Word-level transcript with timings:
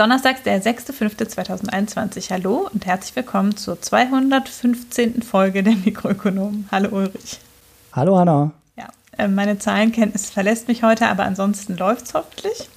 Ist 0.00 0.04
Donnerstag, 0.04 0.44
der 0.44 0.62
6.5.2021. 0.62 2.30
Hallo 2.30 2.70
und 2.72 2.86
herzlich 2.86 3.14
willkommen 3.16 3.54
zur 3.58 3.82
215. 3.82 5.20
Folge 5.20 5.62
der 5.62 5.74
Mikroökonomen. 5.74 6.66
Hallo 6.72 6.88
Ulrich. 6.96 7.38
Hallo 7.92 8.16
Hanna. 8.16 8.50
Ja, 8.78 8.88
äh, 9.18 9.28
meine 9.28 9.58
Zahlenkenntnis 9.58 10.30
verlässt 10.30 10.68
mich 10.68 10.82
heute, 10.82 11.08
aber 11.08 11.24
ansonsten 11.24 11.76
läuft 11.76 12.06
es 12.06 12.14
hoffentlich. 12.14 12.70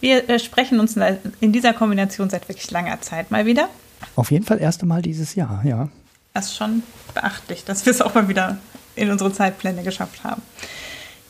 Wir 0.00 0.30
äh, 0.30 0.38
sprechen 0.38 0.80
uns 0.80 0.96
in 1.40 1.52
dieser 1.52 1.74
Kombination 1.74 2.30
seit 2.30 2.48
wirklich 2.48 2.70
langer 2.70 3.02
Zeit 3.02 3.30
mal 3.30 3.44
wieder. 3.44 3.68
Auf 4.14 4.30
jeden 4.30 4.46
Fall 4.46 4.58
erste 4.58 4.86
Mal 4.86 5.02
dieses 5.02 5.34
Jahr, 5.34 5.60
ja. 5.62 5.90
Das 6.32 6.46
ist 6.46 6.56
schon 6.56 6.84
beachtlich, 7.12 7.66
dass 7.66 7.84
wir 7.84 7.90
es 7.90 8.00
auch 8.00 8.14
mal 8.14 8.28
wieder 8.28 8.56
in 8.94 9.10
unsere 9.10 9.30
Zeitpläne 9.30 9.82
geschafft 9.82 10.24
haben. 10.24 10.40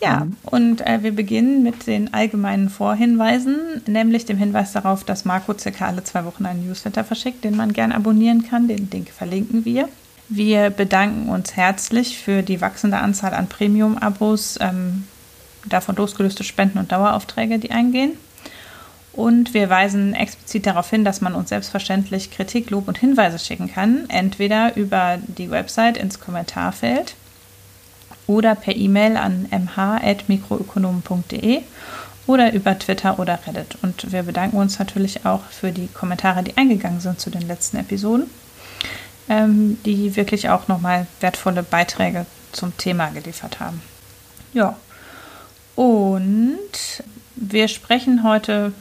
Ja, 0.01 0.25
mhm. 0.25 0.37
und 0.45 0.87
äh, 0.87 1.03
wir 1.03 1.13
beginnen 1.13 1.63
mit 1.63 1.87
den 1.87 2.13
allgemeinen 2.13 2.69
Vorhinweisen, 2.69 3.57
nämlich 3.87 4.27
dem 4.27 4.37
Hinweis 4.37 4.73
darauf, 4.73 5.05
dass 5.05 5.25
Marco 5.25 5.55
circa 5.59 5.87
alle 5.87 6.05
zwei 6.05 6.25
Wochen 6.25 6.45
einen 6.45 6.67
Newsletter 6.67 7.03
verschickt, 7.03 7.45
den 7.45 7.57
man 7.57 7.73
gern 7.73 7.93
abonnieren 7.93 8.47
kann. 8.47 8.69
Den 8.69 8.91
Link 8.91 9.09
verlinken 9.09 9.65
wir. 9.65 9.89
Wir 10.29 10.71
bedanken 10.71 11.29
uns 11.29 11.57
herzlich 11.57 12.19
für 12.19 12.43
die 12.43 12.61
wachsende 12.61 12.99
Anzahl 12.99 13.33
an 13.33 13.47
Premium-Abos, 13.47 14.59
ähm, 14.61 15.05
davon 15.65 15.97
losgelöste 15.97 16.45
Spenden 16.45 16.79
und 16.79 16.93
Daueraufträge, 16.93 17.59
die 17.59 17.71
eingehen. 17.71 18.13
Und 19.13 19.55
wir 19.55 19.71
weisen 19.71 20.13
explizit 20.13 20.67
darauf 20.67 20.91
hin, 20.91 21.05
dass 21.05 21.23
man 21.23 21.35
uns 21.35 21.49
selbstverständlich 21.49 22.31
Kritik, 22.33 22.69
Lob 22.69 22.87
und 22.87 22.99
Hinweise 22.99 23.39
schicken 23.39 23.73
kann, 23.73 24.05
entweder 24.09 24.77
über 24.77 25.19
die 25.27 25.51
Website 25.51 25.97
ins 25.97 26.21
Kommentarfeld 26.21 27.15
oder 28.27 28.55
per 28.55 28.77
E-Mail 28.77 29.17
an 29.17 29.49
mh.mikroökonomen.de 29.51 31.63
oder 32.27 32.53
über 32.53 32.79
Twitter 32.79 33.19
oder 33.19 33.39
Reddit. 33.47 33.79
Und 33.83 34.13
wir 34.13 34.25
bedanken 34.25 34.57
uns 34.57 34.79
natürlich 34.79 35.25
auch 35.25 35.45
für 35.45 35.73
die 35.73 35.89
Kommentare, 35.89 36.43
die 36.43 36.57
eingegangen 36.57 37.01
sind 37.01 37.21
zu 37.21 37.31
den 37.31 37.47
letzten 37.47 37.77
Episoden, 37.77 38.29
ähm, 39.29 39.79
die 39.85 40.17
wirklich 40.17 40.49
auch 40.49 40.69
nochmal 40.69 41.07
wertvolle 41.21 41.63
Beiträge 41.63 42.27
zum 42.53 42.77
Thema 42.77 43.11
geliefert 43.11 43.61
haben. 43.61 43.81
Ja, 44.53 44.77
und 45.75 46.59
wir 47.37 47.69
sprechen 47.69 48.25
heute 48.25 48.73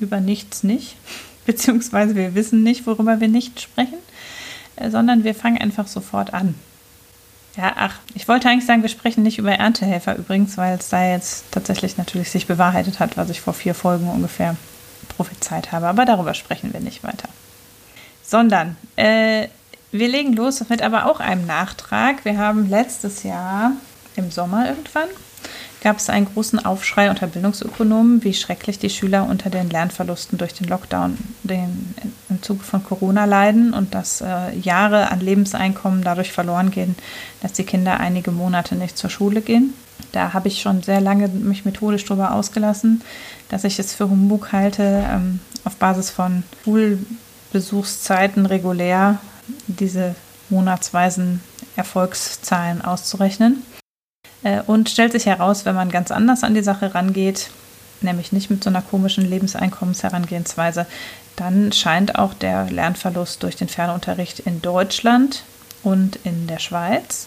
über 0.00 0.20
nichts 0.20 0.62
nicht, 0.62 0.96
beziehungsweise 1.46 2.14
wir 2.14 2.34
wissen 2.34 2.62
nicht, 2.62 2.86
worüber 2.86 3.20
wir 3.20 3.28
nicht 3.28 3.60
sprechen, 3.60 3.98
äh, 4.76 4.90
sondern 4.90 5.24
wir 5.24 5.34
fangen 5.34 5.58
einfach 5.58 5.86
sofort 5.86 6.34
an. 6.34 6.54
Ja, 7.56 7.72
ach, 7.76 7.94
ich 8.14 8.28
wollte 8.28 8.48
eigentlich 8.48 8.66
sagen, 8.66 8.82
wir 8.82 8.90
sprechen 8.90 9.22
nicht 9.22 9.38
über 9.38 9.52
Erntehelfer 9.52 10.16
übrigens, 10.16 10.58
weil 10.58 10.76
es 10.78 10.90
da 10.90 11.08
jetzt 11.08 11.50
tatsächlich 11.52 11.96
natürlich 11.96 12.30
sich 12.30 12.46
bewahrheitet 12.46 13.00
hat, 13.00 13.16
was 13.16 13.30
ich 13.30 13.40
vor 13.40 13.54
vier 13.54 13.74
Folgen 13.74 14.08
ungefähr 14.08 14.56
prophezeit 15.16 15.72
habe. 15.72 15.86
Aber 15.86 16.04
darüber 16.04 16.34
sprechen 16.34 16.72
wir 16.74 16.80
nicht 16.80 17.02
weiter. 17.02 17.28
Sondern 18.22 18.76
äh, 18.96 19.48
wir 19.90 20.08
legen 20.08 20.34
los 20.34 20.68
mit 20.68 20.82
aber 20.82 21.06
auch 21.06 21.20
einem 21.20 21.46
Nachtrag. 21.46 22.24
Wir 22.24 22.36
haben 22.36 22.68
letztes 22.68 23.22
Jahr 23.22 23.72
im 24.16 24.30
Sommer 24.30 24.68
irgendwann 24.68 25.08
gab 25.86 25.98
es 25.98 26.10
einen 26.10 26.26
großen 26.26 26.66
Aufschrei 26.66 27.10
unter 27.10 27.28
Bildungsökonomen, 27.28 28.24
wie 28.24 28.34
schrecklich 28.34 28.80
die 28.80 28.90
Schüler 28.90 29.28
unter 29.30 29.50
den 29.50 29.70
Lernverlusten 29.70 30.36
durch 30.36 30.52
den 30.52 30.66
Lockdown 30.66 31.16
den, 31.44 31.94
im 32.28 32.42
Zuge 32.42 32.64
von 32.64 32.82
Corona 32.82 33.24
leiden 33.24 33.72
und 33.72 33.94
dass 33.94 34.20
äh, 34.20 34.52
Jahre 34.60 35.12
an 35.12 35.20
Lebenseinkommen 35.20 36.02
dadurch 36.02 36.32
verloren 36.32 36.72
gehen, 36.72 36.96
dass 37.40 37.52
die 37.52 37.62
Kinder 37.62 38.00
einige 38.00 38.32
Monate 38.32 38.74
nicht 38.74 38.98
zur 38.98 39.10
Schule 39.10 39.42
gehen. 39.42 39.74
Da 40.10 40.32
habe 40.32 40.48
ich 40.48 40.60
schon 40.60 40.82
sehr 40.82 41.00
lange 41.00 41.28
mich 41.28 41.64
methodisch 41.64 42.04
darüber 42.04 42.32
ausgelassen, 42.32 43.02
dass 43.48 43.62
ich 43.62 43.78
es 43.78 43.94
für 43.94 44.10
Humbug 44.10 44.50
halte, 44.50 45.04
ähm, 45.08 45.38
auf 45.62 45.76
Basis 45.76 46.10
von 46.10 46.42
Schulbesuchszeiten 46.64 48.44
regulär 48.46 49.20
diese 49.68 50.16
monatsweisen 50.50 51.42
Erfolgszahlen 51.76 52.84
auszurechnen. 52.84 53.62
Äh, 54.46 54.62
und 54.66 54.88
stellt 54.88 55.12
sich 55.12 55.26
heraus, 55.26 55.64
wenn 55.64 55.74
man 55.74 55.90
ganz 55.90 56.10
anders 56.10 56.44
an 56.44 56.54
die 56.54 56.62
Sache 56.62 56.94
rangeht, 56.94 57.50
nämlich 58.00 58.30
nicht 58.30 58.48
mit 58.48 58.62
so 58.62 58.70
einer 58.70 58.82
komischen 58.82 59.28
Lebenseinkommensherangehensweise, 59.28 60.86
dann 61.34 61.72
scheint 61.72 62.16
auch 62.16 62.32
der 62.32 62.70
Lernverlust 62.70 63.42
durch 63.42 63.56
den 63.56 63.68
Fernunterricht 63.68 64.38
in 64.38 64.62
Deutschland 64.62 65.42
und 65.82 66.18
in 66.22 66.46
der 66.46 66.60
Schweiz 66.60 67.26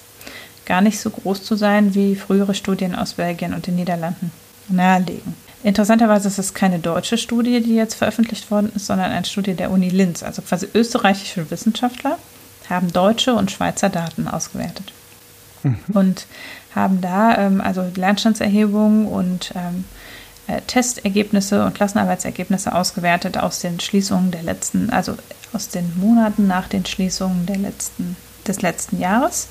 gar 0.65 0.81
nicht 0.81 0.99
so 0.99 1.09
groß 1.09 1.43
zu 1.43 1.55
sein, 1.55 1.93
wie 1.93 2.15
frühere 2.15 2.53
Studien 2.53 2.95
aus 2.95 3.13
Belgien 3.13 3.53
und 3.53 3.67
den 3.67 3.75
Niederlanden 3.75 4.31
nahelegen. 4.69 5.35
Interessanterweise 5.63 6.29
ist 6.29 6.39
es 6.39 6.53
keine 6.53 6.79
deutsche 6.79 7.17
Studie, 7.17 7.61
die 7.61 7.75
jetzt 7.75 7.95
veröffentlicht 7.95 8.49
worden 8.49 8.71
ist, 8.75 8.85
sondern 8.85 9.11
eine 9.11 9.25
Studie 9.25 9.55
der 9.55 9.71
Uni 9.71 9.89
Linz. 9.89 10.23
Also 10.23 10.41
quasi 10.41 10.69
österreichische 10.73 11.51
Wissenschaftler 11.51 12.17
haben 12.69 12.93
deutsche 12.93 13.33
und 13.33 13.51
Schweizer 13.51 13.89
Daten 13.89 14.27
ausgewertet. 14.27 14.93
Mhm. 15.63 15.79
Und 15.93 16.25
haben 16.75 17.01
da 17.01 17.37
ähm, 17.37 17.61
also 17.61 17.85
Lernstandserhebungen 17.95 19.07
und 19.07 19.51
ähm, 19.55 19.85
äh, 20.47 20.61
Testergebnisse 20.61 21.63
und 21.65 21.75
Klassenarbeitsergebnisse 21.75 22.73
ausgewertet 22.73 23.37
aus 23.37 23.59
den 23.59 23.79
Schließungen 23.79 24.31
der 24.31 24.43
letzten, 24.43 24.89
also 24.89 25.15
aus 25.53 25.69
den 25.69 25.99
Monaten 25.99 26.47
nach 26.47 26.67
den 26.67 26.85
Schließungen 26.85 27.45
der 27.45 27.57
letzten, 27.57 28.15
des 28.47 28.61
letzten 28.61 28.99
Jahres 28.99 29.47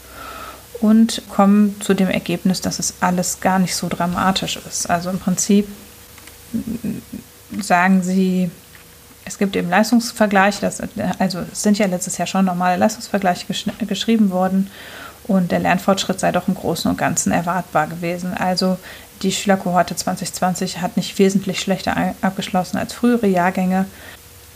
und 0.80 1.22
kommen 1.28 1.80
zu 1.80 1.94
dem 1.94 2.08
Ergebnis, 2.08 2.60
dass 2.60 2.78
es 2.78 2.94
alles 3.00 3.40
gar 3.40 3.58
nicht 3.58 3.74
so 3.74 3.88
dramatisch 3.88 4.56
ist. 4.56 4.88
Also 4.88 5.10
im 5.10 5.18
Prinzip 5.18 5.68
sagen 7.60 8.02
sie, 8.02 8.50
es 9.24 9.38
gibt 9.38 9.56
eben 9.56 9.68
Leistungsvergleiche, 9.68 10.60
das, 10.60 10.80
also 11.18 11.40
es 11.52 11.62
sind 11.62 11.78
ja 11.78 11.86
letztes 11.86 12.16
Jahr 12.18 12.26
schon 12.26 12.44
normale 12.44 12.76
Leistungsvergleiche 12.76 13.46
gesch 13.46 13.66
geschrieben 13.86 14.30
worden 14.30 14.70
und 15.28 15.52
der 15.52 15.60
Lernfortschritt 15.60 16.18
sei 16.18 16.32
doch 16.32 16.48
im 16.48 16.54
Großen 16.54 16.90
und 16.90 16.96
Ganzen 16.96 17.32
erwartbar 17.32 17.86
gewesen. 17.86 18.34
Also 18.34 18.78
die 19.22 19.30
Schülerkohorte 19.30 19.94
2020 19.94 20.80
hat 20.80 20.96
nicht 20.96 21.18
wesentlich 21.18 21.60
schlechter 21.60 22.14
abgeschlossen 22.22 22.78
als 22.78 22.94
frühere 22.94 23.26
Jahrgänge. 23.26 23.86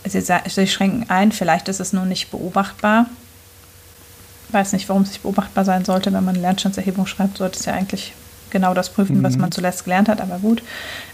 Sie, 0.04 0.20
sie 0.20 0.66
schränken 0.66 1.08
ein, 1.10 1.30
vielleicht 1.30 1.68
ist 1.68 1.80
es 1.80 1.92
nur 1.92 2.06
nicht 2.06 2.30
beobachtbar. 2.30 3.06
Ich 4.48 4.54
weiß 4.54 4.72
nicht, 4.72 4.88
warum 4.88 5.02
es 5.02 5.10
nicht 5.10 5.22
beobachtbar 5.22 5.64
sein 5.64 5.84
sollte, 5.84 6.12
wenn 6.12 6.24
man 6.24 6.34
eine 6.34 6.42
Lernstandserhebung 6.42 7.06
schreibt, 7.06 7.38
sollte 7.38 7.58
es 7.58 7.66
ja 7.66 7.74
eigentlich 7.74 8.14
genau 8.52 8.74
das 8.74 8.90
prüfen, 8.90 9.18
mhm. 9.18 9.22
was 9.24 9.36
man 9.36 9.50
zuletzt 9.50 9.84
gelernt 9.84 10.08
hat, 10.08 10.20
aber 10.20 10.38
gut. 10.38 10.62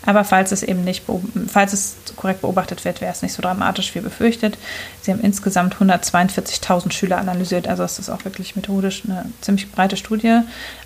Aber 0.04 0.24
falls 0.24 0.52
es 0.52 0.62
eben 0.62 0.84
nicht, 0.84 1.04
falls 1.46 1.72
es 1.72 1.96
korrekt 2.16 2.42
beobachtet 2.42 2.84
wird, 2.84 3.00
wäre 3.00 3.12
es 3.12 3.22
nicht 3.22 3.32
so 3.32 3.40
dramatisch 3.40 3.94
wie 3.94 4.00
befürchtet. 4.00 4.58
Sie 5.00 5.10
haben 5.10 5.20
insgesamt 5.20 5.76
142.000 5.76 6.92
Schüler 6.92 7.18
analysiert, 7.18 7.66
also 7.66 7.84
es 7.84 7.98
ist 7.98 8.10
auch 8.10 8.24
wirklich 8.26 8.56
methodisch 8.56 9.04
eine 9.06 9.24
ziemlich 9.40 9.72
breite 9.72 9.96
Studie 9.96 10.40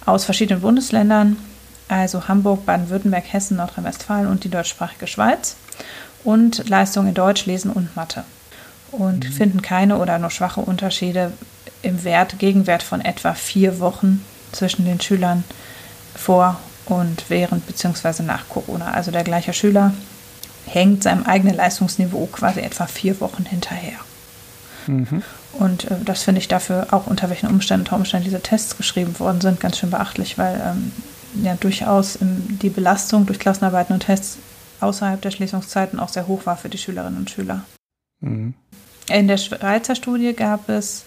aus 0.06 0.24
verschiedenen 0.24 0.60
Bundesländern, 0.60 1.36
also 1.88 2.28
Hamburg, 2.28 2.64
Baden-Württemberg, 2.64 3.24
Hessen, 3.32 3.56
Nordrhein-Westfalen 3.56 4.28
und 4.28 4.44
die 4.44 4.50
deutschsprachige 4.50 5.08
Schweiz 5.08 5.56
und 6.24 6.68
Leistungen 6.68 7.08
in 7.08 7.14
Deutsch, 7.14 7.46
Lesen 7.46 7.70
und 7.72 7.96
Mathe. 7.96 8.24
Und 8.92 9.24
mhm. 9.24 9.32
finden 9.32 9.62
keine 9.62 9.96
oder 9.98 10.18
nur 10.18 10.30
schwache 10.30 10.60
Unterschiede 10.60 11.32
im 11.82 12.04
Wert, 12.04 12.38
Gegenwert 12.38 12.82
von 12.82 13.00
etwa 13.00 13.34
vier 13.34 13.80
Wochen 13.80 14.24
zwischen 14.52 14.84
den 14.84 15.00
Schülern 15.00 15.44
vor 16.14 16.58
und 16.86 17.24
während 17.28 17.66
bzw. 17.66 18.22
nach 18.22 18.48
Corona. 18.48 18.92
Also 18.92 19.10
der 19.10 19.24
gleiche 19.24 19.52
Schüler 19.52 19.92
hängt 20.66 21.02
seinem 21.02 21.24
eigenen 21.24 21.56
Leistungsniveau 21.56 22.26
quasi 22.26 22.60
etwa 22.60 22.86
vier 22.86 23.20
Wochen 23.20 23.44
hinterher. 23.44 23.98
Mhm. 24.86 25.22
Und 25.52 25.90
äh, 25.90 25.96
das 26.04 26.22
finde 26.22 26.40
ich 26.40 26.48
dafür 26.48 26.88
auch 26.90 27.06
unter 27.06 27.28
welchen 27.30 27.48
Umständen, 27.48 27.86
unter 27.86 27.96
Umständen 27.96 28.24
diese 28.24 28.40
Tests 28.40 28.76
geschrieben 28.76 29.18
worden 29.18 29.40
sind, 29.40 29.60
ganz 29.60 29.78
schön 29.78 29.90
beachtlich, 29.90 30.38
weil 30.38 30.60
ähm, 30.64 30.92
ja 31.42 31.54
durchaus 31.54 32.16
im, 32.16 32.58
die 32.58 32.70
Belastung 32.70 33.26
durch 33.26 33.38
Klassenarbeiten 33.38 33.94
und 33.94 34.00
Tests 34.00 34.38
außerhalb 34.80 35.20
der 35.20 35.30
Schließungszeiten 35.30 36.00
auch 36.00 36.08
sehr 36.08 36.26
hoch 36.26 36.46
war 36.46 36.56
für 36.56 36.68
die 36.68 36.78
Schülerinnen 36.78 37.18
und 37.18 37.30
Schüler. 37.30 37.64
Mhm. 38.20 38.54
In 39.08 39.28
der 39.28 39.36
Schweizer 39.36 39.94
Studie 39.94 40.32
gab 40.32 40.68
es 40.68 41.04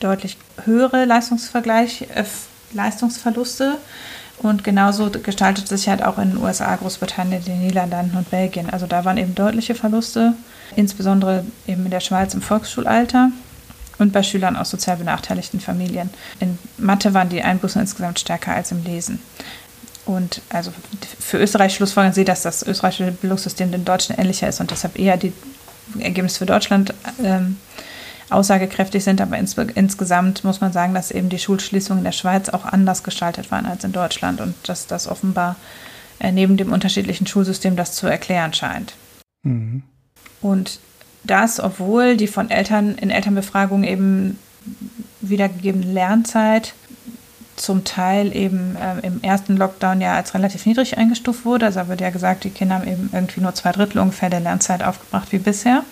deutlich 0.00 0.38
höhere 0.64 1.04
Leistungsvergleich, 1.04 2.02
äh, 2.14 2.24
Leistungsverluste 2.72 3.78
und 4.38 4.62
genauso 4.62 5.10
gestaltet 5.10 5.68
sich 5.68 5.88
halt 5.88 6.02
auch 6.02 6.18
in 6.18 6.30
den 6.30 6.38
USA, 6.38 6.76
Großbritannien, 6.76 7.44
den 7.44 7.60
Niederlanden 7.60 8.16
und 8.16 8.30
Belgien. 8.30 8.70
Also 8.70 8.86
da 8.86 9.04
waren 9.04 9.16
eben 9.16 9.34
deutliche 9.34 9.74
Verluste, 9.74 10.34
insbesondere 10.76 11.44
eben 11.66 11.84
in 11.84 11.90
der 11.90 12.00
Schweiz 12.00 12.34
im 12.34 12.42
Volksschulalter 12.42 13.30
und 13.98 14.12
bei 14.12 14.22
Schülern 14.22 14.56
aus 14.56 14.70
sozial 14.70 14.96
benachteiligten 14.96 15.60
Familien. 15.60 16.10
In 16.38 16.58
Mathe 16.76 17.14
waren 17.14 17.28
die 17.28 17.42
Einbußen 17.42 17.80
insgesamt 17.80 18.20
stärker 18.20 18.54
als 18.54 18.70
im 18.70 18.84
Lesen. 18.84 19.20
Und 20.06 20.40
also 20.48 20.72
für 21.18 21.38
Österreich 21.38 21.74
schlussfolgern 21.74 22.12
sie, 22.12 22.24
dass 22.24 22.42
das 22.42 22.62
österreichische 22.62 23.12
Bildungssystem 23.12 23.72
dem 23.72 23.84
deutschen 23.84 24.16
ähnlicher 24.16 24.48
ist 24.48 24.60
und 24.60 24.70
deshalb 24.70 24.98
eher 24.98 25.16
die 25.16 25.32
Ergebnisse 25.98 26.38
für 26.38 26.46
Deutschland 26.46 26.94
ähm, 27.22 27.58
aussagekräftig 28.30 29.04
sind. 29.04 29.20
Aber 29.20 29.38
ins, 29.38 29.56
insgesamt 29.74 30.44
muss 30.44 30.60
man 30.60 30.72
sagen, 30.72 30.94
dass 30.94 31.10
eben 31.10 31.28
die 31.28 31.38
Schulschließungen 31.38 32.00
in 32.00 32.04
der 32.04 32.12
Schweiz 32.12 32.48
auch 32.48 32.64
anders 32.64 33.02
gestaltet 33.02 33.50
waren 33.50 33.66
als 33.66 33.84
in 33.84 33.92
Deutschland 33.92 34.40
und 34.40 34.54
dass 34.64 34.86
das 34.86 35.06
offenbar 35.06 35.56
äh, 36.20 36.32
neben 36.32 36.56
dem 36.56 36.72
unterschiedlichen 36.72 37.26
Schulsystem 37.26 37.76
das 37.76 37.92
zu 37.92 38.06
erklären 38.06 38.52
scheint. 38.52 38.94
Mhm. 39.42 39.82
Und 40.40 40.80
das, 41.24 41.60
obwohl 41.60 42.16
die 42.16 42.26
von 42.26 42.50
Eltern 42.50 42.96
in 42.96 43.10
Elternbefragungen 43.10 43.84
eben 43.84 44.38
wiedergegebene 45.20 45.92
Lernzeit 45.92 46.74
zum 47.56 47.84
Teil 47.84 48.34
eben 48.34 48.76
äh, 48.76 49.06
im 49.06 49.22
ersten 49.22 49.56
Lockdown 49.56 50.00
ja 50.00 50.14
als 50.14 50.34
relativ 50.34 50.64
niedrig 50.64 50.96
eingestuft 50.96 51.44
wurde. 51.44 51.66
Also 51.66 51.80
da 51.80 51.88
wird 51.88 52.00
ja 52.00 52.10
gesagt, 52.10 52.44
die 52.44 52.50
Kinder 52.50 52.76
haben 52.76 52.88
eben 52.88 53.10
irgendwie 53.12 53.40
nur 53.40 53.54
zwei 53.54 53.72
Drittel 53.72 53.98
ungefähr 53.98 54.30
der 54.30 54.40
Lernzeit 54.40 54.82
aufgebracht 54.82 55.32
wie 55.32 55.38
bisher. 55.38 55.82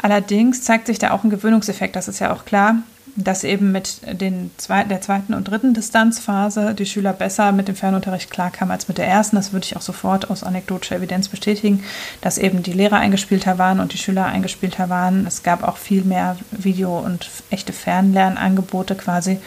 Allerdings 0.00 0.62
zeigt 0.62 0.86
sich 0.86 0.98
da 0.98 1.10
auch 1.10 1.24
ein 1.24 1.30
Gewöhnungseffekt, 1.30 1.96
das 1.96 2.08
ist 2.08 2.20
ja 2.20 2.32
auch 2.32 2.44
klar, 2.44 2.76
dass 3.16 3.42
eben 3.42 3.72
mit 3.72 4.00
den 4.20 4.52
zwei, 4.58 4.84
der 4.84 5.00
zweiten 5.00 5.34
und 5.34 5.44
dritten 5.44 5.74
Distanzphase 5.74 6.72
die 6.74 6.86
Schüler 6.86 7.12
besser 7.12 7.50
mit 7.50 7.66
dem 7.66 7.74
Fernunterricht 7.74 8.30
klarkamen 8.30 8.70
als 8.70 8.86
mit 8.86 8.98
der 8.98 9.08
ersten. 9.08 9.34
Das 9.34 9.52
würde 9.52 9.64
ich 9.64 9.76
auch 9.76 9.82
sofort 9.82 10.30
aus 10.30 10.44
anekdotischer 10.44 10.96
Evidenz 10.96 11.26
bestätigen, 11.26 11.82
dass 12.20 12.38
eben 12.38 12.62
die 12.62 12.72
Lehrer 12.72 12.98
eingespielter 12.98 13.58
waren 13.58 13.80
und 13.80 13.92
die 13.92 13.98
Schüler 13.98 14.26
eingespielter 14.26 14.88
waren. 14.88 15.26
Es 15.26 15.42
gab 15.42 15.66
auch 15.66 15.78
viel 15.78 16.04
mehr 16.04 16.36
Video- 16.52 16.98
und 16.98 17.28
echte 17.50 17.72
Fernlernangebote 17.72 18.94
quasi 18.94 19.38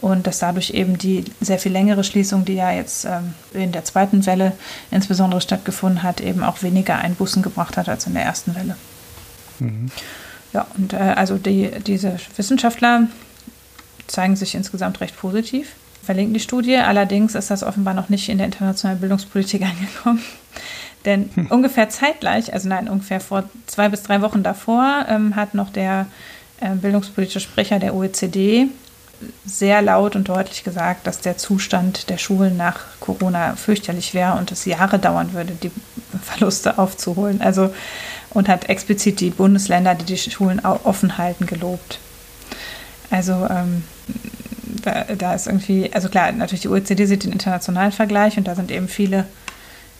und 0.00 0.26
dass 0.26 0.38
dadurch 0.38 0.70
eben 0.70 0.96
die 0.96 1.24
sehr 1.42 1.58
viel 1.58 1.72
längere 1.72 2.04
Schließung, 2.04 2.46
die 2.46 2.54
ja 2.54 2.72
jetzt 2.72 3.04
ähm, 3.04 3.34
in 3.52 3.72
der 3.72 3.84
zweiten 3.84 4.24
Welle 4.24 4.52
insbesondere 4.90 5.42
stattgefunden 5.42 6.02
hat, 6.02 6.22
eben 6.22 6.42
auch 6.42 6.62
weniger 6.62 6.96
Einbußen 6.96 7.42
gebracht 7.42 7.76
hat 7.76 7.90
als 7.90 8.06
in 8.06 8.14
der 8.14 8.22
ersten 8.22 8.54
Welle. 8.54 8.76
Mhm. 9.60 9.90
Ja, 10.52 10.66
und 10.76 10.92
äh, 10.92 10.96
also 10.96 11.36
die, 11.36 11.70
diese 11.86 12.16
Wissenschaftler 12.36 13.06
zeigen 14.06 14.36
sich 14.36 14.54
insgesamt 14.54 15.00
recht 15.00 15.16
positiv, 15.16 15.72
verlinken 16.02 16.34
die 16.34 16.40
Studie. 16.40 16.76
Allerdings 16.76 17.34
ist 17.34 17.50
das 17.50 17.62
offenbar 17.62 17.94
noch 17.94 18.08
nicht 18.08 18.28
in 18.28 18.38
der 18.38 18.46
internationalen 18.46 19.00
Bildungspolitik 19.00 19.62
angekommen. 19.66 20.22
Denn 21.04 21.30
hm. 21.34 21.46
ungefähr 21.46 21.88
zeitgleich, 21.88 22.52
also 22.52 22.68
nein, 22.68 22.88
ungefähr 22.88 23.20
vor 23.20 23.44
zwei 23.66 23.88
bis 23.88 24.02
drei 24.02 24.20
Wochen 24.20 24.42
davor, 24.42 25.06
ähm, 25.08 25.36
hat 25.36 25.54
noch 25.54 25.70
der 25.70 26.06
äh, 26.60 26.74
bildungspolitische 26.74 27.40
Sprecher 27.40 27.78
der 27.78 27.94
OECD 27.94 28.68
sehr 29.44 29.82
laut 29.82 30.16
und 30.16 30.28
deutlich 30.28 30.64
gesagt, 30.64 31.06
dass 31.06 31.20
der 31.20 31.36
Zustand 31.36 32.08
der 32.08 32.18
Schulen 32.18 32.56
nach 32.56 32.80
Corona 33.00 33.54
fürchterlich 33.56 34.14
wäre 34.14 34.38
und 34.38 34.50
es 34.50 34.64
Jahre 34.64 34.98
dauern 34.98 35.32
würde, 35.32 35.54
die 35.54 35.70
Verluste 36.22 36.78
aufzuholen. 36.78 37.40
Also 37.42 37.72
und 38.30 38.48
hat 38.48 38.68
explizit 38.68 39.20
die 39.20 39.30
Bundesländer, 39.30 39.94
die 39.94 40.04
die 40.04 40.16
Schulen 40.18 40.60
offen 40.60 41.18
halten, 41.18 41.46
gelobt. 41.46 41.98
Also 43.10 43.32
ähm, 43.50 43.84
da, 44.82 45.04
da, 45.16 45.34
ist 45.34 45.46
irgendwie, 45.46 45.92
also 45.92 46.08
klar, 46.08 46.30
natürlich 46.32 46.62
die 46.62 46.68
OECD 46.68 47.06
sieht 47.06 47.24
den 47.24 47.32
internationalen 47.32 47.92
Vergleich 47.92 48.36
und 48.38 48.46
da 48.46 48.54
sind 48.54 48.70
eben 48.70 48.88
viele 48.88 49.26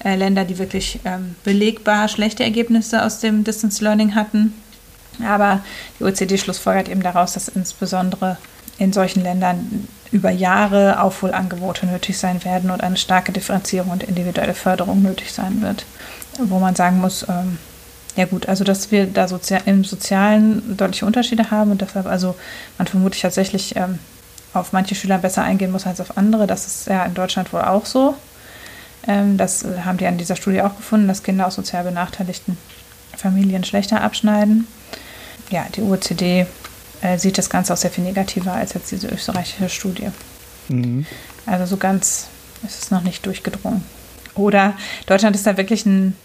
äh, 0.04 0.14
Länder, 0.14 0.44
die 0.44 0.58
wirklich 0.58 1.00
ähm, 1.04 1.34
belegbar 1.44 2.08
schlechte 2.08 2.44
Ergebnisse 2.44 3.04
aus 3.04 3.20
dem 3.20 3.44
Distance 3.44 3.82
Learning 3.82 4.14
hatten. 4.14 4.54
Aber 5.26 5.60
die 5.98 6.04
OECD 6.04 6.38
schlussfolgert 6.38 6.88
eben 6.88 7.02
daraus, 7.02 7.34
dass 7.34 7.48
insbesondere 7.48 8.38
in 8.78 8.92
solchen 8.92 9.22
Ländern 9.22 9.88
über 10.12 10.30
Jahre 10.30 11.02
Aufholangebote 11.02 11.86
nötig 11.86 12.16
sein 12.18 12.42
werden 12.44 12.70
und 12.70 12.82
eine 12.82 12.96
starke 12.96 13.32
Differenzierung 13.32 13.90
und 13.90 14.02
individuelle 14.02 14.54
Förderung 14.54 15.02
nötig 15.02 15.32
sein 15.32 15.60
wird. 15.60 15.84
Wo 16.38 16.58
man 16.58 16.74
sagen 16.74 16.98
muss, 16.98 17.26
ähm, 17.28 17.58
ja 18.16 18.24
gut, 18.24 18.48
also 18.48 18.64
dass 18.64 18.90
wir 18.90 19.06
da 19.06 19.28
sozial, 19.28 19.62
im 19.66 19.84
Sozialen 19.84 20.76
deutliche 20.76 21.06
Unterschiede 21.06 21.50
haben 21.50 21.70
und 21.70 21.80
deshalb 21.80 22.06
also 22.06 22.34
man 22.78 22.86
vermutlich 22.86 23.22
tatsächlich 23.22 23.76
ähm, 23.76 23.98
auf 24.52 24.72
manche 24.72 24.94
Schüler 24.94 25.18
besser 25.18 25.42
eingehen 25.42 25.70
muss 25.70 25.86
als 25.86 26.00
auf 26.00 26.16
andere. 26.16 26.46
Das 26.46 26.66
ist 26.66 26.86
ja 26.88 27.04
in 27.04 27.14
Deutschland 27.14 27.52
wohl 27.52 27.62
auch 27.62 27.86
so. 27.86 28.14
Ähm, 29.06 29.36
das 29.36 29.64
haben 29.84 29.98
die 29.98 30.06
an 30.06 30.18
dieser 30.18 30.36
Studie 30.36 30.62
auch 30.62 30.76
gefunden, 30.76 31.08
dass 31.08 31.22
Kinder 31.22 31.46
aus 31.46 31.54
sozial 31.54 31.84
benachteiligten 31.84 32.58
Familien 33.16 33.64
schlechter 33.64 34.00
abschneiden. 34.00 34.66
Ja, 35.50 35.66
die 35.74 35.82
OECD 35.82 36.46
äh, 37.02 37.18
sieht 37.18 37.38
das 37.38 37.50
Ganze 37.50 37.72
auch 37.72 37.76
sehr 37.76 37.90
viel 37.90 38.04
negativer 38.04 38.52
als 38.52 38.74
jetzt 38.74 38.90
diese 38.90 39.08
österreichische 39.08 39.68
Studie. 39.68 40.08
Mhm. 40.68 41.06
Also 41.46 41.66
so 41.66 41.76
ganz 41.76 42.28
ist 42.66 42.82
es 42.82 42.90
noch 42.90 43.02
nicht 43.02 43.24
durchgedrungen. 43.24 43.84
Oder 44.34 44.74
Deutschland 45.06 45.34
ist 45.36 45.46
da 45.46 45.56
wirklich 45.56 45.86
ein 45.86 46.16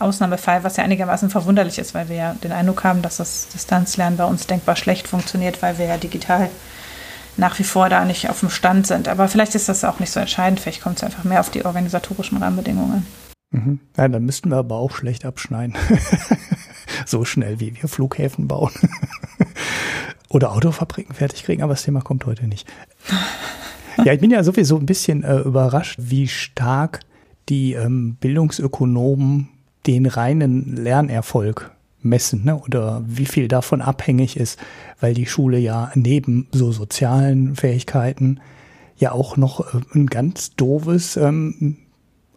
Ausnahmefall, 0.00 0.64
was 0.64 0.76
ja 0.76 0.84
einigermaßen 0.84 1.30
verwunderlich 1.30 1.78
ist, 1.78 1.94
weil 1.94 2.08
wir 2.08 2.16
ja 2.16 2.34
den 2.34 2.52
Eindruck 2.52 2.84
haben, 2.84 3.02
dass 3.02 3.16
das 3.16 3.48
Distanzlernen 3.48 4.16
bei 4.16 4.24
uns 4.24 4.46
denkbar 4.46 4.76
schlecht 4.76 5.08
funktioniert, 5.08 5.62
weil 5.62 5.78
wir 5.78 5.86
ja 5.86 5.96
digital 5.96 6.50
nach 7.36 7.58
wie 7.58 7.64
vor 7.64 7.88
da 7.88 8.04
nicht 8.04 8.30
auf 8.30 8.40
dem 8.40 8.50
Stand 8.50 8.86
sind. 8.86 9.08
Aber 9.08 9.28
vielleicht 9.28 9.54
ist 9.54 9.68
das 9.68 9.84
auch 9.84 10.00
nicht 10.00 10.10
so 10.10 10.20
entscheidend. 10.20 10.60
Vielleicht 10.60 10.82
kommt 10.82 10.96
es 10.96 11.04
einfach 11.04 11.24
mehr 11.24 11.40
auf 11.40 11.50
die 11.50 11.64
organisatorischen 11.64 12.38
Rahmenbedingungen 12.38 12.92
an. 12.92 13.06
Mhm. 13.50 13.80
Ja, 13.96 14.08
dann 14.08 14.24
müssten 14.24 14.50
wir 14.50 14.56
aber 14.56 14.76
auch 14.76 14.94
schlecht 14.94 15.24
abschneiden. 15.24 15.76
so 17.06 17.24
schnell, 17.24 17.60
wie 17.60 17.74
wir 17.80 17.88
Flughäfen 17.88 18.48
bauen. 18.48 18.72
Oder 20.28 20.52
Autofabriken 20.52 21.14
fertig 21.14 21.44
kriegen, 21.44 21.62
aber 21.62 21.74
das 21.74 21.84
Thema 21.84 22.00
kommt 22.00 22.26
heute 22.26 22.46
nicht. 22.46 22.68
Ja, 24.04 24.12
ich 24.12 24.20
bin 24.20 24.30
ja 24.30 24.42
sowieso 24.42 24.76
ein 24.76 24.86
bisschen 24.86 25.22
äh, 25.22 25.38
überrascht, 25.38 25.98
wie 26.02 26.28
stark 26.28 27.00
die 27.48 27.74
ähm, 27.74 28.16
Bildungsökonomen 28.16 29.48
den 29.86 30.06
reinen 30.06 30.76
Lernerfolg 30.76 31.72
messen 32.02 32.44
ne? 32.44 32.56
oder 32.56 33.02
wie 33.06 33.26
viel 33.26 33.48
davon 33.48 33.82
abhängig 33.82 34.36
ist, 34.36 34.58
weil 35.00 35.14
die 35.14 35.26
Schule 35.26 35.58
ja 35.58 35.90
neben 35.94 36.48
so 36.52 36.72
sozialen 36.72 37.56
Fähigkeiten 37.56 38.40
ja 38.96 39.12
auch 39.12 39.36
noch 39.36 39.74
äh, 39.74 39.80
ein 39.94 40.06
ganz 40.06 40.54
doofes 40.54 41.16
ähm, 41.16 41.78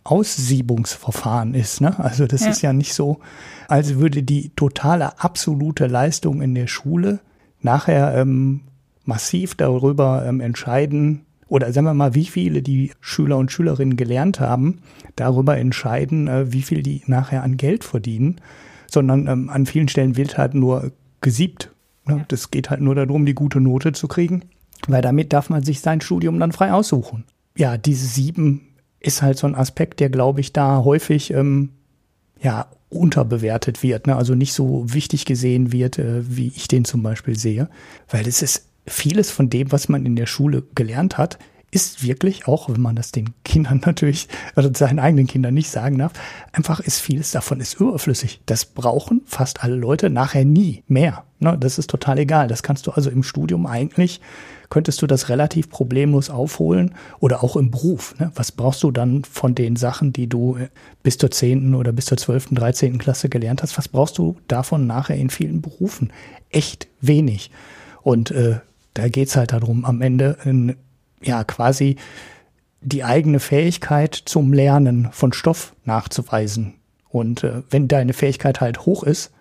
Aussiebungsverfahren 0.04 1.54
ist. 1.54 1.81
Ne? 1.81 1.98
Also 2.00 2.25
das 2.25 2.42
ja. 2.42 2.50
ist 2.50 2.62
ja 2.62 2.74
nicht 2.74 2.94
so, 2.94 3.19
als 3.68 3.95
würde 3.95 4.24
die 4.24 4.50
totale 4.56 5.19
absolute 5.19 5.88
Leistung 5.88 6.42
in 6.42 6.56
der 6.56 6.68
Schule 6.68 7.19
nachher 7.62 8.16
ähm, 8.16 8.62
massiv 9.06 9.56
darüber 9.56 10.26
ähm, 10.26 10.40
entscheiden, 10.40 11.26
oder 11.49 11.73
sagen 11.73 11.85
wir 11.85 11.94
mal, 11.94 12.15
wie 12.15 12.25
viele 12.25 12.61
die 12.61 12.91
Schüler 13.01 13.37
und 13.37 13.51
Schülerinnen 13.51 13.97
gelernt 13.97 14.39
haben, 14.39 14.79
darüber 15.15 15.57
entscheiden, 15.57 16.27
äh, 16.27 16.53
wie 16.53 16.61
viel 16.61 16.83
die 16.83 17.01
nachher 17.07 17.44
an 17.44 17.57
Geld 17.57 17.83
verdienen, 17.83 18.39
sondern 18.87 19.27
ähm, 19.27 19.49
an 19.49 19.65
vielen 19.65 19.89
Stellen 19.89 20.15
wird 20.15 20.37
halt 20.37 20.53
nur 20.53 20.91
gesiebt. 21.21 21.71
Ne? 22.06 22.18
Ja. 22.18 22.25
Das 22.27 22.51
geht 22.51 22.69
halt 22.69 22.81
nur 22.81 22.95
darum, 22.95 23.25
die 23.25 23.33
gute 23.33 23.59
Note 23.59 23.91
zu 23.91 24.07
kriegen, 24.07 24.44
weil 24.87 25.01
damit 25.01 25.33
darf 25.33 25.49
man 25.49 25.63
sich 25.63 25.81
sein 25.81 26.01
Studium 26.01 26.39
dann 26.39 26.51
frei 26.51 26.71
aussuchen. 26.71 27.25
Ja, 27.57 27.77
diese 27.77 28.06
sieben 28.06 28.61
ist 28.99 29.21
halt 29.21 29.37
so 29.37 29.47
ein 29.47 29.56
Aspekt, 29.56 29.99
der, 29.99 30.09
glaube 30.09 30.41
ich, 30.41 30.53
da 30.53 30.83
häufig 30.83 31.31
ähm, 31.31 31.69
ja 32.41 32.68
unterbewertet 32.89 33.83
wird, 33.83 34.07
ne? 34.07 34.15
also 34.15 34.33
nicht 34.33 34.53
so 34.53 34.83
wichtig 34.87 35.25
gesehen 35.25 35.71
wird, 35.71 35.99
äh, 35.99 36.21
wie 36.27 36.47
ich 36.47 36.68
den 36.68 36.85
zum 36.85 37.03
Beispiel 37.03 37.37
sehe, 37.37 37.69
weil 38.09 38.27
es 38.27 38.41
ist 38.41 38.69
vieles 38.90 39.31
von 39.31 39.50
dem, 39.50 39.72
was 39.72 39.90
man 39.90 40.06
in 40.06 40.16
der 40.16 40.26
Schule 40.26 40.64
gelernt 40.76 41.18
hat, 41.18 41.38
ist 41.72 42.04
wirklich, 42.04 42.48
auch 42.48 42.69
wenn 42.69 42.81
man 42.81 42.96
das 42.96 43.12
den 43.12 43.34
Kindern 43.44 43.81
natürlich, 43.86 44.28
oder 44.56 44.72
seinen 44.74 45.00
eigenen 45.00 45.28
Kindern 45.28 45.54
nicht 45.54 45.69
sagen 45.69 46.00
darf, 46.00 46.14
einfach 46.52 46.80
ist 46.80 47.00
vieles 47.00 47.31
davon 47.31 47.60
ist 47.60 47.80
überflüssig. 47.80 48.42
Das 48.46 48.66
brauchen 48.66 49.22
fast 49.26 49.64
alle 49.64 49.76
Leute 49.76 50.10
nachher 50.10 50.46
nie 50.46 50.84
mehr. 50.88 51.24
Ne, 51.40 51.58
das 51.58 51.78
ist 51.78 51.90
total 51.90 52.19
egal. 52.19 52.48
Das 52.48 52.64
kannst 52.64 52.88
du 52.88 52.92
also 52.92 53.10
im 53.10 53.24
Studium 53.24 53.66
eigentlich, 53.66 54.19
könntest 54.69 55.02
du 55.02 55.08
das 55.08 55.30
relativ 55.30 55.69
problemlos 55.69 56.30
aufholen 56.30 56.96
oder 57.19 57.44
auch 57.44 57.56
im 57.56 57.72
Beruf. 57.72 58.16
Ne? 58.19 58.31
Was 58.36 58.52
brauchst 58.52 58.84
du 58.84 58.92
dann 58.92 59.24
von 59.24 59.56
den 59.56 59.76
Sachen, 59.76 60.12
die 60.12 60.28
du 60.28 60.58
äh, 60.58 60.69
bis 61.02 61.18
zur 61.18 61.31
zehnten 61.31 61.76
oder 61.76 61.92
bis 61.92 62.06
zur 62.06 62.18
zwölften, 62.18 62.56
dreizehnten 62.56 63.00
Klasse 63.00 63.30
gelernt 63.30 63.64
hast? 63.64 63.78
Was 63.78 63.88
brauchst 63.88 64.18
du 64.18 64.38
davon 64.48 64.86
nachher 64.86 65.16
in 65.16 65.30
vielen 65.30 65.62
Berufen? 65.62 66.12
Echt 66.50 66.88
wenig. 67.00 67.52
Und 68.02 68.31
äh, 68.31 68.60
da 69.01 69.09
geht 69.09 69.29
es 69.29 69.35
halt 69.35 69.51
darum, 69.53 69.85
am 69.85 70.01
Ende 70.01 70.37
in, 70.44 70.75
ja 71.21 71.44
quasi 71.44 71.97
die 72.81 73.03
eigene 73.03 73.39
Fähigkeit 73.39 74.15
zum 74.15 74.53
Lernen 74.53 75.09
von 75.11 75.33
Stoff 75.33 75.75
nachzuweisen. 75.85 76.75
Und 77.09 77.44
äh, 77.44 77.63
wenn 77.69 77.87
deine 77.87 78.13
Fähigkeit 78.13 78.61
halt 78.61 78.85
hoch 78.85 79.03
ist, 79.03 79.31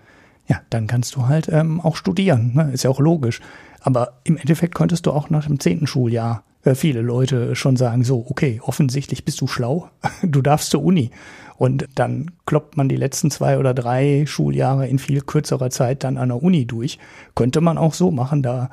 ja, 0.49 0.61
dann 0.71 0.87
kannst 0.87 1.15
du 1.15 1.29
halt 1.29 1.49
ähm, 1.49 1.81
auch 1.81 1.97
studieren. 1.97 2.53
Ne? 2.55 2.71
Ist 2.73 2.85
ja 2.85 2.91
auch 2.91 3.01
logisch. 3.01 3.41
Aber 3.81 4.21
im 4.25 4.37
Endeffekt 4.37 4.75
könntest 4.75 5.07
du 5.07 5.13
auch 5.13 5.31
nach 5.31 5.47
dem 5.47 5.61
zehnten 5.61 5.87
Schuljahr 5.87 6.43
äh, 6.65 6.75
viele 6.75 7.03
Leute 7.03 7.55
schon 7.55 7.77
sagen, 7.77 8.03
so, 8.03 8.27
okay, 8.29 8.61
offensichtlich 8.65 9.25
bist 9.25 9.41
du 9.41 9.47
schlau, 9.47 9.91
du 10.23 10.43
darfst 10.43 10.71
zur 10.71 10.83
Uni. 10.83 11.11
Und 11.57 11.89
dann 11.97 12.31
kloppt 12.47 12.77
man 12.77 12.89
die 12.89 12.97
letzten 12.97 13.31
zwei 13.31 13.59
oder 13.59 13.75
drei 13.75 14.25
Schuljahre 14.27 14.87
in 14.87 14.99
viel 14.99 15.21
kürzerer 15.21 15.71
Zeit 15.71 16.05
dann 16.05 16.17
an 16.17 16.29
der 16.29 16.43
Uni 16.43 16.67
durch. 16.67 16.99
Könnte 17.35 17.61
man 17.61 17.79
auch 17.79 17.95
so 17.95 18.11
machen, 18.11 18.43
da 18.43 18.71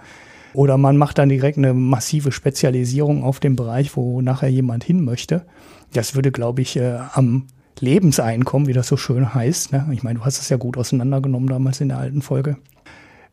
oder 0.55 0.77
man 0.77 0.97
macht 0.97 1.17
dann 1.17 1.29
direkt 1.29 1.57
eine 1.57 1.74
massive 1.74 2.31
Spezialisierung 2.31 3.24
auf 3.24 3.39
dem 3.39 3.55
Bereich, 3.55 3.95
wo 3.95 4.21
nachher 4.21 4.50
jemand 4.50 4.83
hin 4.83 5.03
möchte. 5.03 5.45
Das 5.93 6.15
würde, 6.15 6.31
glaube 6.31 6.62
ich, 6.62 6.77
äh, 6.77 7.00
am 7.13 7.47
Lebenseinkommen, 7.79 8.67
wie 8.67 8.74
das 8.74 8.88
so 8.88 8.97
schön 8.97 9.33
heißt, 9.33 9.71
ne? 9.71 9.88
ich 9.91 10.03
meine, 10.03 10.19
du 10.19 10.25
hast 10.25 10.39
es 10.39 10.50
ja 10.50 10.57
gut 10.57 10.77
auseinandergenommen 10.77 11.50
damals 11.50 11.81
in 11.81 11.89
der 11.89 11.97
alten 11.97 12.21
Folge, 12.21 12.57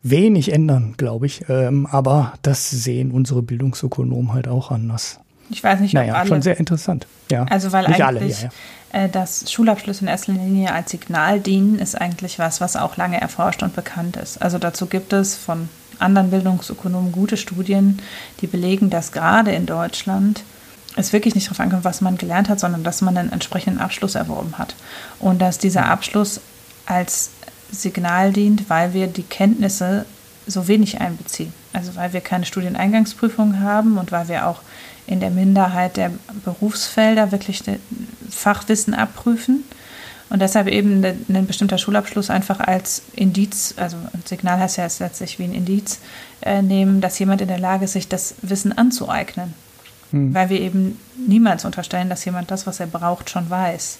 wenig 0.01 0.51
ändern, 0.51 0.95
glaube 0.97 1.25
ich. 1.25 1.45
Ähm, 1.49 1.87
aber 1.87 2.33
das 2.41 2.69
sehen 2.69 3.11
unsere 3.11 3.41
Bildungsökonomen 3.41 4.33
halt 4.33 4.47
auch 4.47 4.69
anders. 4.69 5.19
Ich 5.49 5.63
weiß 5.63 5.79
nicht, 5.79 5.95
ob 5.95 6.01
naja, 6.01 6.15
alle. 6.15 6.27
schon 6.27 6.41
sehr 6.41 6.57
interessant. 6.57 7.07
Ja. 7.31 7.45
Also 7.45 7.71
weil 7.71 7.87
nicht 7.87 8.01
eigentlich 8.01 8.05
alle, 8.05 8.27
ja, 8.27 8.49
ja. 8.93 9.05
Äh, 9.05 9.09
dass 9.09 9.51
Schulabschlüsse 9.51 10.01
in 10.01 10.07
erster 10.07 10.33
Linie 10.33 10.73
als 10.73 10.91
Signal 10.91 11.39
dienen, 11.39 11.79
ist 11.79 11.99
eigentlich 11.99 12.39
was, 12.39 12.61
was 12.61 12.75
auch 12.75 12.97
lange 12.97 13.19
erforscht 13.19 13.63
und 13.63 13.75
bekannt 13.75 14.17
ist. 14.17 14.41
Also 14.41 14.57
dazu 14.57 14.87
gibt 14.87 15.13
es 15.13 15.35
von 15.35 15.69
anderen 16.03 16.29
Bildungsökonomen 16.29 17.11
gute 17.11 17.37
Studien, 17.37 17.99
die 18.41 18.47
belegen, 18.47 18.89
dass 18.89 19.11
gerade 19.11 19.51
in 19.51 19.65
Deutschland 19.65 20.43
es 20.95 21.13
wirklich 21.13 21.33
nicht 21.33 21.47
darauf 21.47 21.59
ankommt, 21.59 21.83
was 21.85 22.01
man 22.01 22.17
gelernt 22.17 22.49
hat, 22.49 22.59
sondern 22.59 22.83
dass 22.83 23.01
man 23.01 23.17
einen 23.17 23.31
entsprechenden 23.31 23.79
Abschluss 23.79 24.15
erworben 24.15 24.57
hat. 24.57 24.75
Und 25.19 25.41
dass 25.41 25.57
dieser 25.57 25.85
Abschluss 25.85 26.39
als 26.85 27.31
Signal 27.71 28.31
dient, 28.31 28.69
weil 28.69 28.93
wir 28.93 29.07
die 29.07 29.23
Kenntnisse 29.23 30.05
so 30.45 30.67
wenig 30.67 31.01
einbeziehen. 31.01 31.53
Also 31.71 31.95
weil 31.95 32.13
wir 32.13 32.21
keine 32.21 32.45
Studieneingangsprüfung 32.45 33.59
haben 33.61 33.97
und 33.97 34.11
weil 34.11 34.27
wir 34.27 34.47
auch 34.47 34.61
in 35.07 35.19
der 35.19 35.31
Minderheit 35.31 35.97
der 35.97 36.11
Berufsfelder 36.45 37.31
wirklich 37.31 37.63
Fachwissen 38.29 38.93
abprüfen. 38.93 39.63
Und 40.29 40.41
deshalb 40.41 40.67
eben 40.67 41.03
ein 41.03 41.45
bestimmter 41.45 41.77
Schulabschluss 41.77 42.29
einfach 42.29 42.59
als 42.59 43.03
Indiz, 43.15 43.75
also 43.77 43.97
ein 43.97 44.23
Signal 44.25 44.59
heißt 44.59 44.77
ja 44.77 44.87
letztlich 44.99 45.37
wie 45.37 45.43
ein 45.43 45.53
Indiz, 45.53 45.99
äh, 46.41 46.61
nehmen, 46.61 47.01
dass 47.01 47.19
jemand 47.19 47.41
in 47.41 47.47
der 47.47 47.59
Lage 47.59 47.85
ist, 47.85 47.93
sich 47.93 48.07
das 48.07 48.35
Wissen 48.41 48.75
anzueignen. 48.75 49.53
Hm. 50.11 50.33
Weil 50.33 50.49
wir 50.49 50.61
eben 50.61 50.99
niemals 51.27 51.65
unterstellen, 51.65 52.09
dass 52.09 52.25
jemand 52.25 52.51
das, 52.51 52.65
was 52.65 52.79
er 52.79 52.87
braucht, 52.87 53.29
schon 53.29 53.49
weiß. 53.49 53.97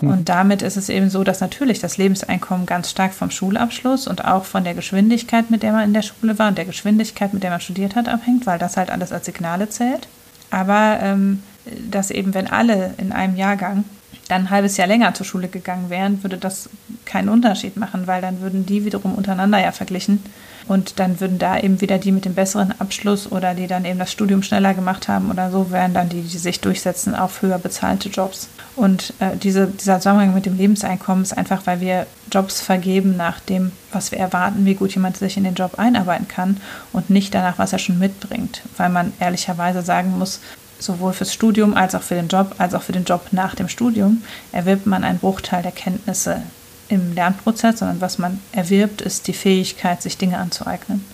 Hm. 0.00 0.10
Und 0.10 0.28
damit 0.28 0.62
ist 0.62 0.76
es 0.76 0.88
eben 0.88 1.10
so, 1.10 1.24
dass 1.24 1.40
natürlich 1.40 1.78
das 1.78 1.96
Lebenseinkommen 1.96 2.66
ganz 2.66 2.90
stark 2.90 3.14
vom 3.14 3.30
Schulabschluss 3.30 4.06
und 4.06 4.24
auch 4.24 4.44
von 4.44 4.64
der 4.64 4.74
Geschwindigkeit, 4.74 5.50
mit 5.50 5.62
der 5.62 5.72
man 5.72 5.84
in 5.84 5.94
der 5.94 6.02
Schule 6.02 6.38
war 6.38 6.48
und 6.48 6.58
der 6.58 6.64
Geschwindigkeit, 6.64 7.32
mit 7.32 7.42
der 7.42 7.50
man 7.50 7.60
studiert 7.60 7.94
hat, 7.94 8.08
abhängt, 8.08 8.46
weil 8.46 8.58
das 8.58 8.76
halt 8.76 8.90
alles 8.90 9.12
als 9.12 9.26
Signale 9.26 9.68
zählt. 9.68 10.08
Aber 10.50 10.98
ähm, 11.02 11.42
dass 11.90 12.10
eben, 12.10 12.34
wenn 12.34 12.46
alle 12.46 12.94
in 12.96 13.12
einem 13.12 13.36
Jahrgang 13.36 13.84
dann 14.28 14.42
ein 14.42 14.50
halbes 14.50 14.76
Jahr 14.76 14.86
länger 14.86 15.14
zur 15.14 15.26
Schule 15.26 15.48
gegangen 15.48 15.90
wären, 15.90 16.22
würde 16.22 16.36
das 16.36 16.68
keinen 17.04 17.28
Unterschied 17.28 17.76
machen, 17.76 18.06
weil 18.06 18.20
dann 18.20 18.40
würden 18.40 18.66
die 18.66 18.84
wiederum 18.84 19.14
untereinander 19.14 19.60
ja 19.60 19.72
verglichen. 19.72 20.22
Und 20.68 20.98
dann 21.00 21.18
würden 21.18 21.38
da 21.38 21.58
eben 21.58 21.80
wieder 21.80 21.96
die 21.96 22.12
mit 22.12 22.26
dem 22.26 22.34
besseren 22.34 22.78
Abschluss 22.78 23.32
oder 23.32 23.54
die 23.54 23.66
dann 23.66 23.86
eben 23.86 23.98
das 23.98 24.12
Studium 24.12 24.42
schneller 24.42 24.74
gemacht 24.74 25.08
haben 25.08 25.30
oder 25.30 25.50
so, 25.50 25.70
wären 25.70 25.94
dann 25.94 26.10
die, 26.10 26.20
die 26.20 26.38
sich 26.38 26.60
durchsetzen 26.60 27.14
auf 27.14 27.40
höher 27.40 27.58
bezahlte 27.58 28.10
Jobs. 28.10 28.48
Und 28.76 29.14
äh, 29.18 29.36
diese, 29.36 29.66
dieser 29.66 29.98
Zusammenhang 29.98 30.34
mit 30.34 30.44
dem 30.44 30.58
Lebenseinkommen 30.58 31.24
ist 31.24 31.36
einfach, 31.36 31.62
weil 31.64 31.80
wir 31.80 32.06
Jobs 32.30 32.60
vergeben 32.60 33.16
nach 33.16 33.40
dem, 33.40 33.72
was 33.92 34.12
wir 34.12 34.18
erwarten, 34.18 34.66
wie 34.66 34.74
gut 34.74 34.94
jemand 34.94 35.16
sich 35.16 35.38
in 35.38 35.44
den 35.44 35.54
Job 35.54 35.78
einarbeiten 35.78 36.28
kann 36.28 36.58
und 36.92 37.08
nicht 37.08 37.34
danach, 37.34 37.58
was 37.58 37.72
er 37.72 37.78
schon 37.78 37.98
mitbringt. 37.98 38.60
Weil 38.76 38.90
man 38.90 39.14
ehrlicherweise 39.20 39.80
sagen 39.80 40.18
muss, 40.18 40.40
sowohl 40.78 41.12
fürs 41.12 41.32
Studium 41.32 41.74
als 41.74 41.94
auch 41.94 42.02
für 42.02 42.14
den 42.14 42.28
Job, 42.28 42.54
als 42.58 42.74
auch 42.74 42.82
für 42.82 42.92
den 42.92 43.04
Job 43.04 43.28
nach 43.32 43.54
dem 43.54 43.68
Studium, 43.68 44.22
erwirbt 44.52 44.86
man 44.86 45.04
einen 45.04 45.18
Bruchteil 45.18 45.62
der 45.62 45.72
Kenntnisse 45.72 46.42
im 46.88 47.14
Lernprozess, 47.14 47.80
sondern 47.80 48.00
was 48.00 48.18
man 48.18 48.40
erwirbt, 48.52 49.00
ist 49.02 49.26
die 49.26 49.32
Fähigkeit, 49.32 50.02
sich 50.02 50.16
Dinge 50.16 50.38
anzueignen. 50.38 51.04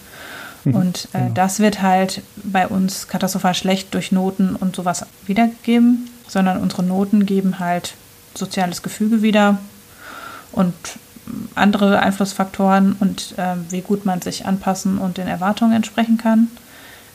Mhm, 0.64 0.74
und 0.74 1.08
äh, 1.12 1.18
genau. 1.18 1.30
das 1.34 1.58
wird 1.58 1.82
halt 1.82 2.22
bei 2.36 2.68
uns 2.68 3.08
katastrophal 3.08 3.54
schlecht 3.54 3.92
durch 3.94 4.12
Noten 4.12 4.56
und 4.56 4.76
sowas 4.76 5.04
wiedergegeben, 5.26 6.10
sondern 6.28 6.60
unsere 6.60 6.82
Noten 6.82 7.26
geben 7.26 7.58
halt 7.58 7.94
soziales 8.34 8.82
Gefüge 8.82 9.22
wieder 9.22 9.58
und 10.52 10.74
andere 11.54 12.00
Einflussfaktoren 12.00 12.96
und 13.00 13.34
äh, 13.38 13.54
wie 13.70 13.80
gut 13.80 14.04
man 14.04 14.20
sich 14.20 14.46
anpassen 14.46 14.98
und 14.98 15.16
den 15.16 15.26
Erwartungen 15.26 15.72
entsprechen 15.72 16.18
kann 16.18 16.48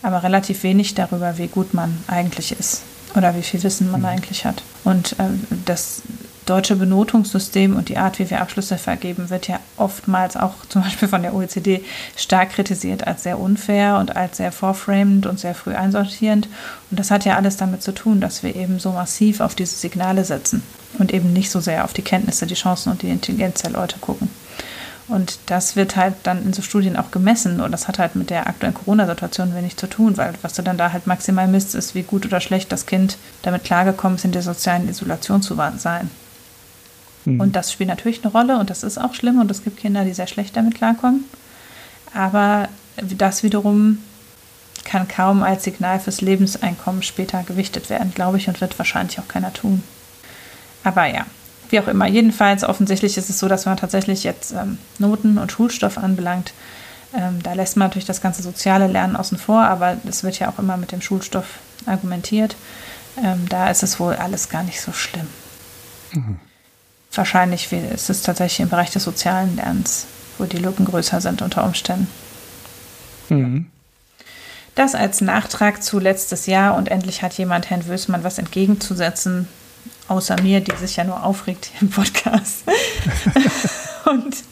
aber 0.02 0.24
relativ 0.24 0.64
wenig 0.64 0.96
darüber, 0.96 1.38
wie 1.38 1.48
gut 1.48 1.74
man 1.74 1.98
eigentlich 2.08 2.52
ist 2.52 2.84
oder 3.16 3.36
wie 3.36 3.42
viel 3.42 3.62
Wissen 3.64 3.92
man 3.92 4.02
mhm. 4.02 4.08
eigentlich 4.08 4.46
hat. 4.46 4.64
Und 4.84 5.16
ähm, 5.20 5.42
das 5.66 6.02
deutsche 6.46 6.76
Benotungssystem 6.76 7.76
und 7.76 7.90
die 7.90 7.98
Art, 7.98 8.18
wie 8.18 8.30
wir 8.30 8.42
Abschlüsse 8.42 8.78
vergeben, 8.78 9.30
wird 9.30 9.48
ja 9.48 9.60
oftmals 9.78 10.36
auch 10.36 10.54
zum 10.70 10.82
Beispiel 10.82 11.08
von 11.08 11.22
der 11.22 11.36
OECD 11.36 11.84
stark 12.16 12.52
kritisiert 12.52 13.06
als 13.06 13.24
sehr 13.24 13.40
unfair 13.40 13.98
und 13.98 14.16
als 14.16 14.38
sehr 14.38 14.52
vorframend 14.52 15.26
und 15.26 15.40
sehr 15.40 15.54
früh 15.54 15.76
einsortierend. 15.76 16.48
Und 16.90 17.00
das 17.00 17.12
hat 17.12 17.26
ja 17.26 17.36
alles 17.36 17.58
damit 17.58 17.84
zu 17.84 17.92
tun, 17.92 18.20
dass 18.20 18.44
wir 18.44 18.56
eben 18.56 18.80
so 18.80 18.92
massiv 18.92 19.42
auf 19.42 19.56
diese 19.56 19.76
Signale 19.76 20.26
setzen 20.26 20.64
und 20.98 21.14
eben 21.14 21.34
nicht 21.34 21.52
so 21.52 21.60
sehr 21.60 21.84
auf 21.84 21.94
die 21.94 22.02
Kenntnisse, 22.02 22.48
die 22.48 22.56
Chancen 22.56 22.92
und 22.92 23.04
die 23.04 23.10
Intelligenz 23.10 23.62
der 23.62 23.72
Leute 23.72 24.00
gucken. 24.00 24.30
Und 25.10 25.40
das 25.48 25.76
wird 25.76 25.96
halt 25.96 26.14
dann 26.24 26.44
in 26.44 26.54
so 26.54 26.62
Studien 26.62 26.96
auch 26.96 27.10
gemessen 27.10 27.62
und 27.62 27.72
das 27.72 27.88
hat 27.88 27.98
halt 27.98 28.16
mit 28.16 28.30
der 28.30 28.46
aktuellen 28.46 28.76
Corona-Situation 28.76 29.56
wenig 29.56 29.76
zu 29.76 29.88
tun, 29.88 30.18
weil 30.18 30.36
was 30.44 30.54
du 30.54 30.62
dann 30.62 30.78
da 30.78 30.92
halt 30.92 31.08
maximal 31.08 31.48
misst, 31.48 31.74
ist, 31.74 31.96
wie 31.96 32.04
gut 32.04 32.28
oder 32.28 32.40
schlecht 32.40 32.72
das 32.72 32.86
Kind 32.86 33.18
damit 33.42 33.64
klargekommen 33.64 34.18
ist, 34.18 34.26
in 34.26 34.32
der 34.32 34.44
sozialen 34.44 34.88
Isolation 34.88 35.42
zu 35.42 35.56
sein. 35.78 36.12
Mhm. 37.26 37.40
Und 37.40 37.56
das 37.56 37.72
spielt 37.72 37.90
natürlich 37.90 38.24
eine 38.24 38.32
Rolle 38.32 38.60
und 38.60 38.70
das 38.70 38.84
ist 38.84 39.00
auch 39.00 39.16
schlimm 39.16 39.40
und 39.40 39.50
es 39.50 39.64
gibt 39.64 39.80
Kinder, 39.80 40.06
die 40.06 40.14
sehr 40.14 40.28
schlecht 40.28 40.56
damit 40.56 40.76
klarkommen. 40.76 41.26
Aber 42.14 42.70
das 42.98 43.42
wiederum 43.42 43.98
kann 44.86 45.08
kaum 45.08 45.42
als 45.42 45.64
Signal 45.64 46.00
fürs 46.00 46.22
Lebenseinkommen 46.22 47.02
später 47.02 47.44
gewichtet 47.44 47.90
werden, 47.90 48.14
glaube 48.14 48.38
ich, 48.38 48.48
und 48.48 48.62
wird 48.62 48.78
wahrscheinlich 48.78 49.20
auch 49.20 49.28
keiner 49.28 49.54
tun. 49.54 49.84
Aber 50.84 51.06
ja, 51.06 51.26
wie 51.70 51.80
auch 51.80 51.88
immer. 51.88 52.08
Jedenfalls 52.08 52.64
offensichtlich 52.64 53.18
ist 53.18 53.30
es 53.30 53.40
so, 53.40 53.48
dass 53.48 53.66
man 53.66 53.78
tatsächlich 53.78 54.24
jetzt 54.24 54.52
ähm, 54.52 54.78
Noten 54.98 55.38
und 55.38 55.52
Schulstoff 55.52 55.98
anbelangt, 55.98 56.54
ähm, 57.16 57.42
da 57.42 57.54
lässt 57.54 57.76
man 57.76 57.88
natürlich 57.88 58.06
das 58.06 58.22
ganze 58.22 58.44
soziale 58.44 58.88
Lernen 58.88 59.16
außen 59.16 59.38
vor, 59.38 59.62
aber 59.62 59.98
es 60.08 60.24
wird 60.24 60.40
ja 60.40 60.50
auch 60.50 60.60
immer 60.60 60.78
mit 60.78 60.92
dem 60.92 61.02
Schulstoff 61.02 61.60
argumentiert. 61.86 62.56
Ähm, 63.24 63.48
da 63.50 63.70
ist 63.70 63.84
es 63.84 64.00
wohl 64.00 64.16
alles 64.16 64.50
gar 64.50 64.64
nicht 64.64 64.82
so 64.82 64.92
schlimm. 64.92 65.28
Mhm. 66.14 66.40
Wahrscheinlich 67.14 67.72
ist 67.72 68.10
es 68.10 68.22
tatsächlich 68.22 68.60
im 68.60 68.70
Bereich 68.70 68.92
des 68.92 69.04
sozialen 69.04 69.56
Lernens, 69.56 70.06
wo 70.38 70.46
die 70.46 70.58
Lücken 70.58 70.86
größer 70.86 71.22
sind 71.22 71.42
unter 71.42 71.64
Umständen. 71.64 72.08
Mhm. 73.30 73.66
Das 74.76 74.94
als 74.94 75.20
Nachtrag 75.20 75.84
zu 75.84 76.00
letztes 76.00 76.46
Jahr 76.46 76.76
und 76.76 76.90
endlich 76.90 77.24
hat 77.24 77.34
jemand 77.34 77.70
Herrn 77.70 77.88
Wößmann 77.88 78.24
was 78.24 78.38
entgegenzusetzen 78.38 79.48
außer 80.10 80.42
mir, 80.42 80.62
die 80.62 80.76
sich 80.76 80.96
ja 80.96 81.04
nur 81.04 81.24
aufregt 81.24 81.72
im 81.82 81.90
Podcast. 81.90 82.64
Und 84.06 84.44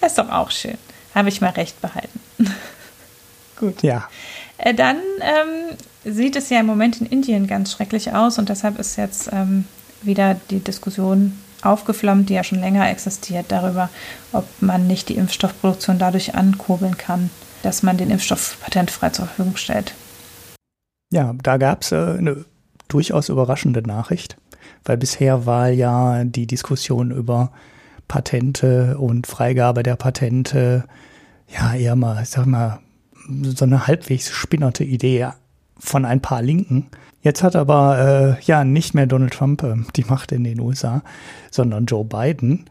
das 0.00 0.12
ist 0.12 0.18
doch 0.18 0.30
auch 0.30 0.50
schön. 0.50 0.78
Habe 1.14 1.28
ich 1.28 1.40
mal 1.40 1.50
recht 1.50 1.80
behalten. 1.80 2.20
Gut. 3.58 3.82
Ja. 3.82 4.08
Äh, 4.58 4.74
dann 4.74 4.96
ähm, 5.20 5.76
sieht 6.04 6.36
es 6.36 6.50
ja 6.50 6.60
im 6.60 6.66
Moment 6.66 7.00
in 7.00 7.06
Indien 7.06 7.46
ganz 7.46 7.72
schrecklich 7.72 8.12
aus 8.12 8.38
und 8.38 8.48
deshalb 8.48 8.78
ist 8.78 8.96
jetzt 8.96 9.30
ähm, 9.32 9.64
wieder 10.02 10.36
die 10.50 10.60
Diskussion 10.60 11.38
aufgeflammt, 11.62 12.28
die 12.28 12.34
ja 12.34 12.44
schon 12.44 12.60
länger 12.60 12.88
existiert, 12.88 13.46
darüber, 13.48 13.88
ob 14.32 14.46
man 14.60 14.86
nicht 14.86 15.08
die 15.08 15.16
Impfstoffproduktion 15.16 15.98
dadurch 15.98 16.36
ankurbeln 16.36 16.96
kann, 16.96 17.30
dass 17.62 17.82
man 17.82 17.96
den 17.96 18.10
Impfstoff 18.10 18.58
patentfrei 18.60 19.10
zur 19.10 19.26
Verfügung 19.26 19.56
stellt. 19.56 19.92
Ja, 21.10 21.34
da 21.42 21.56
gab 21.56 21.82
es 21.82 21.90
äh, 21.90 21.96
eine 21.96 22.44
durchaus 22.88 23.28
überraschende 23.28 23.82
Nachricht, 23.82 24.36
weil 24.84 24.96
bisher 24.96 25.46
war 25.46 25.68
ja 25.68 26.24
die 26.24 26.46
Diskussion 26.46 27.10
über 27.10 27.52
Patente 28.08 28.96
und 28.98 29.26
Freigabe 29.26 29.82
der 29.82 29.96
Patente 29.96 30.84
ja 31.48 31.74
eher 31.74 31.96
mal, 31.96 32.22
ich 32.22 32.30
sag 32.30 32.46
mal, 32.46 32.80
so 33.42 33.64
eine 33.64 33.86
halbwegs 33.86 34.30
spinnerte 34.30 34.84
Idee 34.84 35.28
von 35.78 36.04
ein 36.04 36.20
paar 36.20 36.42
Linken. 36.42 36.86
Jetzt 37.22 37.42
hat 37.42 37.56
aber 37.56 38.36
äh, 38.38 38.44
ja 38.44 38.64
nicht 38.64 38.94
mehr 38.94 39.06
Donald 39.06 39.34
Trump 39.34 39.62
äh, 39.62 39.76
die 39.96 40.04
Macht 40.04 40.32
in 40.32 40.44
den 40.44 40.60
USA, 40.60 41.02
sondern 41.50 41.86
Joe 41.86 42.04
Biden. 42.04 42.64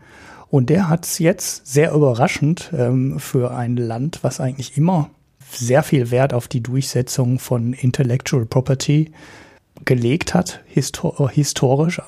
Und 0.49 0.69
der 0.69 0.89
hat 0.89 1.05
es 1.05 1.19
jetzt 1.19 1.67
sehr 1.67 1.91
überraschend 1.91 2.71
ähm, 2.75 3.19
für 3.19 3.53
ein 3.53 3.75
Land, 3.75 4.19
was 4.23 4.39
eigentlich 4.39 4.77
immer 4.77 5.09
sehr 5.51 5.83
viel 5.83 6.11
Wert 6.11 6.33
auf 6.33 6.47
die 6.47 6.63
Durchsetzung 6.63 7.39
von 7.39 7.73
Intellectual 7.73 8.45
Property 8.45 9.11
gelegt 9.85 10.33
hat, 10.33 10.61
histor 10.65 11.29
historisch, 11.29 12.01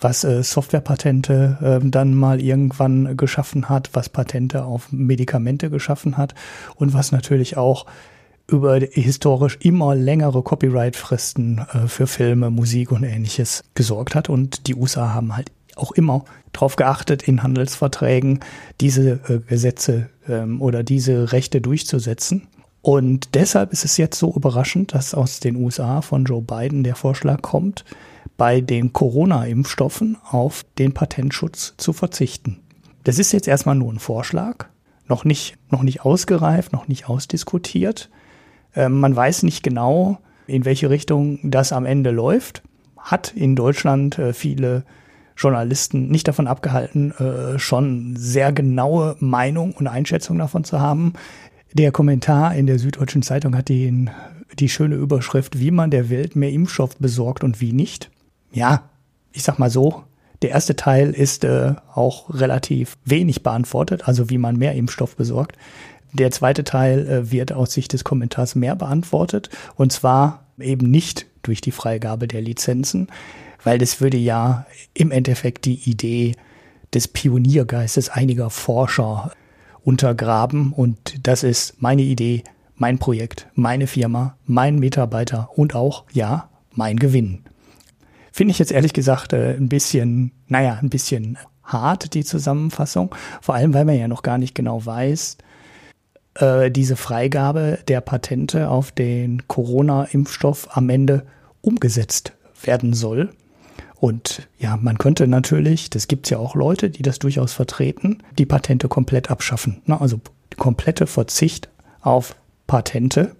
was 0.00 0.24
äh, 0.24 0.42
Softwarepatente 0.42 1.80
äh, 1.82 1.88
dann 1.88 2.14
mal 2.14 2.40
irgendwann 2.40 3.16
geschaffen 3.16 3.68
hat, 3.68 3.90
was 3.92 4.08
Patente 4.08 4.64
auf 4.64 4.92
Medikamente 4.92 5.70
geschaffen 5.70 6.16
hat 6.16 6.34
und 6.76 6.92
was 6.92 7.12
natürlich 7.12 7.56
auch 7.56 7.86
über 8.46 8.78
historisch 8.78 9.56
immer 9.60 9.94
längere 9.94 10.42
Copyright-Fristen 10.42 11.58
äh, 11.58 11.88
für 11.88 12.06
Filme, 12.06 12.50
Musik 12.50 12.92
und 12.92 13.04
ähnliches 13.04 13.64
gesorgt 13.74 14.14
hat. 14.14 14.28
Und 14.28 14.66
die 14.66 14.74
USA 14.74 15.14
haben 15.14 15.34
halt 15.34 15.50
auch 15.76 15.92
immer 15.92 16.24
darauf 16.52 16.76
geachtet, 16.76 17.22
in 17.22 17.42
Handelsverträgen 17.42 18.40
diese 18.80 19.20
äh, 19.28 19.40
Gesetze 19.48 20.10
ähm, 20.28 20.60
oder 20.60 20.82
diese 20.82 21.32
Rechte 21.32 21.60
durchzusetzen. 21.60 22.46
Und 22.84 23.34
deshalb 23.34 23.72
ist 23.72 23.86
es 23.86 23.96
jetzt 23.96 24.18
so 24.18 24.34
überraschend, 24.34 24.92
dass 24.92 25.14
aus 25.14 25.40
den 25.40 25.56
USA 25.56 26.02
von 26.02 26.26
Joe 26.26 26.42
Biden 26.42 26.84
der 26.84 26.96
Vorschlag 26.96 27.40
kommt, 27.40 27.86
bei 28.36 28.60
den 28.60 28.92
Corona-Impfstoffen 28.92 30.18
auf 30.22 30.66
den 30.76 30.92
Patentschutz 30.92 31.72
zu 31.78 31.94
verzichten. 31.94 32.60
Das 33.04 33.18
ist 33.18 33.32
jetzt 33.32 33.48
erstmal 33.48 33.74
nur 33.74 33.90
ein 33.90 34.00
Vorschlag, 34.00 34.66
noch 35.08 35.24
nicht, 35.24 35.56
noch 35.70 35.82
nicht 35.82 36.02
ausgereift, 36.02 36.74
noch 36.74 36.86
nicht 36.86 37.08
ausdiskutiert. 37.08 38.10
Ähm, 38.76 39.00
man 39.00 39.16
weiß 39.16 39.44
nicht 39.44 39.62
genau, 39.62 40.18
in 40.46 40.66
welche 40.66 40.90
Richtung 40.90 41.38
das 41.42 41.72
am 41.72 41.86
Ende 41.86 42.10
läuft, 42.10 42.62
hat 42.98 43.32
in 43.34 43.56
Deutschland 43.56 44.18
äh, 44.18 44.34
viele 44.34 44.84
Journalisten 45.38 46.08
nicht 46.08 46.28
davon 46.28 46.46
abgehalten, 46.46 47.12
äh, 47.12 47.58
schon 47.58 48.14
sehr 48.18 48.52
genaue 48.52 49.16
Meinung 49.20 49.72
und 49.72 49.86
Einschätzung 49.86 50.36
davon 50.36 50.64
zu 50.64 50.80
haben. 50.80 51.14
Der 51.76 51.90
Kommentar 51.90 52.54
in 52.54 52.68
der 52.68 52.78
Süddeutschen 52.78 53.22
Zeitung 53.22 53.56
hat 53.56 53.68
den, 53.68 54.08
die 54.60 54.68
schöne 54.68 54.94
Überschrift, 54.94 55.58
wie 55.58 55.72
man 55.72 55.90
der 55.90 56.08
Welt 56.08 56.36
mehr 56.36 56.50
Impfstoff 56.50 56.96
besorgt 56.98 57.42
und 57.42 57.60
wie 57.60 57.72
nicht. 57.72 58.12
Ja, 58.52 58.88
ich 59.32 59.42
sag 59.42 59.58
mal 59.58 59.70
so, 59.70 60.04
der 60.42 60.50
erste 60.50 60.76
Teil 60.76 61.10
ist 61.10 61.42
äh, 61.42 61.74
auch 61.92 62.32
relativ 62.32 62.96
wenig 63.04 63.42
beantwortet, 63.42 64.06
also 64.06 64.30
wie 64.30 64.38
man 64.38 64.56
mehr 64.56 64.74
Impfstoff 64.74 65.16
besorgt. 65.16 65.56
Der 66.12 66.30
zweite 66.30 66.62
Teil 66.62 67.08
äh, 67.08 67.32
wird 67.32 67.52
aus 67.52 67.72
Sicht 67.72 67.92
des 67.92 68.04
Kommentars 68.04 68.54
mehr 68.54 68.76
beantwortet 68.76 69.50
und 69.74 69.90
zwar 69.90 70.46
eben 70.60 70.88
nicht 70.88 71.26
durch 71.42 71.60
die 71.60 71.72
Freigabe 71.72 72.28
der 72.28 72.40
Lizenzen, 72.40 73.08
weil 73.64 73.78
das 73.78 74.00
würde 74.00 74.16
ja 74.16 74.64
im 74.92 75.10
Endeffekt 75.10 75.64
die 75.64 75.90
Idee 75.90 76.36
des 76.94 77.08
Pioniergeistes 77.08 78.10
einiger 78.10 78.48
Forscher 78.50 79.32
untergraben 79.84 80.72
und 80.72 81.26
das 81.26 81.42
ist 81.42 81.80
meine 81.80 82.02
Idee, 82.02 82.42
mein 82.76 82.98
Projekt, 82.98 83.46
meine 83.54 83.86
Firma, 83.86 84.36
mein 84.46 84.78
Mitarbeiter 84.78 85.50
und 85.54 85.74
auch, 85.74 86.04
ja, 86.12 86.48
mein 86.72 86.98
Gewinn. 86.98 87.44
Finde 88.32 88.50
ich 88.50 88.58
jetzt 88.58 88.72
ehrlich 88.72 88.92
gesagt 88.92 89.32
äh, 89.32 89.54
ein 89.54 89.68
bisschen, 89.68 90.32
naja, 90.48 90.78
ein 90.82 90.90
bisschen 90.90 91.38
hart, 91.62 92.14
die 92.14 92.24
Zusammenfassung. 92.24 93.14
Vor 93.40 93.54
allem, 93.54 93.74
weil 93.74 93.84
man 93.84 93.96
ja 93.96 94.08
noch 94.08 94.22
gar 94.22 94.38
nicht 94.38 94.54
genau 94.54 94.84
weiß, 94.84 95.38
äh, 96.34 96.70
diese 96.70 96.96
Freigabe 96.96 97.78
der 97.86 98.00
Patente 98.00 98.68
auf 98.68 98.90
den 98.90 99.46
Corona-Impfstoff 99.46 100.76
am 100.76 100.90
Ende 100.90 101.24
umgesetzt 101.60 102.32
werden 102.62 102.92
soll. 102.92 103.30
Und 104.04 104.48
ja, 104.58 104.76
man 104.76 104.98
könnte 104.98 105.26
natürlich, 105.26 105.88
das 105.88 106.08
gibt 106.08 106.26
es 106.26 106.30
ja 106.30 106.36
auch 106.36 106.54
Leute, 106.54 106.90
die 106.90 107.00
das 107.00 107.20
durchaus 107.20 107.54
vertreten, 107.54 108.18
die 108.36 108.44
Patente 108.44 108.86
komplett 108.86 109.30
abschaffen. 109.30 109.80
Ne? 109.86 109.98
Also 109.98 110.20
komplette 110.58 111.06
Verzicht 111.06 111.70
auf 112.02 112.36
Patente 112.66 113.34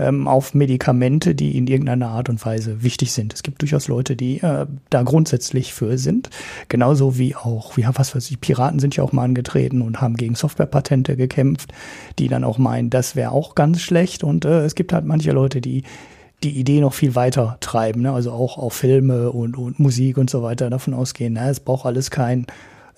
ähm, 0.00 0.26
auf 0.26 0.52
Medikamente, 0.52 1.36
die 1.36 1.56
in 1.56 1.68
irgendeiner 1.68 2.08
Art 2.08 2.28
und 2.28 2.44
Weise 2.44 2.82
wichtig 2.82 3.12
sind. 3.12 3.32
Es 3.32 3.44
gibt 3.44 3.62
durchaus 3.62 3.86
Leute, 3.86 4.16
die 4.16 4.40
äh, 4.40 4.66
da 4.88 5.02
grundsätzlich 5.04 5.72
für 5.72 5.96
sind. 5.96 6.28
Genauso 6.68 7.16
wie 7.16 7.36
auch, 7.36 7.76
wie 7.76 7.86
was 7.86 8.12
weiß 8.12 8.32
ich, 8.32 8.40
Piraten 8.40 8.80
sind 8.80 8.96
ja 8.96 9.04
auch 9.04 9.12
mal 9.12 9.22
angetreten 9.22 9.80
und 9.80 10.00
haben 10.00 10.16
gegen 10.16 10.34
Softwarepatente 10.34 11.16
gekämpft, 11.16 11.72
die 12.18 12.26
dann 12.26 12.42
auch 12.42 12.58
meinen, 12.58 12.90
das 12.90 13.14
wäre 13.14 13.30
auch 13.30 13.54
ganz 13.54 13.80
schlecht. 13.80 14.24
Und 14.24 14.44
äh, 14.44 14.64
es 14.64 14.74
gibt 14.74 14.92
halt 14.92 15.04
manche 15.04 15.30
Leute, 15.30 15.60
die 15.60 15.84
die 16.42 16.58
Idee 16.58 16.80
noch 16.80 16.94
viel 16.94 17.14
weiter 17.14 17.58
treiben, 17.60 18.02
ne? 18.02 18.12
also 18.12 18.32
auch 18.32 18.56
auf 18.56 18.72
Filme 18.72 19.30
und, 19.30 19.56
und 19.56 19.78
Musik 19.78 20.16
und 20.18 20.30
so 20.30 20.42
weiter 20.42 20.70
davon 20.70 20.94
ausgehen, 20.94 21.34
na, 21.34 21.50
es 21.50 21.60
braucht 21.60 21.86
alles 21.86 22.10
kein 22.10 22.46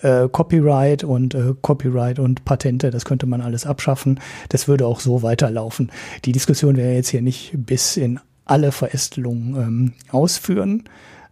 äh, 0.02 0.28
Copyright 0.28 1.04
und 1.04 1.34
äh, 1.34 1.54
Copyright 1.60 2.18
und 2.18 2.44
Patente, 2.44 2.90
das 2.90 3.04
könnte 3.04 3.26
man 3.26 3.40
alles 3.40 3.66
abschaffen. 3.66 4.20
Das 4.48 4.68
würde 4.68 4.86
auch 4.86 5.00
so 5.00 5.22
weiterlaufen. 5.22 5.90
Die 6.24 6.32
Diskussion 6.32 6.76
wäre 6.76 6.94
jetzt 6.94 7.08
hier 7.08 7.22
nicht 7.22 7.52
bis 7.54 7.96
in 7.96 8.20
alle 8.44 8.72
Verästelungen 8.72 9.56
ähm, 9.56 9.92
ausführen, 10.10 10.84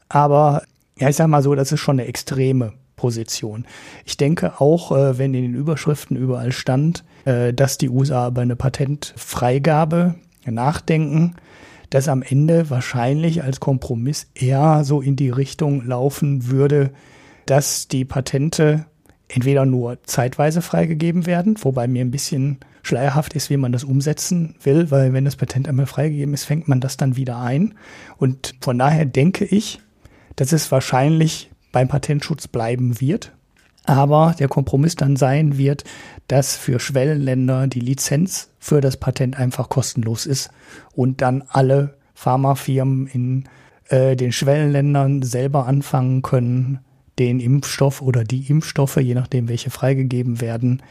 aber 0.08 0.62
ja, 0.98 1.08
ich 1.08 1.16
sage 1.16 1.30
mal 1.30 1.42
so, 1.42 1.54
das 1.54 1.72
ist 1.72 1.80
schon 1.80 1.98
eine 1.98 2.08
extreme 2.08 2.72
Position. 2.96 3.64
Ich 4.04 4.16
denke 4.16 4.60
auch, 4.60 4.92
äh, 4.92 5.18
wenn 5.18 5.34
in 5.34 5.42
den 5.42 5.54
Überschriften 5.54 6.16
überall 6.16 6.52
stand, 6.52 7.04
äh, 7.24 7.54
dass 7.54 7.78
die 7.78 7.88
USA 7.88 8.28
über 8.28 8.42
eine 8.42 8.56
Patentfreigabe 8.56 10.16
nachdenken, 10.44 11.36
dass 11.90 12.08
am 12.08 12.22
Ende 12.22 12.70
wahrscheinlich 12.70 13.42
als 13.42 13.60
Kompromiss 13.60 14.28
eher 14.34 14.84
so 14.84 15.00
in 15.00 15.16
die 15.16 15.30
Richtung 15.30 15.84
laufen 15.86 16.46
würde, 16.48 16.90
dass 17.46 17.88
die 17.88 18.04
Patente 18.04 18.86
entweder 19.28 19.66
nur 19.66 20.02
zeitweise 20.04 20.62
freigegeben 20.62 21.26
werden, 21.26 21.56
wobei 21.62 21.88
mir 21.88 22.04
ein 22.04 22.10
bisschen 22.10 22.58
schleierhaft 22.82 23.34
ist, 23.34 23.50
wie 23.50 23.56
man 23.56 23.72
das 23.72 23.84
umsetzen 23.84 24.54
will, 24.62 24.90
weil 24.90 25.12
wenn 25.12 25.24
das 25.24 25.36
Patent 25.36 25.68
einmal 25.68 25.86
freigegeben 25.86 26.34
ist, 26.34 26.44
fängt 26.44 26.68
man 26.68 26.80
das 26.80 26.96
dann 26.96 27.16
wieder 27.16 27.38
ein. 27.38 27.74
Und 28.16 28.54
von 28.60 28.78
daher 28.78 29.04
denke 29.04 29.44
ich, 29.44 29.80
dass 30.36 30.52
es 30.52 30.72
wahrscheinlich 30.72 31.50
beim 31.72 31.88
Patentschutz 31.88 32.48
bleiben 32.48 33.00
wird. 33.00 33.32
Aber 33.84 34.34
der 34.38 34.48
Kompromiss 34.48 34.94
dann 34.94 35.16
sein 35.16 35.56
wird, 35.58 35.84
dass 36.28 36.56
für 36.56 36.78
Schwellenländer 36.78 37.66
die 37.66 37.80
Lizenz 37.80 38.50
für 38.58 38.80
das 38.80 38.96
Patent 38.96 39.36
einfach 39.36 39.68
kostenlos 39.68 40.26
ist 40.26 40.50
und 40.94 41.22
dann 41.22 41.44
alle 41.48 41.96
Pharmafirmen 42.14 43.06
in 43.06 43.44
äh, 43.88 44.16
den 44.16 44.32
Schwellenländern 44.32 45.22
selber 45.22 45.66
anfangen 45.66 46.22
können, 46.22 46.80
den 47.18 47.40
Impfstoff 47.40 48.02
oder 48.02 48.24
die 48.24 48.48
Impfstoffe, 48.48 48.96
je 48.96 49.14
nachdem 49.14 49.48
welche 49.48 49.70
freigegeben 49.70 50.40
werden, 50.40 50.82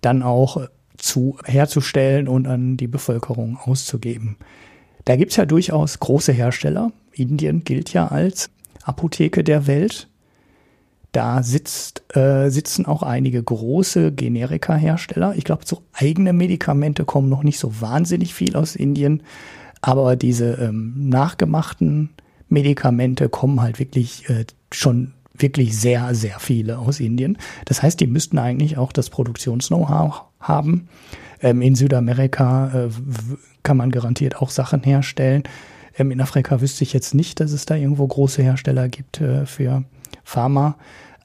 dann 0.00 0.22
auch 0.22 0.66
zu 0.96 1.38
herzustellen 1.44 2.28
und 2.28 2.46
an 2.46 2.76
die 2.76 2.88
Bevölkerung 2.88 3.58
auszugeben. 3.58 4.36
Da 5.04 5.16
gibt 5.16 5.30
es 5.32 5.36
ja 5.36 5.46
durchaus 5.46 6.00
große 6.00 6.32
Hersteller. 6.32 6.92
Indien 7.12 7.64
gilt 7.64 7.92
ja 7.92 8.08
als 8.08 8.50
Apotheke 8.82 9.44
der 9.44 9.66
Welt. 9.66 10.08
Da 11.16 11.42
sitzt, 11.42 12.14
äh, 12.14 12.50
sitzen 12.50 12.84
auch 12.84 13.02
einige 13.02 13.42
große 13.42 14.12
Generika-Hersteller. 14.12 15.34
Ich 15.34 15.44
glaube, 15.44 15.62
so 15.64 15.80
eigene 15.94 16.34
Medikamente 16.34 17.06
kommen 17.06 17.30
noch 17.30 17.42
nicht 17.42 17.58
so 17.58 17.80
wahnsinnig 17.80 18.34
viel 18.34 18.54
aus 18.54 18.76
Indien, 18.76 19.22
aber 19.80 20.14
diese 20.14 20.56
ähm, 20.56 21.08
nachgemachten 21.08 22.10
Medikamente 22.50 23.30
kommen 23.30 23.62
halt 23.62 23.78
wirklich 23.78 24.28
äh, 24.28 24.44
schon 24.70 25.14
wirklich 25.32 25.80
sehr, 25.80 26.14
sehr 26.14 26.38
viele 26.38 26.78
aus 26.78 27.00
Indien. 27.00 27.38
Das 27.64 27.82
heißt, 27.82 27.98
die 27.98 28.08
müssten 28.08 28.36
eigentlich 28.36 28.76
auch 28.76 28.92
das 28.92 29.08
Produktions-Know-how 29.08 30.20
haben. 30.38 30.86
Ähm, 31.40 31.62
in 31.62 31.76
Südamerika 31.76 32.88
äh, 32.88 32.88
kann 33.62 33.78
man 33.78 33.90
garantiert 33.90 34.36
auch 34.36 34.50
Sachen 34.50 34.82
herstellen. 34.82 35.44
Ähm, 35.96 36.10
in 36.10 36.20
Afrika 36.20 36.60
wüsste 36.60 36.84
ich 36.84 36.92
jetzt 36.92 37.14
nicht, 37.14 37.40
dass 37.40 37.52
es 37.52 37.64
da 37.64 37.74
irgendwo 37.74 38.06
große 38.06 38.42
Hersteller 38.42 38.90
gibt 38.90 39.22
äh, 39.22 39.46
für 39.46 39.84
Pharma. 40.24 40.76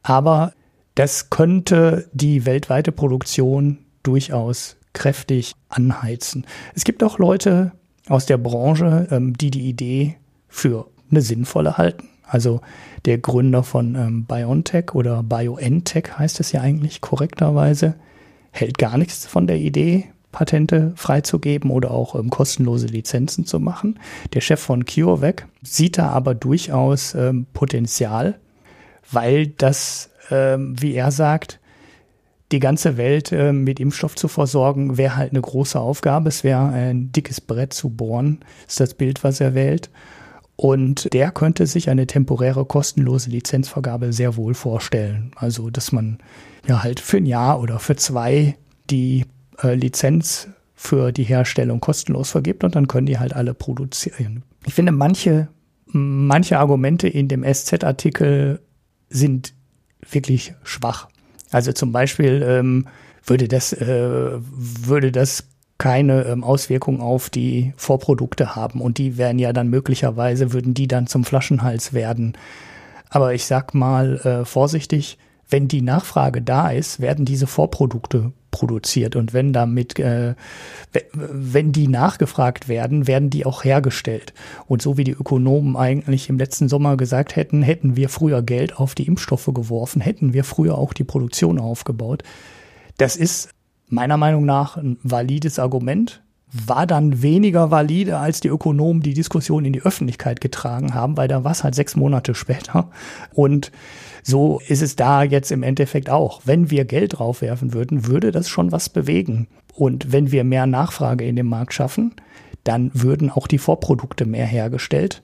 Aber 0.03 0.53
das 0.95 1.29
könnte 1.29 2.09
die 2.13 2.45
weltweite 2.45 2.91
Produktion 2.91 3.79
durchaus 4.03 4.77
kräftig 4.93 5.53
anheizen. 5.69 6.45
Es 6.75 6.83
gibt 6.83 7.03
auch 7.03 7.17
Leute 7.17 7.71
aus 8.07 8.25
der 8.25 8.37
Branche, 8.37 9.07
ähm, 9.11 9.37
die 9.37 9.51
die 9.51 9.69
Idee 9.69 10.17
für 10.47 10.87
eine 11.09 11.21
sinnvolle 11.21 11.77
halten. 11.77 12.09
Also 12.25 12.61
der 13.05 13.17
Gründer 13.17 13.63
von 13.63 13.95
ähm, 13.95 14.25
BioNTech 14.25 14.93
oder 14.93 15.23
BioNTech 15.23 16.17
heißt 16.17 16.39
es 16.39 16.51
ja 16.51 16.61
eigentlich 16.61 17.01
korrekterweise, 17.01 17.95
hält 18.51 18.77
gar 18.77 18.97
nichts 18.97 19.25
von 19.25 19.47
der 19.47 19.57
Idee, 19.57 20.05
Patente 20.31 20.93
freizugeben 20.95 21.71
oder 21.71 21.91
auch 21.91 22.15
ähm, 22.15 22.29
kostenlose 22.29 22.87
Lizenzen 22.87 23.45
zu 23.45 23.59
machen. 23.59 23.99
Der 24.33 24.41
Chef 24.41 24.59
von 24.59 24.85
CureVac 24.85 25.47
sieht 25.61 25.97
da 25.97 26.09
aber 26.09 26.35
durchaus 26.35 27.15
Potenzial, 27.53 28.39
weil 29.11 29.47
das, 29.47 30.09
ähm, 30.29 30.75
wie 30.79 30.93
er 30.93 31.11
sagt, 31.11 31.59
die 32.51 32.59
ganze 32.59 32.97
Welt 32.97 33.31
äh, 33.31 33.53
mit 33.53 33.79
Impfstoff 33.79 34.15
zu 34.15 34.27
versorgen, 34.27 34.97
wäre 34.97 35.15
halt 35.15 35.31
eine 35.31 35.41
große 35.41 35.79
Aufgabe. 35.79 36.29
Es 36.29 36.43
wäre 36.43 36.67
ein 36.69 37.11
dickes 37.11 37.39
Brett 37.41 37.73
zu 37.73 37.89
bohren, 37.89 38.39
ist 38.67 38.79
das 38.79 38.93
Bild, 38.93 39.23
was 39.23 39.39
er 39.39 39.53
wählt. 39.53 39.89
Und 40.57 41.11
der 41.13 41.31
könnte 41.31 41.65
sich 41.65 41.89
eine 41.89 42.07
temporäre 42.07 42.65
kostenlose 42.65 43.29
Lizenzvergabe 43.29 44.13
sehr 44.13 44.35
wohl 44.35 44.53
vorstellen. 44.53 45.31
Also, 45.35 45.69
dass 45.69 45.91
man 45.91 46.19
ja 46.67 46.83
halt 46.83 46.99
für 46.99 47.17
ein 47.17 47.25
Jahr 47.25 47.59
oder 47.61 47.79
für 47.79 47.95
zwei 47.95 48.55
die 48.89 49.25
äh, 49.63 49.73
Lizenz 49.73 50.49
für 50.75 51.11
die 51.11 51.23
Herstellung 51.23 51.79
kostenlos 51.79 52.31
vergibt 52.31 52.63
und 52.63 52.75
dann 52.75 52.87
können 52.87 53.05
die 53.05 53.19
halt 53.19 53.33
alle 53.33 53.53
produzieren. 53.53 54.43
Ich 54.65 54.73
finde, 54.73 54.91
manche, 54.91 55.47
manche 55.85 56.59
Argumente 56.59 57.07
in 57.07 57.27
dem 57.27 57.43
SZ-Artikel 57.43 58.59
sind 59.11 59.53
wirklich 60.09 60.53
schwach. 60.63 61.07
Also 61.51 61.73
zum 61.73 61.91
Beispiel 61.91 62.43
ähm, 62.47 62.87
würde 63.25 63.47
das, 63.47 63.73
äh, 63.73 64.39
würde 64.39 65.11
das 65.11 65.43
keine 65.77 66.25
ähm, 66.25 66.43
Auswirkung 66.43 67.01
auf 67.01 67.29
die 67.29 67.73
Vorprodukte 67.75 68.55
haben 68.55 68.81
und 68.81 68.97
die 68.97 69.17
wären 69.17 69.39
ja 69.39 69.51
dann 69.51 69.69
möglicherweise, 69.69 70.53
würden 70.53 70.73
die 70.73 70.87
dann 70.87 71.07
zum 71.07 71.23
Flaschenhals 71.23 71.93
werden. 71.93 72.37
Aber 73.09 73.33
ich 73.33 73.45
sag 73.45 73.73
mal 73.73 74.17
äh, 74.19 74.45
vorsichtig, 74.45 75.17
wenn 75.49 75.67
die 75.67 75.81
Nachfrage 75.81 76.41
da 76.41 76.69
ist, 76.69 76.99
werden 76.99 77.25
diese 77.25 77.47
Vorprodukte 77.47 78.31
produziert 78.51 79.15
und 79.15 79.33
wenn 79.33 79.53
damit, 79.53 79.97
äh, 79.97 80.35
wenn 81.11 81.71
die 81.71 81.87
nachgefragt 81.87 82.67
werden, 82.67 83.07
werden 83.07 83.29
die 83.29 83.45
auch 83.45 83.63
hergestellt. 83.63 84.33
Und 84.67 84.81
so 84.81 84.97
wie 84.97 85.03
die 85.03 85.11
Ökonomen 85.11 85.75
eigentlich 85.75 86.29
im 86.29 86.37
letzten 86.37 86.69
Sommer 86.69 86.97
gesagt 86.97 87.35
hätten, 87.35 87.63
hätten 87.63 87.95
wir 87.95 88.09
früher 88.09 88.41
Geld 88.41 88.77
auf 88.77 88.93
die 88.93 89.07
Impfstoffe 89.07 89.49
geworfen, 89.53 90.01
hätten 90.01 90.33
wir 90.33 90.43
früher 90.43 90.77
auch 90.77 90.93
die 90.93 91.03
Produktion 91.03 91.59
aufgebaut. 91.59 92.23
Das 92.97 93.15
ist 93.15 93.49
meiner 93.87 94.17
Meinung 94.17 94.45
nach 94.45 94.77
ein 94.77 94.97
valides 95.03 95.59
Argument, 95.59 96.21
war 96.51 96.85
dann 96.85 97.21
weniger 97.21 97.71
valide, 97.71 98.17
als 98.17 98.41
die 98.41 98.49
Ökonomen 98.49 99.01
die 99.01 99.13
Diskussion 99.13 99.63
in 99.63 99.73
die 99.73 99.81
Öffentlichkeit 99.81 100.41
getragen 100.41 100.93
haben, 100.93 101.15
weil 101.15 101.29
da 101.29 101.43
war 101.43 101.51
es 101.51 101.63
halt 101.63 101.75
sechs 101.75 101.95
Monate 101.95 102.35
später. 102.35 102.89
Und 103.33 103.71
so 104.23 104.61
ist 104.67 104.81
es 104.81 104.95
da 104.95 105.23
jetzt 105.23 105.51
im 105.51 105.63
Endeffekt 105.63 106.09
auch. 106.09 106.41
Wenn 106.45 106.69
wir 106.69 106.85
Geld 106.85 107.17
draufwerfen 107.19 107.73
würden, 107.73 108.07
würde 108.07 108.31
das 108.31 108.49
schon 108.49 108.71
was 108.71 108.89
bewegen. 108.89 109.47
Und 109.73 110.11
wenn 110.11 110.31
wir 110.31 110.43
mehr 110.43 110.67
Nachfrage 110.67 111.25
in 111.25 111.35
dem 111.35 111.47
Markt 111.47 111.73
schaffen, 111.73 112.13
dann 112.63 112.91
würden 112.93 113.31
auch 113.31 113.47
die 113.47 113.57
Vorprodukte 113.57 114.25
mehr 114.25 114.45
hergestellt. 114.45 115.23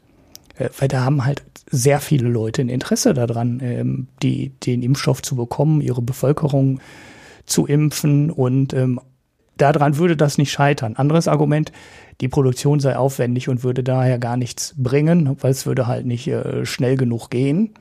Äh, 0.57 0.69
weil 0.79 0.87
da 0.87 1.03
haben 1.03 1.25
halt 1.25 1.43
sehr 1.69 1.99
viele 1.99 2.29
Leute 2.29 2.61
ein 2.61 2.69
Interesse 2.69 3.13
daran, 3.13 3.59
ähm, 3.61 4.07
die, 4.23 4.49
den 4.49 4.81
Impfstoff 4.81 5.21
zu 5.21 5.35
bekommen, 5.35 5.81
ihre 5.81 6.01
Bevölkerung 6.01 6.79
zu 7.45 7.65
impfen 7.65 8.31
und 8.31 8.73
ähm, 8.73 8.99
daran 9.57 9.97
würde 9.97 10.15
das 10.15 10.37
nicht 10.37 10.51
scheitern. 10.51 10.95
Anderes 10.95 11.27
Argument, 11.27 11.71
die 12.21 12.27
Produktion 12.27 12.79
sei 12.79 12.95
aufwendig 12.95 13.49
und 13.49 13.63
würde 13.63 13.83
daher 13.83 14.19
gar 14.19 14.37
nichts 14.37 14.73
bringen, 14.77 15.35
weil 15.41 15.51
es 15.51 15.65
würde 15.65 15.87
halt 15.87 16.05
nicht 16.05 16.27
äh, 16.27 16.65
schnell 16.65 16.97
genug 16.97 17.29
gehen. 17.29 17.73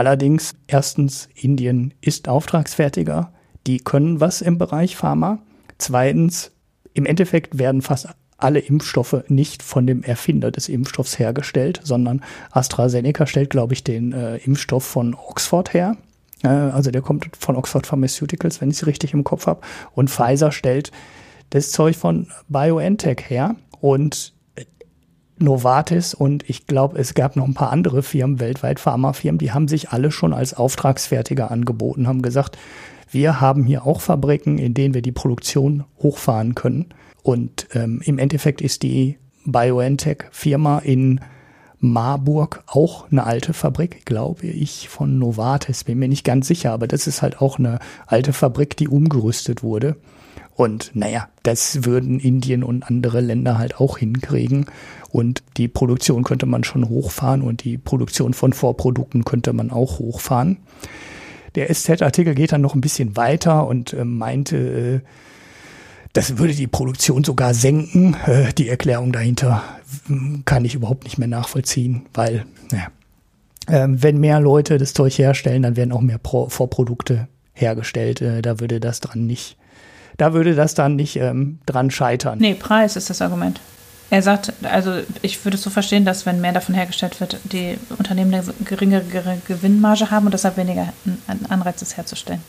Allerdings, 0.00 0.54
erstens, 0.66 1.28
Indien 1.34 1.92
ist 2.00 2.26
auftragsfertiger, 2.26 3.34
die 3.66 3.80
können 3.80 4.18
was 4.18 4.40
im 4.40 4.56
Bereich 4.56 4.96
Pharma. 4.96 5.40
Zweitens, 5.76 6.52
im 6.94 7.04
Endeffekt 7.04 7.58
werden 7.58 7.82
fast 7.82 8.08
alle 8.38 8.60
Impfstoffe 8.60 9.24
nicht 9.28 9.62
von 9.62 9.86
dem 9.86 10.02
Erfinder 10.02 10.50
des 10.50 10.70
Impfstoffs 10.70 11.18
hergestellt, 11.18 11.82
sondern 11.84 12.22
AstraZeneca 12.50 13.26
stellt, 13.26 13.50
glaube 13.50 13.74
ich, 13.74 13.84
den 13.84 14.12
äh, 14.14 14.38
Impfstoff 14.38 14.84
von 14.84 15.12
Oxford 15.12 15.74
her. 15.74 15.98
Äh, 16.44 16.48
also 16.48 16.90
der 16.90 17.02
kommt 17.02 17.36
von 17.38 17.54
Oxford 17.54 17.86
Pharmaceuticals, 17.86 18.62
wenn 18.62 18.70
ich 18.70 18.76
es 18.76 18.86
richtig 18.86 19.12
im 19.12 19.22
Kopf 19.22 19.46
habe. 19.46 19.60
Und 19.92 20.08
Pfizer 20.08 20.50
stellt 20.50 20.92
das 21.50 21.72
Zeug 21.72 21.94
von 21.94 22.28
BioNTech 22.48 23.28
her. 23.28 23.54
Und 23.82 24.32
Novartis 25.40 26.14
und 26.14 26.48
ich 26.48 26.66
glaube, 26.66 26.98
es 26.98 27.14
gab 27.14 27.34
noch 27.36 27.46
ein 27.46 27.54
paar 27.54 27.72
andere 27.72 28.02
Firmen, 28.02 28.40
weltweit 28.40 28.78
Pharmafirmen, 28.78 29.38
die 29.38 29.52
haben 29.52 29.68
sich 29.68 29.90
alle 29.90 30.10
schon 30.10 30.32
als 30.32 30.54
Auftragsfertiger 30.54 31.50
angeboten, 31.50 32.06
haben 32.06 32.22
gesagt, 32.22 32.58
wir 33.10 33.40
haben 33.40 33.64
hier 33.64 33.86
auch 33.86 34.00
Fabriken, 34.00 34.58
in 34.58 34.74
denen 34.74 34.94
wir 34.94 35.02
die 35.02 35.12
Produktion 35.12 35.84
hochfahren 35.98 36.54
können. 36.54 36.86
Und 37.22 37.66
ähm, 37.74 38.00
im 38.04 38.18
Endeffekt 38.18 38.60
ist 38.60 38.82
die 38.82 39.18
BioNTech-Firma 39.44 40.78
in 40.78 41.20
Marburg 41.80 42.62
auch 42.66 43.10
eine 43.10 43.24
alte 43.24 43.52
Fabrik, 43.52 44.04
glaube 44.04 44.46
ich, 44.46 44.88
von 44.88 45.18
Novartis. 45.18 45.84
Bin 45.84 45.98
mir 45.98 46.08
nicht 46.08 46.24
ganz 46.24 46.46
sicher, 46.46 46.72
aber 46.72 46.86
das 46.86 47.06
ist 47.06 47.22
halt 47.22 47.40
auch 47.40 47.58
eine 47.58 47.78
alte 48.06 48.32
Fabrik, 48.32 48.76
die 48.76 48.88
umgerüstet 48.88 49.62
wurde. 49.62 49.96
Und 50.54 50.90
naja, 50.94 51.28
das 51.42 51.84
würden 51.84 52.20
Indien 52.20 52.62
und 52.62 52.82
andere 52.82 53.20
Länder 53.20 53.56
halt 53.56 53.80
auch 53.80 53.96
hinkriegen. 53.96 54.66
Und 55.10 55.42
die 55.56 55.68
Produktion 55.68 56.22
könnte 56.22 56.46
man 56.46 56.64
schon 56.64 56.88
hochfahren 56.88 57.42
und 57.42 57.64
die 57.64 57.78
Produktion 57.78 58.32
von 58.32 58.52
Vorprodukten 58.52 59.24
könnte 59.24 59.52
man 59.52 59.70
auch 59.70 59.98
hochfahren. 59.98 60.58
Der 61.56 61.72
SZ-Artikel 61.72 62.34
geht 62.34 62.52
dann 62.52 62.60
noch 62.60 62.74
ein 62.74 62.80
bisschen 62.80 63.16
weiter 63.16 63.66
und 63.66 63.92
äh, 63.92 64.04
meinte, 64.04 64.56
äh, 64.56 65.00
das 66.12 66.38
würde 66.38 66.54
die 66.54 66.66
Produktion 66.66 67.24
sogar 67.24 67.54
senken. 67.54 68.16
Äh, 68.26 68.52
die 68.52 68.68
Erklärung 68.68 69.12
dahinter 69.12 69.62
hm, 70.06 70.42
kann 70.44 70.64
ich 70.64 70.74
überhaupt 70.74 71.04
nicht 71.04 71.18
mehr 71.18 71.28
nachvollziehen, 71.28 72.06
weil, 72.14 72.46
naja, 72.70 72.88
äh, 73.66 73.88
wenn 73.90 74.18
mehr 74.18 74.40
Leute 74.40 74.78
das 74.78 74.92
Zeug 74.92 75.18
herstellen, 75.18 75.62
dann 75.62 75.76
werden 75.76 75.92
auch 75.92 76.00
mehr 76.00 76.18
Pro 76.18 76.48
Vorprodukte 76.48 77.28
hergestellt. 77.52 78.20
Äh, 78.20 78.42
da 78.42 78.60
würde 78.60 78.80
das 78.80 79.00
dran 79.00 79.26
nicht, 79.26 79.56
da 80.16 80.32
würde 80.32 80.54
das 80.54 80.74
dann 80.74 80.96
nicht 80.96 81.16
ähm, 81.16 81.58
dran 81.66 81.90
scheitern. 81.90 82.38
Nee, 82.38 82.54
Preis 82.54 82.96
ist 82.96 83.10
das 83.10 83.22
Argument. 83.22 83.60
Er 84.10 84.22
sagt, 84.22 84.52
also 84.64 84.94
ich 85.22 85.44
würde 85.44 85.56
es 85.56 85.62
so 85.62 85.70
verstehen, 85.70 86.04
dass 86.04 86.26
wenn 86.26 86.40
mehr 86.40 86.52
davon 86.52 86.74
hergestellt 86.74 87.20
wird, 87.20 87.38
die 87.44 87.78
Unternehmen 87.96 88.34
eine 88.34 88.44
geringere 88.64 89.38
Gewinnmarge 89.46 90.10
haben 90.10 90.26
und 90.26 90.32
deshalb 90.32 90.56
weniger 90.56 90.92
Anreiz 91.48 91.80
ist 91.80 91.96
herzustellen. 91.96 92.42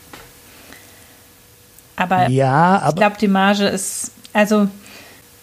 Aber, 1.94 2.28
ja, 2.28 2.78
aber 2.78 2.88
ich 2.88 2.96
glaube, 2.96 3.16
die 3.20 3.28
Marge 3.28 3.66
ist, 3.66 4.10
also 4.32 4.68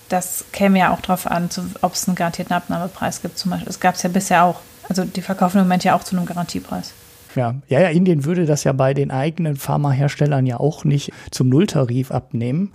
das 0.09 0.43
käme 0.51 0.79
ja 0.79 0.91
auch 0.91 0.99
darauf 0.99 1.25
an, 1.25 1.49
ob 1.81 1.93
es 1.93 2.07
einen 2.07 2.15
garantierten 2.15 2.53
Abnahmepreis 2.53 3.21
gibt 3.21 3.37
zum 3.37 3.51
Beispiel. 3.51 3.67
Das 3.67 3.79
gab 3.79 3.95
es 3.95 4.03
ja 4.03 4.09
bisher 4.09 4.43
auch. 4.43 4.59
Also 4.89 5.05
die 5.05 5.21
verkaufen 5.21 5.59
im 5.59 5.65
Moment 5.65 5.83
ja 5.83 5.95
auch 5.95 6.03
zu 6.03 6.17
einem 6.17 6.25
Garantiepreis. 6.25 6.93
Ja, 7.35 7.55
ja, 7.67 7.79
ja, 7.79 7.89
Indien 7.89 8.25
würde 8.25 8.45
das 8.45 8.63
ja 8.63 8.73
bei 8.73 8.93
den 8.95 9.11
eigenen 9.11 9.55
Pharmaherstellern 9.55 10.47
ja 10.47 10.59
auch 10.59 10.83
nicht 10.83 11.13
zum 11.31 11.47
Nulltarif 11.47 12.11
abnehmen. 12.11 12.73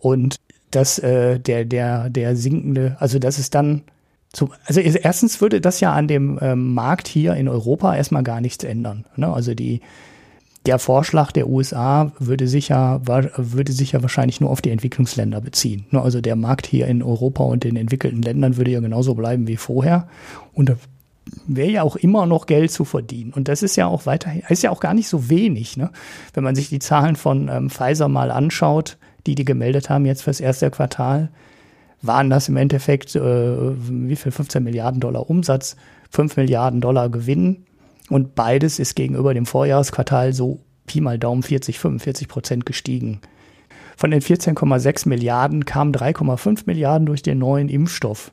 Und 0.00 0.36
dass 0.70 0.98
äh, 0.98 1.38
der, 1.38 1.64
der, 1.64 2.10
der 2.10 2.36
sinkende, 2.36 2.96
also 3.00 3.18
das 3.18 3.38
ist 3.38 3.54
dann 3.54 3.82
zum, 4.32 4.50
also 4.66 4.80
erstens 4.80 5.40
würde 5.40 5.60
das 5.60 5.80
ja 5.80 5.92
an 5.92 6.06
dem 6.06 6.38
ähm, 6.42 6.74
Markt 6.74 7.08
hier 7.08 7.34
in 7.34 7.48
Europa 7.48 7.96
erstmal 7.96 8.22
gar 8.22 8.40
nichts 8.40 8.62
ändern. 8.62 9.06
Ne? 9.16 9.32
Also 9.32 9.54
die, 9.54 9.80
der 10.66 10.78
Vorschlag 10.78 11.32
der 11.32 11.48
USA 11.48 12.12
würde 12.18 12.46
sich 12.46 12.68
ja, 12.68 13.00
würde 13.06 13.72
sich 13.72 13.92
ja 13.92 14.02
wahrscheinlich 14.02 14.40
nur 14.42 14.50
auf 14.50 14.60
die 14.60 14.70
Entwicklungsländer 14.70 15.40
beziehen. 15.40 15.86
Ne, 15.90 16.02
also 16.02 16.20
der 16.20 16.36
Markt 16.36 16.66
hier 16.66 16.86
in 16.88 17.02
Europa 17.02 17.42
und 17.42 17.64
den 17.64 17.76
entwickelten 17.76 18.20
Ländern 18.20 18.58
würde 18.58 18.72
ja 18.72 18.80
genauso 18.80 19.14
bleiben 19.14 19.48
wie 19.48 19.56
vorher. 19.56 20.08
Und 20.52 20.68
da 20.68 20.76
wäre 21.46 21.70
ja 21.70 21.82
auch 21.82 21.96
immer 21.96 22.26
noch 22.26 22.44
Geld 22.44 22.70
zu 22.70 22.84
verdienen. 22.84 23.32
Und 23.32 23.48
das 23.48 23.62
ist 23.62 23.76
ja 23.76 23.86
auch 23.86 24.04
weiterhin, 24.04 24.42
ist 24.48 24.62
ja 24.62 24.70
auch 24.70 24.80
gar 24.80 24.92
nicht 24.92 25.08
so 25.08 25.30
wenig. 25.30 25.78
Ne? 25.78 25.90
Wenn 26.34 26.44
man 26.44 26.54
sich 26.54 26.68
die 26.68 26.80
Zahlen 26.80 27.16
von 27.16 27.48
ähm, 27.48 27.70
Pfizer 27.70 28.08
mal 28.08 28.30
anschaut, 28.30 28.98
die 29.28 29.34
die 29.34 29.44
gemeldet 29.44 29.90
haben 29.90 30.06
jetzt 30.06 30.22
fürs 30.22 30.40
erste 30.40 30.70
Quartal, 30.70 31.28
waren 32.00 32.30
das 32.30 32.48
im 32.48 32.56
Endeffekt 32.56 33.14
äh, 33.14 33.20
wie 33.20 34.16
viel 34.16 34.32
15 34.32 34.64
Milliarden 34.64 35.00
Dollar 35.00 35.28
Umsatz, 35.28 35.76
5 36.10 36.36
Milliarden 36.36 36.80
Dollar 36.80 37.10
Gewinn 37.10 37.66
und 38.08 38.34
beides 38.34 38.78
ist 38.78 38.94
gegenüber 38.96 39.34
dem 39.34 39.44
Vorjahresquartal 39.44 40.32
so 40.32 40.60
Pi 40.86 41.02
mal 41.02 41.18
Daumen 41.18 41.42
40, 41.42 41.78
45 41.78 42.28
Prozent 42.28 42.64
gestiegen. 42.64 43.20
Von 43.98 44.10
den 44.10 44.22
14,6 44.22 45.08
Milliarden 45.08 45.66
kamen 45.66 45.92
3,5 45.92 46.62
Milliarden 46.64 47.04
durch 47.04 47.22
den 47.22 47.38
neuen 47.38 47.68
Impfstoff. 47.68 48.32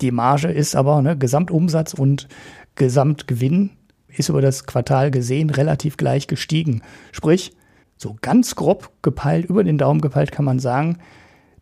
Die 0.00 0.12
Marge 0.12 0.48
ist 0.48 0.74
aber, 0.74 1.02
ne, 1.02 1.18
Gesamtumsatz 1.18 1.92
und 1.92 2.28
Gesamtgewinn 2.76 3.72
ist 4.08 4.30
über 4.30 4.40
das 4.40 4.64
Quartal 4.64 5.10
gesehen 5.10 5.50
relativ 5.50 5.98
gleich 5.98 6.26
gestiegen. 6.26 6.80
Sprich, 7.12 7.52
so 8.00 8.16
ganz 8.22 8.56
grob 8.56 8.90
gepeilt, 9.02 9.46
über 9.46 9.62
den 9.62 9.78
Daumen 9.78 10.00
gepeilt 10.00 10.32
kann 10.32 10.44
man 10.44 10.58
sagen, 10.58 10.98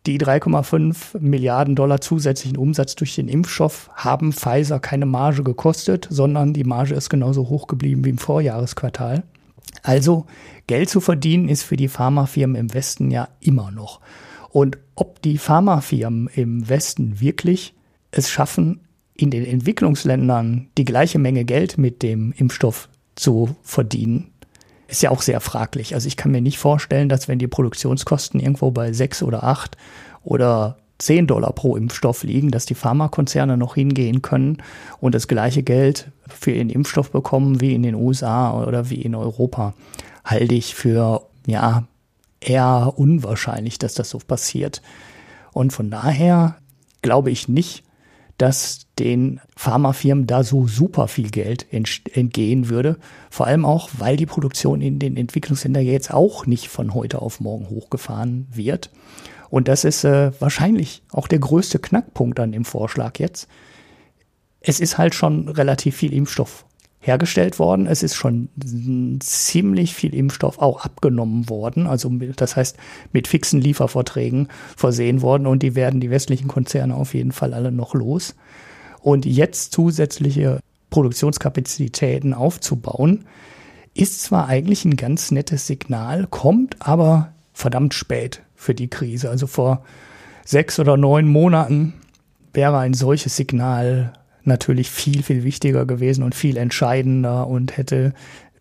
die 0.05 0.17
3,5 0.17 1.19
Milliarden 1.19 1.75
Dollar 1.75 1.99
zusätzlichen 1.99 2.57
Umsatz 2.57 2.95
durch 2.95 3.15
den 3.15 3.27
Impfstoff 3.27 3.89
haben 3.93 4.31
Pfizer 4.31 4.79
keine 4.79 5.05
Marge 5.05 5.43
gekostet, 5.43 6.07
sondern 6.09 6.53
die 6.53 6.63
Marge 6.63 6.95
ist 6.95 7.09
genauso 7.09 7.49
hoch 7.49 7.67
geblieben 7.67 8.05
wie 8.05 8.09
im 8.09 8.17
Vorjahresquartal. 8.17 9.23
Also 9.83 10.25
Geld 10.67 10.89
zu 10.89 11.01
verdienen 11.01 11.49
ist 11.49 11.63
für 11.63 11.75
die 11.75 11.89
Pharmafirmen 11.89 12.55
im 12.55 12.73
Westen 12.73 13.11
ja 13.11 13.27
immer 13.41 13.71
noch. 13.71 13.99
Und 14.49 14.77
ob 14.95 15.21
die 15.21 15.37
Pharmafirmen 15.37 16.29
im 16.33 16.69
Westen 16.69 17.19
wirklich 17.19 17.75
es 18.11 18.29
schaffen, 18.29 18.79
in 19.15 19.31
den 19.31 19.45
Entwicklungsländern 19.45 20.69
die 20.77 20.85
gleiche 20.85 21.19
Menge 21.19 21.43
Geld 21.43 21.77
mit 21.77 22.01
dem 22.01 22.31
Impfstoff 22.31 22.87
zu 23.15 23.55
verdienen, 23.61 24.31
ist 24.89 25.03
ja 25.03 25.11
auch 25.11 25.21
sehr 25.21 25.39
fraglich. 25.39 25.93
Also 25.93 26.07
ich 26.07 26.17
kann 26.17 26.31
mir 26.31 26.41
nicht 26.41 26.57
vorstellen, 26.57 27.09
dass 27.09 27.27
wenn 27.27 27.39
die 27.39 27.47
Produktionskosten 27.47 28.39
irgendwo 28.39 28.71
bei 28.71 28.91
sechs 28.91 29.21
oder 29.21 29.43
acht 29.43 29.77
oder 30.23 30.77
zehn 30.97 31.27
Dollar 31.27 31.53
pro 31.53 31.75
Impfstoff 31.75 32.23
liegen, 32.23 32.51
dass 32.51 32.65
die 32.65 32.75
Pharmakonzerne 32.75 33.55
noch 33.55 33.75
hingehen 33.75 34.21
können 34.21 34.57
und 34.99 35.15
das 35.15 35.27
gleiche 35.27 35.63
Geld 35.63 36.11
für 36.27 36.51
ihren 36.51 36.69
Impfstoff 36.69 37.11
bekommen 37.11 37.61
wie 37.61 37.73
in 37.73 37.83
den 37.83 37.95
USA 37.95 38.61
oder 38.63 38.89
wie 38.89 39.01
in 39.01 39.15
Europa. 39.15 39.73
Halte 40.25 40.55
ich 40.55 40.75
für, 40.75 41.23
ja, 41.47 41.83
eher 42.41 42.93
unwahrscheinlich, 42.95 43.79
dass 43.79 43.93
das 43.93 44.09
so 44.09 44.19
passiert. 44.19 44.81
Und 45.53 45.71
von 45.71 45.89
daher 45.89 46.57
glaube 47.01 47.31
ich 47.31 47.47
nicht, 47.47 47.83
dass 48.39 48.87
den 48.97 49.41
Pharmafirmen 49.55 50.25
da 50.25 50.43
so 50.43 50.65
super 50.65 51.07
viel 51.07 51.29
Geld 51.29 51.67
entgehen 51.71 52.69
würde. 52.69 52.97
Vor 53.29 53.45
allem 53.45 53.65
auch, 53.65 53.89
weil 53.97 54.15
die 54.15 54.25
Produktion 54.25 54.81
in 54.81 54.97
den 54.97 55.17
Entwicklungsländern 55.17 55.83
jetzt 55.83 56.13
auch 56.13 56.45
nicht 56.45 56.69
von 56.69 56.93
heute 56.93 57.21
auf 57.21 57.41
morgen 57.41 57.69
hochgefahren 57.69 58.47
wird. 58.51 58.91
Und 59.49 59.67
das 59.67 59.83
ist 59.83 60.05
äh, 60.05 60.31
wahrscheinlich 60.39 61.03
auch 61.11 61.27
der 61.27 61.39
größte 61.39 61.79
Knackpunkt 61.79 62.39
an 62.39 62.53
dem 62.53 62.65
Vorschlag 62.65 63.19
jetzt. 63.19 63.47
Es 64.61 64.79
ist 64.79 64.97
halt 64.97 65.15
schon 65.15 65.49
relativ 65.49 65.97
viel 65.97 66.13
Impfstoff 66.13 66.65
hergestellt 66.99 67.59
worden. 67.59 67.87
Es 67.87 68.03
ist 68.03 68.15
schon 68.15 68.49
ziemlich 69.21 69.93
viel 69.93 70.13
Impfstoff 70.13 70.59
auch 70.59 70.83
abgenommen 70.83 71.49
worden. 71.49 71.87
Also 71.87 72.09
das 72.35 72.55
heißt 72.55 72.77
mit 73.13 73.27
fixen 73.27 73.61
Lieferverträgen 73.61 74.49
versehen 74.75 75.21
worden 75.21 75.47
und 75.47 75.63
die 75.63 75.75
werden 75.75 76.01
die 76.01 76.09
westlichen 76.09 76.47
Konzerne 76.47 76.95
auf 76.95 77.13
jeden 77.13 77.31
Fall 77.31 77.53
alle 77.53 77.71
noch 77.71 77.93
los. 77.93 78.35
Und 79.01 79.25
jetzt 79.25 79.71
zusätzliche 79.71 80.59
Produktionskapazitäten 80.89 82.33
aufzubauen, 82.33 83.25
ist 83.93 84.21
zwar 84.21 84.47
eigentlich 84.47 84.83
ein 84.85 84.97
ganz 84.97 85.31
nettes 85.31 85.67
Signal, 85.67 86.27
kommt 86.27 86.77
aber 86.79 87.33
verdammt 87.53 87.93
spät 87.93 88.41
für 88.55 88.73
die 88.73 88.89
Krise. 88.89 89.29
Also 89.29 89.47
vor 89.47 89.83
sechs 90.45 90.79
oder 90.79 90.97
neun 90.97 91.27
Monaten 91.27 91.93
wäre 92.53 92.77
ein 92.79 92.93
solches 92.93 93.35
Signal 93.35 94.13
natürlich 94.49 94.89
viel, 94.89 95.23
viel 95.23 95.45
wichtiger 95.45 95.85
gewesen 95.85 96.23
und 96.23 96.35
viel 96.35 96.57
entscheidender 96.57 97.47
und 97.47 97.77
hätte 97.77 98.13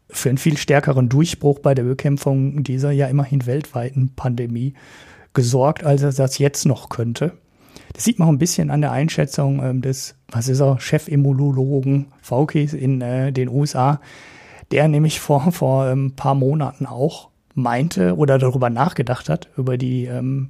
für 0.08 0.28
einen 0.28 0.38
viel 0.38 0.56
stärkeren 0.56 1.08
Durchbruch 1.08 1.58
bei 1.58 1.74
der 1.74 1.82
Bekämpfung 1.82 2.62
dieser 2.62 2.92
ja 2.92 3.08
immerhin 3.08 3.46
weltweiten 3.46 4.14
Pandemie 4.14 4.74
gesorgt, 5.34 5.84
als 5.84 6.02
er 6.02 6.12
das 6.12 6.38
jetzt 6.38 6.64
noch 6.64 6.88
könnte. 6.88 7.32
Das 7.92 8.04
sieht 8.04 8.18
man 8.18 8.28
auch 8.28 8.32
ein 8.32 8.38
bisschen 8.38 8.70
an 8.70 8.80
der 8.80 8.92
Einschätzung 8.92 9.62
ähm, 9.62 9.82
des, 9.82 10.14
was 10.30 10.48
ist 10.48 10.60
er, 10.60 10.80
Chefimmunologen 10.80 12.06
Faukis 12.22 12.72
in 12.72 13.00
äh, 13.00 13.32
den 13.32 13.48
USA, 13.48 14.00
der 14.70 14.88
nämlich 14.88 15.20
vor, 15.20 15.52
vor 15.52 15.84
ein 15.84 15.92
ähm, 15.92 16.12
paar 16.16 16.34
Monaten 16.34 16.86
auch 16.86 17.30
meinte 17.54 18.16
oder 18.16 18.38
darüber 18.38 18.70
nachgedacht 18.70 19.28
hat, 19.28 19.48
über 19.56 19.76
die 19.76 20.04
ähm, 20.04 20.48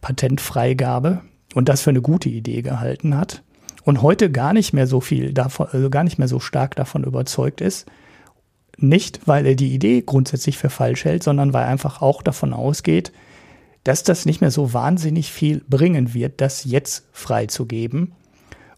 Patentfreigabe 0.00 1.22
und 1.54 1.68
das 1.68 1.80
für 1.80 1.90
eine 1.90 2.02
gute 2.02 2.28
Idee 2.28 2.62
gehalten 2.62 3.16
hat 3.16 3.42
und 3.88 4.02
heute 4.02 4.30
gar 4.30 4.52
nicht 4.52 4.74
mehr 4.74 4.86
so 4.86 5.00
viel 5.00 5.32
davon, 5.32 5.66
also 5.72 5.88
gar 5.88 6.04
nicht 6.04 6.18
mehr 6.18 6.28
so 6.28 6.40
stark 6.40 6.76
davon 6.76 7.04
überzeugt 7.04 7.62
ist. 7.62 7.86
Nicht, 8.76 9.26
weil 9.26 9.46
er 9.46 9.54
die 9.54 9.72
Idee 9.72 10.02
grundsätzlich 10.04 10.58
für 10.58 10.68
falsch 10.68 11.06
hält, 11.06 11.22
sondern 11.22 11.54
weil 11.54 11.62
er 11.62 11.70
einfach 11.70 12.02
auch 12.02 12.20
davon 12.20 12.52
ausgeht, 12.52 13.12
dass 13.84 14.02
das 14.02 14.26
nicht 14.26 14.42
mehr 14.42 14.50
so 14.50 14.74
wahnsinnig 14.74 15.32
viel 15.32 15.64
bringen 15.70 16.12
wird, 16.12 16.42
das 16.42 16.66
jetzt 16.66 17.08
freizugeben. 17.12 18.12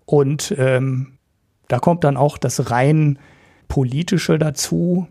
Und 0.05 0.55
ähm, 0.59 1.19
da 1.67 1.81
kommt 1.81 2.05
dann 2.05 2.17
auch 2.17 2.39
das 2.39 2.71
rein 2.71 3.19
politische 3.67 4.39
dazu, 4.39 5.09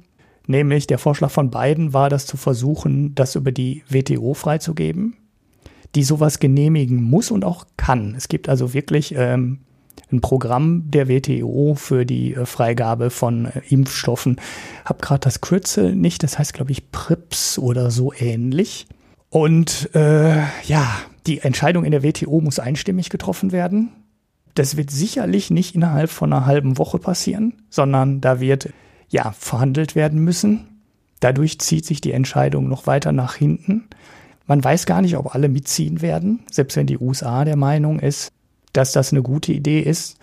nämlich 0.48 0.88
der 0.88 0.98
Vorschlag 0.98 1.32
von 1.32 1.52
beiden 1.52 1.92
war, 1.92 2.10
das 2.10 2.26
zu 2.26 2.38
versuchen, 2.38 3.16
das 3.16 3.36
über 3.36 3.52
die 3.52 3.84
WTO 3.90 4.34
freizugeben, 4.34 5.18
die 5.94 6.04
sowas 6.04 6.40
genehmigen 6.40 7.04
muss 7.04 7.32
und 7.32 7.44
auch 7.44 7.66
kann. 7.76 8.16
Es 8.16 8.30
gibt 8.30 8.48
also 8.48 8.74
wirklich 8.74 9.14
ähm, 9.18 9.60
ein 10.12 10.22
Programm 10.22 10.90
der 10.90 11.08
WTO 11.08 11.76
für 11.76 12.06
die 12.06 12.34
äh, 12.34 12.46
Freigabe 12.46 13.10
von 13.10 13.46
äh, 13.46 13.62
Impfstoffen. 13.70 14.40
Hab 14.86 15.02
gerade 15.02 15.22
das 15.22 15.42
Kürzel 15.42 15.96
nicht, 15.96 16.24
das 16.24 16.40
heißt 16.40 16.54
glaube 16.54 16.72
ich 16.72 16.92
PRIPS 16.92 17.60
oder 17.60 17.92
so 17.92 18.14
ähnlich. 18.14 18.88
Und 19.30 19.94
äh, 19.94 20.38
ja, 20.66 20.88
die 21.28 21.40
Entscheidung 21.40 21.86
in 21.86 21.92
der 21.92 22.04
WTO 22.04 22.42
muss 22.42 22.60
einstimmig 22.60 23.10
getroffen 23.10 23.52
werden. 23.52 23.92
Das 24.56 24.78
wird 24.78 24.90
sicherlich 24.90 25.52
nicht 25.52 25.76
innerhalb 25.76 26.10
von 26.10 26.34
einer 26.34 26.46
halben 26.46 26.78
Woche 26.78 26.98
passieren, 26.98 27.54
sondern 27.70 28.20
da 28.22 28.40
wird 28.40 28.70
ja 29.10 29.32
verhandelt 29.38 29.96
werden 29.96 30.20
müssen. 30.24 30.82
Dadurch 31.20 31.60
zieht 31.60 31.86
sich 31.86 32.02
die 32.02 32.14
Entscheidung 32.14 32.68
noch 32.68 32.88
weiter 32.88 33.12
nach 33.12 33.36
hinten. 33.36 33.88
Man 34.48 34.64
weiß 34.64 34.88
gar 34.88 35.02
nicht, 35.02 35.16
ob 35.16 35.36
alle 35.36 35.50
mitziehen 35.50 36.02
werden, 36.02 36.40
selbst 36.52 36.76
wenn 36.76 36.88
die 36.88 36.98
USA 36.98 37.46
der 37.46 37.56
Meinung 37.58 38.00
ist, 38.00 38.32
dass 38.74 38.92
das 38.92 39.12
eine 39.12 39.22
gute 39.22 39.52
Idee 39.54 39.80
ist. 39.82 40.18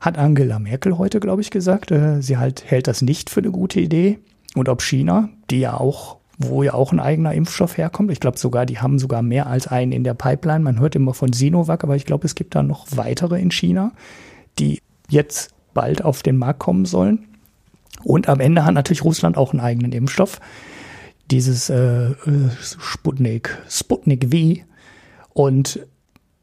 Hat 0.00 0.18
Angela 0.18 0.58
Merkel 0.58 0.98
heute, 0.98 1.20
glaube 1.20 1.42
ich, 1.42 1.50
gesagt. 1.50 1.90
Äh, 1.90 2.22
sie 2.22 2.36
halt 2.36 2.64
hält 2.66 2.86
das 2.86 3.02
nicht 3.02 3.30
für 3.30 3.40
eine 3.40 3.50
gute 3.50 3.80
Idee. 3.80 4.18
Und 4.54 4.68
ob 4.68 4.82
China, 4.82 5.28
die 5.50 5.60
ja 5.60 5.78
auch 5.78 6.16
wo 6.38 6.62
ja 6.62 6.74
auch 6.74 6.92
ein 6.92 7.00
eigener 7.00 7.34
Impfstoff 7.34 7.76
herkommt. 7.78 8.10
Ich 8.10 8.20
glaube 8.20 8.38
sogar, 8.38 8.66
die 8.66 8.78
haben 8.78 8.98
sogar 8.98 9.22
mehr 9.22 9.46
als 9.46 9.66
einen 9.66 9.92
in 9.92 10.04
der 10.04 10.14
Pipeline. 10.14 10.60
Man 10.60 10.80
hört 10.80 10.96
immer 10.96 11.14
von 11.14 11.32
Sinovac, 11.32 11.84
aber 11.84 11.96
ich 11.96 12.06
glaube, 12.06 12.26
es 12.26 12.34
gibt 12.34 12.54
da 12.54 12.62
noch 12.62 12.86
weitere 12.94 13.40
in 13.40 13.50
China, 13.50 13.92
die 14.58 14.80
jetzt 15.08 15.50
bald 15.74 16.04
auf 16.04 16.22
den 16.22 16.36
Markt 16.36 16.60
kommen 16.60 16.84
sollen. 16.84 17.26
Und 18.04 18.28
am 18.28 18.40
Ende 18.40 18.64
hat 18.64 18.74
natürlich 18.74 19.04
Russland 19.04 19.36
auch 19.36 19.52
einen 19.52 19.60
eigenen 19.60 19.92
Impfstoff. 19.92 20.40
Dieses 21.30 21.70
äh, 21.70 22.10
Sputnik, 22.60 23.58
Sputnik 23.68 24.28
V. 24.32 24.62
Und 25.34 25.86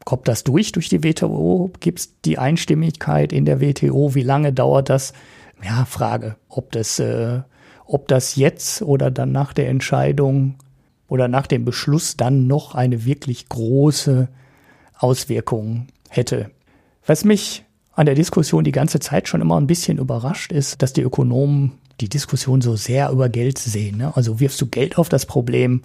kommt 0.04 0.28
das 0.28 0.44
durch, 0.44 0.72
durch 0.72 0.88
die 0.88 1.04
WTO? 1.04 1.70
Gibt 1.80 2.00
es 2.00 2.20
die 2.22 2.38
Einstimmigkeit 2.38 3.32
in 3.32 3.44
der 3.44 3.60
WTO? 3.60 4.14
Wie 4.14 4.22
lange 4.22 4.52
dauert 4.52 4.88
das? 4.88 5.12
Ja, 5.62 5.84
Frage, 5.84 6.36
ob 6.48 6.72
das 6.72 6.98
äh, 6.98 7.40
ob 7.92 8.06
das 8.06 8.36
jetzt 8.36 8.82
oder 8.82 9.10
dann 9.10 9.32
nach 9.32 9.52
der 9.52 9.68
Entscheidung 9.68 10.54
oder 11.08 11.26
nach 11.26 11.48
dem 11.48 11.64
Beschluss 11.64 12.16
dann 12.16 12.46
noch 12.46 12.74
eine 12.76 13.04
wirklich 13.04 13.48
große 13.48 14.28
Auswirkung 14.96 15.88
hätte. 16.08 16.50
Was 17.04 17.24
mich 17.24 17.64
an 17.92 18.06
der 18.06 18.14
Diskussion 18.14 18.62
die 18.62 18.72
ganze 18.72 19.00
Zeit 19.00 19.26
schon 19.26 19.40
immer 19.40 19.60
ein 19.60 19.66
bisschen 19.66 19.98
überrascht 19.98 20.52
ist, 20.52 20.82
dass 20.82 20.92
die 20.92 21.02
Ökonomen 21.02 21.72
die 22.00 22.08
Diskussion 22.08 22.60
so 22.60 22.76
sehr 22.76 23.10
über 23.10 23.28
Geld 23.28 23.58
sehen. 23.58 23.98
Ne? 23.98 24.16
Also 24.16 24.38
wirfst 24.38 24.60
du 24.60 24.66
Geld 24.66 24.96
auf 24.96 25.08
das 25.08 25.26
Problem, 25.26 25.82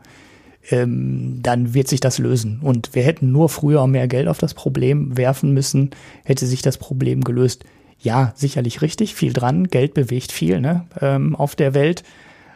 ähm, 0.69 1.39
dann 1.41 1.73
wird 1.73 1.87
sich 1.87 1.99
das 1.99 2.17
lösen. 2.17 2.59
Und 2.61 2.95
wir 2.95 3.03
hätten 3.03 3.31
nur 3.31 3.49
früher 3.49 3.85
mehr 3.87 4.07
Geld 4.07 4.27
auf 4.27 4.37
das 4.37 4.53
Problem 4.53 5.17
werfen 5.17 5.53
müssen, 5.53 5.91
hätte 6.23 6.45
sich 6.45 6.61
das 6.61 6.77
Problem 6.77 7.23
gelöst 7.23 7.65
ja, 7.99 8.33
sicherlich 8.35 8.81
richtig, 8.81 9.15
viel 9.15 9.33
dran, 9.33 9.67
Geld 9.67 9.93
bewegt 9.93 10.31
viel 10.31 10.61
ne, 10.61 10.85
ähm, 11.01 11.35
auf 11.35 11.55
der 11.55 11.73
Welt. 11.73 12.03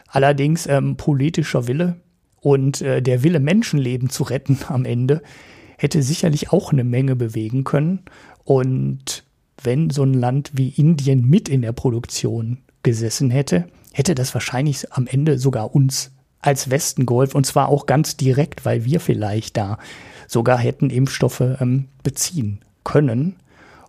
Allerdings 0.08 0.66
ähm, 0.66 0.96
politischer 0.96 1.66
Wille 1.66 1.96
und 2.40 2.80
äh, 2.80 3.02
der 3.02 3.22
Wille, 3.22 3.40
Menschenleben 3.40 4.10
zu 4.10 4.22
retten 4.24 4.58
am 4.68 4.84
Ende, 4.84 5.22
hätte 5.76 6.02
sicherlich 6.02 6.52
auch 6.52 6.72
eine 6.72 6.84
Menge 6.84 7.16
bewegen 7.16 7.64
können. 7.64 8.00
Und 8.44 9.24
wenn 9.62 9.90
so 9.90 10.02
ein 10.02 10.14
Land 10.14 10.52
wie 10.54 10.68
Indien 10.68 11.28
mit 11.28 11.48
in 11.48 11.62
der 11.62 11.72
Produktion 11.72 12.58
gesessen 12.82 13.30
hätte, 13.30 13.66
hätte 13.92 14.14
das 14.14 14.34
wahrscheinlich 14.34 14.92
am 14.92 15.06
Ende 15.06 15.38
sogar 15.38 15.74
uns 15.74 16.12
als 16.40 16.70
Westen 16.70 17.06
geholfen. 17.06 17.36
Und 17.36 17.46
zwar 17.46 17.68
auch 17.68 17.86
ganz 17.86 18.16
direkt, 18.16 18.64
weil 18.64 18.84
wir 18.84 19.00
vielleicht 19.00 19.56
da 19.56 19.78
sogar 20.26 20.58
hätten 20.58 20.90
Impfstoffe 20.90 21.40
ähm, 21.40 21.88
beziehen 22.02 22.60
können. 22.84 23.36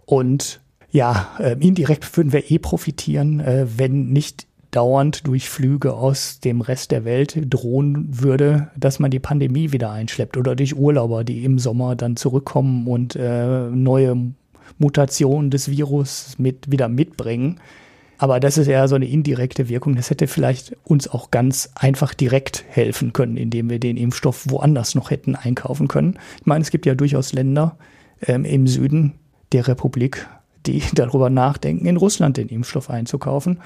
Und 0.06 0.60
ja, 0.92 1.30
äh, 1.40 1.56
indirekt 1.60 2.18
würden 2.18 2.34
wir 2.34 2.52
eh 2.52 2.60
profitieren, 2.60 3.40
äh, 3.40 3.66
wenn 3.78 4.10
nicht 4.10 4.48
dauernd 4.72 5.28
durch 5.28 5.50
Flüge 5.50 5.94
aus 5.94 6.40
dem 6.40 6.62
Rest 6.62 6.92
der 6.92 7.06
Welt 7.06 7.38
drohen 7.50 8.08
würde, 8.10 8.70
dass 8.78 9.00
man 9.00 9.12
die 9.12 9.20
Pandemie 9.20 9.72
wieder 9.72 9.92
einschleppt 9.92 10.38
oder 10.38 10.56
durch 10.56 10.76
Urlauber, 10.76 11.24
die 11.24 11.44
im 11.44 11.60
Sommer 11.60 11.96
dann 11.96 12.16
zurückkommen 12.16 12.88
und 12.88 13.16
äh, 13.16 13.70
neue 13.70 14.34
Mutationen 14.80 15.52
des 15.52 15.70
Virus 15.70 16.36
mit, 16.38 16.72
wieder 16.72 16.88
mitbringen. 16.88 17.60
Aber 18.22 18.40
das 18.40 18.60
ist 18.60 18.68
eher 18.68 18.88
so 18.88 18.94
eine 18.94 19.08
indirekte 19.08 19.68
Wirkung. 19.68 19.96
Das 19.96 20.12
hätte 20.12 20.28
vielleicht 20.28 20.78
uns 20.84 21.08
auch 21.08 21.32
ganz 21.32 21.72
einfach 21.74 22.14
direkt 22.14 22.64
helfen 22.70 23.14
können, 23.14 23.36
indem 23.36 23.72
wir 23.72 23.80
den 23.80 23.98
Impfstoff 23.98 24.46
woanders 24.48 24.94
noch 24.94 25.10
hätten 25.10 25.36
einkaufen 25.36 25.88
können. 25.88 26.20
Ich 26.40 26.46
meine, 26.46 26.62
es 26.62 26.70
gibt 26.70 26.86
ja 26.86 26.94
durchaus 26.94 27.34
Länder 27.34 27.78
ähm, 28.28 28.46
im 28.46 28.68
Süden 28.68 29.14
der 29.54 29.68
Republik, 29.68 30.28
die 30.68 30.84
darüber 30.94 31.32
nachdenken, 31.32 31.88
in 31.88 31.98
Russland 31.98 32.38
den 32.38 32.48
Impfstoff 32.50 32.92
einzukaufen. 32.92 33.58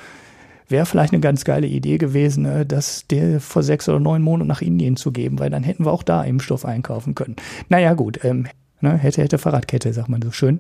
Wäre 0.70 0.86
vielleicht 0.86 1.12
eine 1.12 1.20
ganz 1.20 1.44
geile 1.44 1.68
Idee 1.68 1.98
gewesen, 1.98 2.46
äh, 2.46 2.65
das 2.65 3.08
der 3.08 3.41
vor 3.41 3.62
sechs 3.62 3.89
oder 3.89 4.00
neun 4.00 4.22
Monaten 4.22 4.48
nach 4.48 4.62
Indien 4.62 4.96
zu 4.96 5.12
geben, 5.12 5.38
weil 5.38 5.50
dann 5.50 5.63
hätten 5.63 5.84
wir 5.84 5.91
auch 5.91 6.04
da 6.04 6.24
Impfstoff 6.24 6.63
einkaufen 6.63 7.13
können. 7.13 7.36
Naja, 7.68 7.94
gut, 7.94 8.24
ähm, 8.24 8.48
ne, 8.80 8.96
hätte, 8.98 9.22
hätte 9.22 9.38
Fahrradkette, 9.38 9.91
sagt 9.91 10.08
man 10.08 10.22
so 10.22 10.32
schön. 10.32 10.60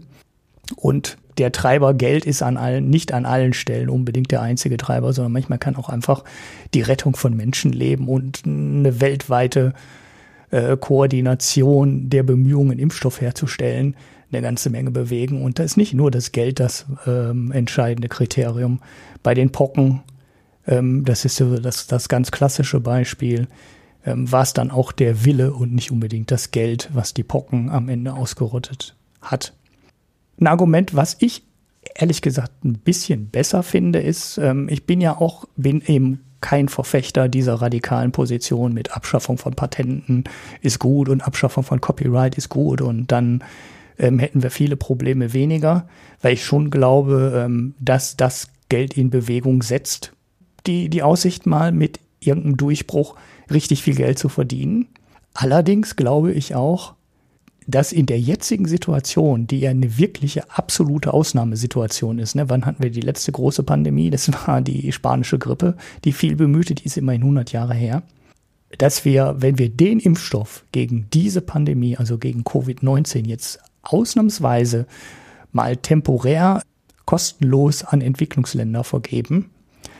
Und 0.75 1.17
der 1.37 1.51
Treiber 1.51 1.93
Geld 1.93 2.25
ist 2.25 2.41
an 2.41 2.57
allen, 2.57 2.89
nicht 2.89 3.13
an 3.13 3.25
allen 3.25 3.53
Stellen 3.53 3.89
unbedingt 3.89 4.31
der 4.31 4.41
einzige 4.41 4.77
Treiber, 4.77 5.13
sondern 5.13 5.33
manchmal 5.33 5.59
kann 5.59 5.75
auch 5.75 5.89
einfach 5.89 6.23
die 6.73 6.81
Rettung 6.81 7.15
von 7.15 7.35
Menschenleben 7.35 8.07
und 8.07 8.43
eine 8.45 9.01
weltweite 9.01 9.73
äh, 10.51 10.77
Koordination 10.77 12.09
der 12.09 12.23
Bemühungen, 12.23 12.79
Impfstoff 12.79 13.19
herzustellen, 13.21 13.95
eine 14.31 14.41
ganze 14.41 14.69
Menge 14.69 14.91
bewegen. 14.91 15.43
Und 15.43 15.59
da 15.59 15.63
ist 15.63 15.77
nicht 15.77 15.93
nur 15.93 16.11
das 16.11 16.31
Geld 16.31 16.59
das 16.59 16.85
ähm, 17.05 17.51
entscheidende 17.51 18.07
Kriterium. 18.07 18.79
Bei 19.23 19.33
den 19.33 19.51
Pocken, 19.51 20.03
ähm, 20.67 21.03
das 21.05 21.25
ist 21.25 21.35
so 21.35 21.57
das, 21.57 21.87
das 21.87 22.07
ganz 22.07 22.31
klassische 22.31 22.79
Beispiel, 22.79 23.47
ähm, 24.05 24.31
war 24.31 24.43
es 24.43 24.53
dann 24.53 24.71
auch 24.71 24.91
der 24.91 25.25
Wille 25.25 25.53
und 25.53 25.73
nicht 25.73 25.91
unbedingt 25.91 26.31
das 26.31 26.51
Geld, 26.51 26.89
was 26.93 27.13
die 27.13 27.23
Pocken 27.23 27.69
am 27.69 27.89
Ende 27.89 28.13
ausgerottet 28.13 28.95
hat. 29.21 29.53
Ein 30.39 30.47
Argument, 30.47 30.95
was 30.95 31.17
ich 31.19 31.43
ehrlich 31.93 32.21
gesagt 32.21 32.63
ein 32.65 32.73
bisschen 32.73 33.27
besser 33.29 33.63
finde, 33.63 33.99
ist, 33.99 34.37
ähm, 34.37 34.67
ich 34.69 34.85
bin 34.85 35.01
ja 35.01 35.17
auch, 35.17 35.45
bin 35.55 35.81
eben 35.85 36.21
kein 36.41 36.69
Verfechter 36.69 37.27
dieser 37.27 37.55
radikalen 37.55 38.11
Position 38.11 38.73
mit 38.73 38.95
Abschaffung 38.95 39.37
von 39.37 39.55
Patenten 39.55 40.25
ist 40.61 40.79
gut 40.79 41.09
und 41.09 41.21
Abschaffung 41.21 41.63
von 41.63 41.81
Copyright 41.81 42.37
ist 42.37 42.49
gut 42.49 42.81
und 42.81 43.11
dann 43.11 43.43
ähm, 43.97 44.19
hätten 44.19 44.43
wir 44.43 44.51
viele 44.51 44.75
Probleme 44.75 45.33
weniger, 45.33 45.87
weil 46.21 46.33
ich 46.33 46.45
schon 46.45 46.69
glaube, 46.69 47.43
ähm, 47.45 47.73
dass 47.79 48.17
das 48.17 48.49
Geld 48.69 48.95
in 48.95 49.09
Bewegung 49.09 49.63
setzt. 49.63 50.11
Die, 50.67 50.89
die 50.89 51.03
Aussicht 51.03 51.45
mal 51.45 51.71
mit 51.71 51.99
irgendeinem 52.19 52.57
Durchbruch 52.57 53.15
richtig 53.51 53.83
viel 53.83 53.95
Geld 53.95 54.19
zu 54.19 54.29
verdienen. 54.29 54.87
Allerdings 55.33 55.95
glaube 55.95 56.31
ich 56.31 56.55
auch, 56.55 56.93
dass 57.67 57.91
in 57.91 58.05
der 58.05 58.19
jetzigen 58.19 58.67
Situation, 58.67 59.47
die 59.47 59.59
ja 59.61 59.71
eine 59.71 59.97
wirkliche 59.97 60.49
absolute 60.51 61.13
Ausnahmesituation 61.13 62.19
ist, 62.19 62.35
ne, 62.35 62.49
wann 62.49 62.65
hatten 62.65 62.83
wir 62.83 62.91
die 62.91 63.01
letzte 63.01 63.31
große 63.31 63.63
Pandemie? 63.63 64.09
Das 64.09 64.31
war 64.47 64.61
die 64.61 64.91
spanische 64.91 65.39
Grippe, 65.39 65.75
die 66.03 66.11
viel 66.11 66.35
bemühte, 66.35 66.75
die 66.75 66.85
ist 66.85 66.97
immerhin 66.97 67.21
100 67.21 67.51
Jahre 67.51 67.73
her. 67.73 68.03
dass 68.77 69.05
wir, 69.05 69.35
wenn 69.37 69.57
wir 69.57 69.69
den 69.69 69.99
Impfstoff 69.99 70.65
gegen 70.71 71.07
diese 71.13 71.41
Pandemie, 71.41 71.97
also 71.97 72.17
gegen 72.17 72.41
Covid-19 72.41 73.27
jetzt 73.27 73.59
ausnahmsweise 73.83 74.85
mal 75.51 75.77
temporär 75.77 76.61
kostenlos 77.05 77.83
an 77.83 78.01
Entwicklungsländer 78.01 78.83
vergeben, 78.83 79.51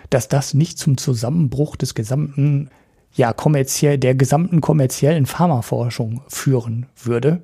dass 0.09 0.27
das 0.27 0.53
nicht 0.53 0.77
zum 0.77 0.97
Zusammenbruch 0.97 1.75
des 1.75 1.95
gesamten, 1.95 2.69
ja, 3.13 3.31
kommerziell, 3.33 3.97
der 3.97 4.15
gesamten 4.15 4.61
kommerziellen 4.61 5.25
Pharmaforschung 5.25 6.21
führen 6.27 6.87
würde. 7.01 7.41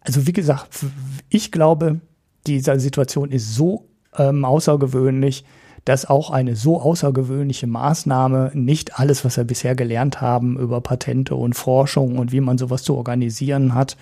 Also 0.00 0.26
wie 0.26 0.32
gesagt, 0.32 0.86
ich 1.28 1.52
glaube, 1.52 2.00
diese 2.46 2.78
Situation 2.80 3.30
ist 3.30 3.54
so 3.54 3.88
ähm, 4.16 4.44
außergewöhnlich, 4.44 5.44
dass 5.84 6.06
auch 6.06 6.30
eine 6.30 6.56
so 6.56 6.80
außergewöhnliche 6.80 7.66
Maßnahme 7.66 8.50
nicht 8.54 8.98
alles, 8.98 9.24
was 9.24 9.36
wir 9.36 9.44
bisher 9.44 9.74
gelernt 9.74 10.20
haben 10.20 10.58
über 10.58 10.80
Patente 10.80 11.34
und 11.34 11.54
Forschung 11.54 12.18
und 12.18 12.32
wie 12.32 12.40
man 12.40 12.58
sowas 12.58 12.82
zu 12.82 12.96
organisieren 12.96 13.74
hat 13.74 13.96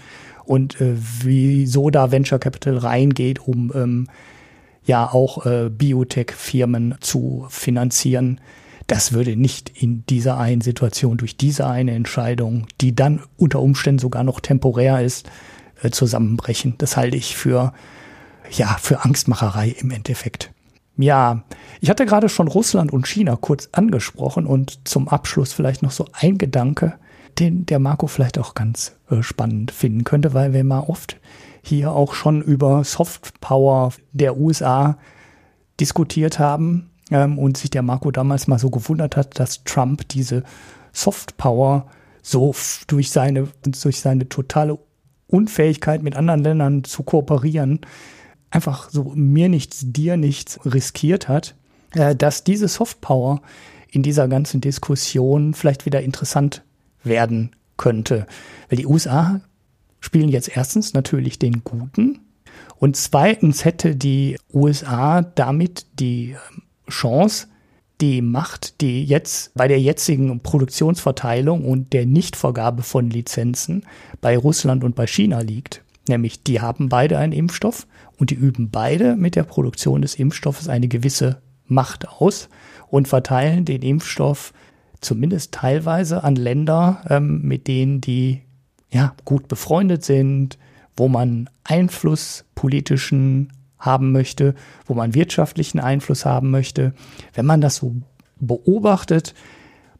und 0.44 0.80
äh, 0.80 0.94
wieso 0.96 1.90
da 1.90 2.10
Venture 2.10 2.38
Capital 2.38 2.78
reingeht, 2.78 3.46
um 3.46 3.72
ähm, 3.74 4.08
ja 4.84 5.06
auch 5.12 5.46
äh, 5.46 5.70
Biotech-Firmen 5.70 6.96
zu 7.00 7.46
finanzieren. 7.48 8.40
Das 8.86 9.12
würde 9.12 9.36
nicht 9.36 9.70
in 9.80 10.04
dieser 10.06 10.38
einen 10.38 10.62
Situation 10.62 11.18
durch 11.18 11.36
diese 11.36 11.66
eine 11.66 11.92
Entscheidung, 11.92 12.66
die 12.80 12.96
dann 12.96 13.22
unter 13.36 13.60
Umständen 13.60 13.98
sogar 13.98 14.24
noch 14.24 14.40
temporär 14.40 15.02
ist, 15.02 15.28
äh, 15.82 15.90
zusammenbrechen. 15.90 16.74
Das 16.78 16.96
halte 16.96 17.16
ich 17.16 17.36
für 17.36 17.72
ja 18.50 18.76
für 18.80 19.04
Angstmacherei 19.04 19.68
im 19.78 19.90
Endeffekt. 19.90 20.52
Ja, 20.96 21.44
ich 21.80 21.90
hatte 21.90 22.06
gerade 22.06 22.28
schon 22.28 22.48
Russland 22.48 22.92
und 22.92 23.06
China 23.06 23.36
kurz 23.36 23.68
angesprochen 23.72 24.46
und 24.46 24.88
zum 24.88 25.08
Abschluss 25.08 25.52
vielleicht 25.52 25.82
noch 25.82 25.92
so 25.92 26.06
ein 26.12 26.38
Gedanke, 26.38 26.94
den 27.38 27.66
der 27.66 27.78
Marco 27.78 28.08
vielleicht 28.08 28.38
auch 28.38 28.54
ganz 28.54 28.96
äh, 29.10 29.22
spannend 29.22 29.70
finden 29.70 30.02
könnte, 30.02 30.34
weil 30.34 30.52
wir 30.52 30.64
mal 30.64 30.80
oft 30.80 31.16
hier 31.62 31.92
auch 31.92 32.14
schon 32.14 32.42
über 32.42 32.82
Softpower 32.82 33.92
der 34.12 34.38
USA 34.38 34.98
diskutiert 35.78 36.40
haben 36.40 36.90
ähm, 37.12 37.38
und 37.38 37.56
sich 37.56 37.70
der 37.70 37.82
Marco 37.82 38.10
damals 38.10 38.48
mal 38.48 38.58
so 38.58 38.70
gewundert 38.70 39.16
hat, 39.16 39.38
dass 39.38 39.62
Trump 39.62 40.08
diese 40.08 40.42
Softpower 40.92 41.86
so 42.22 42.54
durch 42.88 43.10
seine, 43.10 43.48
durch 43.62 44.00
seine 44.00 44.28
totale 44.28 44.78
Unfähigkeit 45.28 46.02
mit 46.02 46.16
anderen 46.16 46.42
Ländern 46.42 46.84
zu 46.84 47.02
kooperieren 47.04 47.80
einfach 48.50 48.90
so 48.90 49.12
mir 49.14 49.48
nichts, 49.48 49.84
dir 49.84 50.16
nichts 50.16 50.58
riskiert 50.64 51.28
hat, 51.28 51.54
äh, 51.94 52.14
dass 52.14 52.44
diese 52.44 52.68
Softpower 52.68 53.42
in 53.90 54.02
dieser 54.02 54.28
ganzen 54.28 54.60
Diskussion 54.60 55.54
vielleicht 55.54 55.86
wieder 55.86 56.02
interessant 56.02 56.62
werden 57.02 57.50
könnte. 57.76 58.26
Weil 58.68 58.78
die 58.78 58.86
USA 58.86 59.40
spielen 60.00 60.28
jetzt 60.28 60.54
erstens 60.56 60.94
natürlich 60.94 61.38
den 61.38 61.64
Guten 61.64 62.20
und 62.76 62.96
zweitens 62.96 63.64
hätte 63.64 63.96
die 63.96 64.38
USA 64.52 65.22
damit 65.22 65.86
die 65.98 66.30
ähm, 66.30 66.62
Chance, 66.88 67.48
die 68.00 68.22
Macht, 68.22 68.80
die 68.80 69.04
jetzt 69.04 69.52
bei 69.54 69.66
der 69.66 69.80
jetzigen 69.80 70.40
Produktionsverteilung 70.40 71.64
und 71.64 71.92
der 71.92 72.06
Nichtvergabe 72.06 72.82
von 72.82 73.10
Lizenzen 73.10 73.84
bei 74.20 74.36
Russland 74.36 74.84
und 74.84 74.94
bei 74.94 75.06
China 75.06 75.40
liegt. 75.40 75.82
Nämlich, 76.08 76.42
die 76.42 76.60
haben 76.60 76.88
beide 76.88 77.18
einen 77.18 77.32
Impfstoff 77.32 77.86
und 78.16 78.30
die 78.30 78.34
üben 78.34 78.70
beide 78.70 79.16
mit 79.16 79.36
der 79.36 79.42
Produktion 79.42 80.02
des 80.02 80.14
Impfstoffes 80.14 80.68
eine 80.68 80.88
gewisse 80.88 81.42
Macht 81.66 82.08
aus 82.08 82.48
und 82.88 83.08
verteilen 83.08 83.64
den 83.64 83.82
Impfstoff 83.82 84.52
zumindest 85.00 85.52
teilweise 85.52 86.24
an 86.24 86.36
Länder, 86.36 87.04
ähm, 87.08 87.42
mit 87.42 87.68
denen 87.68 88.00
die 88.00 88.42
ja 88.90 89.14
gut 89.24 89.48
befreundet 89.48 90.04
sind, 90.04 90.58
wo 90.96 91.08
man 91.08 91.50
Einfluss 91.64 92.44
politischen 92.54 93.52
haben 93.78 94.12
möchte, 94.12 94.54
wo 94.86 94.94
man 94.94 95.14
wirtschaftlichen 95.14 95.80
Einfluss 95.80 96.24
haben 96.24 96.50
möchte. 96.50 96.92
Wenn 97.34 97.46
man 97.46 97.60
das 97.60 97.76
so 97.76 97.94
beobachtet, 98.40 99.34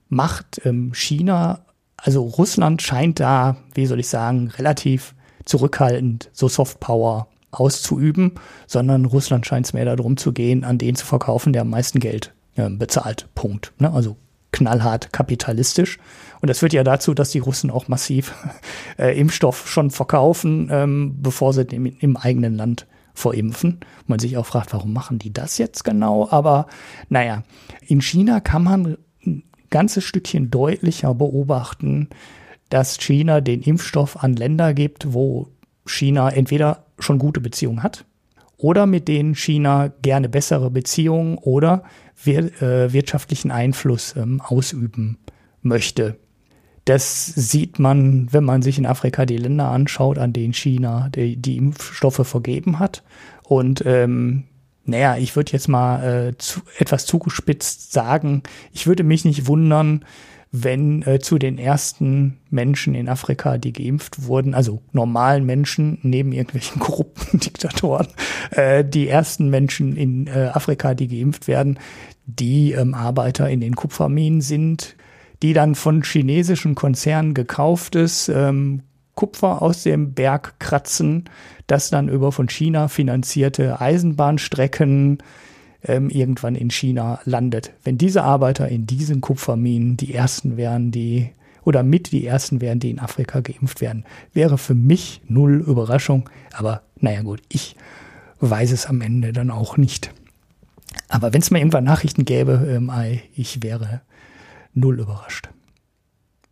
macht 0.08 0.60
ähm, 0.64 0.92
China, 0.94 1.60
also 1.96 2.22
Russland 2.22 2.82
scheint 2.82 3.20
da, 3.20 3.56
wie 3.74 3.86
soll 3.86 4.00
ich 4.00 4.08
sagen, 4.08 4.48
relativ 4.48 5.14
zurückhaltend 5.44 6.30
so 6.32 6.48
Softpower 6.48 7.28
auszuüben, 7.50 8.34
sondern 8.66 9.04
Russland 9.04 9.46
scheint 9.46 9.66
es 9.66 9.72
mehr 9.72 9.84
darum 9.84 10.16
zu 10.16 10.32
gehen, 10.32 10.64
an 10.64 10.78
den 10.78 10.94
zu 10.94 11.06
verkaufen, 11.06 11.52
der 11.52 11.62
am 11.62 11.70
meisten 11.70 11.98
Geld 12.00 12.34
äh, 12.56 12.68
bezahlt. 12.68 13.28
Punkt. 13.34 13.72
Ne? 13.78 13.92
Also 13.92 14.16
knallhart 14.52 15.12
kapitalistisch. 15.12 15.98
Und 16.40 16.48
das 16.48 16.58
führt 16.58 16.72
ja 16.72 16.84
dazu, 16.84 17.14
dass 17.14 17.30
die 17.30 17.38
Russen 17.38 17.70
auch 17.70 17.88
massiv 17.88 18.34
äh, 18.98 19.18
Impfstoff 19.18 19.68
schon 19.68 19.90
verkaufen, 19.90 20.68
ähm, 20.70 21.16
bevor 21.20 21.52
sie 21.52 21.62
im, 21.62 21.86
im 21.86 22.16
eigenen 22.16 22.54
Land 22.54 22.86
vorimpfen. 23.18 23.80
Man 24.06 24.18
sich 24.18 24.36
auch 24.36 24.46
fragt, 24.46 24.72
warum 24.72 24.92
machen 24.92 25.18
die 25.18 25.32
das 25.32 25.58
jetzt 25.58 25.84
genau? 25.84 26.28
Aber 26.30 26.66
naja, 27.08 27.42
in 27.86 28.00
China 28.00 28.40
kann 28.40 28.64
man 28.64 28.98
ein 29.26 29.42
ganzes 29.70 30.04
Stückchen 30.04 30.50
deutlicher 30.50 31.14
beobachten, 31.14 32.08
dass 32.70 32.98
China 32.98 33.40
den 33.40 33.62
Impfstoff 33.62 34.22
an 34.22 34.36
Länder 34.36 34.72
gibt, 34.74 35.12
wo 35.12 35.48
China 35.86 36.30
entweder 36.30 36.84
schon 36.98 37.18
gute 37.18 37.40
Beziehungen 37.40 37.82
hat 37.82 38.04
oder 38.56 38.86
mit 38.86 39.08
denen 39.08 39.34
China 39.34 39.88
gerne 40.02 40.28
bessere 40.28 40.70
Beziehungen 40.70 41.38
oder 41.38 41.84
wir, 42.22 42.60
äh, 42.62 42.92
wirtschaftlichen 42.92 43.50
Einfluss 43.50 44.14
ähm, 44.16 44.40
ausüben 44.40 45.18
möchte. 45.62 46.18
Das 46.88 47.26
sieht 47.26 47.78
man, 47.78 48.32
wenn 48.32 48.44
man 48.44 48.62
sich 48.62 48.78
in 48.78 48.86
Afrika 48.86 49.26
die 49.26 49.36
Länder 49.36 49.68
anschaut, 49.68 50.16
an 50.16 50.32
denen 50.32 50.54
China 50.54 51.10
die, 51.14 51.36
die 51.36 51.58
Impfstoffe 51.58 52.26
vergeben 52.26 52.78
hat. 52.78 53.02
Und 53.42 53.82
ähm, 53.84 54.44
naja, 54.86 55.18
ich 55.18 55.36
würde 55.36 55.52
jetzt 55.52 55.68
mal 55.68 56.28
äh, 56.30 56.38
zu, 56.38 56.62
etwas 56.78 57.04
zugespitzt 57.04 57.92
sagen, 57.92 58.42
ich 58.72 58.86
würde 58.86 59.02
mich 59.02 59.26
nicht 59.26 59.46
wundern, 59.46 60.06
wenn 60.50 61.02
äh, 61.02 61.18
zu 61.18 61.36
den 61.38 61.58
ersten 61.58 62.38
Menschen 62.48 62.94
in 62.94 63.10
Afrika, 63.10 63.58
die 63.58 63.74
geimpft 63.74 64.24
wurden, 64.24 64.54
also 64.54 64.80
normalen 64.92 65.44
Menschen 65.44 65.98
neben 66.00 66.32
irgendwelchen 66.32 66.80
korrupten 66.80 67.38
Diktatoren, 67.38 68.08
äh, 68.52 68.82
die 68.82 69.08
ersten 69.08 69.50
Menschen 69.50 69.94
in 69.94 70.26
äh, 70.26 70.52
Afrika, 70.54 70.94
die 70.94 71.08
geimpft 71.08 71.48
werden, 71.48 71.78
die 72.24 72.72
ähm, 72.72 72.94
Arbeiter 72.94 73.50
in 73.50 73.60
den 73.60 73.76
Kupferminen 73.76 74.40
sind, 74.40 74.96
die 75.42 75.52
dann 75.52 75.74
von 75.74 76.02
chinesischen 76.02 76.74
Konzernen 76.74 77.34
gekauftes 77.34 78.28
ähm, 78.28 78.82
Kupfer 79.14 79.62
aus 79.62 79.82
dem 79.82 80.14
Berg 80.14 80.60
kratzen, 80.60 81.24
das 81.66 81.90
dann 81.90 82.08
über 82.08 82.30
von 82.32 82.48
China 82.48 82.88
finanzierte 82.88 83.80
Eisenbahnstrecken 83.80 85.18
ähm, 85.84 86.10
irgendwann 86.10 86.54
in 86.54 86.70
China 86.70 87.20
landet. 87.24 87.72
Wenn 87.84 87.98
diese 87.98 88.22
Arbeiter 88.22 88.68
in 88.68 88.86
diesen 88.86 89.20
Kupferminen 89.20 89.96
die 89.96 90.14
ersten 90.14 90.56
wären, 90.56 90.90
die 90.90 91.30
oder 91.64 91.82
mit 91.82 92.12
die 92.12 92.26
ersten 92.26 92.60
wären, 92.60 92.80
die 92.80 92.90
in 92.90 92.98
Afrika 92.98 93.40
geimpft 93.40 93.80
werden, 93.80 94.04
wäre 94.32 94.56
für 94.56 94.74
mich 94.74 95.20
null 95.28 95.56
Überraschung. 95.66 96.30
Aber 96.52 96.82
naja 97.00 97.22
gut, 97.22 97.42
ich 97.48 97.76
weiß 98.40 98.72
es 98.72 98.86
am 98.86 99.00
Ende 99.00 99.32
dann 99.32 99.50
auch 99.50 99.76
nicht. 99.76 100.12
Aber 101.08 101.32
wenn 101.32 101.42
es 101.42 101.50
mal 101.50 101.58
irgendwann 101.58 101.84
Nachrichten 101.84 102.24
gäbe, 102.24 102.66
ähm, 102.70 102.90
ich 103.34 103.62
wäre 103.62 104.00
null 104.78 105.00
überrascht. 105.00 105.48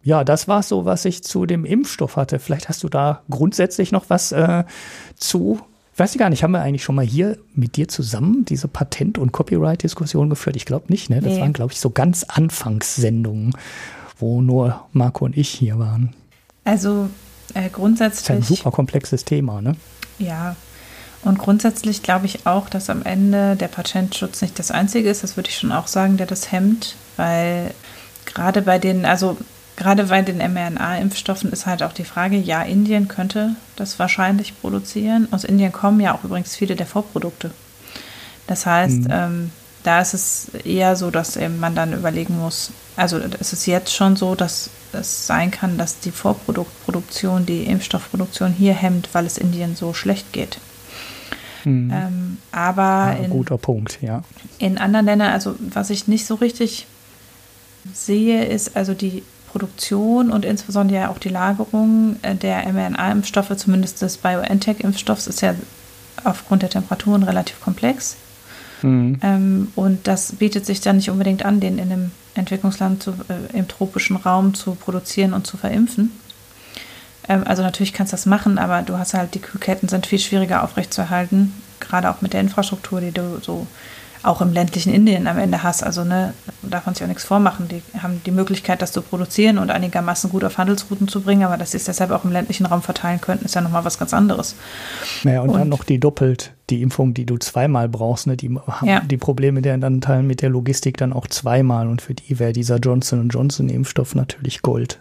Ja, 0.03 0.23
das 0.23 0.47
war 0.47 0.63
so, 0.63 0.85
was 0.85 1.05
ich 1.05 1.25
zu 1.25 1.47
dem 1.47 1.65
Impfstoff 1.65 2.17
hatte. 2.17 2.39
Vielleicht 2.39 2.69
hast 2.69 2.85
du 2.85 2.89
da 2.89 3.23
grundsätzlich 3.29 3.91
noch 3.91 4.09
was 4.09 4.31
äh, 4.33 4.65
zu 5.17 5.61
ich 5.97 6.01
weiß 6.01 6.19
gar 6.19 6.29
nicht, 6.29 6.43
haben 6.43 6.51
wir 6.51 6.61
eigentlich 6.61 6.85
schon 6.85 6.95
mal 6.95 7.07
hier 7.07 7.39
mit 7.55 7.77
dir 7.77 7.89
zusammen 7.89 8.45
diese 8.45 8.69
Patent- 8.69 9.17
und 9.17 9.33
Copyright-Diskussion 9.33 10.29
geführt? 10.29 10.55
Ich 10.55 10.67
glaube 10.67 10.93
nicht, 10.93 11.09
ne? 11.09 11.23
Das 11.23 11.33
nee. 11.33 11.41
waren, 11.41 11.55
glaube 11.55 11.73
ich, 11.73 11.81
so 11.81 11.89
ganz 11.89 12.23
Anfangssendungen, 12.25 13.57
wo 14.19 14.43
nur 14.43 14.85
Marco 14.93 15.25
und 15.25 15.39
ich 15.39 15.49
hier 15.49 15.79
waren. 15.79 16.13
Also 16.65 17.09
äh, 17.55 17.71
grundsätzlich. 17.71 18.27
Das 18.27 18.37
ist 18.37 18.51
ein 18.51 18.57
super 18.57 18.73
komplexes 18.73 19.25
Thema, 19.25 19.63
ne? 19.63 19.75
Ja. 20.19 20.55
Und 21.23 21.39
grundsätzlich 21.39 22.03
glaube 22.03 22.27
ich 22.27 22.47
auch, 22.47 22.69
dass 22.69 22.91
am 22.91 23.03
Ende 23.03 23.57
der 23.57 23.69
Patentschutz 23.69 24.43
nicht 24.43 24.59
das 24.59 24.71
Einzige 24.71 25.09
ist, 25.09 25.23
das 25.23 25.39
würde 25.39 25.49
ich 25.49 25.57
schon 25.57 25.73
auch 25.73 25.87
sagen, 25.87 26.19
der 26.19 26.27
das 26.27 26.53
hemmt, 26.53 26.97
weil 27.17 27.73
gerade 28.37 28.63
bei 28.63 28.79
den, 28.79 29.05
also 29.05 29.37
Gerade 29.77 30.05
bei 30.05 30.23
den 30.23 30.39
mRNA-Impfstoffen 30.39 31.53
ist 31.53 31.67
halt 31.67 31.83
auch 31.83 31.93
die 31.93 32.05
Frage, 32.05 32.37
ja, 32.37 32.63
Indien 32.63 33.09
könnte 33.09 33.57
das 33.77 33.99
wahrscheinlich 33.99 34.59
produzieren. 34.59 35.29
Aus 35.33 35.45
Indien 35.45 35.71
kommen 35.71 36.01
ja 36.01 36.15
auch 36.15 36.25
übrigens 36.25 36.57
viele 36.57 36.77
der 36.77 36.87
Vorprodukte. 36.87 37.51
Das 38.47 38.65
heißt, 38.65 39.01
mhm. 39.01 39.09
ähm, 39.11 39.51
da 39.83 40.01
ist 40.01 40.15
es 40.15 40.49
eher 40.65 40.97
so, 40.97 41.11
dass 41.11 41.37
eben 41.37 41.61
man 41.61 41.75
dann 41.75 41.93
überlegen 41.93 42.39
muss, 42.39 42.71
also 42.97 43.21
es 43.39 43.53
ist 43.53 43.67
jetzt 43.67 43.95
schon 43.95 44.17
so, 44.17 44.35
dass 44.35 44.71
es 44.95 45.27
sein 45.27 45.51
kann, 45.51 45.77
dass 45.77 46.01
die 46.01 46.11
Vorproduktproduktion, 46.11 47.45
die 47.45 47.65
Impfstoffproduktion 47.65 48.53
hier 48.53 48.73
hemmt, 48.73 49.11
weil 49.13 49.27
es 49.27 49.37
Indien 49.37 49.77
so 49.77 49.93
schlecht 49.93 50.33
geht. 50.33 50.59
Mhm. 51.65 51.93
Ähm, 51.93 52.39
aber 52.51 53.13
ja, 53.13 53.25
in, 53.25 53.31
guter 53.31 53.59
Punkt, 53.59 53.99
ja. 54.01 54.23
In 54.59 54.79
anderen 54.79 55.05
Ländern, 55.05 55.33
also 55.33 55.55
was 55.59 55.91
ich 55.91 56.09
nicht 56.09 56.25
so 56.25 56.37
richtig 56.37 56.87
sehe, 57.93 58.45
ist 58.45 58.77
also 58.77 58.95
die 58.95 59.23
Produktion 59.51 60.31
und 60.31 60.45
insbesondere 60.45 61.09
auch 61.09 61.19
die 61.19 61.29
Lagerung 61.29 62.17
äh, 62.23 62.35
der 62.35 62.71
mRNA-Impfstoffe, 62.73 63.57
zumindest 63.57 64.03
des 64.03 64.19
BioNTech-Impfstoffs, 64.19 65.27
ist 65.27 65.41
ja 65.41 65.55
aufgrund 66.25 66.63
der 66.63 66.71
Temperaturen 66.71 67.23
relativ 67.23 67.61
komplex. 67.61 68.17
Mhm. 68.83 69.19
Ähm, 69.23 69.69
und 69.75 70.07
das 70.07 70.33
bietet 70.33 70.67
sich 70.67 70.81
dann 70.81 70.97
nicht 70.97 71.11
unbedingt 71.11 71.45
an, 71.45 71.61
den 71.61 71.79
in 71.79 71.91
einem 71.91 72.11
Entwicklungsland 72.35 73.03
zu, 73.03 73.13
äh, 73.13 73.57
im 73.57 73.67
tropischen 73.69 74.17
Raum 74.17 74.55
zu 74.55 74.75
produzieren 74.75 75.33
und 75.33 75.47
zu 75.47 75.57
verimpfen. 75.57 76.11
Ähm, 77.29 77.43
also 77.47 77.63
natürlich 77.63 77.93
kannst 77.93 78.13
du 78.13 78.17
das 78.17 78.27
machen, 78.27 78.59
aber 78.59 78.83
du 78.83 78.99
hast 78.99 79.15
halt, 79.15 79.35
die 79.35 79.41
Kühlketten 79.41 79.89
sind 79.89 80.07
viel 80.07 80.19
schwieriger 80.19 80.63
aufrechtzuerhalten, 80.63 81.55
gerade 81.81 82.11
auch 82.11 82.21
mit 82.21 82.33
der 82.33 82.41
Infrastruktur, 82.41 83.01
die 83.01 83.13
du 83.13 83.41
so 83.41 83.67
auch 84.27 84.41
im 84.41 84.53
ländlichen 84.53 84.93
Indien 84.93 85.27
am 85.27 85.39
Ende 85.39 85.63
hast. 85.63 85.83
Also 85.83 86.05
ne, 86.05 86.35
darf 86.63 86.87
man 86.87 86.95
sich 86.95 87.05
auch 87.05 87.09
nichts 87.09 87.25
vormachen. 87.25 87.69
Die 87.69 87.83
haben 88.01 88.21
die 88.27 88.31
Möglichkeit, 88.31 88.83
das 88.83 88.93
zu 88.93 89.03
produzieren 89.03 89.59
und 89.59 89.71
einigermaßen 89.71 90.31
gut 90.31 90.45
auf 90.45 90.59
Handelsrouten 90.59 91.09
zu 91.09 91.23
bringen, 91.23 91.45
aber 91.45 91.57
dass 91.57 91.71
sie 91.71 91.77
es 91.77 91.85
deshalb 91.85 92.11
auch 92.11 92.25
im 92.25 92.33
ländlichen 92.33 92.67
Raum 92.67 92.83
verteilen 92.83 93.21
könnten, 93.21 93.45
ist 93.45 93.55
ja 93.55 93.61
nochmal 93.61 93.85
was 93.85 93.99
ganz 93.99 94.13
anderes. 94.13 94.57
Naja, 95.23 95.41
und, 95.41 95.51
und, 95.51 95.59
dann 95.59 95.69
noch 95.69 95.85
die 95.85 95.99
doppelt, 95.99 96.53
die 96.71 96.83
Impfung, 96.83 97.15
die 97.15 97.25
du 97.25 97.39
zweimal 97.39 97.89
brauchst, 97.89 98.27
ne? 98.27 98.37
die 98.37 98.51
haben 98.51 98.87
ja. 98.87 99.01
die 99.01 99.17
Probleme 99.17 99.63
der 99.63 99.79
dann 99.79 100.01
teilen 100.01 100.27
mit 100.27 100.43
der 100.43 100.51
Logistik 100.51 100.97
dann 100.97 101.13
auch 101.13 101.27
zweimal 101.27 101.89
und 101.89 102.03
für 102.03 102.15
die 102.15 102.39
wäre 102.39 102.53
dieser 102.53 102.77
Johnson 102.79 103.29
Johnson 103.29 103.69
Impfstoff 103.69 104.15
natürlich 104.15 104.63
Gold. 104.63 104.99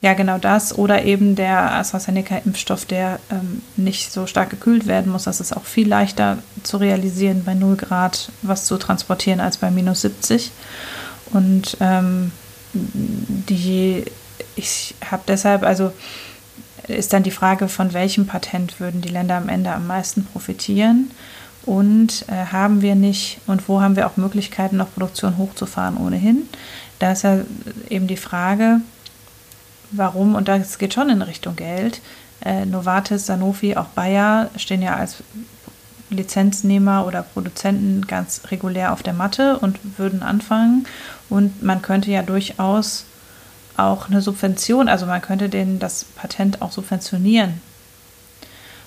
Ja, 0.00 0.14
genau 0.14 0.38
das. 0.38 0.78
Oder 0.78 1.04
eben 1.04 1.34
der 1.34 1.72
AstraZeneca-Impfstoff, 1.72 2.84
der 2.84 3.18
ähm, 3.30 3.62
nicht 3.76 4.12
so 4.12 4.26
stark 4.26 4.50
gekühlt 4.50 4.86
werden 4.86 5.10
muss. 5.10 5.24
Das 5.24 5.40
ist 5.40 5.56
auch 5.56 5.64
viel 5.64 5.88
leichter 5.88 6.38
zu 6.62 6.76
realisieren, 6.76 7.42
bei 7.44 7.54
0 7.54 7.76
Grad 7.76 8.30
was 8.42 8.64
zu 8.64 8.76
transportieren 8.76 9.40
als 9.40 9.56
bei 9.56 9.70
minus 9.72 10.02
70. 10.02 10.52
Und 11.32 11.76
ähm, 11.80 12.30
die, 12.72 14.04
ich 14.54 14.94
habe 15.10 15.22
deshalb, 15.26 15.64
also 15.64 15.92
ist 16.86 17.12
dann 17.12 17.24
die 17.24 17.32
Frage, 17.32 17.68
von 17.68 17.92
welchem 17.92 18.26
Patent 18.26 18.78
würden 18.78 19.00
die 19.00 19.08
Länder 19.08 19.36
am 19.36 19.48
Ende 19.48 19.72
am 19.72 19.86
meisten 19.86 20.24
profitieren? 20.24 21.10
Und 21.66 22.24
äh, 22.28 22.46
haben 22.52 22.82
wir 22.82 22.94
nicht 22.94 23.40
und 23.46 23.68
wo 23.68 23.80
haben 23.80 23.96
wir 23.96 24.06
auch 24.06 24.16
Möglichkeiten, 24.16 24.76
noch 24.76 24.94
Produktion 24.94 25.36
hochzufahren 25.36 25.98
ohnehin? 25.98 26.48
Da 26.98 27.12
ist 27.12 27.24
ja 27.24 27.40
eben 27.90 28.06
die 28.06 28.16
Frage, 28.16 28.80
warum, 29.90 30.34
und 30.34 30.48
das 30.48 30.78
geht 30.78 30.94
schon 30.94 31.10
in 31.10 31.22
Richtung 31.22 31.56
Geld, 31.56 32.00
äh, 32.44 32.64
Novartis, 32.64 33.26
Sanofi, 33.26 33.76
auch 33.76 33.86
Bayer 33.86 34.50
stehen 34.56 34.82
ja 34.82 34.96
als 34.96 35.22
Lizenznehmer 36.10 37.06
oder 37.06 37.22
Produzenten 37.22 38.06
ganz 38.06 38.42
regulär 38.50 38.92
auf 38.92 39.02
der 39.02 39.12
Matte 39.12 39.58
und 39.58 39.78
würden 39.98 40.22
anfangen. 40.22 40.86
Und 41.28 41.62
man 41.62 41.82
könnte 41.82 42.10
ja 42.10 42.22
durchaus 42.22 43.04
auch 43.76 44.08
eine 44.08 44.22
Subvention, 44.22 44.88
also 44.88 45.06
man 45.06 45.20
könnte 45.20 45.48
denen 45.48 45.78
das 45.78 46.04
Patent 46.04 46.62
auch 46.62 46.72
subventionieren 46.72 47.60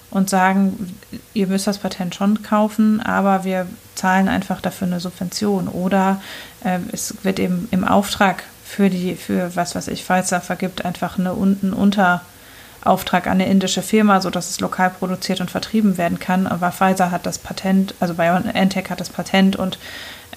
und 0.09 0.29
sagen, 0.29 0.97
ihr 1.33 1.47
müsst 1.47 1.67
das 1.67 1.77
Patent 1.77 2.13
schon 2.13 2.43
kaufen, 2.43 2.99
aber 2.99 3.45
wir 3.45 3.67
zahlen 3.95 4.27
einfach 4.27 4.59
dafür 4.59 4.87
eine 4.87 4.99
Subvention. 4.99 5.69
Oder 5.69 6.21
äh, 6.63 6.79
es 6.91 7.23
wird 7.23 7.39
eben 7.39 7.69
im 7.71 7.85
Auftrag 7.85 8.43
für 8.71 8.89
die, 8.89 9.15
für 9.15 9.53
was 9.57 9.75
weiß 9.75 9.89
ich, 9.89 10.05
Pfizer 10.05 10.39
vergibt 10.39 10.85
einfach 10.85 11.19
eine, 11.19 11.31
einen 11.31 11.73
Unterauftrag 11.73 13.27
an 13.27 13.33
eine 13.33 13.47
indische 13.47 13.81
Firma, 13.81 14.21
sodass 14.21 14.49
es 14.49 14.61
lokal 14.61 14.91
produziert 14.91 15.41
und 15.41 15.51
vertrieben 15.51 15.97
werden 15.97 16.19
kann. 16.19 16.47
Aber 16.47 16.71
Pfizer 16.71 17.11
hat 17.11 17.25
das 17.25 17.37
Patent, 17.37 17.93
also 17.99 18.13
BioNTech 18.13 18.89
hat 18.89 19.01
das 19.01 19.09
Patent 19.09 19.57
und 19.57 19.77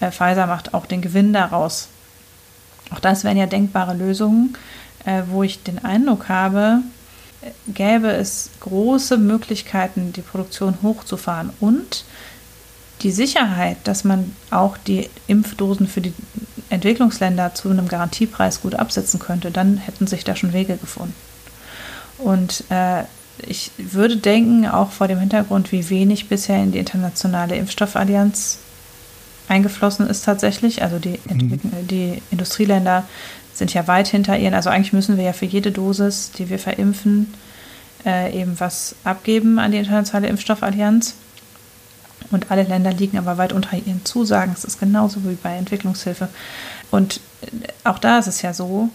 äh, 0.00 0.10
Pfizer 0.10 0.48
macht 0.48 0.74
auch 0.74 0.86
den 0.86 1.00
Gewinn 1.00 1.32
daraus. 1.32 1.86
Auch 2.90 2.98
das 2.98 3.22
wären 3.22 3.36
ja 3.36 3.46
denkbare 3.46 3.94
Lösungen, 3.94 4.56
äh, 5.04 5.22
wo 5.28 5.44
ich 5.44 5.62
den 5.62 5.84
Eindruck 5.84 6.28
habe, 6.28 6.80
gäbe 7.68 8.08
es 8.08 8.50
große 8.60 9.16
Möglichkeiten, 9.16 10.12
die 10.12 10.22
Produktion 10.22 10.78
hochzufahren 10.82 11.50
und 11.60 12.04
die 13.02 13.12
Sicherheit, 13.12 13.76
dass 13.84 14.02
man 14.02 14.34
auch 14.50 14.76
die 14.76 15.08
Impfdosen 15.28 15.86
für 15.86 16.00
die 16.00 16.14
Entwicklungsländer 16.70 17.54
zu 17.54 17.70
einem 17.70 17.88
Garantiepreis 17.88 18.62
gut 18.62 18.74
absetzen 18.74 19.20
könnte, 19.20 19.50
dann 19.50 19.76
hätten 19.76 20.06
sich 20.06 20.24
da 20.24 20.36
schon 20.36 20.52
Wege 20.52 20.76
gefunden. 20.76 21.14
Und 22.18 22.64
äh, 22.70 23.04
ich 23.38 23.70
würde 23.76 24.16
denken, 24.16 24.66
auch 24.66 24.90
vor 24.90 25.08
dem 25.08 25.18
Hintergrund, 25.18 25.72
wie 25.72 25.90
wenig 25.90 26.28
bisher 26.28 26.62
in 26.62 26.72
die 26.72 26.78
internationale 26.78 27.56
Impfstoffallianz 27.56 28.58
eingeflossen 29.48 30.08
ist 30.08 30.24
tatsächlich. 30.24 30.82
Also 30.82 30.98
die, 30.98 31.18
mhm. 31.28 31.60
die 31.88 32.22
Industrieländer 32.30 33.04
sind 33.52 33.74
ja 33.74 33.86
weit 33.86 34.08
hinter 34.08 34.38
ihren. 34.38 34.54
Also 34.54 34.70
eigentlich 34.70 34.92
müssen 34.92 35.16
wir 35.16 35.24
ja 35.24 35.32
für 35.32 35.46
jede 35.46 35.70
Dosis, 35.70 36.32
die 36.32 36.48
wir 36.48 36.58
verimpfen, 36.58 37.32
äh, 38.04 38.38
eben 38.38 38.58
was 38.58 38.96
abgeben 39.04 39.58
an 39.58 39.72
die 39.72 39.78
internationale 39.78 40.28
Impfstoffallianz. 40.28 41.14
Und 42.30 42.50
alle 42.50 42.62
Länder 42.62 42.92
liegen 42.92 43.18
aber 43.18 43.38
weit 43.38 43.52
unter 43.52 43.76
ihren 43.76 44.04
Zusagen. 44.04 44.52
Es 44.56 44.64
ist 44.64 44.80
genauso 44.80 45.24
wie 45.24 45.34
bei 45.34 45.56
Entwicklungshilfe. 45.56 46.28
Und 46.90 47.20
auch 47.84 47.98
da 47.98 48.18
ist 48.18 48.26
es 48.26 48.42
ja 48.42 48.54
so, 48.54 48.88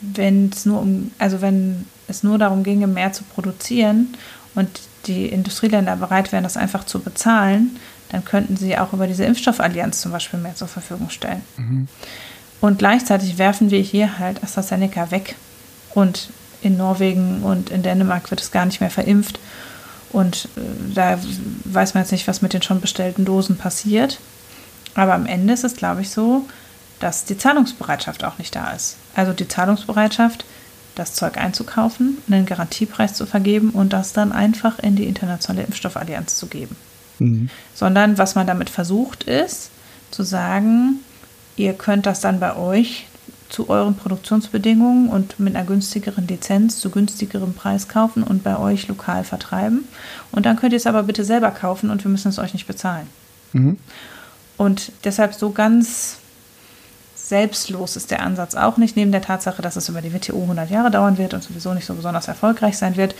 wenn 0.00 0.50
es 0.50 0.66
nur 0.66 0.80
um, 0.80 1.10
also 1.18 1.40
wenn 1.40 1.86
es 2.08 2.22
nur 2.22 2.38
darum 2.38 2.62
ginge, 2.62 2.86
mehr 2.86 3.12
zu 3.12 3.24
produzieren 3.24 4.16
und 4.54 4.68
die 5.06 5.26
Industrieländer 5.26 5.96
bereit 5.96 6.32
wären, 6.32 6.44
das 6.44 6.56
einfach 6.56 6.84
zu 6.84 7.00
bezahlen, 7.00 7.76
dann 8.10 8.24
könnten 8.24 8.56
sie 8.56 8.78
auch 8.78 8.92
über 8.92 9.06
diese 9.06 9.24
Impfstoffallianz 9.24 10.00
zum 10.00 10.12
Beispiel 10.12 10.38
mehr 10.40 10.54
zur 10.54 10.68
Verfügung 10.68 11.10
stellen. 11.10 11.42
Mhm. 11.56 11.88
Und 12.60 12.78
gleichzeitig 12.78 13.38
werfen 13.38 13.70
wir 13.70 13.80
hier 13.80 14.18
halt 14.18 14.42
AstraZeneca 14.42 15.10
weg. 15.10 15.36
Und 15.94 16.30
in 16.62 16.76
Norwegen 16.76 17.42
und 17.42 17.70
in 17.70 17.82
Dänemark 17.82 18.30
wird 18.30 18.40
es 18.40 18.50
gar 18.50 18.64
nicht 18.64 18.80
mehr 18.80 18.90
verimpft. 18.90 19.38
Und 20.14 20.48
äh, 20.56 20.60
da 20.94 21.18
weiß 21.64 21.94
man 21.94 22.04
jetzt 22.04 22.12
nicht, 22.12 22.28
was 22.28 22.40
mit 22.40 22.52
den 22.52 22.62
schon 22.62 22.80
bestellten 22.80 23.24
Dosen 23.24 23.56
passiert. 23.56 24.20
Aber 24.94 25.12
am 25.12 25.26
Ende 25.26 25.52
ist 25.52 25.64
es, 25.64 25.74
glaube 25.74 26.02
ich, 26.02 26.10
so, 26.10 26.46
dass 27.00 27.24
die 27.24 27.36
Zahlungsbereitschaft 27.36 28.22
auch 28.22 28.38
nicht 28.38 28.54
da 28.54 28.70
ist. 28.70 28.96
Also 29.16 29.32
die 29.32 29.48
Zahlungsbereitschaft, 29.48 30.44
das 30.94 31.14
Zeug 31.14 31.36
einzukaufen, 31.36 32.18
einen 32.30 32.46
Garantiepreis 32.46 33.14
zu 33.14 33.26
vergeben 33.26 33.70
und 33.70 33.92
das 33.92 34.12
dann 34.12 34.30
einfach 34.30 34.78
in 34.78 34.94
die 34.94 35.06
internationale 35.06 35.66
Impfstoffallianz 35.66 36.36
zu 36.36 36.46
geben. 36.46 36.76
Mhm. 37.18 37.50
Sondern 37.74 38.16
was 38.16 38.36
man 38.36 38.46
damit 38.46 38.70
versucht 38.70 39.24
ist, 39.24 39.70
zu 40.12 40.22
sagen, 40.22 41.00
ihr 41.56 41.72
könnt 41.72 42.06
das 42.06 42.20
dann 42.20 42.38
bei 42.38 42.54
euch 42.54 43.08
zu 43.48 43.68
euren 43.68 43.94
Produktionsbedingungen 43.94 45.08
und 45.08 45.38
mit 45.38 45.54
einer 45.54 45.64
günstigeren 45.64 46.26
Lizenz 46.26 46.80
zu 46.80 46.90
günstigerem 46.90 47.54
Preis 47.54 47.88
kaufen 47.88 48.22
und 48.22 48.42
bei 48.42 48.58
euch 48.58 48.88
lokal 48.88 49.24
vertreiben. 49.24 49.86
Und 50.32 50.46
dann 50.46 50.56
könnt 50.56 50.72
ihr 50.72 50.78
es 50.78 50.86
aber 50.86 51.04
bitte 51.04 51.24
selber 51.24 51.50
kaufen 51.50 51.90
und 51.90 52.02
wir 52.04 52.10
müssen 52.10 52.28
es 52.28 52.38
euch 52.38 52.52
nicht 52.52 52.66
bezahlen. 52.66 53.06
Mhm. 53.52 53.78
Und 54.56 54.92
deshalb 55.04 55.34
so 55.34 55.50
ganz 55.50 56.18
selbstlos 57.14 57.96
ist 57.96 58.10
der 58.10 58.22
Ansatz 58.22 58.54
auch 58.54 58.76
nicht, 58.76 58.96
neben 58.96 59.12
der 59.12 59.22
Tatsache, 59.22 59.62
dass 59.62 59.76
es 59.76 59.88
über 59.88 60.02
die 60.02 60.12
WTO 60.12 60.42
100 60.42 60.70
Jahre 60.70 60.90
dauern 60.90 61.16
wird 61.16 61.32
und 61.32 61.42
sowieso 61.42 61.72
nicht 61.72 61.86
so 61.86 61.94
besonders 61.94 62.28
erfolgreich 62.28 62.76
sein 62.76 62.96
wird, 62.96 63.14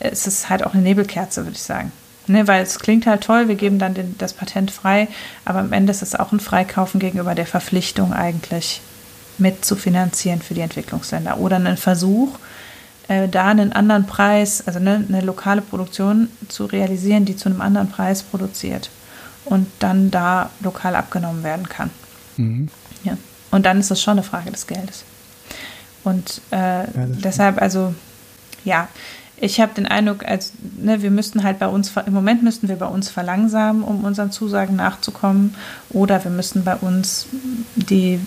ist 0.00 0.26
es 0.26 0.48
halt 0.48 0.64
auch 0.64 0.72
eine 0.72 0.82
Nebelkerze, 0.82 1.44
würde 1.44 1.56
ich 1.56 1.62
sagen. 1.62 1.92
Ne, 2.26 2.46
weil 2.46 2.62
es 2.62 2.78
klingt 2.78 3.06
halt 3.06 3.22
toll, 3.22 3.48
wir 3.48 3.56
geben 3.56 3.78
dann 3.78 3.94
den, 3.94 4.16
das 4.18 4.34
Patent 4.34 4.70
frei, 4.70 5.08
aber 5.44 5.60
am 5.60 5.72
Ende 5.72 5.90
ist 5.90 6.02
es 6.02 6.14
auch 6.14 6.32
ein 6.32 6.38
Freikaufen 6.38 7.00
gegenüber 7.00 7.34
der 7.34 7.46
Verpflichtung 7.46 8.12
eigentlich, 8.12 8.82
mit 9.40 9.64
zu 9.64 9.76
finanzieren 9.76 10.42
für 10.42 10.54
die 10.54 10.60
Entwicklungsländer. 10.60 11.38
Oder 11.38 11.56
einen 11.56 11.76
Versuch, 11.76 12.38
äh, 13.08 13.28
da 13.28 13.46
einen 13.46 13.72
anderen 13.72 14.06
Preis, 14.06 14.62
also 14.66 14.78
eine, 14.78 15.04
eine, 15.08 15.20
lokale 15.20 15.62
Produktion 15.62 16.28
zu 16.48 16.66
realisieren, 16.66 17.24
die 17.24 17.36
zu 17.36 17.48
einem 17.48 17.60
anderen 17.60 17.90
Preis 17.90 18.22
produziert 18.22 18.90
und 19.44 19.66
dann 19.80 20.10
da 20.10 20.50
lokal 20.60 20.94
abgenommen 20.94 21.42
werden 21.42 21.68
kann. 21.68 21.90
Mhm. 22.36 22.68
Ja. 23.02 23.16
Und 23.50 23.66
dann 23.66 23.80
ist 23.80 23.90
es 23.90 24.00
schon 24.00 24.12
eine 24.12 24.22
Frage 24.22 24.50
des 24.50 24.66
Geldes. 24.66 25.04
Und 26.04 26.40
äh, 26.50 26.56
ja, 26.56 26.86
deshalb, 26.94 27.60
also 27.60 27.94
ja, 28.64 28.88
ich 29.40 29.60
habe 29.60 29.72
den 29.74 29.86
Eindruck, 29.86 30.24
als, 30.24 30.52
ne, 30.78 31.02
wir 31.02 31.10
müssten 31.10 31.42
halt 31.42 31.58
bei 31.58 31.66
uns, 31.66 31.92
im 32.06 32.12
Moment 32.12 32.42
müssten 32.42 32.68
wir 32.68 32.76
bei 32.76 32.86
uns 32.86 33.08
verlangsamen, 33.08 33.82
um 33.82 34.04
unseren 34.04 34.30
Zusagen 34.30 34.76
nachzukommen, 34.76 35.54
oder 35.88 36.22
wir 36.22 36.30
müssten 36.30 36.62
bei 36.62 36.76
uns 36.76 37.26
die, 37.74 38.20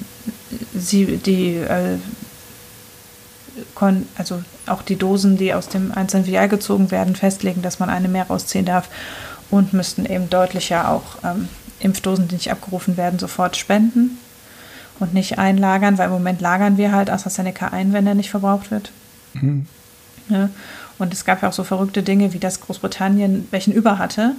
sie, 0.74 1.18
die, 1.18 1.56
äh, 1.56 1.98
also 4.18 4.42
auch 4.66 4.82
die 4.82 4.96
Dosen, 4.96 5.38
die 5.38 5.54
aus 5.54 5.68
dem 5.68 5.92
einzelnen 5.92 6.26
Vial 6.26 6.50
gezogen 6.50 6.90
werden, 6.90 7.16
festlegen, 7.16 7.62
dass 7.62 7.80
man 7.80 7.90
eine 7.90 8.08
mehr 8.08 8.28
rausziehen 8.28 8.66
darf 8.66 8.90
und 9.52 9.74
müssten 9.74 10.06
eben 10.06 10.30
deutlicher 10.30 10.90
auch 10.90 11.04
ähm, 11.24 11.48
Impfdosen, 11.80 12.28
die 12.28 12.36
nicht 12.36 12.52
abgerufen 12.52 12.98
werden, 12.98 13.20
sofort 13.20 13.56
spenden 13.56 14.18
und 15.00 15.14
nicht 15.14 15.38
einlagern, 15.38 16.00
weil 16.00 16.08
im 16.08 16.14
Moment 16.14 16.42
lagern 16.42 16.78
wir 16.78 16.92
halt 16.92 17.12
AstraZeneca 17.12 17.68
ein, 17.68 17.94
wenn 17.94 18.08
er 18.08 18.16
nicht 18.16 18.32
verbraucht 18.32 18.72
wird. 18.72 18.92
Mhm. 19.34 19.68
Ja. 20.30 20.50
Und 21.00 21.14
es 21.14 21.26
gab 21.26 21.42
ja 21.42 21.50
auch 21.50 21.54
so 21.54 21.64
verrückte 21.64 22.04
Dinge, 22.04 22.34
wie 22.34 22.40
dass 22.40 22.62
Großbritannien 22.62 23.48
welchen 23.52 23.74
über 23.74 23.98
hatte, 23.98 24.36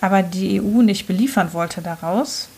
aber 0.00 0.22
die 0.22 0.60
EU 0.60 0.82
nicht 0.82 1.06
beliefern 1.06 1.52
wollte 1.52 1.82
daraus. 1.82 2.48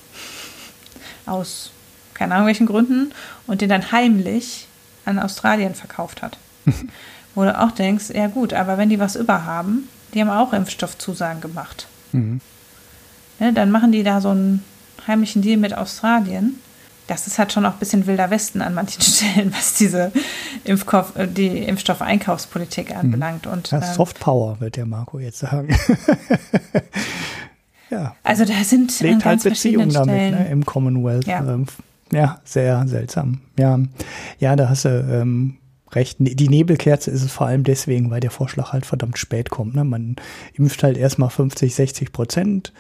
Aus 1.26 1.70
keine 2.18 2.34
Ahnung 2.34 2.48
welchen 2.48 2.66
Gründen, 2.66 3.12
und 3.46 3.60
den 3.60 3.68
dann 3.68 3.92
heimlich 3.92 4.66
an 5.04 5.18
Australien 5.18 5.74
verkauft 5.74 6.20
hat. 6.20 6.36
Wo 7.34 7.44
du 7.44 7.58
auch 7.58 7.70
denkst, 7.70 8.10
ja 8.12 8.26
gut, 8.26 8.52
aber 8.52 8.76
wenn 8.76 8.88
die 8.88 8.98
was 8.98 9.16
überhaben, 9.16 9.88
die 10.12 10.20
haben 10.20 10.30
auch 10.30 10.52
Impfstoffzusagen 10.52 11.40
gemacht. 11.40 11.86
Mhm. 12.12 12.40
Ne, 13.38 13.52
dann 13.52 13.70
machen 13.70 13.92
die 13.92 14.02
da 14.02 14.20
so 14.20 14.30
einen 14.30 14.64
heimlichen 15.06 15.42
Deal 15.42 15.58
mit 15.58 15.74
Australien. 15.74 16.60
Das 17.08 17.26
ist 17.26 17.38
halt 17.38 17.52
schon 17.52 17.66
auch 17.66 17.72
ein 17.72 17.78
bisschen 17.78 18.06
wilder 18.06 18.30
Westen 18.30 18.62
an 18.62 18.74
manchen 18.74 19.02
Stellen, 19.02 19.52
was 19.52 19.74
diese 19.74 20.12
Impfkauf, 20.64 21.16
äh, 21.16 21.26
die 21.26 21.58
Impfstoffeinkaufspolitik 21.58 22.94
anbelangt. 22.94 23.46
Mhm. 23.46 23.52
Und, 23.52 23.70
ja, 23.72 23.78
ähm, 23.78 23.94
Soft 23.94 24.20
Power, 24.20 24.60
wird 24.60 24.76
der 24.76 24.86
Marco 24.86 25.18
jetzt 25.18 25.38
sagen. 25.38 25.68
ja. 27.90 28.14
Also 28.22 28.44
da 28.44 28.54
sind 28.62 29.00
Legt 29.00 29.24
halt 29.24 29.42
Beziehungen 29.42 29.90
damit 29.90 30.32
ne, 30.32 30.48
im 30.50 30.64
Commonwealth. 30.64 31.26
Ja. 31.26 31.40
Ähm, 31.40 31.66
ja, 32.12 32.40
sehr 32.44 32.86
seltsam. 32.86 33.40
Ja, 33.58 33.78
ja, 34.38 34.56
da 34.56 34.68
hast 34.68 34.84
du 34.84 34.88
ähm, 34.88 35.58
recht. 35.92 36.16
Die 36.20 36.48
Nebelkerze 36.48 37.10
ist 37.10 37.22
es 37.22 37.32
vor 37.32 37.46
allem 37.46 37.64
deswegen, 37.64 38.10
weil 38.10 38.20
der 38.20 38.30
Vorschlag 38.30 38.72
halt 38.72 38.86
verdammt 38.86 39.18
spät 39.18 39.50
kommt. 39.50 39.74
Ne? 39.74 39.84
Man 39.84 40.16
impft 40.54 40.82
halt 40.82 40.96
erstmal 40.96 41.30
50, 41.30 41.74
60 41.74 42.12
Prozent. 42.12 42.72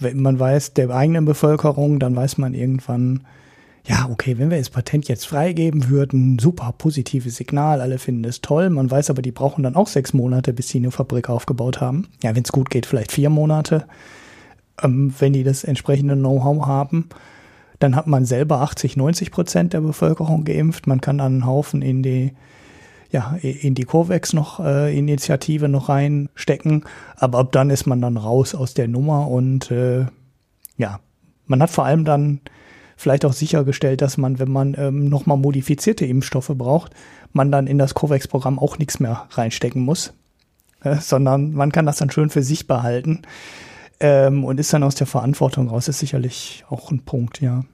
Wenn 0.00 0.20
man 0.20 0.38
weiß, 0.38 0.74
der 0.74 0.90
eigenen 0.90 1.24
Bevölkerung, 1.24 2.00
dann 2.00 2.16
weiß 2.16 2.38
man 2.38 2.54
irgendwann, 2.54 3.24
ja, 3.86 4.08
okay, 4.10 4.38
wenn 4.38 4.50
wir 4.50 4.58
das 4.58 4.70
Patent 4.70 5.08
jetzt 5.08 5.26
freigeben 5.26 5.90
würden, 5.90 6.38
super 6.38 6.72
positives 6.76 7.36
Signal, 7.36 7.82
alle 7.82 7.98
finden 7.98 8.24
es 8.24 8.40
toll. 8.40 8.70
Man 8.70 8.90
weiß 8.90 9.10
aber, 9.10 9.20
die 9.20 9.32
brauchen 9.32 9.62
dann 9.62 9.76
auch 9.76 9.88
sechs 9.88 10.14
Monate, 10.14 10.54
bis 10.54 10.68
sie 10.68 10.78
eine 10.78 10.90
Fabrik 10.90 11.28
aufgebaut 11.28 11.82
haben. 11.82 12.08
Ja, 12.22 12.34
wenn 12.34 12.44
es 12.44 12.52
gut 12.52 12.70
geht, 12.70 12.86
vielleicht 12.86 13.12
vier 13.12 13.28
Monate, 13.28 13.84
ähm, 14.82 15.12
wenn 15.18 15.34
die 15.34 15.44
das 15.44 15.64
entsprechende 15.64 16.16
Know-how 16.16 16.66
haben. 16.66 17.10
Dann 17.78 17.94
hat 17.94 18.06
man 18.06 18.24
selber 18.24 18.62
80, 18.62 18.96
90 18.96 19.30
Prozent 19.30 19.74
der 19.74 19.82
Bevölkerung 19.82 20.44
geimpft. 20.44 20.86
Man 20.86 21.02
kann 21.02 21.18
dann 21.18 21.32
einen 21.34 21.46
Haufen 21.46 21.82
in 21.82 22.02
die, 22.02 22.32
ja, 23.10 23.36
in 23.42 23.74
die 23.74 23.84
COVAX 23.84 24.32
noch 24.32 24.60
äh, 24.60 24.96
Initiative 24.96 25.68
noch 25.68 25.90
reinstecken. 25.90 26.84
Aber 27.16 27.40
ab 27.40 27.52
dann 27.52 27.68
ist 27.68 27.84
man 27.84 28.00
dann 28.00 28.16
raus 28.16 28.54
aus 28.54 28.72
der 28.72 28.88
Nummer 28.88 29.28
und 29.28 29.70
äh, 29.70 30.06
ja, 30.78 31.00
man 31.46 31.60
hat 31.60 31.68
vor 31.68 31.84
allem 31.84 32.06
dann 32.06 32.40
vielleicht 32.96 33.24
auch 33.24 33.32
sichergestellt, 33.32 34.02
dass 34.02 34.16
man, 34.16 34.38
wenn 34.38 34.50
man 34.50 34.74
ähm, 34.78 35.08
nochmal 35.08 35.36
modifizierte 35.36 36.04
Impfstoffe 36.06 36.52
braucht, 36.54 36.92
man 37.32 37.50
dann 37.50 37.66
in 37.66 37.78
das 37.78 37.94
COVAX-Programm 37.94 38.58
auch 38.58 38.78
nichts 38.78 39.00
mehr 39.00 39.26
reinstecken 39.30 39.82
muss, 39.82 40.12
äh, 40.82 40.96
sondern 40.96 41.52
man 41.52 41.72
kann 41.72 41.86
das 41.86 41.96
dann 41.96 42.10
schön 42.10 42.30
für 42.30 42.42
sich 42.42 42.66
behalten 42.66 43.22
ähm, 44.00 44.44
und 44.44 44.60
ist 44.60 44.72
dann 44.72 44.82
aus 44.82 44.94
der 44.94 45.06
Verantwortung 45.06 45.68
raus, 45.68 45.88
ist 45.88 45.98
sicherlich 45.98 46.64
auch 46.68 46.90
ein 46.90 47.04
Punkt, 47.04 47.40
ja. 47.40 47.64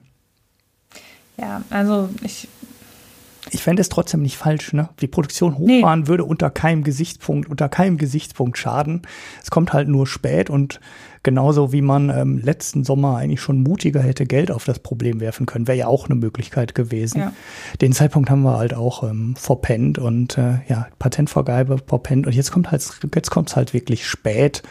Ja, 1.37 1.63
also 1.69 2.09
ich. 2.23 2.47
Ich 3.53 3.63
fände 3.63 3.81
es 3.81 3.89
trotzdem 3.89 4.21
nicht 4.21 4.37
falsch, 4.37 4.71
ne? 4.71 4.89
Die 5.01 5.07
Produktion 5.07 5.57
hochfahren 5.57 6.01
nee. 6.01 6.07
würde 6.07 6.23
unter 6.23 6.49
keinem 6.49 6.83
Gesichtspunkt, 6.83 7.49
unter 7.49 7.67
keinem 7.67 7.97
Gesichtspunkt 7.97 8.57
schaden. 8.57 9.01
Es 9.43 9.51
kommt 9.51 9.73
halt 9.73 9.89
nur 9.89 10.07
spät 10.07 10.49
und 10.49 10.79
genauso 11.23 11.73
wie 11.73 11.81
man 11.81 12.09
ähm, 12.09 12.39
letzten 12.39 12.85
Sommer 12.85 13.17
eigentlich 13.17 13.41
schon 13.41 13.61
mutiger 13.61 14.01
hätte 14.01 14.25
Geld 14.25 14.51
auf 14.51 14.63
das 14.63 14.79
Problem 14.79 15.19
werfen 15.19 15.45
können, 15.45 15.67
wäre 15.67 15.77
ja 15.77 15.87
auch 15.87 16.05
eine 16.05 16.15
Möglichkeit 16.15 16.73
gewesen. 16.75 17.19
Ja. 17.19 17.33
Den 17.81 17.91
Zeitpunkt 17.91 18.29
haben 18.29 18.43
wir 18.43 18.57
halt 18.57 18.73
auch 18.73 19.03
ähm, 19.03 19.35
verpennt 19.35 19.99
und 19.99 20.37
äh, 20.37 20.59
ja, 20.69 20.87
Patentvergabe 20.97 21.77
verpennt 21.85 22.27
und 22.27 22.33
jetzt 22.33 22.51
kommt 22.51 22.71
halt, 22.71 22.89
jetzt 23.13 23.31
kommt 23.31 23.49
es 23.49 23.55
halt 23.57 23.73
wirklich 23.73 24.07
spät 24.07 24.63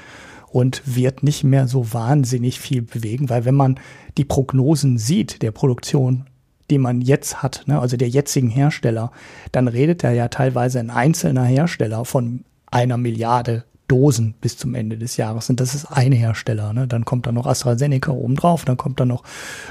und 0.48 0.82
wird 0.84 1.22
nicht 1.22 1.44
mehr 1.44 1.68
so 1.68 1.92
wahnsinnig 1.92 2.58
viel 2.58 2.82
bewegen, 2.82 3.28
weil 3.28 3.44
wenn 3.44 3.54
man 3.54 3.78
die 4.16 4.24
Prognosen 4.24 4.98
sieht 4.98 5.42
der 5.42 5.52
Produktion, 5.52 6.26
die 6.70 6.78
man 6.78 7.00
jetzt 7.00 7.42
hat, 7.42 7.64
ne, 7.66 7.80
also 7.80 7.96
der 7.96 8.08
jetzigen 8.08 8.48
Hersteller, 8.48 9.12
dann 9.52 9.68
redet 9.68 10.04
er 10.04 10.12
ja 10.12 10.28
teilweise 10.28 10.78
ein 10.78 10.90
einzelner 10.90 11.44
Hersteller 11.44 12.04
von 12.04 12.44
einer 12.70 12.96
Milliarde 12.96 13.64
Dosen 13.90 14.34
bis 14.40 14.56
zum 14.56 14.76
Ende 14.76 14.96
des 14.96 15.16
Jahres. 15.16 15.50
Und 15.50 15.58
das 15.58 15.74
ist 15.74 15.86
ein 15.86 16.12
Hersteller. 16.12 16.72
Ne? 16.72 16.86
Dann 16.86 17.04
kommt 17.04 17.26
da 17.26 17.32
noch 17.32 17.46
AstraZeneca 17.46 18.12
oben 18.12 18.36
drauf, 18.36 18.64
dann 18.64 18.76
kommt 18.76 19.00
da 19.00 19.04
noch 19.04 19.24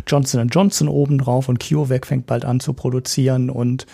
Johnson 0.05 0.45
Johnson 0.49 0.89
oben 0.89 1.17
drauf 1.19 1.47
und 1.47 1.59
CureVac 1.61 2.05
fängt 2.05 2.25
bald 2.25 2.43
an 2.43 2.59
zu 2.59 2.73
produzieren. 2.73 3.49
Und 3.49 3.85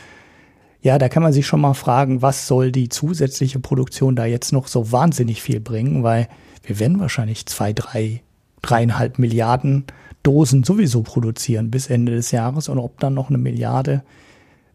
ja, 0.82 0.97
da 0.97 1.10
kann 1.10 1.22
man 1.22 1.32
sich 1.32 1.45
schon 1.45 1.62
mal 1.62 1.76
fragen, 1.76 2.24
was 2.24 2.47
soll 2.47 2.72
die 2.72 2.89
zusätzliche 2.89 3.60
Produktion 3.60 4.16
da 4.16 4.26
jetzt 4.26 4.51
noch 4.51 4.68
so 4.68 4.91
wahnsinnig 4.91 5.43
viel 5.43 5.60
bringen, 5.60 6.01
weil 6.01 6.28
wir 6.64 6.80
werden 6.80 6.99
wahrscheinlich 6.99 7.45
zwei, 7.45 7.72
drei, 7.72 8.24
dreieinhalb 8.64 9.20
Milliarden 9.20 9.86
Dosen 10.26 10.63
sowieso 10.63 11.01
produzieren 11.01 11.71
bis 11.71 11.89
Ende 11.89 12.13
des 12.13 12.32
Jahres 12.32 12.69
und 12.69 12.80
ob 12.80 12.99
dann 12.99 13.13
noch 13.13 13.30
eine 13.30 13.38
Milliarde 13.38 14.03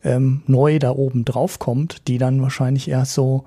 ähm, 0.05 0.43
neu 0.47 0.79
da 0.79 0.91
oben 0.91 1.25
drauf 1.25 1.59
kommt, 1.59 2.09
die 2.09 2.19
dann 2.19 2.41
wahrscheinlich 2.41 2.89
erst 2.89 3.15
so 3.15 3.45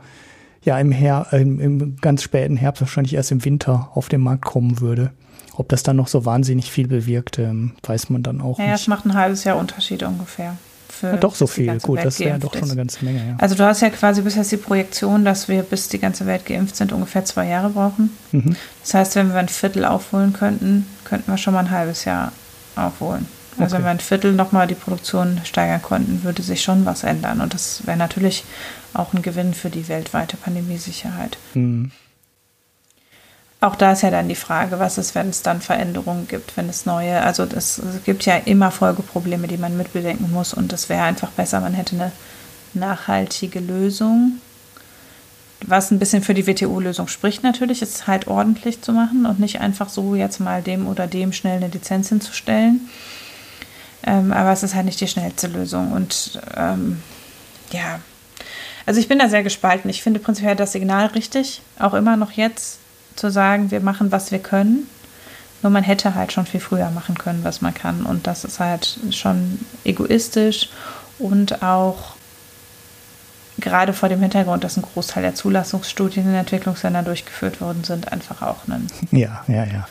ja 0.63 0.79
im, 0.79 0.91
Her 0.91 1.27
im, 1.31 1.59
im 1.59 1.95
ganz 1.97 2.23
späten 2.23 2.57
Herbst, 2.57 2.81
wahrscheinlich 2.81 3.13
erst 3.13 3.31
im 3.31 3.43
Winter 3.43 3.89
auf 3.93 4.09
den 4.09 4.21
Markt 4.21 4.45
kommen 4.45 4.79
würde. 4.79 5.11
Ob 5.55 5.69
das 5.69 5.83
dann 5.83 5.97
noch 5.97 6.07
so 6.07 6.25
wahnsinnig 6.25 6.71
viel 6.71 6.87
bewirkt, 6.87 7.37
ähm, 7.39 7.73
weiß 7.83 8.09
man 8.09 8.23
dann 8.23 8.41
auch 8.41 8.57
ja, 8.57 8.65
nicht. 8.65 8.69
Ja, 8.69 8.75
es 8.75 8.87
macht 8.87 9.05
ein 9.05 9.13
halbes 9.13 9.43
Jahr 9.43 9.57
Unterschied 9.57 10.03
ungefähr 10.03 10.57
für. 11.03 11.11
Ja, 11.11 11.17
doch 11.17 11.35
so 11.35 11.47
viel, 11.47 11.77
gut, 11.79 11.97
Welt 11.97 12.07
das 12.07 12.19
wäre 12.19 12.39
doch 12.39 12.53
schon 12.53 12.63
eine 12.63 12.75
ganze 12.75 13.03
Menge. 13.03 13.19
Ja. 13.19 13.35
Also 13.37 13.55
du 13.55 13.65
hast 13.65 13.81
ja 13.81 13.89
quasi 13.89 14.21
bis 14.21 14.35
jetzt 14.35 14.51
die 14.51 14.57
Projektion, 14.57 15.25
dass 15.25 15.49
wir 15.49 15.63
bis 15.63 15.89
die 15.89 15.99
ganze 15.99 16.25
Welt 16.25 16.45
geimpft 16.45 16.77
sind 16.77 16.93
ungefähr 16.93 17.25
zwei 17.25 17.47
Jahre 17.47 17.69
brauchen. 17.69 18.15
Mhm. 18.31 18.55
Das 18.81 18.93
heißt, 18.93 19.15
wenn 19.15 19.29
wir 19.29 19.39
ein 19.39 19.49
Viertel 19.49 19.85
aufholen 19.85 20.31
könnten, 20.33 20.87
könnten 21.03 21.29
wir 21.29 21.37
schon 21.37 21.53
mal 21.53 21.61
ein 21.61 21.71
halbes 21.71 22.05
Jahr 22.05 22.31
aufholen. 22.75 23.27
Also 23.57 23.75
okay. 23.75 23.75
wenn 23.75 23.83
wir 23.83 23.91
ein 23.91 23.99
Viertel 23.99 24.33
nochmal 24.33 24.65
die 24.65 24.75
Produktion 24.75 25.41
steigern 25.43 25.81
konnten, 25.81 26.23
würde 26.23 26.41
sich 26.41 26.63
schon 26.63 26.85
was 26.85 27.03
ändern. 27.03 27.41
Und 27.41 27.53
das 27.53 27.85
wäre 27.85 27.97
natürlich 27.97 28.45
auch 28.93 29.13
ein 29.13 29.21
Gewinn 29.21 29.53
für 29.53 29.69
die 29.69 29.87
weltweite 29.87 30.37
Pandemiesicherheit. 30.37 31.37
Mhm. 31.53 31.91
Auch 33.63 33.77
da 33.77 33.93
ist 33.93 34.01
ja 34.01 34.11
dann 34.11 34.27
die 34.27 34.35
Frage, 34.35 34.77
was 34.79 34.97
ist, 34.97 35.15
wenn 35.15 35.29
es 35.29 35.41
dann 35.41 35.61
Veränderungen 35.61 36.27
gibt, 36.27 36.57
wenn 36.57 36.67
es 36.67 36.85
neue, 36.85 37.21
also 37.21 37.43
es, 37.43 37.81
gibt 38.03 38.25
ja 38.25 38.35
immer 38.35 38.71
Folgeprobleme, 38.71 39.47
die 39.47 39.55
man 39.55 39.77
mitbedenken 39.77 40.29
muss 40.33 40.53
und 40.53 40.73
es 40.73 40.89
wäre 40.89 41.03
einfach 41.03 41.29
besser, 41.29 41.61
man 41.61 41.73
hätte 41.73 41.95
eine 41.95 42.11
nachhaltige 42.73 43.61
Lösung. 43.61 44.41
Was 45.65 45.91
ein 45.91 45.99
bisschen 45.99 46.23
für 46.23 46.33
die 46.33 46.45
WTO-Lösung 46.45 47.07
spricht 47.07 47.43
natürlich, 47.43 47.81
ist 47.81 48.05
halt 48.05 48.27
ordentlich 48.27 48.81
zu 48.81 48.91
machen 48.91 49.25
und 49.25 49.39
nicht 49.39 49.61
einfach 49.61 49.87
so 49.87 50.13
jetzt 50.13 50.41
mal 50.41 50.61
dem 50.61 50.85
oder 50.85 51.07
dem 51.07 51.31
schnell 51.31 51.55
eine 51.55 51.69
Lizenz 51.69 52.09
hinzustellen. 52.09 52.89
Ähm, 54.05 54.33
aber 54.33 54.51
es 54.51 54.63
ist 54.63 54.75
halt 54.75 54.87
nicht 54.87 54.99
die 54.99 55.07
schnellste 55.07 55.47
Lösung 55.47 55.93
und 55.93 56.41
ähm, 56.57 57.01
ja, 57.71 58.01
also 58.85 58.99
ich 58.99 59.07
bin 59.07 59.19
da 59.19 59.29
sehr 59.29 59.41
gespalten. 59.41 59.89
Ich 59.89 60.03
finde 60.03 60.19
prinzipiell 60.19 60.57
das 60.57 60.73
Signal 60.73 61.05
richtig, 61.05 61.61
auch 61.79 61.93
immer 61.93 62.17
noch 62.17 62.31
jetzt 62.31 62.79
zu 63.15 63.31
sagen, 63.31 63.71
wir 63.71 63.79
machen, 63.79 64.11
was 64.11 64.31
wir 64.31 64.39
können. 64.39 64.87
Nur 65.61 65.71
man 65.71 65.83
hätte 65.83 66.13
halt 66.13 66.33
schon 66.33 66.45
viel 66.45 66.59
früher 66.59 66.91
machen 66.91 67.17
können, 67.17 67.43
was 67.43 67.61
man 67.61 67.73
kann. 67.73 68.05
Und 68.05 68.27
das 68.27 68.43
ist 68.43 68.59
halt 68.59 68.99
schon 69.11 69.59
egoistisch 69.85 70.69
und 71.19 71.63
auch 71.63 72.15
gerade 73.59 73.93
vor 73.93 74.09
dem 74.09 74.19
Hintergrund, 74.19 74.63
dass 74.63 74.77
ein 74.77 74.81
Großteil 74.81 75.23
der 75.23 75.35
Zulassungsstudien 75.35 76.27
in 76.27 76.35
Entwicklungsländern 76.35 77.05
durchgeführt 77.05 77.61
worden 77.61 77.83
sind, 77.83 78.11
einfach 78.11 78.41
auch 78.41 78.67
ein. 78.67 78.87
Ja, 79.11 79.43
ja, 79.47 79.63
ja. 79.63 79.87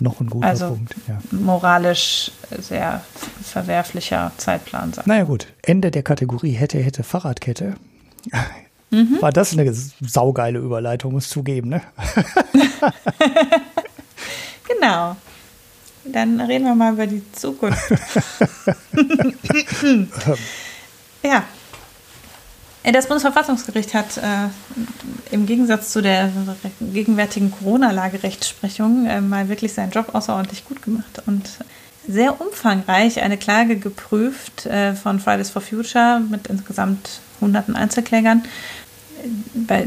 Noch 0.00 0.20
ein 0.20 0.28
guter 0.28 0.48
also 0.48 0.68
Punkt. 0.68 0.94
Ja. 1.06 1.18
Moralisch 1.30 2.32
sehr 2.58 3.02
verwerflicher 3.42 4.32
Zeitplan. 4.38 4.92
Naja, 5.04 5.24
gut. 5.24 5.46
Ende 5.62 5.90
der 5.90 6.02
Kategorie 6.02 6.52
hätte, 6.52 6.78
hätte, 6.78 7.02
Fahrradkette. 7.04 7.74
Mhm. 8.92 9.20
War 9.20 9.32
das 9.32 9.52
eine 9.54 9.72
saugeile 9.72 10.58
Überleitung, 10.58 11.12
muss 11.14 11.30
zugeben, 11.30 11.70
ne? 11.70 11.80
genau. 14.68 15.16
Dann 16.04 16.40
reden 16.40 16.64
wir 16.64 16.74
mal 16.74 16.92
über 16.92 17.06
die 17.06 17.22
Zukunft. 17.32 17.80
ja. 21.22 21.42
Das 22.84 23.06
Bundesverfassungsgericht 23.06 23.94
hat 23.94 24.18
äh, 24.18 24.48
im 25.30 25.46
Gegensatz 25.46 25.92
zu 25.92 26.02
der 26.02 26.30
gegenwärtigen 26.80 27.52
Corona-Lagerechtsprechung 27.52 29.06
äh, 29.06 29.20
mal 29.20 29.48
wirklich 29.48 29.72
seinen 29.72 29.92
Job 29.92 30.14
außerordentlich 30.14 30.64
gut 30.64 30.82
gemacht 30.82 31.22
und 31.26 31.48
sehr 32.08 32.40
umfangreich 32.40 33.22
eine 33.22 33.38
Klage 33.38 33.76
geprüft 33.76 34.66
äh, 34.66 34.94
von 34.94 35.20
Fridays 35.20 35.50
for 35.50 35.62
Future 35.62 36.20
mit 36.28 36.48
insgesamt 36.48 37.20
hunderten 37.40 37.76
Einzelklägern 37.76 38.42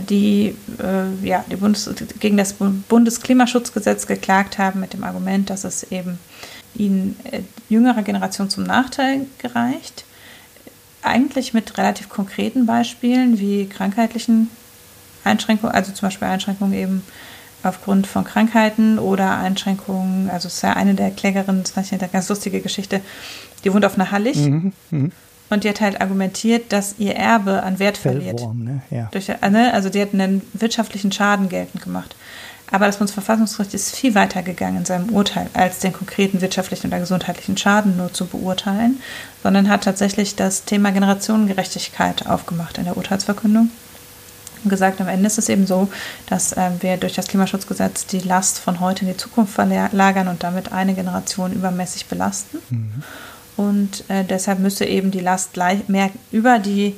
die, 0.09 0.55
äh, 0.79 1.25
ja, 1.27 1.43
die 1.49 1.55
Bundes 1.55 1.89
gegen 2.19 2.37
das 2.37 2.53
Bundesklimaschutzgesetz 2.53 4.07
geklagt 4.07 4.57
haben 4.57 4.79
mit 4.79 4.93
dem 4.93 5.03
Argument, 5.03 5.49
dass 5.49 5.63
es 5.63 5.83
eben 5.91 6.19
ihnen 6.75 7.17
äh, 7.31 7.41
jüngerer 7.69 8.03
Generation 8.03 8.49
zum 8.49 8.63
Nachteil 8.63 9.25
gereicht. 9.37 10.05
Eigentlich 11.01 11.53
mit 11.53 11.77
relativ 11.77 12.09
konkreten 12.09 12.65
Beispielen 12.65 13.39
wie 13.39 13.67
krankheitlichen 13.67 14.49
Einschränkungen, 15.23 15.73
also 15.73 15.91
zum 15.91 16.07
Beispiel 16.07 16.27
Einschränkungen 16.27 16.73
eben 16.73 17.03
aufgrund 17.63 18.07
von 18.07 18.23
Krankheiten 18.23 18.99
oder 18.99 19.37
Einschränkungen, 19.37 20.29
also 20.29 20.47
es 20.47 20.55
ist 20.55 20.61
ja 20.61 20.73
eine 20.73 20.93
der 20.93 21.11
Klägerinnen, 21.11 21.63
das 21.63 21.85
ist 21.85 21.93
eine 21.93 22.07
ganz 22.07 22.29
lustige 22.29 22.61
Geschichte, 22.61 23.01
die 23.63 23.73
wohnt 23.73 23.85
auf 23.85 23.95
einer 23.95 24.11
Hallig 24.11 24.37
mhm, 24.37 24.73
mh. 24.91 25.09
Und 25.49 25.63
die 25.63 25.69
hat 25.69 25.81
halt 25.81 26.01
argumentiert, 26.01 26.71
dass 26.73 26.95
ihr 26.97 27.15
Erbe 27.15 27.63
an 27.63 27.79
Wert 27.79 27.97
verliert. 27.97 28.41
Ne? 28.53 28.81
Ja. 28.89 29.09
Durch, 29.11 29.27
ne? 29.27 29.73
Also 29.73 29.89
die 29.89 30.01
hat 30.01 30.13
einen 30.13 30.41
wirtschaftlichen 30.53 31.11
Schaden 31.11 31.49
geltend 31.49 31.83
gemacht. 31.83 32.15
Aber 32.71 32.87
das 32.87 32.97
Bundesverfassungsgericht 32.97 33.75
ist 33.75 33.95
viel 33.95 34.15
weiter 34.15 34.41
gegangen 34.41 34.77
in 34.77 34.85
seinem 34.85 35.09
Urteil, 35.09 35.49
als 35.53 35.79
den 35.79 35.93
konkreten 35.93 36.41
wirtschaftlichen 36.41 36.87
oder 36.87 36.99
gesundheitlichen 36.99 37.57
Schaden 37.57 37.95
nur 37.95 38.11
zu 38.11 38.25
beurteilen, 38.25 38.99
sondern 39.43 39.69
hat 39.69 39.83
tatsächlich 39.83 40.35
das 40.35 40.65
Thema 40.65 40.91
Generationengerechtigkeit 40.91 42.25
aufgemacht 42.25 42.79
in 42.79 42.85
der 42.85 42.97
Urteilsverkündung 42.97 43.69
und 44.63 44.69
gesagt, 44.69 44.99
am 44.99 45.07
Ende 45.07 45.27
ist 45.27 45.37
es 45.37 45.47
eben 45.47 45.67
so, 45.67 45.89
dass 46.27 46.53
äh, 46.53 46.71
wir 46.79 46.97
durch 46.97 47.13
das 47.13 47.27
Klimaschutzgesetz 47.27 48.07
die 48.07 48.19
Last 48.19 48.57
von 48.57 48.79
heute 48.79 49.05
in 49.05 49.11
die 49.11 49.17
Zukunft 49.17 49.53
verlagern 49.53 50.27
und 50.27 50.43
damit 50.43 50.71
eine 50.71 50.95
Generation 50.95 51.53
übermäßig 51.53 52.07
belasten. 52.07 52.57
Mhm. 52.71 53.03
Und 53.57 54.03
äh, 54.09 54.23
deshalb 54.23 54.59
müsse 54.59 54.85
eben 54.85 55.11
die 55.11 55.19
Last 55.19 55.53
gleich 55.53 55.87
mehr 55.87 56.09
über 56.31 56.59
die 56.59 56.95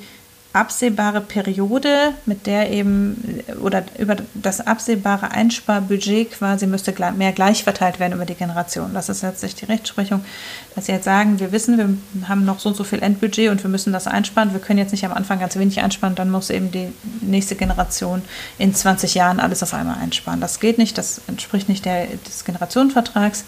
absehbare 0.57 1.21
Periode, 1.21 2.13
mit 2.25 2.47
der 2.47 2.71
eben 2.71 3.43
oder 3.61 3.83
über 3.99 4.15
das 4.33 4.65
absehbare 4.65 5.29
Einsparbudget 5.31 6.31
quasi 6.31 6.65
müsste 6.65 6.95
mehr 7.15 7.31
gleich 7.31 7.63
verteilt 7.63 7.99
werden 7.99 8.13
über 8.13 8.25
die 8.25 8.33
Generation. 8.33 8.91
Das 8.93 9.07
ist 9.09 9.21
letztlich 9.21 9.53
die 9.53 9.65
Rechtsprechung, 9.65 10.25
dass 10.73 10.87
sie 10.87 10.93
jetzt 10.93 11.03
sagen, 11.03 11.39
wir 11.39 11.51
wissen, 11.51 11.77
wir 11.77 12.27
haben 12.27 12.43
noch 12.43 12.59
so 12.59 12.69
und 12.69 12.75
so 12.75 12.83
viel 12.83 13.03
Endbudget 13.03 13.51
und 13.51 13.61
wir 13.61 13.69
müssen 13.69 13.93
das 13.93 14.07
einsparen. 14.07 14.53
Wir 14.53 14.59
können 14.59 14.79
jetzt 14.79 14.91
nicht 14.91 15.05
am 15.05 15.13
Anfang 15.13 15.39
ganz 15.39 15.55
wenig 15.57 15.79
einsparen, 15.79 16.15
dann 16.15 16.31
muss 16.31 16.49
eben 16.49 16.71
die 16.71 16.87
nächste 17.21 17.55
Generation 17.55 18.23
in 18.57 18.73
20 18.73 19.13
Jahren 19.13 19.39
alles 19.39 19.61
auf 19.61 19.75
einmal 19.75 19.97
einsparen. 19.99 20.41
Das 20.41 20.59
geht 20.59 20.79
nicht, 20.79 20.97
das 20.97 21.21
entspricht 21.27 21.69
nicht 21.69 21.85
der, 21.85 22.07
des 22.07 22.45
Generationenvertrags 22.45 23.45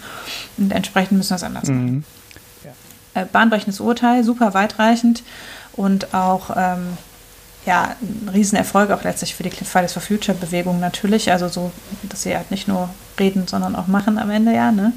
und 0.58 0.70
entsprechend 0.70 1.18
müssen 1.18 1.30
wir 1.30 1.36
es 1.36 1.42
anders 1.42 1.64
machen. 1.64 1.84
Mhm. 1.84 2.04
Äh, 3.14 3.24
bahnbrechendes 3.24 3.80
Urteil, 3.80 4.22
super 4.22 4.54
weitreichend 4.54 5.24
und 5.72 6.14
auch 6.14 6.50
ähm, 6.56 6.96
ja, 7.66 7.96
ein 8.00 8.30
Riesenerfolg 8.32 8.90
auch 8.90 9.02
letztlich 9.02 9.34
für 9.34 9.42
die 9.42 9.50
Fridays 9.50 9.92
for 9.92 10.02
Future 10.02 10.36
Bewegung 10.36 10.80
natürlich. 10.80 11.30
Also 11.32 11.48
so, 11.48 11.72
dass 12.04 12.22
sie 12.22 12.36
halt 12.36 12.50
nicht 12.50 12.68
nur 12.68 12.88
reden, 13.18 13.46
sondern 13.46 13.76
auch 13.76 13.86
machen 13.86 14.18
am 14.18 14.30
Ende, 14.30 14.54
ja. 14.54 14.70
Ne? 14.70 14.92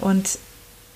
Und 0.00 0.38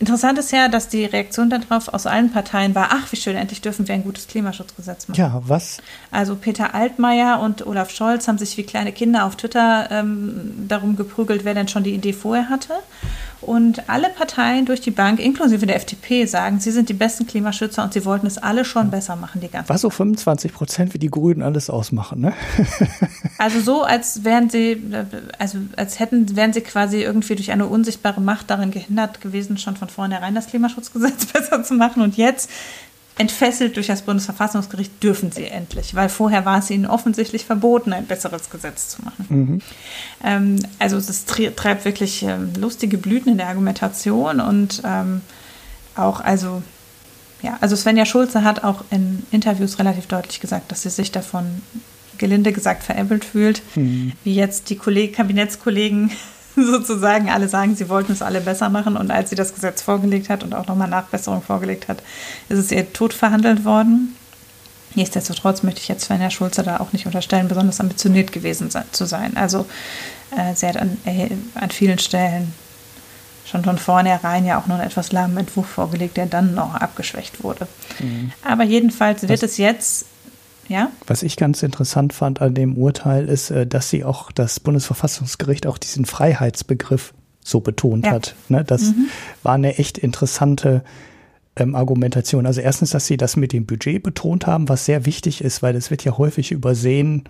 Interessant 0.00 0.38
ist 0.38 0.52
ja, 0.52 0.68
dass 0.68 0.88
die 0.88 1.04
Reaktion 1.04 1.50
darauf 1.50 1.88
aus 1.88 2.06
allen 2.06 2.30
Parteien 2.30 2.76
war, 2.76 2.90
ach, 2.92 3.10
wie 3.10 3.16
schön, 3.16 3.34
endlich 3.34 3.60
dürfen 3.60 3.88
wir 3.88 3.96
ein 3.96 4.04
gutes 4.04 4.28
Klimaschutzgesetz 4.28 5.08
machen. 5.08 5.18
Ja, 5.18 5.42
was? 5.44 5.78
Also 6.12 6.36
Peter 6.36 6.72
Altmaier 6.72 7.40
und 7.40 7.66
Olaf 7.66 7.90
Scholz 7.90 8.28
haben 8.28 8.38
sich 8.38 8.56
wie 8.56 8.62
kleine 8.62 8.92
Kinder 8.92 9.24
auf 9.24 9.34
Twitter 9.34 9.88
ähm, 9.90 10.66
darum 10.68 10.94
geprügelt, 10.94 11.44
wer 11.44 11.54
denn 11.54 11.66
schon 11.66 11.82
die 11.82 11.94
Idee 11.94 12.12
vorher 12.12 12.48
hatte. 12.48 12.74
Und 13.40 13.88
alle 13.88 14.08
Parteien 14.08 14.66
durch 14.66 14.80
die 14.80 14.90
Bank, 14.90 15.20
inklusive 15.20 15.64
der 15.64 15.76
FDP, 15.76 16.24
sagen, 16.24 16.58
sie 16.58 16.72
sind 16.72 16.88
die 16.88 16.94
besten 16.94 17.26
Klimaschützer 17.26 17.84
und 17.84 17.92
sie 17.92 18.04
wollten 18.04 18.26
es 18.26 18.36
alle 18.36 18.64
schon 18.64 18.90
besser 18.90 19.14
machen, 19.14 19.40
die 19.40 19.48
ganze 19.48 19.68
Was 19.68 19.82
so 19.82 19.90
25 19.90 20.52
Prozent 20.52 20.92
wie 20.92 20.98
die 20.98 21.10
Grünen 21.10 21.42
alles 21.42 21.70
ausmachen, 21.70 22.20
ne? 22.20 22.32
also 23.38 23.60
so, 23.60 23.82
als 23.82 24.24
wären 24.24 24.50
sie, 24.50 24.82
also 25.38 25.58
als 25.76 26.00
hätten, 26.00 26.34
wären 26.34 26.52
sie 26.52 26.62
quasi 26.62 27.00
irgendwie 27.00 27.36
durch 27.36 27.52
eine 27.52 27.66
unsichtbare 27.66 28.20
Macht 28.20 28.50
darin 28.50 28.72
gehindert 28.72 29.20
gewesen, 29.20 29.56
schon 29.56 29.76
von 29.76 29.88
vornherein 29.88 30.34
das 30.34 30.48
Klimaschutzgesetz 30.48 31.26
besser 31.32 31.62
zu 31.62 31.74
machen. 31.74 32.02
Und 32.02 32.16
jetzt 32.16 32.50
entfesselt 33.18 33.76
durch 33.76 33.88
das 33.88 34.02
Bundesverfassungsgericht 34.02 35.02
dürfen 35.02 35.32
sie 35.32 35.46
endlich, 35.46 35.94
weil 35.94 36.08
vorher 36.08 36.44
war 36.44 36.58
es 36.58 36.70
ihnen 36.70 36.86
offensichtlich 36.86 37.44
verboten, 37.44 37.92
ein 37.92 38.06
besseres 38.06 38.48
Gesetz 38.48 38.88
zu 38.88 39.02
machen. 39.02 39.26
Mhm. 39.28 39.60
Ähm, 40.24 40.56
also 40.78 40.96
es 40.96 41.24
treibt 41.24 41.84
wirklich 41.84 42.22
ähm, 42.22 42.52
lustige 42.58 42.96
Blüten 42.96 43.32
in 43.32 43.38
der 43.38 43.48
Argumentation 43.48 44.40
und 44.40 44.82
ähm, 44.84 45.20
auch, 45.96 46.20
also 46.20 46.62
ja, 47.42 47.58
also 47.60 47.76
Svenja 47.76 48.06
Schulze 48.06 48.44
hat 48.44 48.64
auch 48.64 48.84
in 48.90 49.24
Interviews 49.30 49.78
relativ 49.78 50.06
deutlich 50.06 50.40
gesagt, 50.40 50.70
dass 50.70 50.82
sie 50.82 50.90
sich 50.90 51.12
davon 51.12 51.62
gelinde 52.18 52.52
gesagt 52.52 52.82
veräppelt 52.82 53.24
fühlt, 53.24 53.62
mhm. 53.74 54.12
wie 54.24 54.34
jetzt 54.34 54.70
die 54.70 54.76
Kolleg 54.76 55.14
Kabinettskollegen 55.14 56.10
sozusagen 56.70 57.30
alle 57.30 57.48
sagen, 57.48 57.76
sie 57.76 57.88
wollten 57.88 58.12
es 58.12 58.22
alle 58.22 58.40
besser 58.40 58.68
machen. 58.68 58.96
Und 58.96 59.10
als 59.10 59.30
sie 59.30 59.36
das 59.36 59.54
Gesetz 59.54 59.82
vorgelegt 59.82 60.28
hat 60.28 60.42
und 60.42 60.54
auch 60.54 60.66
nochmal 60.66 60.88
Nachbesserung 60.88 61.42
vorgelegt 61.42 61.88
hat, 61.88 62.02
ist 62.48 62.58
es 62.58 62.72
ihr 62.72 62.92
tot 62.92 63.12
verhandelt 63.12 63.64
worden. 63.64 64.14
Nichtsdestotrotz 64.94 65.62
möchte 65.62 65.80
ich 65.80 65.88
jetzt 65.88 66.06
Sven 66.06 66.18
Herr 66.18 66.30
Schulze 66.30 66.62
da 66.62 66.80
auch 66.80 66.92
nicht 66.92 67.06
unterstellen, 67.06 67.48
besonders 67.48 67.80
ambitioniert 67.80 68.32
gewesen 68.32 68.70
zu 68.90 69.06
sein. 69.06 69.36
Also 69.36 69.66
äh, 70.36 70.54
sie 70.54 70.66
hat 70.66 70.76
an, 70.76 70.96
äh, 71.04 71.28
an 71.54 71.70
vielen 71.70 71.98
Stellen 71.98 72.52
schon 73.44 73.64
von 73.64 73.78
vornherein 73.78 74.44
ja 74.44 74.58
auch 74.58 74.66
nur 74.66 74.78
einen 74.78 74.86
etwas 74.86 75.12
lahmen 75.12 75.36
Entwurf 75.36 75.66
vorgelegt, 75.66 76.16
der 76.16 76.26
dann 76.26 76.54
noch 76.54 76.74
abgeschwächt 76.74 77.42
wurde. 77.42 77.66
Mhm. 77.98 78.32
Aber 78.42 78.64
jedenfalls 78.64 79.22
wird 79.22 79.42
das 79.42 79.52
es 79.52 79.56
jetzt 79.58 80.06
ja? 80.68 80.90
Was 81.06 81.22
ich 81.22 81.36
ganz 81.36 81.62
interessant 81.62 82.12
fand 82.12 82.40
an 82.40 82.54
dem 82.54 82.76
Urteil 82.76 83.28
ist, 83.28 83.50
äh, 83.50 83.66
dass 83.66 83.90
sie 83.90 84.04
auch 84.04 84.30
das 84.32 84.60
Bundesverfassungsgericht 84.60 85.66
auch 85.66 85.78
diesen 85.78 86.04
Freiheitsbegriff 86.04 87.14
so 87.42 87.60
betont 87.60 88.06
ja. 88.06 88.12
hat. 88.12 88.34
Ne? 88.48 88.64
Das 88.64 88.82
mhm. 88.82 89.08
war 89.42 89.54
eine 89.54 89.78
echt 89.78 89.98
interessante 89.98 90.84
ähm, 91.56 91.74
Argumentation. 91.74 92.46
Also 92.46 92.60
erstens, 92.60 92.90
dass 92.90 93.06
sie 93.06 93.16
das 93.16 93.36
mit 93.36 93.52
dem 93.52 93.66
Budget 93.66 94.02
betont 94.02 94.46
haben, 94.46 94.68
was 94.68 94.84
sehr 94.84 95.06
wichtig 95.06 95.42
ist, 95.42 95.62
weil 95.62 95.74
es 95.74 95.90
wird 95.90 96.04
ja 96.04 96.18
häufig 96.18 96.52
übersehen, 96.52 97.24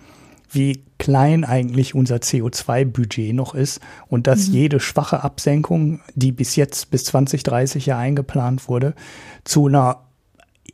wie 0.51 0.83
klein 0.97 1.43
eigentlich 1.43 1.93
unser 1.95 2.17
CO2-Budget 2.17 3.33
noch 3.35 3.53
ist 3.53 3.79
und 4.07 4.27
dass 4.27 4.47
mhm. 4.47 4.53
jede 4.55 4.79
schwache 4.79 5.23
Absenkung, 5.23 6.01
die 6.15 6.31
bis 6.31 6.55
jetzt 6.55 6.89
bis 6.91 7.05
2030 7.05 7.85
ja 7.85 7.97
eingeplant 7.97 8.67
wurde, 8.67 8.95
zu 9.43 9.67
einer 9.67 10.05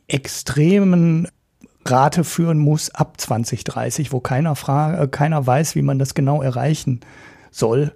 extremen 0.08 1.28
Rate 1.90 2.24
führen 2.24 2.58
muss 2.58 2.90
ab 2.90 3.20
2030, 3.20 4.12
wo 4.12 4.20
keiner, 4.20 4.54
äh, 4.98 5.08
keiner 5.08 5.46
weiß, 5.46 5.74
wie 5.74 5.82
man 5.82 5.98
das 5.98 6.14
genau 6.14 6.42
erreichen 6.42 7.00
soll, 7.50 7.92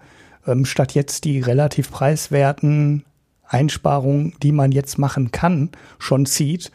ähm, 0.46 0.64
statt 0.64 0.94
jetzt 0.94 1.24
die 1.24 1.40
relativ 1.40 1.90
preiswerten 1.90 3.04
Einsparungen, 3.46 4.34
die 4.42 4.52
man 4.52 4.72
jetzt 4.72 4.98
machen 4.98 5.32
kann, 5.32 5.70
schon 5.98 6.26
zieht, 6.26 6.70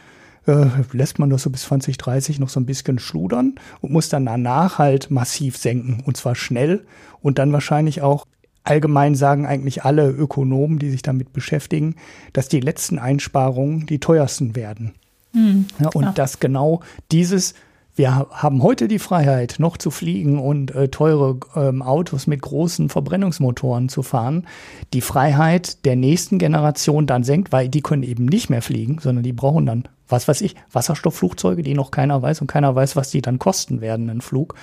äh, 0.45 0.67
lässt 0.91 1.19
man 1.19 1.29
das 1.29 1.43
so 1.43 1.49
bis 1.49 1.63
2030 1.63 2.39
noch 2.39 2.49
so 2.49 2.59
ein 2.59 2.65
bisschen 2.65 2.99
schludern 2.99 3.55
und 3.81 3.91
muss 3.91 4.09
dann 4.09 4.25
danach 4.25 4.77
halt 4.77 5.09
massiv 5.09 5.57
senken 5.57 6.03
und 6.05 6.17
zwar 6.17 6.35
schnell 6.35 6.85
und 7.21 7.39
dann 7.39 7.53
wahrscheinlich 7.53 8.01
auch 8.01 8.25
allgemein 8.63 9.15
sagen 9.15 9.45
eigentlich 9.45 9.85
alle 9.85 10.09
Ökonomen, 10.09 10.79
die 10.79 10.89
sich 10.89 11.01
damit 11.01 11.33
beschäftigen, 11.33 11.95
dass 12.33 12.47
die 12.47 12.59
letzten 12.59 12.99
Einsparungen 12.99 13.85
die 13.85 13.99
teuersten 13.99 14.55
werden. 14.55 14.93
Mhm, 15.35 15.65
ja, 15.79 15.89
und 15.93 16.17
dass 16.17 16.39
genau 16.39 16.79
dieses, 17.11 17.53
wir 17.95 18.15
haben 18.15 18.63
heute 18.63 18.87
die 18.87 18.99
Freiheit, 18.99 19.55
noch 19.59 19.77
zu 19.77 19.91
fliegen 19.91 20.39
und 20.39 20.73
äh, 20.73 20.87
teure 20.87 21.39
ähm, 21.55 21.81
Autos 21.81 22.25
mit 22.25 22.41
großen 22.41 22.89
Verbrennungsmotoren 22.89 23.89
zu 23.89 24.01
fahren, 24.01 24.47
die 24.93 25.01
Freiheit 25.01 25.85
der 25.85 25.95
nächsten 25.95 26.39
Generation 26.39 27.05
dann 27.05 27.23
senkt, 27.23 27.51
weil 27.51 27.69
die 27.69 27.81
können 27.81 28.03
eben 28.03 28.25
nicht 28.25 28.49
mehr 28.49 28.61
fliegen, 28.61 28.99
sondern 28.99 29.23
die 29.23 29.33
brauchen 29.33 29.65
dann, 29.65 29.83
was 30.07 30.27
weiß 30.27 30.41
ich, 30.41 30.55
Wasserstoffflugzeuge, 30.71 31.63
die 31.63 31.73
noch 31.73 31.91
keiner 31.91 32.21
weiß 32.21 32.41
und 32.41 32.47
keiner 32.47 32.73
weiß, 32.73 32.95
was 32.95 33.11
die 33.11 33.21
dann 33.21 33.39
kosten 33.39 33.81
werden, 33.81 34.09
ein 34.09 34.21
Flug. 34.21 34.55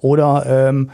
Oder 0.00 0.46
ähm, 0.46 0.90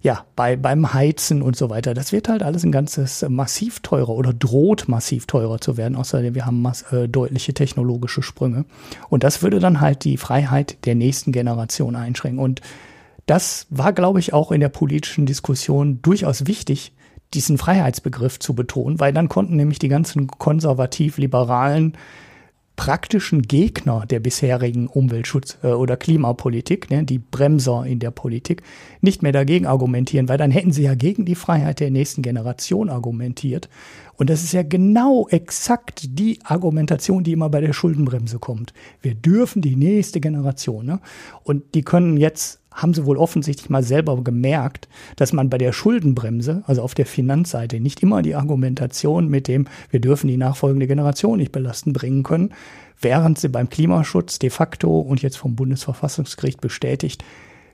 ja, 0.00 0.24
bei, 0.36 0.56
beim 0.56 0.94
Heizen 0.94 1.42
und 1.42 1.56
so 1.56 1.70
weiter. 1.70 1.92
Das 1.92 2.12
wird 2.12 2.28
halt 2.28 2.42
alles 2.42 2.64
ein 2.64 2.72
ganzes 2.72 3.22
äh, 3.22 3.28
massiv 3.28 3.80
teurer 3.80 4.10
oder 4.10 4.32
droht 4.32 4.88
massiv 4.88 5.26
teurer 5.26 5.60
zu 5.60 5.76
werden. 5.76 5.96
Außerdem, 5.96 6.34
wir 6.34 6.46
haben 6.46 6.62
mass, 6.62 6.82
äh, 6.92 7.08
deutliche 7.08 7.52
technologische 7.52 8.22
Sprünge. 8.22 8.64
Und 9.08 9.24
das 9.24 9.42
würde 9.42 9.58
dann 9.58 9.80
halt 9.80 10.04
die 10.04 10.16
Freiheit 10.16 10.86
der 10.86 10.94
nächsten 10.94 11.32
Generation 11.32 11.96
einschränken. 11.96 12.38
Und 12.38 12.60
das 13.26 13.66
war, 13.70 13.92
glaube 13.92 14.20
ich, 14.20 14.32
auch 14.32 14.52
in 14.52 14.60
der 14.60 14.68
politischen 14.68 15.26
Diskussion 15.26 16.00
durchaus 16.00 16.46
wichtig, 16.46 16.92
diesen 17.34 17.58
Freiheitsbegriff 17.58 18.38
zu 18.38 18.54
betonen, 18.54 19.00
weil 19.00 19.12
dann 19.12 19.28
konnten 19.28 19.56
nämlich 19.56 19.78
die 19.78 19.88
ganzen 19.88 20.28
konservativ-liberalen 20.28 21.94
praktischen 22.78 23.42
Gegner 23.42 24.06
der 24.08 24.20
bisherigen 24.20 24.88
Umweltschutz- 24.88 25.56
äh, 25.64 25.72
oder 25.72 25.96
Klimapolitik, 25.96 26.90
ne, 26.90 27.02
die 27.02 27.18
Bremser 27.18 27.84
in 27.84 27.98
der 27.98 28.12
Politik, 28.12 28.62
nicht 29.00 29.20
mehr 29.20 29.32
dagegen 29.32 29.66
argumentieren, 29.66 30.28
weil 30.28 30.38
dann 30.38 30.52
hätten 30.52 30.70
sie 30.70 30.84
ja 30.84 30.94
gegen 30.94 31.24
die 31.24 31.34
Freiheit 31.34 31.80
der 31.80 31.90
nächsten 31.90 32.22
Generation 32.22 32.88
argumentiert. 32.88 33.68
Und 34.16 34.30
das 34.30 34.44
ist 34.44 34.52
ja 34.52 34.62
genau 34.62 35.26
exakt 35.28 36.18
die 36.20 36.38
Argumentation, 36.44 37.24
die 37.24 37.32
immer 37.32 37.50
bei 37.50 37.60
der 37.60 37.72
Schuldenbremse 37.72 38.38
kommt. 38.38 38.72
Wir 39.02 39.16
dürfen 39.16 39.60
die 39.60 39.74
nächste 39.74 40.20
Generation. 40.20 40.86
Ne? 40.86 41.00
Und 41.42 41.74
die 41.74 41.82
können 41.82 42.16
jetzt 42.16 42.60
haben 42.78 42.94
sie 42.94 43.04
wohl 43.04 43.18
offensichtlich 43.18 43.68
mal 43.68 43.82
selber 43.82 44.22
gemerkt, 44.22 44.88
dass 45.16 45.32
man 45.32 45.50
bei 45.50 45.58
der 45.58 45.72
Schuldenbremse, 45.72 46.62
also 46.66 46.82
auf 46.82 46.94
der 46.94 47.06
Finanzseite, 47.06 47.80
nicht 47.80 48.02
immer 48.02 48.22
die 48.22 48.34
Argumentation 48.34 49.28
mit 49.28 49.48
dem, 49.48 49.66
wir 49.90 50.00
dürfen 50.00 50.28
die 50.28 50.36
nachfolgende 50.36 50.86
Generation 50.86 51.38
nicht 51.38 51.52
belasten, 51.52 51.92
bringen 51.92 52.22
können, 52.22 52.54
während 53.00 53.38
sie 53.38 53.48
beim 53.48 53.68
Klimaschutz 53.68 54.38
de 54.38 54.50
facto 54.50 55.00
und 55.00 55.22
jetzt 55.22 55.36
vom 55.36 55.56
Bundesverfassungsgericht 55.56 56.60
bestätigt, 56.60 57.24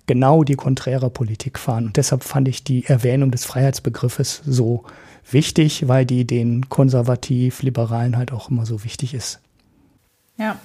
genau 0.07 0.43
die 0.43 0.57
konträre 0.57 1.11
Politik 1.11 1.59
fahren. 1.59 1.87
Und 1.87 1.97
deshalb 1.97 2.25
fand 2.25 2.49
ich 2.49 2.65
die 2.65 2.85
Erwähnung 2.87 3.31
des 3.31 3.45
Freiheitsbegriffes 3.45 4.43
so 4.47 4.85
wichtig, 5.31 5.89
weil 5.89 6.07
die 6.07 6.27
den 6.27 6.69
konservativ-liberalen 6.69 8.17
halt 8.17 8.33
auch 8.33 8.51
immer 8.51 8.67
so 8.67 8.85
wichtig 8.85 9.15
ist. 9.15 9.41
Ja. 10.39 10.59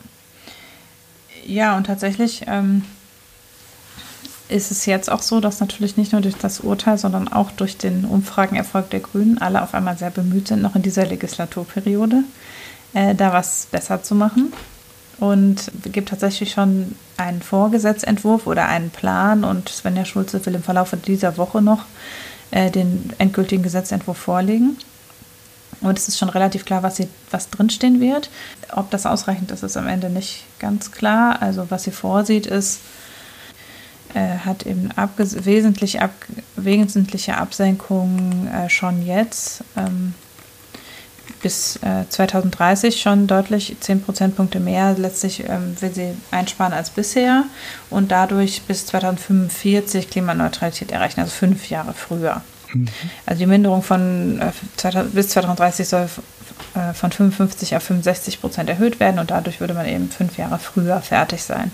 Ja, 1.45 1.77
und 1.77 1.85
tatsächlich 1.85 2.43
ähm, 2.47 2.83
ist 4.49 4.71
es 4.71 4.85
jetzt 4.85 5.11
auch 5.11 5.21
so, 5.21 5.39
dass 5.39 5.59
natürlich 5.59 5.95
nicht 5.95 6.11
nur 6.11 6.21
durch 6.21 6.35
das 6.35 6.59
Urteil, 6.59 6.97
sondern 6.97 7.27
auch 7.27 7.51
durch 7.51 7.77
den 7.77 8.05
Umfragenerfolg 8.05 8.89
der 8.89 8.99
Grünen 8.99 9.37
alle 9.37 9.61
auf 9.61 9.73
einmal 9.73 9.97
sehr 9.97 10.09
bemüht 10.09 10.47
sind, 10.47 10.61
noch 10.61 10.75
in 10.75 10.81
dieser 10.81 11.05
Legislaturperiode 11.05 12.23
äh, 12.93 13.15
da 13.15 13.31
was 13.31 13.67
besser 13.71 14.03
zu 14.03 14.15
machen. 14.15 14.51
Und 15.19 15.71
es 15.83 15.91
gibt 15.91 16.09
tatsächlich 16.09 16.51
schon 16.51 16.95
einen 17.17 17.41
Vorgesetzentwurf 17.41 18.47
oder 18.47 18.67
einen 18.67 18.89
Plan 18.89 19.43
und 19.43 19.69
Svenja 19.69 20.05
Schulze 20.05 20.43
will 20.45 20.55
im 20.55 20.63
Verlauf 20.63 20.95
dieser 21.05 21.37
Woche 21.37 21.61
noch 21.61 21.85
äh, 22.51 22.71
den 22.71 23.13
endgültigen 23.17 23.63
Gesetzentwurf 23.63 24.17
vorlegen. 24.17 24.77
Und 25.81 25.97
es 25.97 26.07
ist 26.07 26.17
schon 26.17 26.29
relativ 26.29 26.65
klar, 26.65 26.83
was, 26.83 26.95
sie, 26.95 27.07
was 27.31 27.49
drinstehen 27.49 27.99
wird. 27.99 28.29
Ob 28.73 28.89
das 28.91 29.05
ausreichend 29.05 29.51
ist, 29.51 29.63
ist 29.63 29.77
am 29.77 29.87
Ende 29.87 30.09
nicht 30.09 30.45
ganz 30.59 30.91
klar. 30.91 31.41
Also 31.41 31.69
was 31.69 31.83
sie 31.83 31.91
vorsieht, 31.91 32.47
ist, 32.47 32.79
äh, 34.13 34.39
hat 34.45 34.65
eben 34.65 34.89
wesentlich 34.95 36.01
ab 36.01 36.11
wesentliche 36.55 37.37
Absenkungen 37.37 38.47
äh, 38.47 38.69
schon 38.69 39.05
jetzt. 39.05 39.63
Ähm, 39.77 40.13
bis 41.41 41.77
äh, 41.77 42.07
2030 42.09 42.99
schon 42.99 43.27
deutlich 43.27 43.75
10 43.79 44.01
Prozentpunkte 44.01 44.59
mehr 44.59 44.95
letztlich 44.97 45.43
ähm, 45.47 45.75
will 45.79 45.93
sie 45.93 46.13
einsparen 46.31 46.73
als 46.73 46.89
bisher 46.89 47.45
und 47.89 48.11
dadurch 48.11 48.63
bis 48.63 48.85
2045 48.87 50.09
Klimaneutralität 50.09 50.91
erreichen, 50.91 51.21
also 51.21 51.31
fünf 51.31 51.69
Jahre 51.69 51.93
früher. 51.93 52.41
Mhm. 52.73 52.87
Also 53.25 53.39
die 53.39 53.45
Minderung 53.45 53.83
von 53.83 54.41
äh, 54.41 54.51
2000, 54.77 55.15
bis 55.15 55.29
2030 55.29 55.87
soll 55.87 56.09
äh, 56.75 56.93
von 56.93 57.11
55 57.11 57.75
auf 57.75 57.83
65 57.83 58.41
Prozent 58.41 58.69
erhöht 58.69 58.99
werden 58.99 59.19
und 59.19 59.31
dadurch 59.31 59.59
würde 59.59 59.73
man 59.73 59.87
eben 59.87 60.09
fünf 60.09 60.37
Jahre 60.37 60.59
früher 60.59 61.01
fertig 61.01 61.43
sein. 61.43 61.71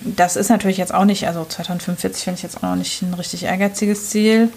Das 0.00 0.36
ist 0.36 0.48
natürlich 0.48 0.78
jetzt 0.78 0.94
auch 0.94 1.04
nicht, 1.04 1.26
also 1.26 1.44
2045 1.44 2.24
finde 2.24 2.38
ich 2.38 2.42
jetzt 2.42 2.56
auch 2.58 2.62
noch 2.62 2.76
nicht 2.76 3.02
ein 3.02 3.14
richtig 3.14 3.44
ehrgeiziges 3.44 4.10
Ziel 4.10 4.50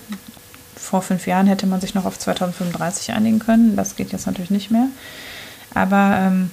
vor 0.84 1.02
fünf 1.02 1.26
Jahren 1.28 1.48
hätte 1.48 1.66
man 1.66 1.82
sich 1.82 1.96
noch 1.96 2.06
auf 2.06 2.20
2035 2.20 3.14
einigen 3.14 3.40
können. 3.40 3.76
Das 3.76 3.96
geht 3.96 4.12
jetzt 4.12 4.28
natürlich 4.28 4.52
nicht 4.52 4.70
mehr. 4.70 4.88
Aber 5.74 6.18
ähm, 6.20 6.52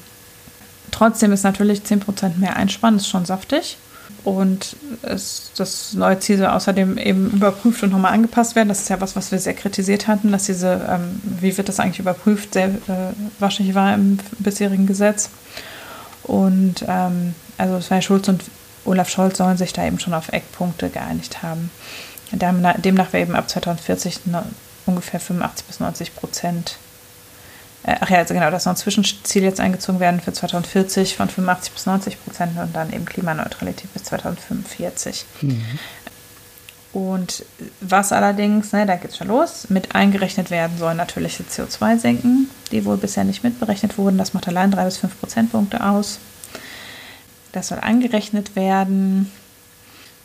trotzdem 0.90 1.32
ist 1.32 1.42
natürlich 1.42 1.80
10% 1.80 2.38
mehr 2.38 2.56
Einspann, 2.56 2.96
ist 2.96 3.08
schon 3.08 3.24
saftig. 3.24 3.76
Und 4.22 4.76
es, 5.02 5.50
das 5.56 5.94
neue 5.94 6.18
Ziel 6.20 6.38
soll 6.38 6.48
außerdem 6.48 6.98
eben 6.98 7.30
überprüft 7.30 7.82
und 7.82 7.90
nochmal 7.90 8.12
angepasst 8.12 8.54
werden. 8.54 8.68
Das 8.68 8.80
ist 8.80 8.88
ja 8.90 9.00
was, 9.00 9.16
was 9.16 9.32
wir 9.32 9.38
sehr 9.38 9.54
kritisiert 9.54 10.08
hatten, 10.08 10.30
dass 10.30 10.44
diese, 10.44 10.86
ähm, 10.88 11.20
wie 11.40 11.56
wird 11.56 11.68
das 11.68 11.80
eigentlich 11.80 12.00
überprüft, 12.00 12.54
sehr 12.54 12.68
äh, 12.68 13.14
wahrscheinlich 13.38 13.74
war 13.74 13.94
im 13.94 14.18
bisherigen 14.38 14.86
Gesetz. 14.86 15.30
Und 16.22 16.84
ähm, 16.86 17.34
also 17.56 17.80
Sven 17.80 18.02
Schulz 18.02 18.28
und 18.28 18.42
Olaf 18.84 19.08
Scholz 19.08 19.38
sollen 19.38 19.56
sich 19.56 19.72
da 19.72 19.84
eben 19.84 20.00
schon 20.00 20.14
auf 20.14 20.32
Eckpunkte 20.32 20.88
geeinigt 20.90 21.42
haben. 21.42 21.70
Demnach 22.32 23.12
wäre 23.12 23.22
eben 23.22 23.34
ab 23.34 23.48
2040 23.48 24.20
ungefähr 24.86 25.20
85 25.20 25.66
bis 25.66 25.80
90 25.80 26.16
Prozent. 26.16 26.78
Äh, 27.82 27.96
ach 28.00 28.10
ja, 28.10 28.18
also 28.18 28.34
genau, 28.34 28.50
dass 28.50 28.66
noch 28.66 28.74
ein 28.74 28.76
Zwischenziel 28.76 29.42
jetzt 29.42 29.60
eingezogen 29.60 30.00
werden 30.00 30.20
für 30.20 30.32
2040 30.32 31.16
von 31.16 31.28
85 31.28 31.72
bis 31.72 31.86
90 31.86 32.24
Prozent 32.24 32.58
und 32.58 32.74
dann 32.76 32.92
eben 32.92 33.04
Klimaneutralität 33.04 33.92
bis 33.92 34.04
2045. 34.04 35.24
Mhm. 35.40 35.62
Und 36.92 37.44
was 37.80 38.12
allerdings, 38.12 38.72
ne, 38.72 38.84
da 38.84 38.96
geht 38.96 39.12
es 39.12 39.16
schon 39.16 39.28
los, 39.28 39.70
mit 39.70 39.94
eingerechnet 39.94 40.50
werden 40.50 40.76
sollen 40.76 40.96
natürliche 40.96 41.44
CO2-Senken, 41.44 42.50
die 42.72 42.84
wohl 42.84 42.96
bisher 42.96 43.22
nicht 43.22 43.44
mitberechnet 43.44 43.96
wurden. 43.96 44.18
Das 44.18 44.34
macht 44.34 44.48
allein 44.48 44.72
drei 44.72 44.84
bis 44.84 44.96
fünf 44.96 45.18
Prozentpunkte 45.20 45.84
aus. 45.84 46.18
Das 47.52 47.68
soll 47.68 47.78
angerechnet 47.80 48.56
werden. 48.56 49.30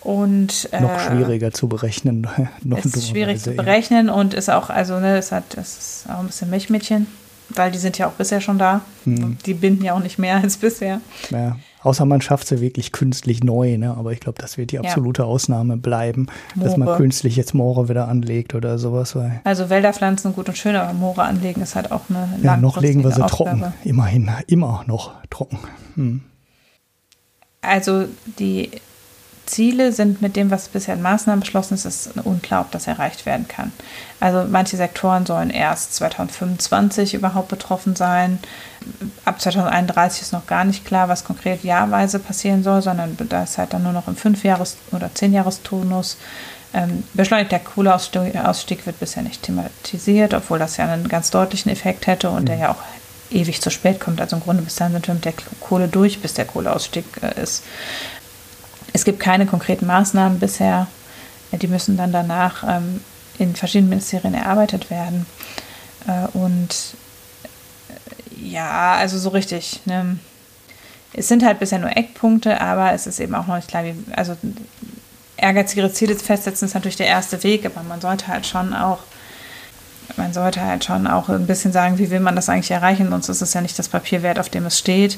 Und, 0.02 0.70
äh, 0.72 0.82
noch 0.82 1.00
schwieriger 1.00 1.52
zu 1.52 1.68
berechnen. 1.68 2.28
noch 2.64 2.86
ist 2.86 3.10
schwierig 3.10 3.42
zu 3.42 3.54
berechnen 3.54 4.10
und 4.10 4.36
ist 4.36 4.52
auch, 4.52 4.70
also 4.70 5.00
ne, 5.00 5.18
es 5.18 5.32
hat, 5.32 5.58
es 5.58 5.78
ist 5.78 6.10
auch 6.10 6.20
ein 6.20 6.28
bisschen 6.28 6.52
Milchmädchen, 6.52 7.08
weil 7.50 7.72
die 7.72 7.80
sind 7.80 7.98
ja 7.98 8.08
auch 8.08 8.12
bisher 8.12 8.40
schon 8.40 8.60
da. 8.60 8.82
Hm. 9.06 9.38
Die 9.48 9.56
binden 9.56 9.84
ja 9.84 9.94
auch 9.94 10.04
nicht 10.04 10.20
mehr 10.20 10.36
als 10.44 10.58
bisher. 10.58 11.02
Ja. 11.32 11.58
Außer 11.82 12.06
man 12.06 12.22
schafft 12.22 12.48
sie 12.48 12.62
wirklich 12.62 12.92
künstlich 12.92 13.44
neu, 13.44 13.78
ne? 13.78 13.96
aber 13.98 14.12
ich 14.12 14.20
glaube, 14.20 14.40
das 14.40 14.58
wird 14.58 14.72
die 14.72 14.80
absolute 14.80 15.24
ja. 15.24 15.28
Ausnahme 15.28 15.78
bleiben, 15.78 16.28
Moore. 16.54 16.70
dass 16.70 16.78
man 16.78 16.98
künstlich 16.98 17.36
jetzt 17.36 17.54
Moore 17.54 17.90
wieder 17.90 18.08
anlegt 18.08 18.56
oder 18.56 18.80
sowas. 18.80 19.16
Also 19.44 19.70
Wälder 19.70 19.94
pflanzen 19.94 20.34
gut 20.34 20.50
und 20.50 20.58
schön, 20.58 20.76
aber 20.76 20.94
Moore 20.94 21.24
anlegen 21.24 21.62
ist 21.62 21.76
halt 21.76 21.92
auch 21.92 22.02
eine 22.10 22.28
Ja, 22.42 22.58
noch 22.58 22.82
legen 22.82 23.04
wir 23.04 23.12
sie 23.12 23.24
Aufgabe. 23.24 23.60
trocken, 23.60 23.74
immerhin, 23.84 24.32
immer 24.48 24.84
noch 24.88 25.14
trocken. 25.30 25.60
Hm. 25.96 26.22
Also 27.68 28.08
die 28.40 28.70
Ziele 29.46 29.92
sind 29.92 30.22
mit 30.22 30.36
dem, 30.36 30.50
was 30.50 30.70
bisher 30.70 30.96
in 30.96 31.02
Maßnahmen 31.02 31.42
beschlossen 31.42 31.76
ist, 31.76 31.86
ist 31.86 32.10
unklar, 32.24 32.62
ob 32.62 32.72
das 32.72 32.88
erreicht 32.88 33.26
werden 33.26 33.48
kann. 33.48 33.72
Also 34.20 34.46
manche 34.50 34.78
Sektoren 34.78 35.26
sollen 35.26 35.52
erst 35.52 35.96
2025 35.96 37.14
überhaupt 37.14 37.50
betroffen 37.50 37.96
sein. 37.96 38.40
Ab 39.24 39.40
2031 39.40 40.24
ist 40.24 40.34
noch 40.34 40.48
gar 40.48 40.64
nicht 40.64 40.86
klar, 40.86 41.10
was 41.10 41.24
konkret 41.24 41.64
jahrweise 41.64 42.20
passieren 42.20 42.64
soll, 42.64 42.82
sondern 42.82 43.18
da 43.30 43.44
ist 43.44 43.58
halt 43.58 43.74
dann 43.74 43.84
nur 43.84 43.94
noch 43.94 44.08
im 44.08 44.16
Fünfjahres- 44.16 44.78
oder 44.92 45.14
Zehnjahrestonus. 45.14 46.18
Ähm, 46.74 47.04
beschleunigter 47.14 47.60
Kohleausstieg 47.60 48.86
wird 48.86 49.00
bisher 49.00 49.24
nicht 49.24 49.44
thematisiert, 49.44 50.34
obwohl 50.34 50.60
das 50.60 50.78
ja 50.78 50.86
einen 50.86 51.08
ganz 51.08 51.32
deutlichen 51.32 51.72
Effekt 51.72 52.08
hätte 52.08 52.30
und 52.30 52.42
mhm. 52.42 52.46
der 52.48 52.58
ja 52.58 52.72
auch 52.72 52.84
ewig 53.32 53.62
zu 53.62 53.70
spät 53.70 54.00
kommt. 54.00 54.22
Also 54.22 54.36
im 54.36 54.42
Grunde 54.42 54.64
bis 54.64 54.76
dann 54.76 54.92
sind 54.92 55.08
wir 55.08 55.14
mit 55.14 55.26
der 55.26 55.34
Kohle 55.60 55.88
durch, 55.88 56.20
bis 56.20 56.34
der 56.34 56.46
Kohleausstieg 56.46 57.06
äh, 57.22 57.42
ist. 57.42 57.64
Es 58.94 59.04
gibt 59.04 59.20
keine 59.20 59.46
konkreten 59.46 59.86
Maßnahmen 59.86 60.40
bisher. 60.40 60.88
Die 61.52 61.68
müssen 61.68 61.98
dann 61.98 62.12
danach 62.12 62.64
ähm, 62.68 63.02
in 63.38 63.56
verschiedenen 63.56 63.90
Ministerien 63.90 64.34
erarbeitet 64.34 64.90
werden. 64.90 65.26
Äh, 66.08 66.28
und 66.38 66.96
äh, 67.90 68.48
ja, 68.48 68.94
also 68.96 69.18
so 69.18 69.30
richtig. 69.30 69.82
Ne? 69.86 70.18
Es 71.14 71.28
sind 71.28 71.44
halt 71.44 71.60
bisher 71.60 71.80
nur 71.80 71.96
Eckpunkte, 71.96 72.60
aber 72.60 72.94
es 72.94 73.08
ist 73.08 73.20
eben 73.20 73.36
auch 73.36 73.48
noch 73.48 73.56
nicht 73.56 73.70
klar, 73.70 73.86
wie, 73.86 73.96
also 74.16 74.36
ehrgeizigere 75.38 75.92
Ziele 75.92 76.16
festsetzen 76.16 76.68
ist 76.68 76.74
natürlich 76.74 76.98
der 76.98 77.08
erste 77.08 77.42
Weg, 77.44 77.66
aber 77.66 77.84
man 77.84 78.02
sollte 78.02 78.28
halt 78.28 78.46
schon 78.46 78.74
auch 78.74 79.00
man 80.18 80.34
sollte 80.34 80.62
halt 80.62 80.86
schon 80.86 81.08
auch 81.08 81.30
ein 81.30 81.48
bisschen 81.48 81.72
sagen, 81.72 81.98
wie 81.98 82.10
will 82.10 82.20
man 82.20 82.36
das 82.36 82.50
eigentlich 82.50 82.72
erreichen, 82.72 83.10
sonst 83.10 83.30
ist 83.30 83.42
es 83.42 83.54
ja 83.54 83.62
nicht 83.62 83.78
das 83.78 83.90
Papier 83.90 84.24
wert, 84.24 84.40
auf 84.40 84.50
dem 84.50 84.66
es 84.66 84.78
steht. 84.78 85.18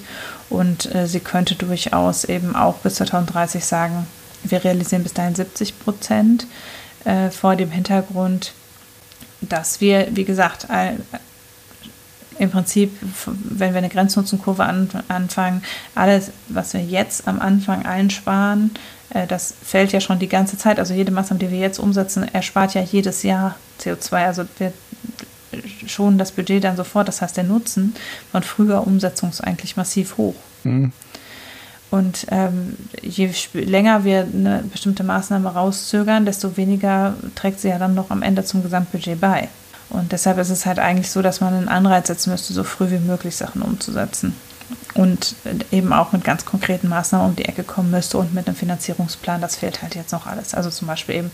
Und 0.49 0.93
äh, 0.93 1.07
sie 1.07 1.19
könnte 1.19 1.55
durchaus 1.55 2.23
eben 2.23 2.55
auch 2.55 2.75
bis 2.75 2.95
2030 2.95 3.65
sagen, 3.65 4.07
wir 4.43 4.63
realisieren 4.63 5.03
bis 5.03 5.13
dahin 5.13 5.35
70 5.35 5.79
Prozent 5.79 6.47
äh, 7.05 7.29
vor 7.29 7.55
dem 7.55 7.71
Hintergrund, 7.71 8.53
dass 9.41 9.81
wir, 9.81 10.07
wie 10.11 10.25
gesagt, 10.25 10.69
all, 10.69 10.97
im 12.39 12.51
Prinzip, 12.51 12.95
wenn 13.25 13.73
wir 13.73 13.79
eine 13.79 13.89
Grenznutzenkurve 13.89 14.63
an, 14.63 14.89
anfangen, 15.07 15.63
alles, 15.95 16.31
was 16.47 16.73
wir 16.73 16.81
jetzt 16.81 17.27
am 17.27 17.39
Anfang 17.39 17.85
einsparen, 17.85 18.71
äh, 18.75 18.96
das 19.25 19.53
fällt 19.63 19.91
ja 19.91 19.99
schon 19.99 20.19
die 20.19 20.27
ganze 20.27 20.57
Zeit. 20.57 20.79
Also 20.79 20.93
jede 20.93 21.11
Maßnahme, 21.11 21.39
die 21.39 21.51
wir 21.51 21.59
jetzt 21.59 21.79
umsetzen, 21.79 22.27
erspart 22.33 22.73
ja 22.73 22.81
jedes 22.81 23.23
Jahr 23.23 23.55
CO2. 23.81 24.25
Also 24.25 24.43
wir 24.57 24.73
schonen 25.87 26.17
das 26.17 26.31
Budget 26.31 26.63
dann 26.63 26.75
sofort. 26.75 27.07
Das 27.07 27.21
heißt, 27.21 27.37
der 27.37 27.45
Nutzen 27.45 27.95
von 28.31 28.43
früher 28.43 28.85
Umsetzung 28.85 29.29
ist 29.29 29.41
eigentlich 29.41 29.77
massiv 29.77 30.17
hoch. 30.17 30.35
Mhm. 30.63 30.91
Und 31.89 32.27
ähm, 32.31 32.75
je 33.01 33.31
länger 33.53 34.03
wir 34.03 34.27
eine 34.31 34.63
bestimmte 34.69 35.03
Maßnahme 35.03 35.47
rauszögern, 35.47 36.25
desto 36.25 36.57
weniger 36.57 37.15
trägt 37.35 37.61
sie 37.61 37.69
ja 37.69 37.79
dann 37.79 37.95
noch 37.95 38.09
am 38.09 38.23
Ende 38.23 38.43
zum 38.43 38.61
Gesamtbudget 38.61 39.21
bei. 39.21 39.47
Und 39.89 40.11
deshalb 40.11 40.37
ist 40.37 40.49
es 40.49 40.65
halt 40.65 40.79
eigentlich 40.79 41.09
so, 41.09 41.21
dass 41.21 41.39
man 41.39 41.53
einen 41.53 41.69
Anreiz 41.69 42.07
setzen 42.07 42.31
müsste, 42.31 42.51
so 42.51 42.65
früh 42.65 42.91
wie 42.91 42.99
möglich 42.99 43.37
Sachen 43.37 43.61
umzusetzen. 43.61 44.35
Und 44.93 45.35
eben 45.71 45.93
auch 45.93 46.11
mit 46.11 46.23
ganz 46.23 46.43
konkreten 46.43 46.89
Maßnahmen 46.89 47.29
um 47.29 47.35
die 47.35 47.45
Ecke 47.45 47.63
kommen 47.63 47.91
müsste 47.91 48.17
und 48.17 48.33
mit 48.33 48.47
einem 48.47 48.55
Finanzierungsplan, 48.55 49.41
das 49.41 49.55
fehlt 49.55 49.81
halt 49.81 49.95
jetzt 49.95 50.11
noch 50.11 50.25
alles. 50.25 50.53
Also 50.53 50.69
zum 50.69 50.87
Beispiel 50.87 51.15
eben 51.15 51.31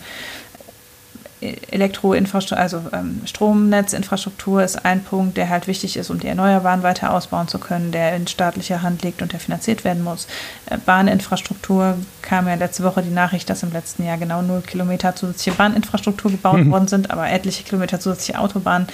Elektroinfrastruktur, 1.70 2.58
also 2.58 2.82
ähm, 2.92 3.20
Stromnetzinfrastruktur 3.26 4.62
ist 4.62 4.84
ein 4.84 5.02
Punkt, 5.02 5.36
der 5.36 5.48
halt 5.48 5.66
wichtig 5.66 5.96
ist, 5.96 6.10
um 6.10 6.18
die 6.18 6.28
Erneuerbaren 6.28 6.82
weiter 6.82 7.12
ausbauen 7.12 7.48
zu 7.48 7.58
können, 7.58 7.92
der 7.92 8.16
in 8.16 8.26
staatlicher 8.26 8.82
Hand 8.82 9.02
liegt 9.02 9.20
und 9.20 9.32
der 9.32 9.40
finanziert 9.40 9.84
werden 9.84 10.02
muss. 10.02 10.26
Äh, 10.66 10.78
Bahninfrastruktur 10.78 11.98
kam 12.22 12.48
ja 12.48 12.54
letzte 12.54 12.84
Woche 12.84 13.02
die 13.02 13.10
Nachricht, 13.10 13.50
dass 13.50 13.62
im 13.62 13.72
letzten 13.72 14.04
Jahr 14.04 14.16
genau 14.16 14.42
null 14.42 14.62
Kilometer 14.62 15.14
zusätzliche 15.14 15.56
Bahninfrastruktur 15.56 16.30
gebaut 16.30 16.60
mhm. 16.60 16.70
worden 16.70 16.88
sind, 16.88 17.10
aber 17.10 17.28
etliche 17.28 17.64
Kilometer 17.64 18.00
zusätzliche 18.00 18.38
Autobahnen. 18.38 18.86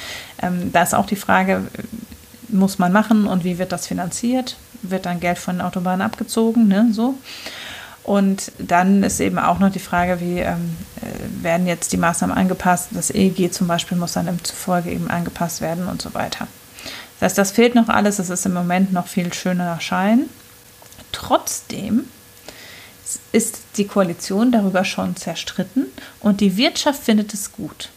Ähm, 0.43 0.73
da 0.73 0.83
ist 0.83 0.95
auch 0.95 1.07
die 1.07 1.17
Frage, 1.17 1.63
muss 2.53 2.79
man 2.79 2.93
machen 2.93 3.27
und 3.27 3.45
wie 3.45 3.59
wird 3.59 3.73
das 3.73 3.87
finanziert? 3.87 4.57
Wird 4.83 5.07
dann 5.07 5.21
Geld 5.21 5.39
von 5.39 5.57
den 5.57 5.67
Autobahnen 5.67 6.03
abgezogen, 6.03 6.69
ne, 6.69 6.89
so. 6.93 7.15
Und 8.03 8.51
dann 8.59 9.03
ist 9.03 9.21
eben 9.21 9.39
auch 9.39 9.59
noch 9.59 9.71
die 9.71 9.79
Frage, 9.79 10.21
wie 10.21 10.39
ähm, 10.39 10.77
äh, 10.97 11.45
werden 11.45 11.67
jetzt 11.67 11.93
die 11.93 11.97
Maßnahmen 11.99 12.37
angepasst. 12.37 12.89
Das 12.93 13.11
EEG 13.11 13.53
zum 13.53 13.67
Beispiel 13.67 13.99
muss 13.99 14.15
dann 14.15 14.27
im 14.27 14.43
Zufolge 14.43 14.91
eben 14.91 15.11
angepasst 15.11 15.61
werden 15.61 15.87
und 15.87 16.01
so 16.01 16.15
weiter. 16.15 16.49
Das 17.19 17.31
heißt, 17.31 17.39
das 17.39 17.51
fehlt 17.53 17.75
noch 17.75 17.89
alles. 17.89 18.19
Es 18.19 18.31
ist 18.31 18.47
im 18.47 18.55
Moment 18.55 18.93
noch 18.93 19.07
viel 19.07 19.33
schöner 19.35 19.81
Schein. 19.81 20.25
Trotzdem 21.13 22.05
ist 23.33 23.61
die 23.77 23.87
Koalition 23.87 24.53
darüber 24.53 24.85
schon 24.85 25.17
zerstritten 25.17 25.87
und 26.21 26.41
die 26.41 26.57
Wirtschaft 26.57 27.03
findet 27.03 27.35
es 27.35 27.53
gut. 27.53 27.91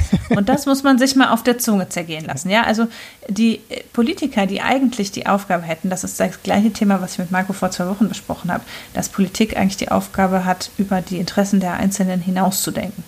Und 0.30 0.48
das 0.48 0.66
muss 0.66 0.82
man 0.82 0.98
sich 0.98 1.16
mal 1.16 1.30
auf 1.30 1.42
der 1.42 1.58
Zunge 1.58 1.88
zergehen 1.88 2.24
lassen. 2.24 2.50
Ja, 2.50 2.62
also 2.64 2.86
die 3.28 3.60
Politiker, 3.92 4.46
die 4.46 4.60
eigentlich 4.60 5.12
die 5.12 5.26
Aufgabe 5.26 5.62
hätten, 5.64 5.90
das 5.90 6.04
ist 6.04 6.18
das 6.18 6.42
gleiche 6.42 6.72
Thema, 6.72 7.00
was 7.00 7.12
ich 7.12 7.18
mit 7.18 7.30
Marco 7.30 7.52
vor 7.52 7.70
zwei 7.70 7.86
Wochen 7.88 8.08
besprochen 8.08 8.52
habe, 8.52 8.64
dass 8.94 9.08
Politik 9.08 9.56
eigentlich 9.56 9.76
die 9.76 9.90
Aufgabe 9.90 10.44
hat, 10.44 10.70
über 10.78 11.00
die 11.00 11.18
Interessen 11.18 11.60
der 11.60 11.74
Einzelnen 11.74 12.20
hinauszudenken. 12.20 13.04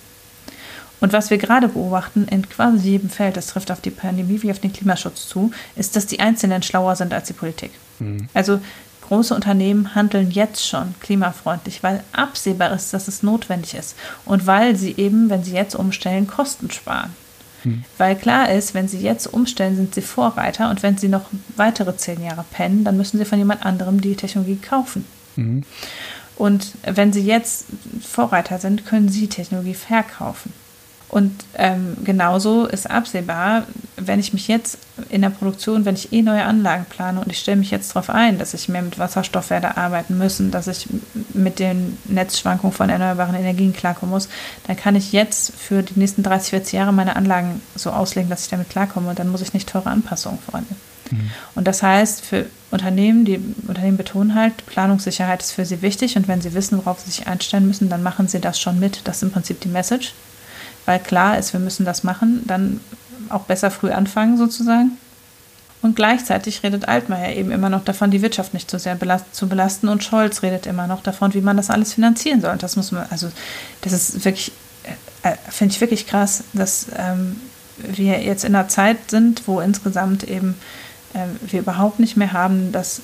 Und 1.01 1.13
was 1.13 1.29
wir 1.29 1.37
gerade 1.37 1.67
beobachten 1.67 2.27
in 2.29 2.47
quasi 2.49 2.91
jedem 2.91 3.09
Feld, 3.09 3.37
das 3.37 3.47
trifft 3.47 3.69
auf 3.69 3.81
die 3.81 3.91
Pandemie 3.91 4.41
wie 4.41 4.51
auf 4.51 4.59
den 4.59 4.73
Klimaschutz 4.73 5.27
zu, 5.27 5.51
ist, 5.75 5.95
dass 5.95 6.07
die 6.07 6.19
Einzelnen 6.19 6.63
schlauer 6.63 6.95
sind 6.95 7.13
als 7.13 7.27
die 7.27 7.33
Politik. 7.33 7.71
Mhm. 7.99 8.27
Also 8.33 8.59
Große 9.07 9.35
Unternehmen 9.35 9.93
handeln 9.95 10.31
jetzt 10.31 10.67
schon 10.67 10.95
klimafreundlich, 10.99 11.83
weil 11.83 12.03
absehbar 12.11 12.73
ist, 12.73 12.93
dass 12.93 13.07
es 13.07 13.23
notwendig 13.23 13.75
ist 13.75 13.95
und 14.25 14.47
weil 14.47 14.75
sie 14.75 14.95
eben, 14.97 15.29
wenn 15.29 15.43
sie 15.43 15.53
jetzt 15.53 15.75
umstellen, 15.75 16.27
Kosten 16.27 16.71
sparen. 16.71 17.15
Hm. 17.63 17.83
Weil 17.97 18.15
klar 18.15 18.51
ist, 18.51 18.73
wenn 18.73 18.87
sie 18.87 18.99
jetzt 18.99 19.27
umstellen, 19.27 19.75
sind 19.75 19.93
sie 19.95 20.01
Vorreiter 20.01 20.69
und 20.69 20.83
wenn 20.83 20.97
sie 20.97 21.07
noch 21.07 21.25
weitere 21.55 21.95
zehn 21.97 22.23
Jahre 22.23 22.45
pennen, 22.51 22.83
dann 22.83 22.97
müssen 22.97 23.17
sie 23.17 23.25
von 23.25 23.39
jemand 23.39 23.65
anderem 23.65 24.01
die 24.01 24.15
Technologie 24.15 24.57
kaufen. 24.57 25.05
Hm. 25.35 25.63
Und 26.35 26.73
wenn 26.83 27.13
sie 27.13 27.21
jetzt 27.21 27.65
Vorreiter 28.01 28.59
sind, 28.59 28.85
können 28.85 29.09
sie 29.09 29.27
Technologie 29.27 29.73
verkaufen. 29.73 30.51
Und 31.15 31.31
ähm, 31.53 31.95
genauso 32.03 32.65
ist 32.65 32.91
absehbar, 32.91 33.63
wenn 33.95 34.19
ich 34.19 34.33
mich 34.33 34.49
jetzt 34.49 34.77
in 35.07 35.21
der 35.21 35.29
Produktion, 35.29 35.85
wenn 35.85 35.95
ich 35.95 36.11
eh 36.11 36.21
neue 36.21 36.43
Anlagen 36.43 36.83
plane 36.89 37.21
und 37.21 37.31
ich 37.31 37.39
stelle 37.39 37.55
mich 37.55 37.71
jetzt 37.71 37.91
darauf 37.91 38.09
ein, 38.09 38.37
dass 38.37 38.53
ich 38.53 38.67
mehr 38.67 38.81
mit 38.81 38.99
Wasserstoff 38.99 39.49
werde 39.49 39.77
arbeiten 39.77 40.17
müssen, 40.17 40.51
dass 40.51 40.67
ich 40.67 40.87
mit 41.33 41.59
den 41.59 41.97
Netzschwankungen 42.03 42.75
von 42.75 42.89
erneuerbaren 42.89 43.33
Energien 43.33 43.71
klarkommen 43.71 44.13
muss, 44.13 44.27
dann 44.67 44.75
kann 44.75 44.97
ich 44.97 45.13
jetzt 45.13 45.53
für 45.55 45.83
die 45.83 45.97
nächsten 45.97 46.21
30, 46.21 46.49
40 46.49 46.73
Jahre 46.73 46.91
meine 46.91 47.15
Anlagen 47.15 47.61
so 47.75 47.91
auslegen, 47.91 48.29
dass 48.29 48.43
ich 48.43 48.49
damit 48.49 48.69
klarkomme 48.69 49.09
und 49.09 49.17
dann 49.17 49.29
muss 49.29 49.39
ich 49.39 49.53
nicht 49.53 49.69
teure 49.69 49.91
Anpassungen 49.91 50.39
vornehmen. 50.39 50.75
Mhm. 51.11 51.31
Und 51.55 51.65
das 51.65 51.81
heißt, 51.81 52.25
für 52.25 52.45
Unternehmen, 52.71 53.23
die 53.23 53.39
Unternehmen 53.69 53.95
betonen 53.95 54.35
halt, 54.35 54.65
Planungssicherheit 54.65 55.41
ist 55.41 55.53
für 55.53 55.65
sie 55.65 55.81
wichtig 55.81 56.17
und 56.17 56.27
wenn 56.27 56.41
sie 56.41 56.53
wissen, 56.53 56.77
worauf 56.77 56.99
sie 56.99 57.11
sich 57.11 57.25
einstellen 57.25 57.67
müssen, 57.67 57.87
dann 57.87 58.03
machen 58.03 58.27
sie 58.27 58.41
das 58.41 58.59
schon 58.59 58.81
mit. 58.81 58.99
Das 59.05 59.15
ist 59.15 59.23
im 59.23 59.31
Prinzip 59.31 59.61
die 59.61 59.69
Message 59.69 60.13
weil 60.85 60.99
klar 60.99 61.37
ist, 61.37 61.53
wir 61.53 61.59
müssen 61.59 61.85
das 61.85 62.03
machen, 62.03 62.43
dann 62.45 62.79
auch 63.29 63.43
besser 63.43 63.71
früh 63.71 63.91
anfangen 63.91 64.37
sozusagen. 64.37 64.97
Und 65.81 65.95
gleichzeitig 65.95 66.63
redet 66.63 66.87
Altmaier 66.87 67.35
eben 67.35 67.51
immer 67.51 67.69
noch 67.69 67.83
davon, 67.83 68.09
die 68.09 68.23
Wirtschaft 68.23 68.55
nicht 68.55 68.71
zu 68.71 68.79
sehr 68.79 68.95
belast 68.95 69.35
zu 69.35 69.47
belasten. 69.47 69.87
Und 69.87 70.03
Scholz 70.03 70.41
redet 70.41 70.65
immer 70.65 70.87
noch 70.87 71.03
davon, 71.03 71.33
wie 71.35 71.41
man 71.41 71.57
das 71.57 71.69
alles 71.69 71.93
finanzieren 71.93 72.41
soll. 72.41 72.51
Und 72.51 72.63
das 72.63 72.75
muss 72.75 72.91
man, 72.91 73.05
also 73.11 73.29
das 73.81 73.93
ist 73.93 74.25
wirklich, 74.25 74.51
äh, 75.21 75.29
äh 75.29 75.35
finde 75.49 75.73
ich 75.73 75.81
wirklich 75.81 76.07
krass, 76.07 76.43
dass 76.53 76.87
ähm, 76.97 77.39
wir 77.77 78.21
jetzt 78.23 78.45
in 78.45 78.55
einer 78.55 78.67
Zeit 78.67 79.11
sind, 79.11 79.47
wo 79.47 79.59
insgesamt 79.59 80.23
eben 80.23 80.55
äh, 81.13 81.19
wir 81.51 81.59
überhaupt 81.59 81.99
nicht 81.99 82.17
mehr 82.17 82.33
haben, 82.33 82.71
dass 82.71 83.01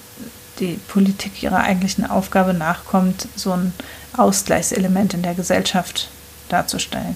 die 0.60 0.80
Politik 0.88 1.44
ihrer 1.44 1.60
eigentlichen 1.60 2.10
Aufgabe 2.10 2.54
nachkommt, 2.56 3.28
so 3.36 3.52
ein 3.52 3.74
Ausgleichselement 4.18 5.14
in 5.14 5.22
der 5.22 5.36
Gesellschaft 5.36 6.10
darzustellen. 6.50 7.16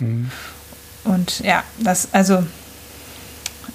Mhm. 0.00 0.30
Und 1.04 1.40
ja, 1.40 1.62
das 1.82 2.08
also 2.12 2.44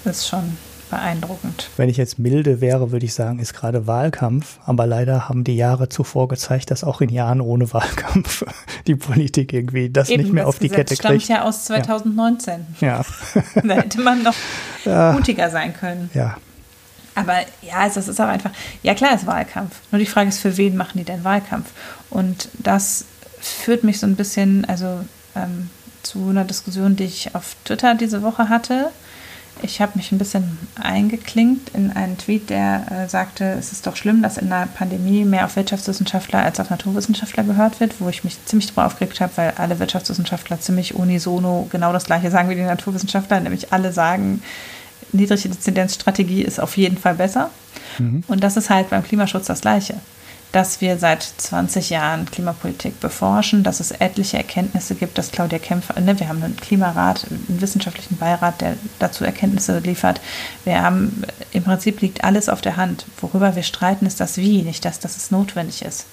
ist 0.04 0.28
schon 0.28 0.56
beeindruckend. 0.90 1.68
Wenn 1.76 1.88
ich 1.88 1.96
jetzt 1.96 2.18
milde 2.18 2.60
wäre, 2.60 2.92
würde 2.92 3.04
ich 3.06 3.14
sagen, 3.14 3.38
ist 3.38 3.54
gerade 3.54 3.86
Wahlkampf. 3.86 4.58
Aber 4.64 4.86
leider 4.86 5.28
haben 5.28 5.42
die 5.44 5.56
Jahre 5.56 5.88
zuvor 5.88 6.28
gezeigt, 6.28 6.70
dass 6.70 6.84
auch 6.84 7.00
in 7.00 7.08
Jahren 7.08 7.40
ohne 7.40 7.72
Wahlkampf 7.72 8.44
die 8.86 8.94
Politik 8.94 9.52
irgendwie 9.52 9.90
das 9.90 10.08
Eben, 10.08 10.22
nicht 10.22 10.32
mehr 10.32 10.44
das 10.44 10.48
auf 10.54 10.58
die 10.58 10.68
Gesetz 10.68 10.90
Kette 10.90 11.02
kriegt. 11.02 11.24
stammt 11.24 11.38
ja 11.40 11.44
aus 11.44 11.64
2019. 11.64 12.66
Ja. 12.80 13.04
da 13.64 13.74
hätte 13.74 14.00
man 14.00 14.22
noch 14.22 14.34
ja. 14.84 15.12
mutiger 15.12 15.50
sein 15.50 15.74
können. 15.74 16.10
Ja. 16.14 16.36
Aber 17.14 17.38
ja, 17.62 17.86
es 17.86 17.96
ist 17.96 18.20
auch 18.20 18.26
einfach, 18.26 18.50
ja 18.82 18.94
klar 18.94 19.14
ist 19.14 19.26
Wahlkampf. 19.26 19.74
Nur 19.90 19.98
die 19.98 20.06
Frage 20.06 20.28
ist, 20.28 20.38
für 20.38 20.56
wen 20.56 20.76
machen 20.76 20.98
die 20.98 21.04
denn 21.04 21.24
Wahlkampf? 21.24 21.70
Und 22.10 22.48
das 22.58 23.06
führt 23.40 23.84
mich 23.84 23.98
so 23.98 24.06
ein 24.06 24.16
bisschen, 24.16 24.66
also 24.66 25.00
ähm, 25.34 25.70
zu 26.06 26.28
einer 26.28 26.44
Diskussion, 26.44 26.96
die 26.96 27.04
ich 27.04 27.34
auf 27.34 27.56
Twitter 27.64 27.94
diese 27.94 28.22
Woche 28.22 28.48
hatte. 28.48 28.90
Ich 29.62 29.80
habe 29.80 29.92
mich 29.94 30.12
ein 30.12 30.18
bisschen 30.18 30.58
eingeklinkt 30.74 31.70
in 31.74 31.90
einen 31.90 32.18
Tweet, 32.18 32.50
der 32.50 32.84
äh, 32.90 33.08
sagte, 33.08 33.56
es 33.58 33.72
ist 33.72 33.86
doch 33.86 33.96
schlimm, 33.96 34.20
dass 34.20 34.36
in 34.36 34.50
der 34.50 34.68
Pandemie 34.74 35.24
mehr 35.24 35.46
auf 35.46 35.56
Wirtschaftswissenschaftler 35.56 36.40
als 36.40 36.60
auf 36.60 36.68
Naturwissenschaftler 36.68 37.42
gehört 37.42 37.80
wird, 37.80 37.98
wo 37.98 38.08
ich 38.10 38.22
mich 38.22 38.36
ziemlich 38.44 38.66
darüber 38.66 38.84
aufgeregt 38.84 39.18
habe, 39.20 39.32
weil 39.36 39.54
alle 39.56 39.78
Wirtschaftswissenschaftler 39.78 40.60
ziemlich 40.60 40.94
unisono 40.94 41.68
genau 41.70 41.92
das 41.94 42.04
gleiche 42.04 42.30
sagen 42.30 42.50
wie 42.50 42.54
die 42.54 42.62
Naturwissenschaftler, 42.62 43.40
nämlich 43.40 43.72
alle 43.72 43.92
sagen, 43.92 44.42
niedrige 45.12 45.48
Inzidenzstrategie 45.48 46.42
ist 46.42 46.60
auf 46.60 46.76
jeden 46.76 46.98
Fall 46.98 47.14
besser. 47.14 47.48
Mhm. 47.98 48.24
Und 48.26 48.44
das 48.44 48.58
ist 48.58 48.68
halt 48.68 48.90
beim 48.90 49.04
Klimaschutz 49.04 49.46
das 49.46 49.62
Gleiche 49.62 49.94
dass 50.52 50.80
wir 50.80 50.98
seit 50.98 51.22
20 51.22 51.90
Jahren 51.90 52.30
Klimapolitik 52.30 53.00
beforschen, 53.00 53.62
dass 53.62 53.80
es 53.80 53.90
etliche 53.90 54.38
Erkenntnisse 54.38 54.94
gibt, 54.94 55.18
dass 55.18 55.30
Claudia 55.30 55.58
Kämpfer, 55.58 56.00
ne, 56.00 56.18
wir 56.18 56.28
haben 56.28 56.42
einen 56.42 56.56
Klimarat, 56.56 57.26
einen 57.30 57.60
wissenschaftlichen 57.60 58.16
Beirat, 58.16 58.60
der 58.60 58.76
dazu 58.98 59.24
Erkenntnisse 59.24 59.78
liefert. 59.80 60.20
Wir 60.64 60.82
haben, 60.82 61.22
im 61.52 61.64
Prinzip 61.64 62.00
liegt 62.00 62.24
alles 62.24 62.48
auf 62.48 62.60
der 62.60 62.76
Hand. 62.76 63.06
Worüber 63.20 63.54
wir 63.56 63.62
streiten, 63.62 64.06
ist 64.06 64.20
das 64.20 64.36
Wie, 64.36 64.62
nicht 64.62 64.84
das, 64.84 64.98
dass 64.98 65.16
es 65.16 65.30
notwendig 65.30 65.82
ist. 65.82 66.06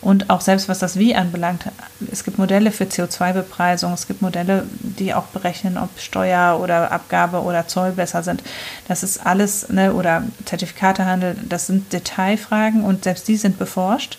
Und 0.00 0.30
auch 0.30 0.40
selbst 0.40 0.68
was 0.68 0.78
das 0.78 0.96
Wie 0.96 1.14
anbelangt, 1.14 1.64
es 2.12 2.22
gibt 2.22 2.38
Modelle 2.38 2.70
für 2.70 2.84
CO2-Bepreisung, 2.84 3.92
es 3.92 4.06
gibt 4.06 4.22
Modelle, 4.22 4.64
die 4.80 5.12
auch 5.12 5.26
berechnen, 5.26 5.76
ob 5.76 5.90
Steuer 5.98 6.60
oder 6.60 6.92
Abgabe 6.92 7.42
oder 7.42 7.66
Zoll 7.66 7.92
besser 7.92 8.22
sind. 8.22 8.42
Das 8.86 9.02
ist 9.02 9.26
alles, 9.26 9.68
ne, 9.70 9.92
oder 9.92 10.22
Zertifikatehandel, 10.44 11.36
das 11.48 11.66
sind 11.66 11.92
Detailfragen 11.92 12.84
und 12.84 13.04
selbst 13.04 13.26
die 13.26 13.36
sind 13.36 13.58
beforscht. 13.58 14.18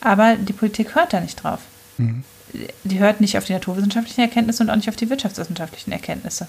Aber 0.00 0.36
die 0.36 0.54
Politik 0.54 0.94
hört 0.94 1.12
da 1.12 1.20
nicht 1.20 1.42
drauf. 1.42 1.60
Mhm. 1.98 2.24
Die 2.84 2.98
hört 2.98 3.20
nicht 3.20 3.36
auf 3.36 3.44
die 3.44 3.52
naturwissenschaftlichen 3.52 4.22
Erkenntnisse 4.22 4.62
und 4.62 4.70
auch 4.70 4.76
nicht 4.76 4.88
auf 4.88 4.96
die 4.96 5.08
wirtschaftswissenschaftlichen 5.08 5.92
Erkenntnisse. 5.92 6.48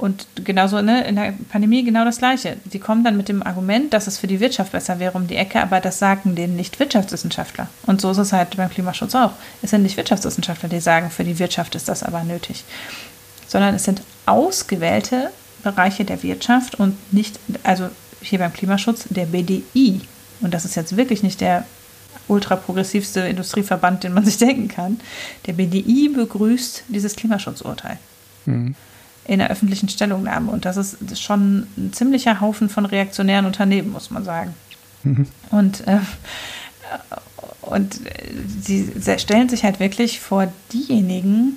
Und 0.00 0.26
genauso 0.46 0.80
ne, 0.80 1.06
in 1.06 1.16
der 1.16 1.34
Pandemie 1.50 1.84
genau 1.84 2.06
das 2.06 2.16
Gleiche. 2.16 2.56
Die 2.64 2.78
kommen 2.78 3.04
dann 3.04 3.18
mit 3.18 3.28
dem 3.28 3.42
Argument, 3.42 3.92
dass 3.92 4.06
es 4.06 4.16
für 4.16 4.26
die 4.26 4.40
Wirtschaft 4.40 4.72
besser 4.72 4.98
wäre 4.98 5.12
um 5.12 5.26
die 5.26 5.36
Ecke, 5.36 5.60
aber 5.60 5.80
das 5.80 5.98
sagen 5.98 6.34
denen 6.34 6.56
nicht 6.56 6.80
Wirtschaftswissenschaftler. 6.80 7.68
Und 7.84 8.00
so 8.00 8.10
ist 8.10 8.16
es 8.16 8.32
halt 8.32 8.56
beim 8.56 8.70
Klimaschutz 8.70 9.14
auch. 9.14 9.32
Es 9.60 9.70
sind 9.70 9.82
nicht 9.82 9.98
Wirtschaftswissenschaftler, 9.98 10.70
die 10.70 10.80
sagen, 10.80 11.10
für 11.10 11.24
die 11.24 11.38
Wirtschaft 11.38 11.74
ist 11.74 11.86
das 11.86 12.02
aber 12.02 12.24
nötig. 12.24 12.64
Sondern 13.46 13.74
es 13.74 13.84
sind 13.84 14.02
ausgewählte 14.24 15.30
Bereiche 15.62 16.06
der 16.06 16.22
Wirtschaft 16.22 16.76
und 16.76 16.96
nicht, 17.12 17.38
also 17.62 17.90
hier 18.22 18.38
beim 18.38 18.54
Klimaschutz, 18.54 19.04
der 19.10 19.26
BDI. 19.26 20.00
Und 20.40 20.54
das 20.54 20.64
ist 20.64 20.76
jetzt 20.76 20.96
wirklich 20.96 21.22
nicht 21.22 21.42
der 21.42 21.66
ultraprogressivste 22.26 23.20
Industrieverband, 23.20 24.02
den 24.04 24.14
man 24.14 24.24
sich 24.24 24.38
denken 24.38 24.68
kann. 24.68 24.98
Der 25.44 25.52
BDI 25.52 26.08
begrüßt 26.08 26.84
dieses 26.88 27.16
Klimaschutzurteil. 27.16 27.98
Mhm 28.46 28.74
in 29.24 29.38
der 29.38 29.50
öffentlichen 29.50 29.88
Stellungnahme. 29.88 30.50
Und 30.50 30.64
das 30.64 30.76
ist 30.76 31.20
schon 31.20 31.66
ein 31.76 31.92
ziemlicher 31.92 32.40
Haufen 32.40 32.68
von 32.68 32.86
reaktionären 32.86 33.46
Unternehmen, 33.46 33.92
muss 33.92 34.10
man 34.10 34.24
sagen. 34.24 34.54
Mhm. 35.02 35.26
Und, 35.50 35.86
äh, 35.86 35.98
und 37.62 38.00
sie 38.60 38.92
stellen 39.18 39.48
sich 39.48 39.64
halt 39.64 39.80
wirklich 39.80 40.20
vor 40.20 40.52
diejenigen, 40.72 41.56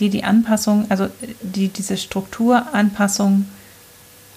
die 0.00 0.10
die 0.10 0.24
Anpassung, 0.24 0.86
also 0.88 1.08
die 1.42 1.68
diese 1.68 1.96
Strukturanpassung 1.96 3.46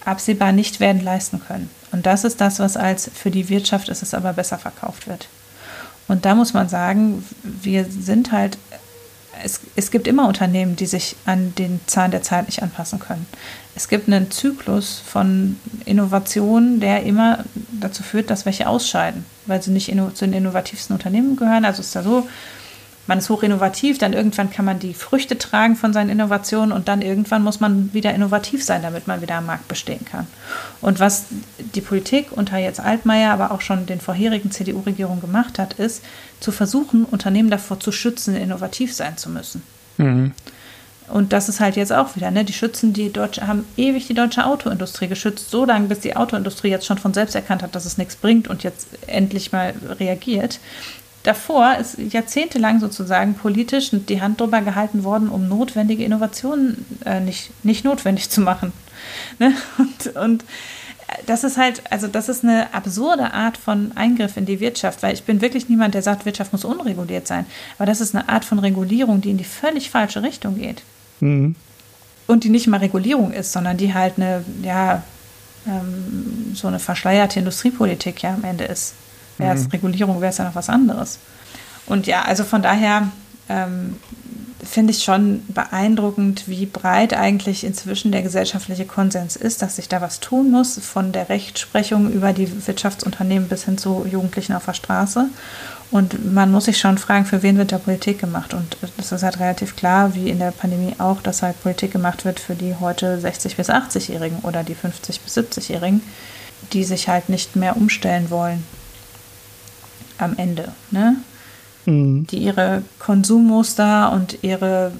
absehbar 0.04 0.52
nicht 0.52 0.78
werden 0.80 1.02
leisten 1.02 1.40
können. 1.40 1.70
Und 1.92 2.06
das 2.06 2.24
ist 2.24 2.40
das, 2.40 2.58
was 2.58 2.76
als 2.76 3.10
für 3.12 3.30
die 3.30 3.48
Wirtschaft 3.48 3.88
ist 3.88 4.02
es 4.02 4.14
aber 4.14 4.32
besser 4.32 4.58
verkauft 4.58 5.08
wird. 5.08 5.28
Und 6.08 6.24
da 6.24 6.34
muss 6.34 6.54
man 6.54 6.68
sagen, 6.68 7.24
wir 7.42 7.84
sind 7.84 8.30
halt 8.32 8.58
es, 9.42 9.60
es 9.76 9.90
gibt 9.90 10.06
immer 10.06 10.28
Unternehmen, 10.28 10.76
die 10.76 10.86
sich 10.86 11.16
an 11.24 11.54
den 11.56 11.80
Zahn 11.86 12.10
der 12.10 12.22
Zeit 12.22 12.46
nicht 12.46 12.62
anpassen 12.62 12.98
können. 12.98 13.26
Es 13.74 13.88
gibt 13.88 14.08
einen 14.08 14.30
Zyklus 14.30 15.02
von 15.04 15.56
Innovationen, 15.84 16.80
der 16.80 17.02
immer 17.02 17.44
dazu 17.78 18.02
führt, 18.02 18.30
dass 18.30 18.46
welche 18.46 18.68
ausscheiden, 18.68 19.24
weil 19.46 19.62
sie 19.62 19.70
nicht 19.70 19.92
zu 20.14 20.24
den 20.24 20.32
innovativsten 20.32 20.94
Unternehmen 20.94 21.36
gehören. 21.36 21.64
Also 21.64 21.80
ist 21.80 21.94
da 21.94 22.02
so, 22.02 22.26
man 23.06 23.18
ist 23.18 23.30
hoch 23.30 23.42
innovativ, 23.42 23.98
dann 23.98 24.12
irgendwann 24.12 24.50
kann 24.50 24.64
man 24.64 24.78
die 24.78 24.94
Früchte 24.94 25.38
tragen 25.38 25.76
von 25.76 25.92
seinen 25.92 26.10
Innovationen 26.10 26.72
und 26.72 26.88
dann 26.88 27.02
irgendwann 27.02 27.42
muss 27.42 27.60
man 27.60 27.92
wieder 27.92 28.14
innovativ 28.14 28.64
sein, 28.64 28.82
damit 28.82 29.06
man 29.06 29.22
wieder 29.22 29.36
am 29.36 29.46
Markt 29.46 29.68
bestehen 29.68 30.04
kann. 30.04 30.26
Und 30.80 31.00
was 31.00 31.26
die 31.74 31.80
Politik 31.80 32.28
unter 32.32 32.58
jetzt 32.58 32.80
Altmaier, 32.80 33.32
aber 33.32 33.50
auch 33.50 33.60
schon 33.60 33.86
den 33.86 34.00
vorherigen 34.00 34.50
CDU-Regierungen 34.50 35.20
gemacht 35.20 35.58
hat, 35.58 35.74
ist 35.74 36.02
zu 36.40 36.52
versuchen, 36.52 37.04
Unternehmen 37.04 37.50
davor 37.50 37.80
zu 37.80 37.92
schützen, 37.92 38.36
innovativ 38.36 38.92
sein 38.92 39.16
zu 39.16 39.30
müssen. 39.30 39.62
Mhm. 39.98 40.32
Und 41.08 41.32
das 41.32 41.48
ist 41.48 41.60
halt 41.60 41.76
jetzt 41.76 41.92
auch 41.92 42.16
wieder, 42.16 42.30
ne? 42.30 42.44
Die 42.44 42.52
schützen 42.52 42.92
die 42.92 43.12
deutsche, 43.12 43.46
haben 43.46 43.64
ewig 43.76 44.08
die 44.08 44.14
deutsche 44.14 44.44
Autoindustrie 44.44 45.06
geschützt, 45.06 45.50
so 45.50 45.64
lange, 45.64 45.86
bis 45.86 46.00
die 46.00 46.16
Autoindustrie 46.16 46.68
jetzt 46.68 46.86
schon 46.86 46.98
von 46.98 47.14
selbst 47.14 47.36
erkannt 47.36 47.62
hat, 47.62 47.74
dass 47.76 47.84
es 47.84 47.96
nichts 47.96 48.16
bringt 48.16 48.48
und 48.48 48.64
jetzt 48.64 48.88
endlich 49.06 49.52
mal 49.52 49.74
reagiert. 50.00 50.58
Davor 51.26 51.74
ist 51.74 51.98
jahrzehntelang 51.98 52.78
sozusagen 52.78 53.34
politisch 53.34 53.90
die 53.90 54.22
Hand 54.22 54.40
drüber 54.40 54.60
gehalten 54.60 55.02
worden, 55.02 55.28
um 55.28 55.48
notwendige 55.48 56.04
Innovationen 56.04 56.86
äh, 57.04 57.18
nicht, 57.18 57.50
nicht 57.64 57.84
notwendig 57.84 58.30
zu 58.30 58.40
machen. 58.40 58.72
Ne? 59.38 59.54
Und, 59.78 60.16
und 60.16 60.44
das 61.26 61.44
ist 61.44 61.58
halt, 61.58 61.82
also 61.90 62.08
das 62.08 62.28
ist 62.28 62.42
eine 62.44 62.72
absurde 62.74 63.32
Art 63.32 63.56
von 63.56 63.92
Eingriff 63.94 64.36
in 64.36 64.46
die 64.46 64.58
Wirtschaft, 64.58 65.02
weil 65.02 65.14
ich 65.14 65.24
bin 65.24 65.40
wirklich 65.40 65.68
niemand, 65.68 65.94
der 65.94 66.02
sagt, 66.02 66.24
Wirtschaft 66.26 66.52
muss 66.52 66.64
unreguliert 66.64 67.26
sein. 67.26 67.46
Aber 67.78 67.86
das 67.86 68.00
ist 68.00 68.14
eine 68.14 68.28
Art 68.28 68.44
von 68.44 68.58
Regulierung, 68.58 69.20
die 69.20 69.30
in 69.30 69.36
die 69.36 69.44
völlig 69.44 69.90
falsche 69.90 70.22
Richtung 70.22 70.56
geht. 70.56 70.82
Mhm. 71.20 71.54
Und 72.26 72.44
die 72.44 72.50
nicht 72.50 72.66
mal 72.66 72.78
Regulierung 72.78 73.32
ist, 73.32 73.52
sondern 73.52 73.76
die 73.76 73.94
halt 73.94 74.14
eine, 74.16 74.44
ja, 74.62 75.02
ähm, 75.66 76.52
so 76.54 76.68
eine 76.68 76.78
verschleierte 76.78 77.38
Industriepolitik 77.38 78.22
ja 78.22 78.34
am 78.34 78.44
Ende 78.44 78.64
ist. 78.64 78.94
Wäre 79.38 79.54
es 79.54 79.64
mhm. 79.64 79.70
Regulierung, 79.70 80.20
wäre 80.20 80.30
es 80.30 80.38
ja 80.38 80.44
noch 80.44 80.54
was 80.54 80.68
anderes. 80.68 81.18
Und 81.86 82.06
ja, 82.06 82.22
also 82.22 82.44
von 82.44 82.62
daher 82.62 83.08
ähm, 83.48 83.96
finde 84.66 84.92
ich 84.92 85.04
schon 85.04 85.42
beeindruckend, 85.48 86.48
wie 86.48 86.66
breit 86.66 87.14
eigentlich 87.14 87.64
inzwischen 87.64 88.12
der 88.12 88.22
gesellschaftliche 88.22 88.84
Konsens 88.84 89.36
ist, 89.36 89.62
dass 89.62 89.76
sich 89.76 89.88
da 89.88 90.00
was 90.00 90.20
tun 90.20 90.50
muss, 90.50 90.78
von 90.78 91.12
der 91.12 91.28
Rechtsprechung 91.28 92.10
über 92.10 92.32
die 92.32 92.66
Wirtschaftsunternehmen 92.66 93.48
bis 93.48 93.64
hin 93.64 93.78
zu 93.78 94.04
Jugendlichen 94.10 94.54
auf 94.54 94.66
der 94.66 94.74
Straße. 94.74 95.26
Und 95.92 96.32
man 96.34 96.50
muss 96.50 96.64
sich 96.64 96.78
schon 96.78 96.98
fragen, 96.98 97.26
für 97.26 97.44
wen 97.44 97.58
wird 97.58 97.70
da 97.70 97.78
Politik 97.78 98.18
gemacht? 98.18 98.54
Und 98.54 98.76
es 98.98 99.12
ist 99.12 99.22
halt 99.22 99.38
relativ 99.38 99.76
klar, 99.76 100.14
wie 100.14 100.28
in 100.28 100.40
der 100.40 100.50
Pandemie 100.50 100.96
auch, 100.98 101.22
dass 101.22 101.42
halt 101.42 101.62
Politik 101.62 101.92
gemacht 101.92 102.24
wird 102.24 102.40
für 102.40 102.56
die 102.56 102.74
heute 102.80 103.18
60- 103.18 103.56
bis 103.56 103.70
80-Jährigen 103.70 104.40
oder 104.40 104.64
die 104.64 104.74
50- 104.74 105.20
bis 105.22 105.38
70-Jährigen, 105.38 106.02
die 106.72 106.82
sich 106.82 107.08
halt 107.08 107.28
nicht 107.28 107.54
mehr 107.54 107.76
umstellen 107.76 108.30
wollen 108.30 108.64
am 110.18 110.36
Ende. 110.36 110.72
Ne? 110.90 111.16
Mhm. 111.86 112.26
Die 112.26 112.38
ihre 112.38 112.82
Konsummuster 112.98 114.12
und 114.12 114.42
ihre 114.42 114.92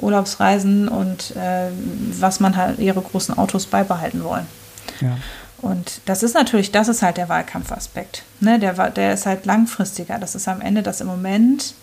Urlaubsreisen 0.00 0.88
und 0.88 1.34
äh, 1.36 1.70
was 2.18 2.40
man 2.40 2.56
halt, 2.56 2.78
ihre 2.78 3.00
großen 3.00 3.36
Autos 3.36 3.66
beibehalten 3.66 4.22
wollen. 4.24 4.46
Ja. 5.00 5.16
Und 5.58 6.02
das 6.04 6.22
ist 6.22 6.34
natürlich, 6.34 6.72
das 6.72 6.88
ist 6.88 7.02
halt 7.02 7.16
der 7.16 7.30
Wahlkampfaspekt. 7.30 8.22
Ne? 8.40 8.58
Der, 8.58 8.90
der 8.90 9.14
ist 9.14 9.24
halt 9.24 9.46
langfristiger. 9.46 10.18
Das 10.18 10.34
ist 10.34 10.46
am 10.46 10.60
Ende, 10.60 10.82
dass 10.82 11.00
im 11.00 11.06
Moment 11.06 11.74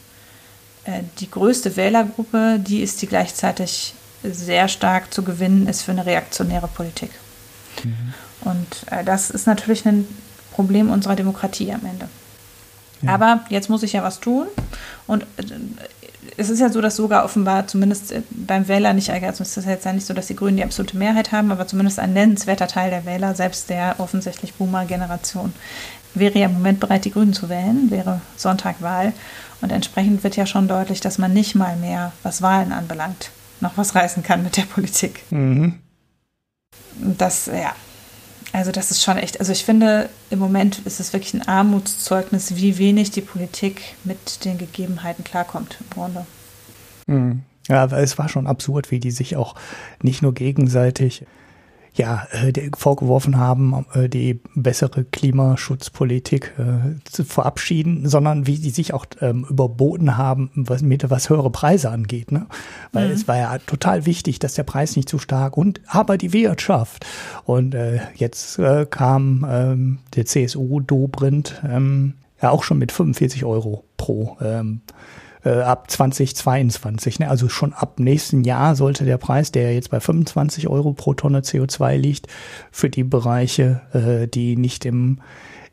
äh, 0.83 1.01
die 1.19 1.29
größte 1.29 1.75
Wählergruppe, 1.75 2.59
die 2.59 2.81
ist, 2.81 3.01
die 3.01 3.07
gleichzeitig 3.07 3.95
sehr 4.23 4.67
stark 4.67 5.11
zu 5.11 5.23
gewinnen 5.23 5.67
ist 5.67 5.81
für 5.81 5.91
eine 5.91 6.05
reaktionäre 6.05 6.67
Politik. 6.67 7.09
Mhm. 7.83 8.13
Und 8.41 8.67
äh, 8.91 9.03
das 9.03 9.31
ist 9.31 9.47
natürlich 9.47 9.85
ein 9.87 10.07
Problem 10.51 10.91
unserer 10.91 11.15
Demokratie 11.15 11.71
am 11.73 11.85
Ende. 11.85 12.07
Ja. 13.01 13.13
Aber 13.13 13.41
jetzt 13.49 13.69
muss 13.69 13.83
ich 13.83 13.93
ja 13.93 14.03
was 14.03 14.19
tun. 14.19 14.47
Und 15.07 15.23
äh, 15.37 15.43
es 16.37 16.49
ist 16.49 16.59
ja 16.59 16.69
so, 16.69 16.81
dass 16.81 16.95
sogar 16.95 17.25
offenbar 17.25 17.67
zumindest 17.67 18.11
äh, 18.11 18.21
beim 18.29 18.67
Wähler 18.67 18.93
nicht, 18.93 19.09
also 19.09 19.43
es 19.43 19.57
ist 19.57 19.65
jetzt 19.65 19.85
ja 19.85 19.93
nicht 19.93 20.05
so, 20.05 20.13
dass 20.13 20.27
die 20.27 20.35
Grünen 20.35 20.57
die 20.57 20.63
absolute 20.63 20.97
Mehrheit 20.97 21.31
haben, 21.31 21.51
aber 21.51 21.67
zumindest 21.67 21.99
ein 21.99 22.13
nennenswerter 22.13 22.67
Teil 22.67 22.89
der 22.89 23.05
Wähler, 23.05 23.35
selbst 23.35 23.69
der 23.69 23.95
offensichtlich 23.99 24.53
Boomer-Generation, 24.53 25.53
wäre 26.13 26.37
ja 26.37 26.45
im 26.47 26.53
Moment 26.53 26.79
bereit, 26.79 27.05
die 27.05 27.11
Grünen 27.11 27.33
zu 27.33 27.49
wählen, 27.49 27.89
wäre 27.89 28.21
Sonntagwahl. 28.35 29.13
Und 29.61 29.71
entsprechend 29.71 30.23
wird 30.23 30.35
ja 30.35 30.45
schon 30.45 30.67
deutlich, 30.67 31.01
dass 31.01 31.17
man 31.17 31.33
nicht 31.33 31.55
mal 31.55 31.75
mehr, 31.77 32.11
was 32.23 32.41
Wahlen 32.41 32.71
anbelangt, 32.71 33.29
noch 33.59 33.77
was 33.77 33.95
reißen 33.95 34.23
kann 34.23 34.43
mit 34.43 34.57
der 34.57 34.63
Politik. 34.63 35.23
Mhm. 35.29 35.79
Das, 36.95 37.45
ja, 37.45 37.73
also 38.53 38.71
das 38.71 38.91
ist 38.91 39.01
schon 39.01 39.17
echt, 39.17 39.39
also 39.39 39.51
ich 39.51 39.63
finde, 39.63 40.09
im 40.29 40.39
Moment 40.39 40.79
ist 40.85 40.99
es 40.99 41.13
wirklich 41.13 41.33
ein 41.33 41.47
Armutszeugnis, 41.47 42.55
wie 42.55 42.77
wenig 42.77 43.11
die 43.11 43.21
Politik 43.21 43.81
mit 44.03 44.43
den 44.45 44.57
Gegebenheiten 44.57 45.23
klarkommt 45.23 45.77
im 45.79 45.89
Grunde. 45.89 46.25
Mhm. 47.07 47.43
Ja, 47.67 47.85
es 47.85 48.17
war 48.17 48.27
schon 48.27 48.47
absurd, 48.47 48.91
wie 48.91 48.99
die 48.99 49.11
sich 49.11 49.35
auch 49.35 49.55
nicht 50.01 50.21
nur 50.21 50.33
gegenseitig 50.33 51.25
ja, 51.93 52.27
äh, 52.31 52.53
vorgeworfen 52.77 53.37
haben, 53.37 53.85
äh, 53.93 54.07
die 54.07 54.39
bessere 54.55 55.03
Klimaschutzpolitik 55.03 56.53
äh, 56.57 57.03
zu 57.03 57.25
verabschieden, 57.25 58.07
sondern 58.07 58.47
wie 58.47 58.57
die 58.57 58.69
sich 58.69 58.93
auch 58.93 59.05
ähm, 59.19 59.45
überboten 59.49 60.17
haben, 60.17 60.51
was, 60.55 60.81
mit 60.81 61.09
was 61.09 61.29
höhere 61.29 61.49
Preise 61.49 61.89
angeht. 61.89 62.31
Ne? 62.31 62.47
Weil 62.93 63.07
mhm. 63.07 63.13
es 63.13 63.27
war 63.27 63.37
ja 63.37 63.57
total 63.59 64.05
wichtig, 64.05 64.39
dass 64.39 64.53
der 64.53 64.63
Preis 64.63 64.95
nicht 64.95 65.09
zu 65.09 65.19
stark 65.19 65.57
und 65.57 65.81
aber 65.87 66.17
die 66.17 66.31
Wirtschaft. 66.31 67.05
Und 67.43 67.75
äh, 67.75 67.99
jetzt 68.15 68.57
äh, 68.57 68.85
kam 68.89 69.45
ähm, 69.49 69.99
der 70.15 70.25
CSU 70.25 70.79
Dobrindt 70.79 71.61
ähm, 71.67 72.13
ja 72.41 72.51
auch 72.51 72.63
schon 72.63 72.77
mit 72.77 72.93
45 72.93 73.43
Euro 73.43 73.83
pro 73.97 74.37
ähm, 74.41 74.81
äh, 75.43 75.61
ab 75.61 75.89
2022. 75.89 77.19
Ne? 77.19 77.29
Also 77.29 77.49
schon 77.49 77.73
ab 77.73 77.99
nächsten 77.99 78.43
Jahr 78.43 78.75
sollte 78.75 79.05
der 79.05 79.17
Preis, 79.17 79.51
der 79.51 79.73
jetzt 79.73 79.89
bei 79.89 79.99
25 79.99 80.67
Euro 80.67 80.93
pro 80.93 81.13
Tonne 81.13 81.41
CO2 81.41 81.97
liegt, 81.97 82.27
für 82.71 82.89
die 82.89 83.03
Bereiche, 83.03 83.81
äh, 83.93 84.27
die 84.27 84.55
nicht 84.55 84.85
im 84.85 85.19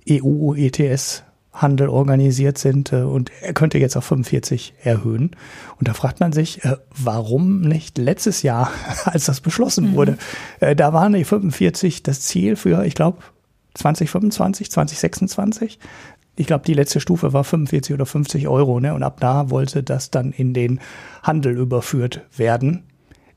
EU-ETS 0.08 1.24
Handel 1.52 1.88
organisiert 1.88 2.58
sind 2.58 2.92
äh, 2.92 3.02
und 3.02 3.30
er 3.42 3.52
könnte 3.52 3.78
jetzt 3.78 3.96
auf 3.96 4.04
45 4.04 4.74
erhöhen. 4.82 5.32
Und 5.78 5.88
da 5.88 5.94
fragt 5.94 6.20
man 6.20 6.32
sich, 6.32 6.64
äh, 6.64 6.76
warum 6.90 7.60
nicht 7.62 7.98
letztes 7.98 8.42
Jahr, 8.42 8.70
als 9.04 9.26
das 9.26 9.40
beschlossen 9.40 9.90
mhm. 9.90 9.94
wurde, 9.94 10.18
äh, 10.60 10.76
da 10.76 10.92
waren 10.92 11.12
die 11.12 11.24
45 11.24 12.02
das 12.02 12.20
Ziel 12.20 12.56
für, 12.56 12.84
ich 12.84 12.94
glaube, 12.94 13.18
2025, 13.74 14.70
2026 14.70 15.78
ich 16.38 16.46
glaube, 16.46 16.64
die 16.64 16.74
letzte 16.74 17.00
Stufe 17.00 17.32
war 17.32 17.42
45 17.42 17.94
oder 17.94 18.06
50 18.06 18.46
Euro, 18.46 18.78
ne? 18.78 18.94
Und 18.94 19.02
ab 19.02 19.18
da 19.20 19.50
wollte 19.50 19.82
das 19.82 20.10
dann 20.10 20.30
in 20.30 20.54
den 20.54 20.80
Handel 21.22 21.56
überführt 21.56 22.22
werden. 22.36 22.84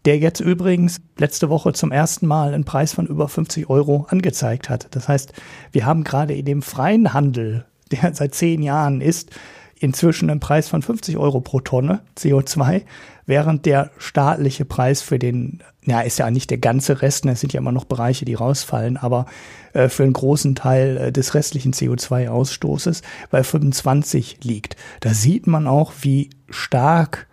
Der 0.06 0.18
jetzt 0.20 0.40
übrigens 0.40 1.02
letzte 1.18 1.50
Woche 1.50 1.74
zum 1.74 1.92
ersten 1.92 2.28
Mal 2.28 2.54
einen 2.54 2.64
Preis 2.64 2.94
von 2.94 3.08
über 3.08 3.28
50 3.28 3.70
Euro 3.70 4.06
angezeigt 4.10 4.70
hat. 4.70 4.88
Das 4.92 5.08
heißt, 5.08 5.34
wir 5.72 5.86
haben 5.86 6.04
gerade 6.04 6.36
in 6.36 6.46
dem 6.46 6.62
freien 6.62 7.14
Handel, 7.14 7.66
der 7.92 8.14
seit 8.14 8.36
zehn 8.36 8.62
Jahren 8.62 9.02
ist, 9.02 9.32
inzwischen 9.80 10.30
einen 10.30 10.40
Preis 10.40 10.70
von 10.70 10.84
50 10.84 11.18
Euro 11.18 11.42
pro 11.42 11.60
Tonne 11.60 12.02
CO2, 12.18 12.84
während 13.32 13.66
der 13.66 13.92
staatliche 13.98 14.66
Preis 14.66 15.02
für 15.02 15.18
den, 15.18 15.64
ja, 15.86 16.02
ist 16.02 16.20
ja 16.20 16.30
nicht 16.30 16.50
der 16.50 16.58
ganze 16.58 17.02
Rest, 17.02 17.24
ne, 17.24 17.32
es 17.32 17.40
sind 17.40 17.54
ja 17.54 17.62
immer 17.62 17.72
noch 17.72 17.86
Bereiche, 17.86 18.26
die 18.26 18.34
rausfallen, 18.34 18.98
aber 18.98 19.26
äh, 19.72 19.88
für 19.88 20.04
einen 20.04 20.12
großen 20.12 20.54
Teil 20.54 20.98
äh, 20.98 21.12
des 21.14 21.34
restlichen 21.34 21.72
CO2-Ausstoßes 21.72 23.04
bei 23.30 23.42
25 23.42 24.44
liegt. 24.44 24.76
Da 25.00 25.14
sieht 25.14 25.48
man 25.48 25.66
auch, 25.66 25.94
wie 26.02 26.30
stark 26.50 27.28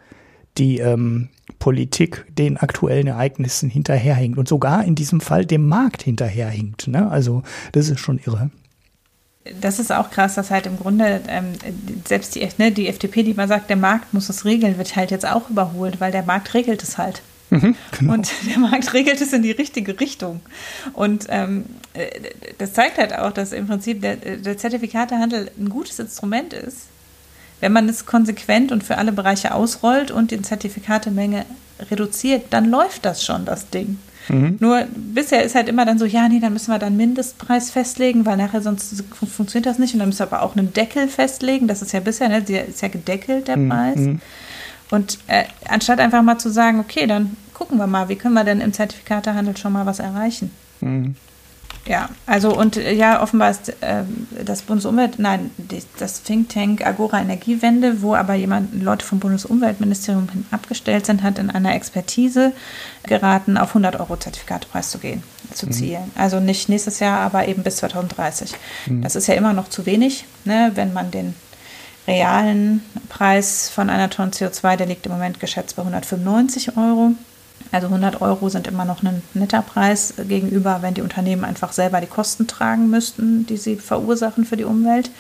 die 0.57 0.79
ähm, 0.79 1.31
Politik 1.59 2.27
den 2.31 2.59
aktuellen 2.59 3.09
Ereignissen 3.09 3.69
hinterherhinkt 3.69 4.39
und 4.39 4.47
sogar 4.47 4.85
in 4.85 4.95
diesem 4.95 5.21
Fall 5.21 5.47
dem 5.47 5.67
Markt 5.67 6.05
hinterherhinkt. 6.05 6.87
Ne? 6.87 7.11
Also 7.11 7.43
das 7.73 7.89
ist 7.89 7.99
schon 7.99 8.21
irre. 8.25 8.53
Das 9.61 9.79
ist 9.79 9.93
auch 9.93 10.11
krass, 10.11 10.35
dass 10.35 10.51
halt 10.51 10.67
im 10.67 10.79
Grunde 10.79 11.21
ähm, 11.29 11.53
selbst 12.07 12.35
die, 12.35 12.47
ne, 12.59 12.71
die 12.71 12.89
FDP, 12.89 13.23
die 13.23 13.35
mal 13.35 13.49
sagt, 13.49 13.71
der 13.71 13.77
Markt 13.77 14.13
muss 14.13 14.29
es 14.29 14.45
regeln, 14.45 14.77
wird 14.77 14.95
halt 14.95 15.11
jetzt 15.11 15.27
auch 15.27 15.49
überholt, 15.49 16.01
weil 16.01 16.13
der 16.13 16.25
Markt 16.25 16.53
regelt 16.55 16.83
es 16.83 16.99
halt. 16.99 17.23
Mhm, 17.51 17.77
genau. 17.99 18.13
Und 18.13 18.31
der 18.49 18.59
Markt 18.59 18.93
regelt 18.93 19.21
es 19.21 19.33
in 19.33 19.43
die 19.43 19.53
richtige 19.53 19.99
Richtung. 20.01 20.41
Und 20.93 21.27
ähm, 21.31 21.65
äh, 21.95 22.09
das 22.59 22.75
zeigt 22.75 22.99
halt 22.99 23.15
auch, 23.15 23.33
dass 23.33 23.53
im 23.53 23.67
Prinzip 23.67 24.03
der, 24.03 24.17
der 24.17 24.59
Zertifikatehandel 24.59 25.51
ein 25.59 25.69
gutes 25.71 25.99
Instrument 25.99 26.53
ist, 26.53 26.87
wenn 27.61 27.73
man 27.73 27.89
es 27.89 28.07
konsequent 28.07 28.71
und 28.71 28.85
für 28.85 28.99
alle 28.99 29.13
Bereiche 29.13 29.55
ausrollt 29.55 30.11
und 30.11 30.31
die 30.31 30.41
Zertifikatemenge 30.43 31.45
reduziert, 31.91 32.47
dann 32.51 32.71
läuft 32.71 33.05
das 33.05 33.25
schon, 33.25 33.45
das 33.45 33.71
Ding. 33.71 33.99
Mhm. 34.29 34.57
Nur 34.61 34.87
bisher 34.95 35.43
ist 35.43 35.55
halt 35.55 35.69
immer 35.69 35.85
dann 35.85 35.99
so, 35.99 36.05
ja, 36.05 36.29
nee, 36.29 36.41
dann 36.41 36.53
müssen 36.53 36.71
wir 36.71 36.79
dann 36.79 36.97
Mindestpreis 36.97 37.71
festlegen, 37.71 38.27
weil 38.27 38.37
nachher 38.37 38.61
sonst 38.61 39.05
funktioniert 39.35 39.67
das 39.67 39.79
nicht. 39.79 39.95
Und 39.95 40.01
dann 40.01 40.09
müssen 40.09 40.21
wir 40.21 40.33
aber 40.33 40.43
auch 40.43 40.57
einen 40.57 40.73
Deckel 40.73 41.09
festlegen. 41.09 41.69
Das 41.69 41.83
ist 41.83 41.93
ja 41.93 42.01
bisher, 42.01 42.29
ne, 42.29 42.43
der 42.43 42.67
ist 42.67 42.83
ja 42.83 42.89
gedeckelt, 42.89 43.49
der 43.49 43.57
mhm. 43.57 43.69
Preis. 43.69 43.97
Mhm. 43.97 44.21
Und 44.91 45.19
äh, 45.27 45.45
anstatt 45.69 46.01
einfach 46.01 46.23
mal 46.23 46.39
zu 46.39 46.51
sagen, 46.51 46.81
okay, 46.81 47.07
dann 47.07 47.37
gucken 47.55 47.79
wir 47.79 47.87
mal, 47.87 48.09
wie 48.09 48.17
können 48.17 48.35
wir 48.35 48.45
denn 48.45 48.61
im 48.61 48.73
Zertifikatehandel 48.73 49.57
schon 49.57 49.73
mal 49.73 49.87
was 49.87 49.99
erreichen. 49.99 50.51
Mhm. 50.81 51.17
Ja, 51.87 52.11
also 52.27 52.55
und 52.55 52.77
äh, 52.77 52.93
ja, 52.93 53.23
offenbar 53.23 53.51
ist 53.51 53.71
äh, 53.81 54.03
das 54.45 54.63
Bundesumwelt, 54.63 55.19
nein, 55.19 55.51
das 55.99 56.23
Think 56.23 56.51
Tank 56.51 56.87
Agora 56.87 57.21
Energiewende, 57.21 58.03
wo 58.03 58.15
aber 58.15 58.35
jemand, 58.35 58.83
Leute 58.83 59.05
vom 59.05 59.21
Bundesumweltministerium 59.21 60.29
hin 60.29 60.47
abgestellt 60.51 61.07
sind, 61.07 61.23
hat 61.23 61.39
in 61.39 61.51
einer 61.51 61.75
Expertise 61.75 62.53
geraten, 63.05 63.57
auf 63.57 63.71
100 63.71 63.99
Euro 64.01 64.17
Zertifikatepreis 64.17 64.91
zu 64.91 64.99
gehen, 64.99 65.23
zu 65.55 65.67
mhm. 65.67 65.73
zielen. 65.73 66.13
Also 66.15 66.41
nicht 66.41 66.69
nächstes 66.69 67.01
Jahr, 67.01 67.21
aber 67.21 67.49
eben 67.49 67.63
bis 67.63 67.77
2030. 67.77 68.53
Mhm. 68.87 69.03
Das 69.03 69.17
ist 69.17 69.27
ja 69.27 69.35
immer 69.35 69.55
noch 69.55 69.69
zu 69.69 69.87
wenig, 69.87 70.27
ne, 70.45 70.73
wenn 70.75 70.93
man 70.93 71.11
den 71.11 71.35
realen 72.07 72.83
Preis 73.09 73.69
von 73.69 73.91
einer 73.91 74.11
Tonne 74.11 74.31
CO2, 74.33 74.77
der 74.77 74.87
liegt 74.87 75.07
im 75.07 75.13
Moment 75.13 75.41
geschätzt 75.41 75.77
bei 75.77 75.83
195 75.83 76.77
Euro. 76.77 77.13
Also 77.71 77.89
100 77.89 78.21
Euro 78.21 78.49
sind 78.49 78.67
immer 78.67 78.85
noch 78.85 79.03
ein 79.03 79.23
netter 79.35 79.63
Preis 79.63 80.15
gegenüber, 80.17 80.79
wenn 80.81 80.95
die 80.95 81.03
Unternehmen 81.03 81.45
einfach 81.45 81.73
selber 81.73 82.01
die 82.01 82.07
Kosten 82.07 82.47
tragen 82.47 82.89
müssten, 82.89 83.47
die 83.47 83.57
sie 83.57 83.77
verursachen 83.77 84.45
für 84.45 84.57
die 84.57 84.65
Umwelt. 84.65 85.11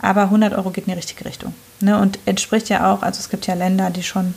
Aber 0.00 0.22
100 0.22 0.54
Euro 0.54 0.70
geht 0.70 0.86
in 0.86 0.92
die 0.92 0.96
richtige 0.96 1.26
Richtung. 1.26 1.54
Ne? 1.80 1.98
Und 1.98 2.18
entspricht 2.24 2.70
ja 2.70 2.92
auch, 2.92 3.02
also 3.02 3.20
es 3.20 3.28
gibt 3.28 3.46
ja 3.46 3.54
Länder, 3.54 3.90
die 3.90 4.02
schon 4.02 4.34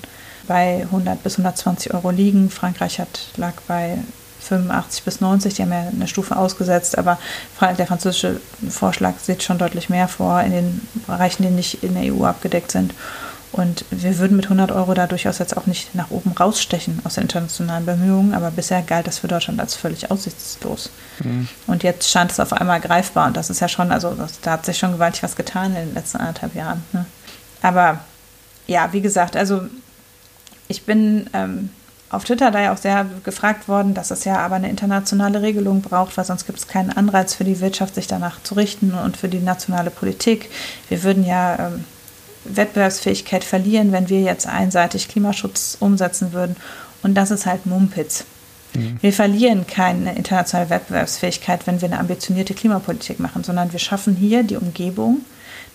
bei 0.47 0.81
100 0.83 1.23
bis 1.23 1.35
120 1.35 1.93
Euro 1.93 2.11
liegen. 2.11 2.49
Frankreich 2.49 2.99
hat, 2.99 3.27
lag 3.37 3.53
bei 3.67 3.97
85 4.41 5.03
bis 5.03 5.21
90, 5.21 5.53
die 5.53 5.61
haben 5.61 5.71
ja 5.71 5.87
eine 5.89 6.07
Stufe 6.07 6.35
ausgesetzt, 6.35 6.97
aber 6.97 7.17
der 7.61 7.87
französische 7.87 8.41
Vorschlag 8.69 9.13
sieht 9.19 9.41
schon 9.41 9.57
deutlich 9.57 9.89
mehr 9.89 10.09
vor 10.09 10.41
in 10.41 10.51
den 10.51 10.87
Bereichen, 11.07 11.43
die 11.43 11.49
nicht 11.49 11.83
in 11.83 11.93
der 11.93 12.13
EU 12.13 12.25
abgedeckt 12.25 12.71
sind. 12.71 12.93
Und 13.53 13.85
wir 13.91 14.17
würden 14.17 14.35
mit 14.35 14.45
100 14.45 14.71
Euro 14.71 14.95
da 14.95 15.05
durchaus 15.05 15.37
jetzt 15.37 15.55
auch 15.55 15.67
nicht 15.67 15.93
nach 15.93 16.09
oben 16.09 16.31
rausstechen 16.31 16.99
aus 17.03 17.13
den 17.13 17.23
internationalen 17.23 17.85
Bemühungen, 17.85 18.33
aber 18.33 18.49
bisher 18.49 18.81
galt 18.81 19.05
das 19.05 19.19
für 19.19 19.27
Deutschland 19.27 19.59
als 19.59 19.75
völlig 19.75 20.09
aussichtslos. 20.09 20.89
Mhm. 21.23 21.47
Und 21.67 21.83
jetzt 21.83 22.09
scheint 22.09 22.31
es 22.31 22.39
auf 22.39 22.51
einmal 22.51 22.81
greifbar 22.81 23.27
und 23.27 23.37
das 23.37 23.51
ist 23.51 23.59
ja 23.59 23.67
schon, 23.67 23.91
also 23.91 24.15
das, 24.15 24.41
da 24.41 24.53
hat 24.53 24.65
sich 24.65 24.79
schon 24.79 24.93
gewaltig 24.93 25.21
was 25.21 25.35
getan 25.35 25.75
in 25.75 25.85
den 25.85 25.93
letzten 25.93 26.17
anderthalb 26.17 26.55
Jahren. 26.55 26.83
Ne? 26.93 27.05
Aber 27.61 27.99
ja, 28.65 28.91
wie 28.91 29.01
gesagt, 29.01 29.35
also 29.35 29.61
ich 30.67 30.83
bin 30.85 31.29
ähm, 31.33 31.69
auf 32.09 32.23
Twitter 32.23 32.49
da 32.49 32.59
ja 32.59 32.73
auch 32.73 32.77
sehr 32.77 33.05
gefragt 33.23 33.67
worden, 33.67 33.93
dass 33.93 34.09
es 34.09 34.23
ja 34.23 34.37
aber 34.39 34.55
eine 34.55 34.69
internationale 34.69 35.43
Regelung 35.43 35.81
braucht, 35.81 36.17
weil 36.17 36.25
sonst 36.25 36.47
gibt 36.47 36.57
es 36.57 36.67
keinen 36.67 36.91
Anreiz 36.91 37.35
für 37.35 37.43
die 37.43 37.59
Wirtschaft, 37.59 37.93
sich 37.93 38.07
danach 38.07 38.41
zu 38.41 38.55
richten 38.55 38.95
und 38.95 39.15
für 39.15 39.29
die 39.29 39.39
nationale 39.39 39.91
Politik. 39.91 40.49
Wir 40.89 41.03
würden 41.03 41.23
ja 41.23 41.67
ähm, 41.67 41.85
Wettbewerbsfähigkeit 42.45 43.43
verlieren, 43.43 43.91
wenn 43.91 44.09
wir 44.09 44.21
jetzt 44.21 44.47
einseitig 44.47 45.07
Klimaschutz 45.07 45.77
umsetzen 45.79 46.33
würden. 46.33 46.55
Und 47.01 47.15
das 47.15 47.31
ist 47.31 47.45
halt 47.45 47.65
Mumpitz. 47.65 48.25
Mhm. 48.73 48.97
Wir 49.01 49.13
verlieren 49.13 49.67
keine 49.67 50.15
internationale 50.15 50.69
Wettbewerbsfähigkeit, 50.69 51.67
wenn 51.67 51.81
wir 51.81 51.87
eine 51.87 51.99
ambitionierte 51.99 52.53
Klimapolitik 52.53 53.19
machen, 53.19 53.43
sondern 53.43 53.71
wir 53.71 53.79
schaffen 53.79 54.15
hier 54.15 54.43
die 54.43 54.57
Umgebung, 54.57 55.21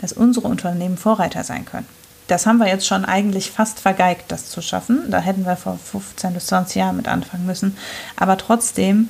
dass 0.00 0.12
unsere 0.12 0.48
Unternehmen 0.48 0.96
Vorreiter 0.96 1.44
sein 1.44 1.64
können. 1.64 1.86
Das 2.28 2.44
haben 2.44 2.58
wir 2.58 2.68
jetzt 2.68 2.86
schon 2.86 3.06
eigentlich 3.06 3.50
fast 3.50 3.80
vergeigt, 3.80 4.26
das 4.28 4.50
zu 4.50 4.60
schaffen. 4.60 5.10
Da 5.10 5.20
hätten 5.20 5.46
wir 5.46 5.56
vor 5.56 5.78
15 5.78 6.34
bis 6.34 6.46
20 6.46 6.76
Jahren 6.76 6.96
mit 6.96 7.08
anfangen 7.08 7.46
müssen. 7.46 7.76
Aber 8.16 8.36
trotzdem 8.36 9.08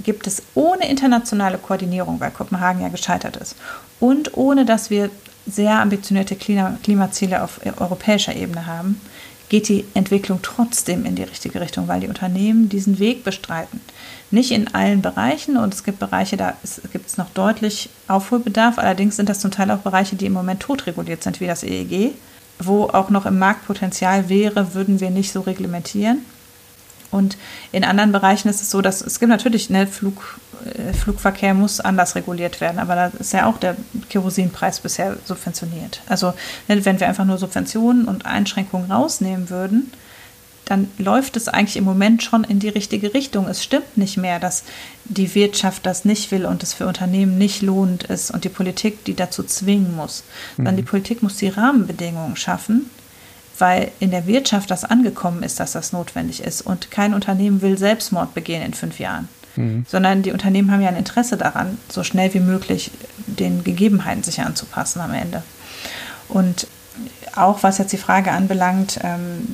gibt 0.00 0.26
es 0.26 0.42
ohne 0.54 0.88
internationale 0.88 1.58
Koordinierung, 1.58 2.20
weil 2.20 2.30
Kopenhagen 2.32 2.82
ja 2.82 2.88
gescheitert 2.88 3.36
ist, 3.36 3.56
und 4.00 4.36
ohne 4.36 4.64
dass 4.66 4.90
wir 4.90 5.10
sehr 5.46 5.80
ambitionierte 5.80 6.36
Klimaziele 6.36 7.42
auf 7.42 7.60
europäischer 7.78 8.34
Ebene 8.34 8.66
haben, 8.66 9.00
geht 9.48 9.68
die 9.68 9.84
Entwicklung 9.94 10.40
trotzdem 10.42 11.04
in 11.06 11.14
die 11.14 11.22
richtige 11.22 11.60
Richtung, 11.60 11.86
weil 11.86 12.00
die 12.00 12.08
Unternehmen 12.08 12.68
diesen 12.68 12.98
Weg 12.98 13.22
bestreiten. 13.22 13.80
Nicht 14.32 14.50
in 14.50 14.74
allen 14.74 15.02
Bereichen 15.02 15.56
und 15.56 15.72
es 15.72 15.84
gibt 15.84 16.00
Bereiche, 16.00 16.36
da 16.36 16.54
gibt 16.92 17.06
es 17.06 17.16
noch 17.16 17.30
deutlich 17.30 17.88
Aufholbedarf. 18.08 18.78
Allerdings 18.78 19.14
sind 19.16 19.28
das 19.28 19.38
zum 19.38 19.52
Teil 19.52 19.70
auch 19.70 19.78
Bereiche, 19.78 20.16
die 20.16 20.26
im 20.26 20.32
Moment 20.32 20.60
totreguliert 20.60 21.22
sind, 21.22 21.40
wie 21.40 21.46
das 21.46 21.62
EEG, 21.62 22.14
wo 22.58 22.84
auch 22.84 23.08
noch 23.10 23.24
im 23.24 23.38
Marktpotenzial 23.38 24.28
wäre, 24.28 24.74
würden 24.74 24.98
wir 25.00 25.10
nicht 25.10 25.30
so 25.30 25.42
reglementieren. 25.42 26.24
Und 27.10 27.36
in 27.72 27.84
anderen 27.84 28.12
Bereichen 28.12 28.48
ist 28.48 28.62
es 28.62 28.70
so, 28.70 28.82
dass 28.82 29.00
es 29.00 29.20
gibt 29.20 29.30
natürlich, 29.30 29.70
ne, 29.70 29.86
Flug, 29.86 30.38
äh, 30.64 30.92
Flugverkehr 30.92 31.54
muss 31.54 31.80
anders 31.80 32.14
reguliert 32.14 32.60
werden, 32.60 32.78
aber 32.78 32.94
da 32.94 33.06
ist 33.18 33.32
ja 33.32 33.46
auch 33.46 33.58
der 33.58 33.76
Kerosinpreis 34.08 34.80
bisher 34.80 35.16
subventioniert. 35.24 36.00
Also 36.06 36.34
ne, 36.68 36.84
wenn 36.84 37.00
wir 37.00 37.08
einfach 37.08 37.24
nur 37.24 37.38
Subventionen 37.38 38.06
und 38.06 38.26
Einschränkungen 38.26 38.90
rausnehmen 38.90 39.50
würden, 39.50 39.92
dann 40.66 40.88
läuft 40.98 41.36
es 41.36 41.46
eigentlich 41.46 41.76
im 41.76 41.84
Moment 41.84 42.24
schon 42.24 42.42
in 42.42 42.58
die 42.58 42.68
richtige 42.68 43.14
Richtung. 43.14 43.46
Es 43.46 43.62
stimmt 43.62 43.96
nicht 43.96 44.16
mehr, 44.16 44.40
dass 44.40 44.64
die 45.04 45.32
Wirtschaft 45.36 45.86
das 45.86 46.04
nicht 46.04 46.32
will 46.32 46.44
und 46.44 46.64
es 46.64 46.74
für 46.74 46.88
Unternehmen 46.88 47.38
nicht 47.38 47.62
lohnend 47.62 48.02
ist 48.02 48.32
und 48.32 48.42
die 48.42 48.48
Politik 48.48 49.04
die 49.04 49.14
dazu 49.14 49.44
zwingen 49.44 49.94
muss, 49.94 50.24
mhm. 50.24 50.56
sondern 50.56 50.76
die 50.76 50.82
Politik 50.82 51.22
muss 51.22 51.36
die 51.36 51.48
Rahmenbedingungen 51.48 52.34
schaffen, 52.34 52.90
weil 53.58 53.90
in 54.00 54.10
der 54.10 54.26
Wirtschaft 54.26 54.70
das 54.70 54.84
angekommen 54.84 55.42
ist, 55.42 55.60
dass 55.60 55.72
das 55.72 55.92
notwendig 55.92 56.42
ist. 56.42 56.62
Und 56.62 56.90
kein 56.90 57.14
Unternehmen 57.14 57.62
will 57.62 57.78
Selbstmord 57.78 58.34
begehen 58.34 58.62
in 58.62 58.74
fünf 58.74 58.98
Jahren, 58.98 59.28
mhm. 59.56 59.84
sondern 59.88 60.22
die 60.22 60.32
Unternehmen 60.32 60.70
haben 60.70 60.82
ja 60.82 60.88
ein 60.88 60.96
Interesse 60.96 61.36
daran, 61.36 61.78
so 61.88 62.04
schnell 62.04 62.32
wie 62.34 62.40
möglich 62.40 62.90
den 63.26 63.64
Gegebenheiten 63.64 64.22
sich 64.22 64.40
anzupassen 64.40 65.00
am 65.00 65.12
Ende. 65.12 65.42
Und 66.28 66.66
auch 67.34 67.62
was 67.62 67.78
jetzt 67.78 67.92
die 67.92 67.98
Frage 67.98 68.32
anbelangt, 68.32 68.98
ähm, 69.02 69.46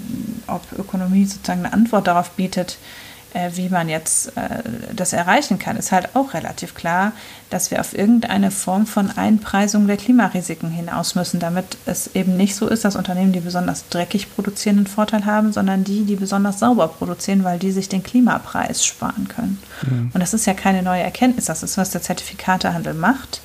ob 0.47 0.63
Ökonomie 0.79 1.25
sozusagen 1.25 1.65
eine 1.65 1.73
Antwort 1.73 2.07
darauf 2.07 2.31
bietet, 2.31 2.79
wie 3.55 3.69
man 3.69 3.89
jetzt 3.89 4.37
äh, 4.37 4.63
das 4.95 5.13
erreichen 5.13 5.59
kann, 5.59 5.77
ist 5.77 5.93
halt 5.93 6.15
auch 6.15 6.35
relativ 6.35 6.75
klar, 6.75 7.13
dass 7.51 7.71
wir 7.71 7.81
auf 7.81 7.97
irgendeine 7.97 8.51
Form 8.51 8.87
von 8.87 9.11
Einpreisung 9.11 9.87
der 9.87 9.97
Klimarisiken 9.97 10.71
hinaus 10.71 11.15
müssen, 11.15 11.41
damit 11.41 11.77
es 11.87 12.15
eben 12.15 12.37
nicht 12.37 12.55
so 12.55 12.69
ist, 12.69 12.85
dass 12.85 12.97
Unternehmen, 12.97 13.33
die 13.33 13.41
besonders 13.41 13.89
dreckig 13.89 14.35
produzieren, 14.35 14.79
einen 14.79 14.87
Vorteil 14.87 15.25
haben, 15.25 15.53
sondern 15.53 15.85
die, 15.85 16.05
die 16.05 16.17
besonders 16.17 16.59
sauber 16.59 16.89
produzieren, 16.89 17.45
weil 17.45 17.59
die 17.59 17.73
sich 17.73 17.89
den 17.89 18.03
Klimapreis 18.03 18.85
sparen 18.85 19.29
können. 19.29 19.63
Mhm. 19.83 20.11
Und 20.13 20.21
das 20.21 20.35
ist 20.35 20.47
ja 20.47 20.55
keine 20.55 20.83
neue 20.83 21.03
Erkenntnis, 21.03 21.47
das 21.47 21.63
ist, 21.63 21.79
was 21.79 21.91
der 21.91 22.03
Zertifikatehandel 22.03 22.95
macht. 22.95 23.41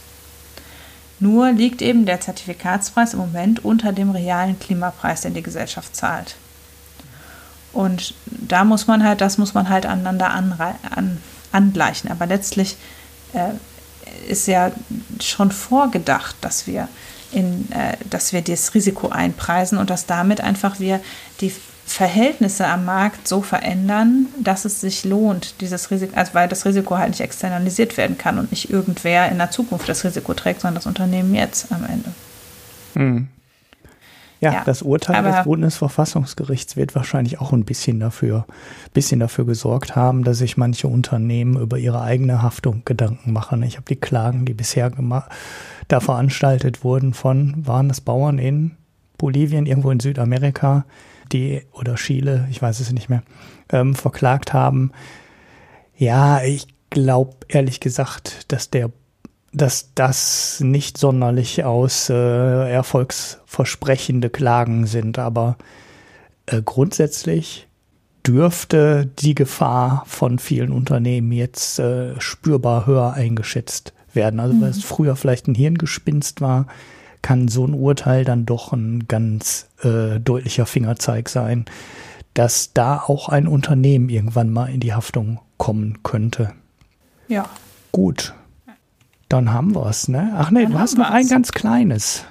Nur 1.20 1.52
liegt 1.52 1.82
eben 1.82 2.06
der 2.06 2.22
Zertifikatspreis 2.22 3.14
im 3.14 3.20
Moment 3.20 3.66
unter 3.66 3.92
dem 3.92 4.12
realen 4.12 4.60
Klimapreis, 4.60 5.22
den 5.22 5.34
die 5.34 5.42
Gesellschaft 5.42 5.96
zahlt. 5.96 6.36
Und 7.78 8.16
da 8.26 8.64
muss 8.64 8.88
man 8.88 9.04
halt, 9.04 9.22
das 9.22 9.38
muss 9.38 9.54
man 9.54 9.70
halt 9.70 9.86
aneinander 9.86 10.32
an, 10.32 11.22
angleichen. 11.52 12.10
Aber 12.10 12.26
letztlich 12.26 12.76
äh, 13.34 13.52
ist 14.28 14.48
ja 14.48 14.72
schon 15.22 15.52
vorgedacht, 15.52 16.36
dass 16.42 16.66
wir 16.66 16.88
in, 17.32 17.72
äh, 17.72 17.96
dass 18.10 18.34
wir 18.34 18.42
das 18.42 18.74
Risiko 18.74 19.10
einpreisen 19.10 19.78
und 19.78 19.92
dass 19.92 20.08
damit 20.08 20.42
einfach 20.42 20.80
wir 20.80 21.02
die 21.40 21.54
Verhältnisse 21.86 22.66
am 22.66 22.86
Markt 22.86 23.28
so 23.28 23.44
verändern, 23.44 24.26
dass 24.40 24.66
es 24.66 24.82
sich 24.82 25.06
lohnt, 25.06 25.62
dieses 25.62 25.92
Risiko, 25.92 26.16
also 26.16 26.34
weil 26.34 26.50
das 26.50 26.66
Risiko 26.66 26.98
halt 26.98 27.10
nicht 27.10 27.22
externalisiert 27.22 27.96
werden 27.96 28.18
kann 28.18 28.40
und 28.40 28.50
nicht 28.50 28.72
irgendwer 28.72 29.30
in 29.32 29.38
der 29.38 29.52
Zukunft 29.52 29.88
das 29.88 30.04
Risiko 30.04 30.34
trägt, 30.34 30.62
sondern 30.62 30.76
das 30.82 30.88
Unternehmen 30.88 31.36
jetzt 31.36 31.72
am 31.72 31.86
Ende. 31.86 32.12
Hm. 32.96 33.28
Ja, 34.40 34.54
ja, 34.54 34.64
das 34.64 34.84
Urteil 34.84 35.24
des 35.24 35.44
Bundesverfassungsgerichts 35.46 36.76
wird 36.76 36.94
wahrscheinlich 36.94 37.42
auch 37.42 37.54
ein 37.54 37.66
bisschen 37.66 38.00
dafür, 38.00 38.46
bisschen 38.94 39.20
dafür 39.20 39.46
gesorgt 39.46 39.96
haben, 39.96 40.24
dass 40.24 40.38
sich 40.38 40.58
manche 40.58 40.88
Unternehmen 40.88 41.60
über 41.60 41.80
ihre 41.80 42.02
eigene 42.02 42.44
Haftung 42.44 42.84
Gedanken 42.86 43.34
machen. 43.34 43.64
Ich 43.64 43.78
habe 43.78 43.86
die 43.90 43.96
Klagen, 43.96 44.46
die 44.46 44.54
bisher 44.54 44.92
da 45.88 46.00
veranstaltet 46.00 46.84
wurden 46.84 47.14
von, 47.14 47.66
waren 47.66 47.88
das 47.88 48.02
Bauern 48.02 48.38
in 48.38 48.78
Bolivien, 49.18 49.66
irgendwo 49.66 49.90
in 49.90 50.00
Südamerika, 50.00 50.86
die 51.32 51.64
oder 51.72 51.96
Chile, 51.96 52.48
ich 52.52 52.62
weiß 52.62 52.80
es 52.80 52.92
nicht 52.92 53.10
mehr, 53.10 53.24
ähm, 53.72 53.96
verklagt 53.96 54.54
haben. 54.54 54.92
Ja, 55.96 56.44
ich 56.44 56.68
glaube 56.92 57.38
ehrlich 57.48 57.80
gesagt, 57.80 58.52
dass 58.52 58.70
der 58.70 58.92
dass 59.54 59.92
das 59.96 60.60
nicht 60.60 60.98
sonderlich 60.98 61.64
aus 61.64 62.10
äh, 62.10 62.72
erfolgsversprechende 62.72 64.30
Klagen 64.30 64.86
sind, 64.86 65.20
aber 65.20 65.58
äh, 66.46 66.62
grundsätzlich 66.64 67.68
dürfte 68.26 69.10
die 69.20 69.36
Gefahr 69.36 70.04
von 70.06 70.38
vielen 70.38 70.72
Unternehmen 70.72 71.32
jetzt 71.32 71.80
äh, 71.80 72.20
spürbar 72.20 72.86
höher 72.86 73.14
eingeschätzt 73.14 73.94
werden. 74.14 74.40
Also, 74.40 74.54
mhm. 74.54 74.62
weil 74.62 74.70
es 74.70 74.84
früher 74.84 75.16
vielleicht 75.16 75.48
ein 75.48 75.56
Hirngespinst 75.56 76.42
war, 76.42 76.68
kann 77.22 77.48
so 77.48 77.66
ein 77.66 77.74
Urteil 77.74 78.26
dann 78.26 78.46
doch 78.46 78.74
ein 78.74 79.08
ganz 79.08 79.70
äh, 79.82 80.20
deutlicher 80.20 80.66
Fingerzeig 80.66 81.30
sein, 81.30 81.66
dass 82.34 82.74
da 82.74 83.00
auch 83.00 83.30
ein 83.30 83.48
Unternehmen 83.48 84.10
irgendwann 84.10 84.52
mal 84.52 84.68
in 84.68 84.80
die 84.80 84.94
Haftung 84.94 85.40
kommen 85.58 86.04
könnte. 86.04 86.54
Ja. 87.28 87.50
Gut. 87.92 88.34
Dann 89.30 89.52
haben 89.52 89.76
wir 89.76 89.86
es, 89.88 90.08
ne? 90.08 90.34
Ach 90.38 90.52
nee, 90.52 90.64
Dann 90.64 90.74
du 90.74 90.80
hast 90.80 90.98
noch 90.98 91.10
ein 91.10 91.28
ganz 91.28 91.52
kleines. 91.52 92.24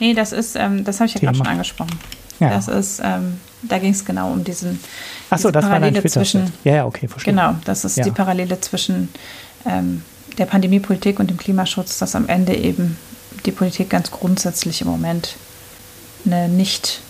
Nee, 0.00 0.14
das 0.14 0.32
ist, 0.32 0.56
ähm, 0.56 0.84
das 0.84 1.00
habe 1.00 1.08
ich 1.08 1.14
ja 1.14 1.20
gerade 1.20 1.36
schon 1.38 1.46
angesprochen. 1.46 1.98
Ja. 2.40 2.50
Das 2.50 2.68
ist, 2.68 3.00
ähm, 3.04 3.38
da 3.62 3.78
ging 3.78 3.92
es 3.92 4.04
genau 4.04 4.32
um 4.32 4.42
diesen. 4.44 4.80
Ach 5.30 5.38
so, 5.38 5.50
das 5.50 5.64
Parallele 5.64 5.94
war 5.94 6.02
dein 6.02 6.10
zwischen. 6.10 6.52
Ja, 6.64 6.74
ja, 6.74 6.86
okay, 6.86 7.08
verstehe. 7.08 7.32
Genau, 7.32 7.54
das 7.64 7.84
ist 7.84 7.96
ja. 7.96 8.04
die 8.04 8.10
Parallele 8.10 8.60
zwischen 8.60 9.08
ähm, 9.64 10.02
der 10.38 10.46
Pandemiepolitik 10.46 11.20
und 11.20 11.30
dem 11.30 11.36
Klimaschutz, 11.36 11.98
dass 11.98 12.14
am 12.14 12.28
Ende 12.28 12.54
eben 12.54 12.96
die 13.46 13.52
Politik 13.52 13.90
ganz 13.90 14.10
grundsätzlich 14.10 14.80
im 14.80 14.88
Moment 14.88 15.36
eine 16.24 16.48
nicht 16.48 17.00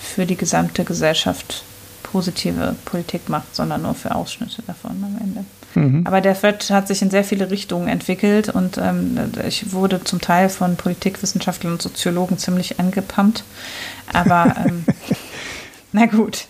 für 0.00 0.26
die 0.26 0.36
gesamte 0.36 0.84
Gesellschaft 0.84 1.64
positive 2.02 2.74
Politik 2.84 3.28
macht, 3.28 3.54
sondern 3.54 3.82
nur 3.82 3.94
für 3.94 4.14
Ausschnitte 4.14 4.62
davon 4.62 4.92
am 5.02 5.18
Ende. 5.20 5.44
Mhm. 5.74 6.06
Aber 6.06 6.20
der 6.20 6.38
Thread 6.38 6.70
hat 6.70 6.88
sich 6.88 7.02
in 7.02 7.10
sehr 7.10 7.24
viele 7.24 7.50
Richtungen 7.50 7.88
entwickelt 7.88 8.48
und 8.48 8.78
ähm, 8.78 9.18
ich 9.46 9.72
wurde 9.72 10.02
zum 10.02 10.20
Teil 10.20 10.48
von 10.48 10.76
Politikwissenschaftlern 10.76 11.74
und 11.74 11.82
Soziologen 11.82 12.38
ziemlich 12.38 12.80
angepumpt. 12.80 13.44
Aber 14.12 14.54
ähm, 14.66 14.84
na 15.92 16.06
gut. 16.06 16.46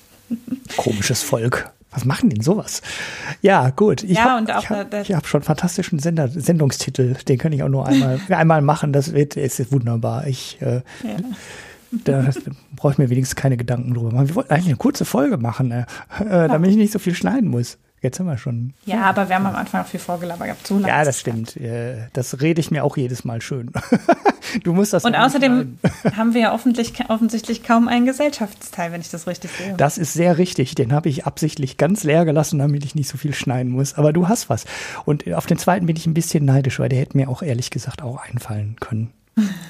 Komisches 0.77 1.23
Volk. 1.23 1.71
Was 1.93 2.05
machen 2.05 2.31
denn 2.31 2.41
sowas? 2.41 2.83
Ja, 3.43 3.71
gut. 3.71 4.05
Ich 4.05 4.17
ja, 4.17 4.41
habe 4.47 4.55
hab, 4.55 4.95
hab 4.95 5.27
schon 5.27 5.41
einen 5.41 5.45
fantastischen 5.45 5.99
Sender, 5.99 6.29
Sendungstitel. 6.29 7.15
Den 7.27 7.37
kann 7.37 7.53
ich 7.53 7.65
auch 7.65 7.69
nur 7.69 7.87
einmal, 7.87 8.21
einmal 8.29 8.63
machen. 8.63 8.93
Das 8.93 9.13
wird, 9.13 9.37
ist 9.37 9.73
wunderbar. 9.73 10.27
Ich, 10.29 10.59
äh, 10.61 10.83
ja. 11.03 11.17
Da 12.05 12.31
brauche 12.77 12.93
ich 12.93 12.99
mir 12.99 13.11
wenigstens 13.11 13.35
keine 13.35 13.57
Gedanken 13.57 13.93
drüber 13.95 14.13
machen. 14.13 14.29
Wir 14.29 14.37
wollten 14.37 14.53
eigentlich 14.53 14.67
eine 14.67 14.77
kurze 14.77 15.05
Folge 15.05 15.39
machen, 15.39 15.73
äh, 15.73 15.85
damit 16.21 16.71
ich 16.71 16.77
nicht 16.77 16.93
so 16.93 17.01
viel 17.01 17.17
schneiden 17.17 17.51
muss. 17.51 17.79
Jetzt 18.03 18.19
haben 18.19 18.27
wir 18.27 18.39
schon. 18.39 18.73
Ja, 18.87 19.03
aber 19.03 19.29
wir 19.29 19.37
haben 19.37 19.47
am 19.47 19.57
Anfang 19.57 19.83
auch 19.83 19.87
viel 19.87 20.01
vorgelabert 20.01 20.47
gehabt. 20.47 20.67
So 20.67 20.79
ja, 20.79 21.05
das 21.05 21.21
stimmt. 21.21 21.59
Das 22.13 22.41
rede 22.41 22.61
ich 22.61 22.71
mir 22.71 22.83
auch 22.85 22.97
jedes 22.97 23.25
Mal 23.25 23.41
schön. 23.43 23.71
Du 24.65 24.73
musst 24.73 24.93
das. 24.93 25.05
Und 25.05 25.15
außerdem 25.15 25.79
haben 26.17 26.35
wir 26.35 26.41
ja 26.41 26.55
offensichtlich, 26.55 27.09
offensichtlich 27.09 27.63
kaum 27.63 27.87
einen 27.87 28.05
Gesellschaftsteil, 28.05 28.91
wenn 28.91 29.01
ich 29.01 29.11
das 29.11 29.29
richtig 29.29 29.53
sehe. 29.53 29.75
Das 29.77 29.97
ist 29.97 30.13
sehr 30.13 30.39
richtig. 30.39 30.75
Den 30.75 30.93
habe 30.93 31.09
ich 31.09 31.25
absichtlich 31.25 31.77
ganz 31.77 32.03
leer 32.03 32.25
gelassen, 32.25 32.59
damit 32.59 32.85
ich 32.85 32.97
nicht 32.97 33.09
so 33.09 33.17
viel 33.17 33.33
schneiden 33.33 33.71
muss. 33.71 33.95
Aber 33.95 34.13
du 34.13 34.29
hast 34.29 34.49
was. 34.49 34.65
Und 35.05 35.33
auf 35.33 35.47
den 35.47 35.59
zweiten 35.59 35.87
bin 35.87 35.95
ich 35.95 36.07
ein 36.07 36.15
bisschen 36.15 36.45
neidisch, 36.45 36.81
weil 36.81 36.89
der 36.89 36.99
hätte 36.99 37.17
mir 37.17 37.29
auch 37.29 37.43
ehrlich 37.43 37.71
gesagt 37.71 38.03
auch 38.03 38.17
einfallen 38.17 38.77
können. 38.81 39.13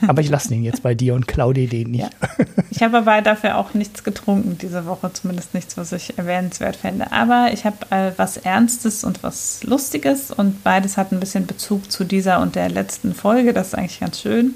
Aber 0.07 0.20
ich 0.23 0.31
lasse 0.31 0.49
den 0.49 0.65
jetzt 0.65 0.82
bei 0.82 0.95
dir 0.95 1.15
und 1.15 1.28
Claudi 1.28 1.66
den 1.66 1.93
nicht. 1.93 2.03
Ja. 2.03 2.45
Ich 2.70 2.82
habe 2.82 2.99
aber 2.99 3.20
dafür 3.23 3.57
auch 3.57 3.74
nichts 3.74 4.05
getrunken 4.05 4.57
diese 4.59 4.87
Woche, 4.87 5.12
zumindest 5.12 5.55
nichts, 5.55 5.77
was 5.77 5.93
ich 5.93 6.19
erwähnenswert 6.19 6.77
fände. 6.77 7.12
Aber 7.12 7.51
ich 7.53 7.65
habe 7.65 7.77
äh, 7.91 8.12
was 8.16 8.37
Ernstes 8.39 9.05
und 9.05 9.23
was 9.23 9.62
Lustiges 9.65 10.31
und 10.31 10.65
beides 10.65 10.97
hat 10.97 11.12
ein 11.12 11.20
bisschen 11.20 11.47
Bezug 11.47 11.91
zu 11.93 12.05
dieser 12.05 12.41
und 12.41 12.55
der 12.55 12.69
letzten 12.69 13.15
Folge. 13.15 13.53
Das 13.53 13.69
ist 13.69 13.74
eigentlich 13.74 14.01
ganz 14.01 14.20
schön. 14.20 14.55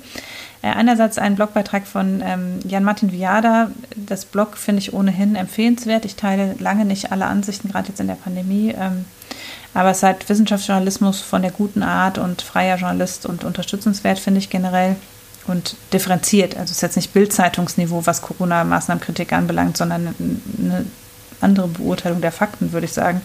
Äh, 0.63 0.69
einerseits 0.69 1.19
ein 1.19 1.37
Blogbeitrag 1.37 1.87
von 1.87 2.23
ähm, 2.25 2.61
Jan-Martin 2.67 3.13
Viada. 3.13 3.71
Das 3.97 4.25
Blog 4.25 4.57
finde 4.57 4.81
ich 4.81 4.95
ohnehin 4.95 5.37
empfehlenswert. 5.37 6.07
Ich 6.07 6.17
teile 6.17 6.55
lange 6.59 6.87
nicht 6.87 7.13
alle 7.13 7.27
Ansichten, 7.27 7.69
gerade 7.69 7.89
jetzt 7.89 8.01
in 8.01 8.07
der 8.07 8.15
Pandemie. 8.15 8.75
Ähm, 8.79 9.05
aber 9.75 9.91
es 9.91 9.99
ist 9.99 10.03
halt 10.05 10.29
Wissenschaftsjournalismus 10.29 11.21
von 11.21 11.43
der 11.43 11.51
guten 11.51 11.83
Art 11.83 12.19
und 12.19 12.43
freier 12.43 12.77
Journalist 12.77 13.27
und 13.27 13.45
unterstützenswert, 13.45 14.19
finde 14.19 14.39
ich 14.39 14.51
generell. 14.51 14.97
Und 15.47 15.77
differenziert. 15.93 16.55
Also 16.55 16.71
es 16.71 16.79
ist 16.79 16.81
jetzt 16.81 16.97
nicht 16.97 17.13
Bildzeitungsniveau, 17.13 18.07
was 18.07 18.23
Corona-Maßnahmenkritik 18.23 19.31
anbelangt, 19.35 19.77
sondern 19.77 20.15
eine 20.59 20.87
andere 21.43 21.69
Beurteilung 21.69 22.23
der 22.23 22.33
Fakten, 22.33 22.73
würde 22.73 22.87
ich 22.87 22.95
sagen. 22.95 23.21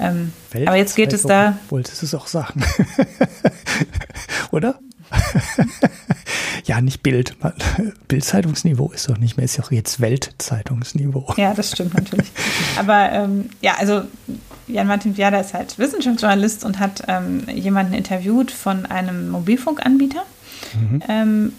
Ähm, 0.00 0.32
aber 0.66 0.76
jetzt 0.76 0.96
geht 0.96 1.12
es 1.12 1.22
da. 1.22 1.58
Wolltest 1.68 2.00
du 2.00 2.06
es 2.06 2.14
auch 2.14 2.26
sagen? 2.26 2.64
Oder? 4.50 4.78
ja, 6.64 6.80
nicht 6.80 7.02
Bild. 7.02 7.36
Bildzeitungsniveau 8.08 8.90
ist 8.92 9.08
doch 9.08 9.18
nicht 9.18 9.36
mehr, 9.36 9.44
ist 9.44 9.56
ja 9.56 9.64
auch 9.64 9.72
jetzt 9.72 10.00
Weltzeitungsniveau. 10.00 11.34
Ja, 11.36 11.54
das 11.54 11.72
stimmt 11.72 11.94
natürlich. 11.94 12.30
Aber 12.76 13.10
ähm, 13.12 13.50
ja, 13.60 13.74
also 13.78 14.02
Jan-Martin 14.68 15.16
Viada 15.16 15.40
ist 15.40 15.54
halt 15.54 15.78
Wissenschaftsjournalist 15.78 16.64
und 16.64 16.78
hat 16.78 17.02
ähm, 17.08 17.46
jemanden 17.52 17.94
interviewt 17.94 18.50
von 18.50 18.86
einem 18.86 19.30
Mobilfunkanbieter. 19.30 20.22
Mhm. 20.74 21.02
Ähm, 21.08 21.52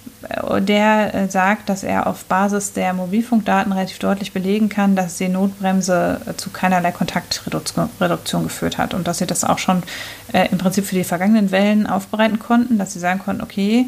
der 0.62 1.14
äh, 1.14 1.30
sagt, 1.30 1.68
dass 1.68 1.84
er 1.84 2.08
auf 2.08 2.24
Basis 2.26 2.72
der 2.72 2.94
Mobilfunkdaten 2.94 3.74
relativ 3.74 4.00
deutlich 4.00 4.32
belegen 4.32 4.70
kann, 4.70 4.96
dass 4.96 5.18
die 5.18 5.28
Notbremse 5.28 6.22
äh, 6.26 6.34
zu 6.36 6.50
keinerlei 6.50 6.92
Kontaktreduktion 6.92 8.44
geführt 8.44 8.78
hat 8.78 8.94
und 8.94 9.08
dass 9.08 9.18
sie 9.18 9.28
das 9.28 9.44
auch 9.44 9.60
schon 9.60 9.84
äh, 10.32 10.48
im 10.52 10.58
Prinzip 10.58 10.86
für 10.86 10.96
die 10.96 11.04
vergangenen 11.04 11.52
Wellen 11.52 11.88
aufbereiten 11.88 12.40
konnten, 12.40 12.78
dass 12.78 12.94
sie 12.94 13.00
sagen 13.00 13.20
konnten, 13.20 13.42
okay, 13.42 13.88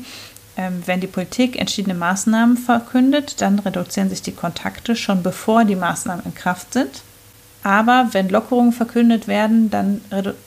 wenn 0.85 1.01
die 1.01 1.07
Politik 1.07 1.59
entschiedene 1.59 1.95
Maßnahmen 1.95 2.57
verkündet, 2.57 3.41
dann 3.41 3.59
reduzieren 3.59 4.09
sich 4.09 4.21
die 4.21 4.31
Kontakte 4.31 4.95
schon 4.95 5.21
bevor 5.21 5.65
die 5.65 5.75
Maßnahmen 5.75 6.25
in 6.25 6.35
Kraft 6.35 6.73
sind. 6.73 7.01
Aber 7.63 8.09
wenn 8.11 8.29
Lockerungen 8.29 8.71
verkündet 8.71 9.27
werden, 9.27 9.71
dann 9.71 9.99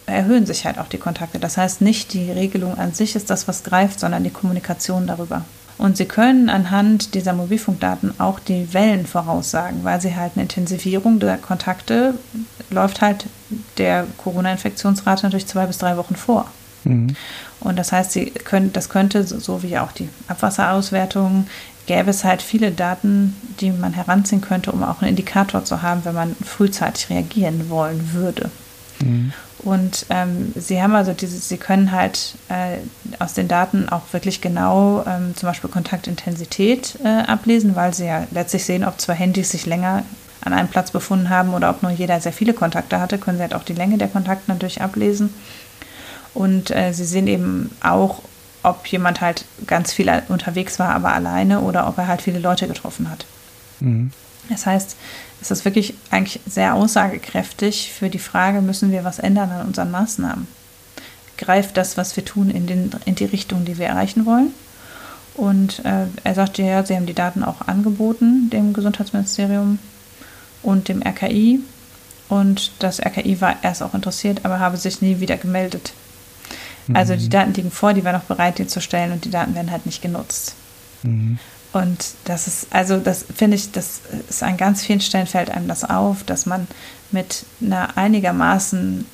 erhöhen 0.07 0.47
sich 0.47 0.65
halt 0.65 0.79
auch 0.79 0.87
die 0.87 0.99
Kontakte. 0.99 1.41
Das 1.41 1.57
heißt, 1.57 1.81
nicht 1.81 2.13
die 2.13 2.31
Regelung 2.31 2.79
an 2.79 2.95
sich 2.95 3.17
ist 3.17 3.29
das, 3.29 3.49
was 3.49 3.65
greift, 3.65 3.99
sondern 3.99 4.23
die 4.23 4.31
Kommunikation 4.31 5.07
darüber. 5.07 5.45
Und 5.79 5.97
sie 5.97 6.07
können 6.07 6.49
anhand 6.49 7.15
dieser 7.15 7.33
Mobilfunkdaten 7.33 8.19
auch 8.21 8.41
die 8.41 8.73
Wellen 8.73 9.07
voraussagen, 9.07 9.85
weil 9.85 10.01
sie 10.01 10.17
halt 10.17 10.33
eine 10.35 10.43
Intensivierung 10.43 11.21
der 11.21 11.39
Kontakte 11.39 12.15
läuft 12.71 13.01
halt 13.01 13.27
der 13.79 14.07
Corona-Infektionsrate 14.19 15.25
natürlich 15.25 15.47
zwei 15.47 15.67
bis 15.67 15.79
drei 15.79 15.97
Wochen 15.97 16.17
vor. 16.17 16.47
Mhm. 16.85 17.17
Und 17.61 17.77
das 17.77 17.93
heißt, 17.93 18.13
sie 18.13 18.27
können, 18.27 18.73
das 18.73 18.89
könnte, 18.89 19.25
so 19.25 19.63
wie 19.63 19.79
auch 19.79 19.93
die 19.93 20.09
Abwasserauswertung, 20.29 21.47
gäbe 21.87 22.11
es 22.11 22.23
halt 22.23 22.43
viele 22.43 22.71
Daten, 22.71 23.35
die 23.61 23.71
man 23.71 23.95
heranziehen 23.95 24.41
könnte, 24.41 24.71
um 24.71 24.85
auch 24.85 25.01
einen 25.01 25.11
Indikator 25.11 25.65
zu 25.65 25.83
haben, 25.83 26.05
wenn 26.05 26.15
man 26.15 26.37
frühzeitig 26.37 27.11
reagieren 27.11 27.71
wollen 27.71 28.13
würde. 28.13 28.51
Mhm. 29.01 29.33
Und 29.61 30.07
ähm, 30.11 30.53
sie 30.55 30.81
haben 30.81 30.95
also 30.95 31.13
diese, 31.13 31.37
sie 31.39 31.57
können 31.57 31.91
halt 31.91 32.35
äh, 32.49 32.79
aus 33.19 33.35
den 33.35 33.49
Daten 33.49 33.89
auch 33.89 34.03
wirklich 34.13 34.41
genau 34.41 35.05
ähm, 35.07 35.35
zum 35.35 35.49
Beispiel 35.49 35.69
Kontaktintensität 35.69 36.97
äh, 37.05 37.09
ablesen, 37.09 37.75
weil 37.75 37.93
sie 37.93 38.07
ja 38.07 38.27
letztlich 38.31 38.65
sehen, 38.65 38.85
ob 38.85 39.01
zwei 39.01 39.15
Handys 39.15 39.51
sich 39.51 39.67
länger 39.67 40.05
an 40.43 40.53
einem 40.53 40.69
Platz 40.69 40.93
befunden 40.93 41.29
haben 41.29 41.55
oder 41.55 41.71
ob 41.71 41.83
nur 41.83 41.91
jeder 41.91 42.21
sehr 42.21 42.33
viele 42.33 42.55
Kontakte 42.55 43.01
hatte, 43.01 43.19
können 43.19 43.39
sie 43.39 43.43
halt 43.43 43.55
auch 43.55 43.65
die 43.65 43.75
Länge 43.75 43.99
der 43.99 44.09
Kontakte 44.09 44.51
natürlich 44.51 44.81
ablesen. 44.81 45.35
Und 46.35 46.71
äh, 46.71 46.93
sie 46.93 47.05
sehen 47.05 47.27
eben 47.27 47.71
auch, 47.83 48.23
ob 48.63 48.87
jemand 48.87 49.21
halt 49.21 49.45
ganz 49.67 49.93
viel 49.93 50.11
unterwegs 50.29 50.79
war, 50.79 50.95
aber 50.95 51.13
alleine 51.13 51.61
oder 51.61 51.89
ob 51.89 51.99
er 51.99 52.09
halt 52.09 52.23
viele 52.23 52.39
Leute 52.39 52.69
getroffen 52.69 53.11
hat. 53.11 53.25
Mhm. 53.81 54.11
Das 54.49 54.67
heißt, 54.67 54.97
es 55.41 55.51
ist 55.51 55.65
wirklich 55.65 55.95
eigentlich 56.11 56.41
sehr 56.47 56.75
aussagekräftig 56.75 57.93
für 57.93 58.09
die 58.09 58.19
Frage, 58.19 58.61
müssen 58.61 58.91
wir 58.91 59.05
was 59.05 59.19
ändern 59.19 59.51
an 59.51 59.67
unseren 59.67 59.91
Maßnahmen? 59.91 60.49
Greift 61.37 61.77
das, 61.77 61.97
was 61.97 62.17
wir 62.17 62.25
tun, 62.25 62.51
in, 62.51 62.67
den, 62.67 62.91
in 63.05 63.15
die 63.15 63.25
Richtung, 63.25 63.65
die 63.65 63.79
wir 63.79 63.87
erreichen 63.87 64.27
wollen? 64.27 64.53
Und 65.35 65.85
äh, 65.85 66.07
er 66.25 66.35
sagte 66.35 66.63
ja, 66.63 66.85
sie 66.85 66.97
haben 66.97 67.07
die 67.07 67.15
Daten 67.15 67.45
auch 67.45 67.69
angeboten, 67.69 68.51
dem 68.51 68.73
Gesundheitsministerium 68.73 69.79
und 70.63 70.89
dem 70.89 71.01
RKI. 71.01 71.61
Und 72.29 72.73
das 72.81 72.99
RKI 73.01 73.41
war 73.41 73.57
erst 73.63 73.83
auch 73.83 73.95
interessiert, 73.95 74.41
aber 74.45 74.59
habe 74.59 74.77
sich 74.77 75.01
nie 75.01 75.21
wieder 75.21 75.37
gemeldet. 75.37 75.93
Also 76.95 77.17
die 77.17 77.27
mhm. 77.27 77.31
Daten 77.31 77.55
liegen 77.55 77.71
vor, 77.71 77.93
die 77.93 78.05
waren 78.05 78.17
auch 78.17 78.23
bereit, 78.25 78.59
die 78.59 78.67
zu 78.67 78.81
stellen 78.81 79.13
und 79.13 79.25
die 79.25 79.31
Daten 79.31 79.55
werden 79.55 79.71
halt 79.71 79.87
nicht 79.87 80.03
genutzt. 80.03 80.55
Mhm. 81.03 81.39
Und 81.73 82.15
das 82.25 82.47
ist, 82.47 82.69
also 82.71 82.99
das 82.99 83.27
finde 83.35 83.57
ich, 83.57 83.73
das 83.73 84.01
ist 84.29 84.43
an 84.43 84.57
ganz 84.57 84.83
vielen 84.83 85.01
Stellen 85.01 85.27
fällt 85.27 85.51
einem 85.51 85.69
das 85.69 85.85
auf, 85.85 86.25
dass 86.25 86.47
man 86.47 86.67
mit 87.11 87.45
einer 87.61 87.97
einigermaßen 87.97 89.05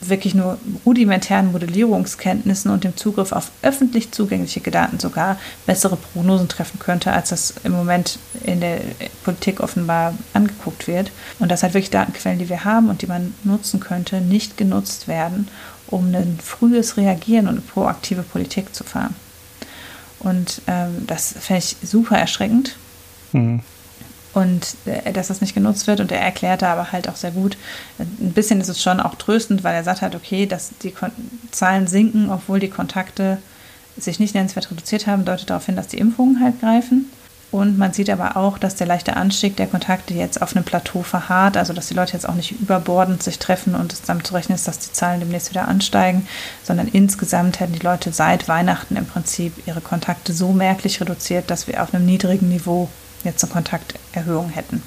wirklich 0.00 0.34
nur 0.34 0.58
rudimentären 0.84 1.52
Modellierungskenntnissen 1.52 2.70
und 2.70 2.84
dem 2.84 2.96
Zugriff 2.96 3.32
auf 3.32 3.50
öffentlich 3.62 4.12
zugängliche 4.12 4.60
Daten 4.60 4.98
sogar 4.98 5.38
bessere 5.66 5.96
Prognosen 5.96 6.48
treffen 6.48 6.78
könnte, 6.78 7.12
als 7.12 7.30
das 7.30 7.54
im 7.64 7.72
Moment 7.72 8.18
in 8.44 8.60
der 8.60 8.80
Politik 9.24 9.60
offenbar 9.60 10.14
angeguckt 10.32 10.86
wird. 10.86 11.10
Und 11.38 11.50
dass 11.50 11.62
halt 11.62 11.74
wirklich 11.74 11.90
Datenquellen, 11.90 12.38
die 12.38 12.48
wir 12.48 12.64
haben 12.64 12.88
und 12.88 13.02
die 13.02 13.06
man 13.06 13.34
nutzen 13.42 13.80
könnte, 13.80 14.20
nicht 14.20 14.56
genutzt 14.56 15.08
werden 15.08 15.48
um 15.88 16.14
ein 16.14 16.38
frühes 16.42 16.96
Reagieren 16.96 17.48
und 17.48 17.54
eine 17.54 17.60
proaktive 17.60 18.22
Politik 18.22 18.74
zu 18.74 18.84
fahren. 18.84 19.14
Und 20.18 20.62
ähm, 20.66 21.06
das 21.06 21.34
fände 21.38 21.58
ich 21.58 21.76
super 21.82 22.18
erschreckend. 22.18 22.76
Mhm. 23.32 23.60
Und 24.34 24.76
äh, 24.84 25.12
dass 25.12 25.28
das 25.28 25.40
nicht 25.40 25.54
genutzt 25.54 25.86
wird. 25.86 26.00
Und 26.00 26.12
er 26.12 26.20
erklärte 26.20 26.68
aber 26.68 26.92
halt 26.92 27.08
auch 27.08 27.16
sehr 27.16 27.30
gut, 27.30 27.56
ein 27.98 28.32
bisschen 28.32 28.60
ist 28.60 28.68
es 28.68 28.82
schon 28.82 29.00
auch 29.00 29.14
tröstend, 29.14 29.64
weil 29.64 29.74
er 29.74 29.84
sagt 29.84 30.02
halt, 30.02 30.14
okay, 30.14 30.46
dass 30.46 30.70
die 30.82 30.90
Kon 30.90 31.10
Zahlen 31.50 31.86
sinken, 31.86 32.30
obwohl 32.30 32.60
die 32.60 32.68
Kontakte 32.68 33.38
sich 33.96 34.18
nicht 34.18 34.34
nennenswert 34.34 34.70
reduziert 34.70 35.06
haben, 35.06 35.24
deutet 35.24 35.48
darauf 35.48 35.66
hin, 35.66 35.76
dass 35.76 35.88
die 35.88 35.98
Impfungen 35.98 36.40
halt 36.40 36.60
greifen. 36.60 37.10
Und 37.52 37.78
man 37.78 37.92
sieht 37.92 38.10
aber 38.10 38.36
auch, 38.36 38.58
dass 38.58 38.74
der 38.74 38.86
leichte 38.86 39.16
Anstieg 39.16 39.56
der 39.56 39.68
Kontakte 39.68 40.14
jetzt 40.14 40.42
auf 40.42 40.54
einem 40.54 40.64
Plateau 40.64 41.02
verharrt, 41.02 41.56
also 41.56 41.72
dass 41.72 41.88
die 41.88 41.94
Leute 41.94 42.12
jetzt 42.12 42.28
auch 42.28 42.34
nicht 42.34 42.52
überbordend 42.60 43.22
sich 43.22 43.38
treffen 43.38 43.74
und 43.74 43.92
es 43.92 44.02
damit 44.02 44.26
zu 44.26 44.34
rechnen 44.34 44.56
ist, 44.56 44.66
dass 44.66 44.80
die 44.80 44.92
Zahlen 44.92 45.20
demnächst 45.20 45.50
wieder 45.50 45.68
ansteigen, 45.68 46.26
sondern 46.64 46.88
insgesamt 46.88 47.60
hätten 47.60 47.74
die 47.74 47.86
Leute 47.86 48.12
seit 48.12 48.48
Weihnachten 48.48 48.96
im 48.96 49.06
Prinzip 49.06 49.66
ihre 49.66 49.80
Kontakte 49.80 50.32
so 50.32 50.52
merklich 50.52 51.00
reduziert, 51.00 51.50
dass 51.50 51.68
wir 51.68 51.82
auf 51.82 51.94
einem 51.94 52.04
niedrigen 52.04 52.48
Niveau 52.48 52.88
jetzt 53.22 53.44
einen 53.44 53.52
Kontakt 53.52 53.94
Erhöhung 54.12 54.50
hätten. 54.50 54.82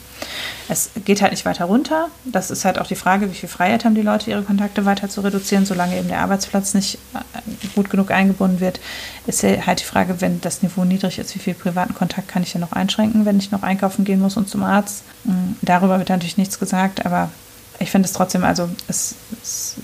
Es 0.67 0.91
geht 1.05 1.21
halt 1.21 1.31
nicht 1.31 1.45
weiter 1.45 1.65
runter. 1.65 2.09
Das 2.25 2.51
ist 2.51 2.65
halt 2.65 2.79
auch 2.79 2.87
die 2.87 2.95
Frage, 2.95 3.29
wie 3.31 3.35
viel 3.35 3.49
Freiheit 3.49 3.85
haben 3.85 3.95
die 3.95 4.01
Leute, 4.01 4.29
ihre 4.29 4.43
Kontakte 4.43 4.85
weiter 4.85 5.09
zu 5.09 5.21
reduzieren, 5.21 5.65
solange 5.65 5.97
eben 5.97 6.07
der 6.07 6.19
Arbeitsplatz 6.21 6.73
nicht 6.73 6.99
äh, 7.13 7.67
gut 7.75 7.89
genug 7.89 8.11
eingebunden 8.11 8.59
wird. 8.59 8.79
Ist 9.25 9.43
halt 9.43 9.79
die 9.79 9.85
Frage, 9.85 10.21
wenn 10.21 10.41
das 10.41 10.61
Niveau 10.61 10.85
niedrig 10.85 11.19
ist, 11.19 11.33
wie 11.35 11.39
viel 11.39 11.53
privaten 11.55 11.95
Kontakt 11.95 12.27
kann 12.27 12.43
ich 12.43 12.51
denn 12.51 12.61
noch 12.61 12.73
einschränken, 12.73 13.25
wenn 13.25 13.39
ich 13.39 13.51
noch 13.51 13.63
einkaufen 13.63 14.05
gehen 14.05 14.19
muss 14.19 14.37
und 14.37 14.49
zum 14.49 14.63
Arzt. 14.63 15.03
Mm, 15.23 15.53
darüber 15.61 15.97
wird 15.97 16.09
natürlich 16.09 16.37
nichts 16.37 16.59
gesagt, 16.59 17.05
aber 17.05 17.31
ich 17.79 17.91
finde 17.91 18.07
es 18.07 18.13
trotzdem, 18.13 18.43
also 18.43 18.69
es 18.87 19.15
ist 19.41 19.77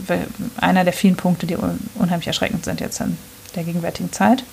einer 0.57 0.83
der 0.83 0.93
vielen 0.93 1.15
Punkte, 1.15 1.47
die 1.47 1.57
unheimlich 1.95 2.27
erschreckend 2.27 2.65
sind 2.65 2.81
jetzt 2.81 2.99
in 2.99 3.17
der 3.55 3.63
gegenwärtigen 3.63 4.11
Zeit. 4.11 4.43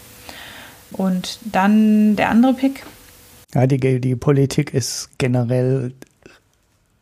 Und 0.92 1.38
dann 1.44 2.16
der 2.16 2.28
andere 2.28 2.54
Pick. 2.54 2.84
Ja, 3.54 3.66
die, 3.66 4.00
die 4.00 4.16
Politik 4.16 4.72
ist 4.72 5.10
generell 5.18 5.92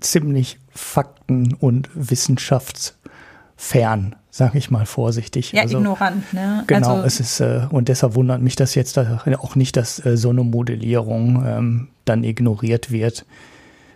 ziemlich 0.01 0.59
fakten- 0.71 1.55
und 1.55 1.89
wissenschaftsfern, 1.95 4.17
sage 4.31 4.59
ich 4.59 4.71
mal 4.71 4.87
vorsichtig. 4.87 5.53
Ja, 5.53 5.63
also, 5.63 5.79
ignorant, 5.79 6.33
ne? 6.33 6.65
Genau, 6.67 6.97
also, 6.97 7.07
es 7.07 7.21
ist, 7.21 7.39
äh, 7.41 7.67
und 7.71 7.89
deshalb 7.89 8.15
wundert 8.15 8.43
mich 8.43 8.57
das 8.57 8.75
jetzt 8.75 8.99
auch 8.99 9.57
nicht, 9.57 9.77
dass 9.77 10.05
äh, 10.05 10.17
so 10.17 10.31
eine 10.31 10.43
Modellierung 10.43 11.45
ähm, 11.47 11.89
dann 12.05 12.25
ignoriert 12.25 12.91
wird. 12.91 13.25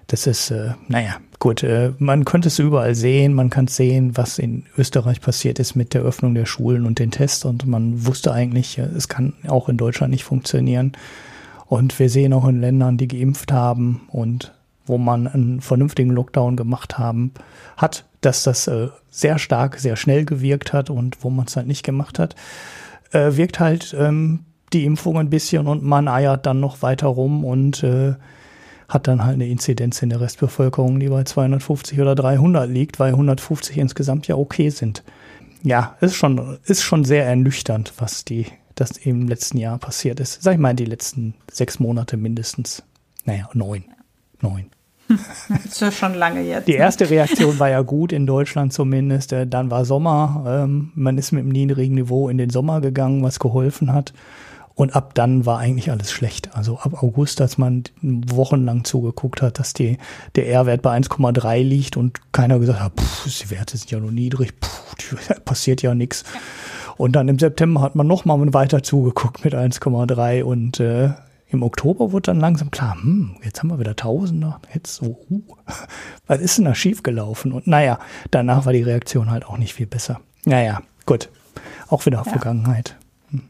Das 0.07 0.27
ist, 0.27 0.51
äh, 0.51 0.73
naja, 0.89 1.17
gut, 1.39 1.63
äh, 1.63 1.93
man 1.99 2.27
könnte 2.27 2.49
es 2.49 2.59
überall 2.59 2.95
sehen, 2.95 3.33
man 3.33 3.49
kann 3.49 3.69
sehen, 3.69 4.15
was 4.17 4.39
in 4.39 4.67
Österreich 4.77 5.23
passiert 5.23 5.59
ist 5.59 5.75
mit 5.75 5.95
der 5.95 6.03
Öffnung 6.03 6.35
der 6.35 6.45
Schulen 6.45 6.85
und 6.85 6.99
den 6.99 7.11
Tests 7.11 7.47
und 7.47 7.67
man 7.67 8.05
wusste 8.07 8.33
eigentlich, 8.33 8.77
äh, 8.79 8.83
es 8.83 9.09
kann 9.09 9.33
auch 9.49 9.71
in 9.71 9.79
Deutschland 9.79 10.11
nicht 10.11 10.25
funktionieren. 10.25 10.93
Und 11.67 11.99
wir 11.99 12.11
sehen 12.11 12.33
auch 12.33 12.47
in 12.47 12.61
Ländern, 12.61 12.97
die 12.97 13.09
geimpft 13.09 13.53
haben 13.53 14.03
und 14.09 14.53
wo 14.87 14.99
man 14.99 15.27
einen 15.27 15.61
vernünftigen 15.61 16.11
Lockdown 16.11 16.57
gemacht 16.57 16.99
haben, 16.99 17.33
hat, 17.77 18.05
dass 18.21 18.43
das 18.43 18.67
äh, 18.67 18.89
sehr 19.11 19.39
stark, 19.39 19.79
sehr 19.79 19.97
schnell 19.97 20.25
gewirkt 20.25 20.73
hat 20.73 20.91
und 20.91 21.25
wo 21.25 21.31
man 21.31 21.47
es 21.47 21.57
halt 21.57 21.67
nicht 21.67 21.85
gemacht 21.85 22.19
hat, 22.19 22.35
äh, 23.13 23.37
wirkt 23.37 23.61
halt 23.61 23.97
ähm, 23.99 24.41
die 24.73 24.85
Impfung 24.85 25.19
ein 25.19 25.31
bisschen 25.31 25.67
und 25.67 25.83
man 25.83 26.09
eiert 26.09 26.47
dann 26.47 26.61
noch 26.61 26.83
weiter 26.83 27.07
rum 27.07 27.45
und 27.45 27.83
äh, 27.83 28.15
hat 28.89 29.09
dann 29.09 29.25
halt 29.25 29.35
eine 29.35 29.47
Inzidenz 29.47 30.03
in 30.03 30.11
der 30.11 30.21
Restbevölkerung, 30.21 31.01
die 31.01 31.09
bei 31.09 31.25
250 31.25 32.01
oder 32.01 32.15
300 32.15 32.69
liegt, 32.69 32.99
weil 33.01 33.13
150 33.13 33.79
insgesamt 33.79 34.27
ja 34.29 34.37
okay 34.37 34.69
sind. 34.69 35.03
Ja, 35.63 35.97
ist 36.01 36.17
schon, 36.17 36.59
ist 36.65 36.83
schon 36.83 37.05
sehr 37.05 37.25
ernüchternd, 37.27 37.95
was 37.99 38.25
die, 38.25 38.47
das 38.75 38.93
im 38.93 39.29
letzten 39.29 39.59
Jahr 39.59 39.79
passiert 39.79 40.21
ist. 40.21 40.43
Sag 40.43 40.55
ich 40.55 40.61
mal, 40.61 40.75
die 40.75 40.85
letzten 40.85 41.35
sechs 41.51 41.79
Monate 41.79 42.17
mindestens. 42.17 42.83
Naja, 43.25 43.49
neun. 43.53 43.85
Neun. 44.41 44.67
Das 45.09 45.65
ist 45.67 45.81
ja 45.81 45.93
schon 45.93 46.15
lange 46.15 46.43
jetzt. 46.43 46.67
Die 46.67 46.73
ne? 46.73 46.79
erste 46.79 47.11
Reaktion 47.11 47.59
war 47.59 47.69
ja 47.69 47.83
gut, 47.83 48.13
in 48.13 48.27
Deutschland 48.27 48.73
zumindest. 48.73 49.33
Äh, 49.33 49.47
dann 49.47 49.71
war 49.71 49.85
Sommer. 49.85 50.45
Ähm, 50.47 50.93
man 50.95 51.19
ist 51.19 51.33
mit 51.33 51.43
einem 51.43 51.51
niedrigen 51.51 51.95
Niveau 51.95 52.29
in 52.29 52.39
den 52.39 52.51
Sommer 52.51 52.81
gegangen, 52.81 53.23
was 53.23 53.39
geholfen 53.39 53.93
hat. 53.93 54.15
Und 54.75 54.97
ab 54.97 55.15
dann 55.15 55.47
war 55.47 55.59
eigentlich 55.59 55.91
alles 55.91 56.11
schlecht. 56.11 56.57
Also 56.57 56.79
ab 56.79 57.03
August, 57.03 57.41
als 57.41 57.59
man 57.59 57.85
wochenlang 58.03 58.85
zugeguckt 58.85 59.41
hat, 59.41 59.61
dass 59.61 59.73
die, 59.73 59.99
der 60.35 60.49
R-Wert 60.49 60.83
bei 60.83 60.97
1,3 60.97 61.63
liegt 61.63 61.97
und 61.97 62.33
keiner 62.33 62.59
gesagt 62.59 62.81
hat, 62.81 62.93
pff, 62.99 63.39
die 63.39 63.51
Werte 63.51 63.77
sind 63.77 63.91
ja 63.93 64.01
nur 64.01 64.11
niedrig, 64.11 64.53
pff, 64.61 65.45
passiert 65.45 65.83
ja 65.83 65.95
nichts. 65.95 66.25
Und 66.97 67.13
dann 67.17 67.29
im 67.29 67.39
September 67.39 67.81
hat 67.81 67.95
man 67.95 68.07
nochmal 68.07 68.39
weiter 68.55 68.83
zugeguckt 68.83 69.45
mit 69.45 69.55
1,3 69.55 70.43
und 70.43 70.81
äh, 70.81 71.11
im 71.49 71.63
Oktober 71.63 72.13
wurde 72.13 72.33
dann 72.33 72.41
langsam 72.41 72.71
klar, 72.71 72.97
hm, 73.01 73.37
jetzt 73.45 73.61
haben 73.61 73.69
wir 73.69 73.79
wieder 73.79 73.97
Tausender, 73.97 74.61
jetzt 74.75 74.97
so, 74.97 75.19
uh, 75.31 75.43
was 76.27 76.41
ist 76.41 76.59
denn 76.59 76.65
da 76.65 76.75
schiefgelaufen? 76.75 77.53
Und 77.53 77.67
naja, 77.67 77.99
danach 78.31 78.67
war 78.67 78.73
die 78.73 78.83
Reaktion 78.83 79.31
halt 79.31 79.47
auch 79.47 79.59
nicht 79.59 79.75
viel 79.75 79.87
besser. 79.87 80.21
Naja, 80.45 80.83
gut, 81.07 81.29
auch 81.89 82.05
wieder 82.07 82.19
ja. 82.19 82.25
Vergangenheit. 82.25 82.97
Hm. 83.31 83.43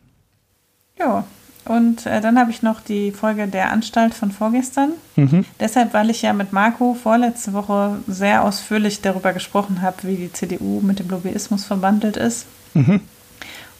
Ja, 0.98 1.24
und 1.64 2.04
äh, 2.04 2.20
dann 2.20 2.38
habe 2.38 2.50
ich 2.50 2.62
noch 2.62 2.80
die 2.80 3.10
Folge 3.10 3.48
der 3.48 3.72
Anstalt 3.72 4.12
von 4.12 4.30
vorgestern. 4.30 4.92
Mhm. 5.16 5.46
Deshalb, 5.58 5.94
weil 5.94 6.10
ich 6.10 6.20
ja 6.20 6.34
mit 6.34 6.52
Marco 6.52 6.94
vorletzte 6.94 7.54
Woche 7.54 7.96
sehr 8.06 8.44
ausführlich 8.44 9.00
darüber 9.00 9.32
gesprochen 9.32 9.80
habe, 9.80 9.96
wie 10.02 10.16
die 10.16 10.32
CDU 10.32 10.80
mit 10.82 10.98
dem 10.98 11.08
Lobbyismus 11.08 11.64
verbandelt 11.64 12.18
ist. 12.18 12.46
Mhm. 12.74 13.00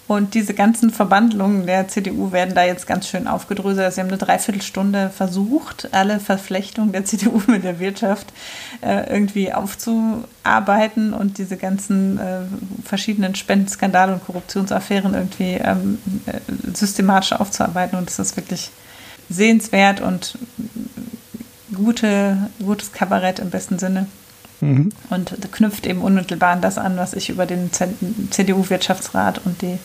Und 0.06 0.34
diese 0.34 0.52
ganzen 0.52 0.90
Verbandlungen 0.90 1.64
der 1.66 1.88
CDU 1.88 2.30
werden 2.30 2.54
da 2.54 2.62
jetzt 2.64 2.86
ganz 2.86 3.08
schön 3.08 3.26
aufgedröselt. 3.26 3.94
Sie 3.94 4.00
haben 4.00 4.08
eine 4.08 4.18
Dreiviertelstunde 4.18 5.08
versucht, 5.08 5.88
alle 5.92 6.20
Verflechtungen 6.20 6.92
der 6.92 7.06
CDU 7.06 7.40
mit 7.46 7.64
der 7.64 7.78
Wirtschaft 7.80 8.26
äh, 8.82 9.10
irgendwie 9.10 9.52
aufzuarbeiten 9.52 11.14
und 11.14 11.38
diese 11.38 11.56
ganzen 11.56 12.18
äh, 12.18 12.40
verschiedenen 12.84 13.34
Spendenskandale 13.34 14.12
und 14.12 14.24
Korruptionsaffären 14.26 15.14
irgendwie 15.14 15.54
ähm, 15.54 15.98
äh, 16.26 16.40
systematisch 16.74 17.32
aufzuarbeiten. 17.32 17.98
Und 17.98 18.10
es 18.10 18.18
ist 18.18 18.36
wirklich 18.36 18.70
sehenswert 19.30 20.02
und 20.02 20.36
gute, 21.74 22.50
gutes 22.62 22.92
Kabarett 22.92 23.38
im 23.38 23.48
besten 23.48 23.78
Sinne. 23.78 24.06
Mhm. 24.60 24.90
Und 25.10 25.36
knüpft 25.52 25.86
eben 25.86 26.00
unmittelbar 26.00 26.52
an 26.52 26.62
das 26.62 26.78
an, 26.78 26.96
was 26.96 27.12
ich 27.14 27.28
über 27.28 27.46
den 27.46 27.70
CDU-Wirtschaftsrat 27.72 29.44
und 29.44 29.62
die 29.62 29.78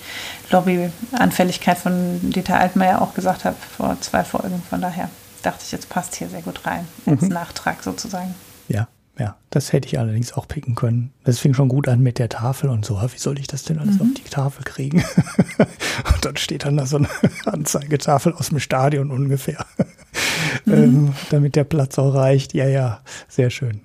Lobbyanfälligkeit 0.51 1.77
von 1.77 2.19
Dieter 2.21 2.59
Altmaier 2.59 3.01
auch 3.01 3.13
gesagt 3.13 3.45
habe 3.45 3.57
vor 3.77 3.97
zwei 4.01 4.23
Folgen. 4.23 4.61
Von 4.69 4.81
daher 4.81 5.09
dachte 5.43 5.63
ich, 5.65 5.71
jetzt 5.71 5.89
passt 5.89 6.15
hier 6.15 6.29
sehr 6.29 6.41
gut 6.41 6.65
rein, 6.65 6.87
als 7.05 7.21
mhm. 7.21 7.29
Nachtrag 7.29 7.83
sozusagen. 7.83 8.35
Ja, 8.67 8.87
ja, 9.19 9.35
das 9.49 9.73
hätte 9.73 9.87
ich 9.87 9.99
allerdings 9.99 10.33
auch 10.33 10.47
picken 10.47 10.75
können. 10.75 11.11
Das 11.25 11.39
fing 11.39 11.53
schon 11.53 11.67
gut 11.67 11.89
an 11.89 12.01
mit 12.01 12.19
der 12.19 12.29
Tafel 12.29 12.69
und 12.69 12.85
so. 12.85 13.01
Wie 13.01 13.17
soll 13.17 13.37
ich 13.37 13.47
das 13.47 13.63
denn 13.63 13.79
alles 13.79 13.95
mhm. 13.95 14.01
auf 14.01 14.07
die 14.15 14.29
Tafel 14.29 14.63
kriegen? 14.63 15.03
und 16.13 16.25
dann 16.25 16.37
steht 16.37 16.63
dann 16.63 16.77
da 16.77 16.85
so 16.85 16.97
eine 16.97 17.09
Anzeigetafel 17.45 18.33
aus 18.33 18.49
dem 18.49 18.59
Stadion 18.59 19.11
ungefähr, 19.11 19.65
mhm. 20.65 20.73
ähm, 20.73 21.13
damit 21.31 21.55
der 21.55 21.65
Platz 21.65 21.99
auch 21.99 22.13
reicht. 22.13 22.53
Ja, 22.53 22.67
ja, 22.67 23.01
sehr 23.27 23.49
schön. 23.49 23.81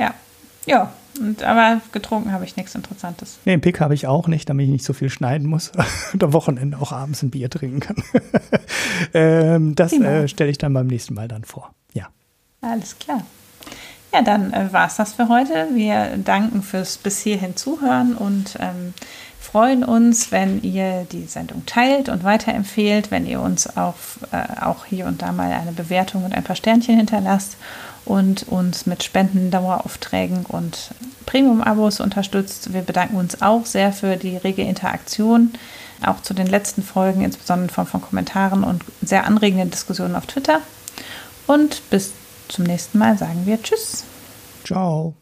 Ja, 0.00 0.14
ja. 0.66 0.92
Und, 1.18 1.42
aber 1.42 1.80
getrunken 1.92 2.32
habe 2.32 2.44
ich 2.44 2.56
nichts 2.56 2.74
Interessantes. 2.74 3.38
Nee, 3.44 3.52
einen 3.52 3.60
Pick 3.60 3.80
habe 3.80 3.94
ich 3.94 4.06
auch 4.06 4.26
nicht, 4.28 4.48
damit 4.48 4.64
ich 4.64 4.70
nicht 4.70 4.84
so 4.84 4.92
viel 4.92 5.10
schneiden 5.10 5.46
muss 5.46 5.72
und 6.12 6.24
am 6.24 6.32
Wochenende 6.32 6.78
auch 6.78 6.92
abends 6.92 7.22
ein 7.22 7.30
Bier 7.30 7.50
trinken 7.50 7.80
kann. 7.80 7.96
ähm, 9.14 9.74
das 9.74 9.92
äh, 9.92 10.28
stelle 10.28 10.50
ich 10.50 10.58
dann 10.58 10.72
beim 10.72 10.86
nächsten 10.86 11.14
Mal 11.14 11.28
dann 11.28 11.44
vor. 11.44 11.74
Ja. 11.92 12.08
Alles 12.62 12.98
klar. 12.98 13.22
Ja, 14.12 14.22
dann 14.22 14.52
äh, 14.52 14.72
war 14.72 14.86
es 14.86 14.96
das 14.96 15.12
für 15.12 15.28
heute. 15.28 15.68
Wir 15.74 16.16
danken 16.16 16.62
fürs 16.62 16.96
bis 16.96 17.20
hierhin 17.20 17.56
Zuhören 17.56 18.14
und 18.14 18.56
ähm, 18.58 18.94
freuen 19.38 19.84
uns, 19.84 20.32
wenn 20.32 20.62
ihr 20.62 21.06
die 21.10 21.24
Sendung 21.24 21.66
teilt 21.66 22.08
und 22.08 22.24
weiterempfehlt, 22.24 23.10
wenn 23.10 23.26
ihr 23.26 23.40
uns 23.40 23.76
auf, 23.76 24.20
äh, 24.32 24.60
auch 24.62 24.84
hier 24.84 25.06
und 25.06 25.22
da 25.22 25.32
mal 25.32 25.52
eine 25.52 25.72
Bewertung 25.72 26.24
und 26.24 26.34
ein 26.34 26.44
paar 26.44 26.56
Sternchen 26.56 26.96
hinterlasst 26.96 27.56
und 28.04 28.48
uns 28.48 28.86
mit 28.86 29.02
Spenden, 29.02 29.50
Daueraufträgen 29.50 30.46
und 30.46 30.90
Premium-Abos 31.26 32.00
unterstützt. 32.00 32.72
Wir 32.72 32.82
bedanken 32.82 33.16
uns 33.16 33.40
auch 33.42 33.66
sehr 33.66 33.92
für 33.92 34.16
die 34.16 34.36
rege 34.36 34.62
Interaktion, 34.62 35.52
auch 36.04 36.22
zu 36.22 36.34
den 36.34 36.46
letzten 36.46 36.82
Folgen, 36.82 37.22
insbesondere 37.22 37.68
in 37.68 37.86
von 37.86 38.00
Kommentaren 38.02 38.64
und 38.64 38.82
sehr 39.02 39.26
anregenden 39.26 39.70
Diskussionen 39.70 40.16
auf 40.16 40.26
Twitter. 40.26 40.60
Und 41.46 41.88
bis 41.90 42.12
zum 42.48 42.64
nächsten 42.64 42.98
Mal 42.98 43.16
sagen 43.18 43.42
wir 43.44 43.62
Tschüss. 43.62 44.04
Ciao. 44.64 45.14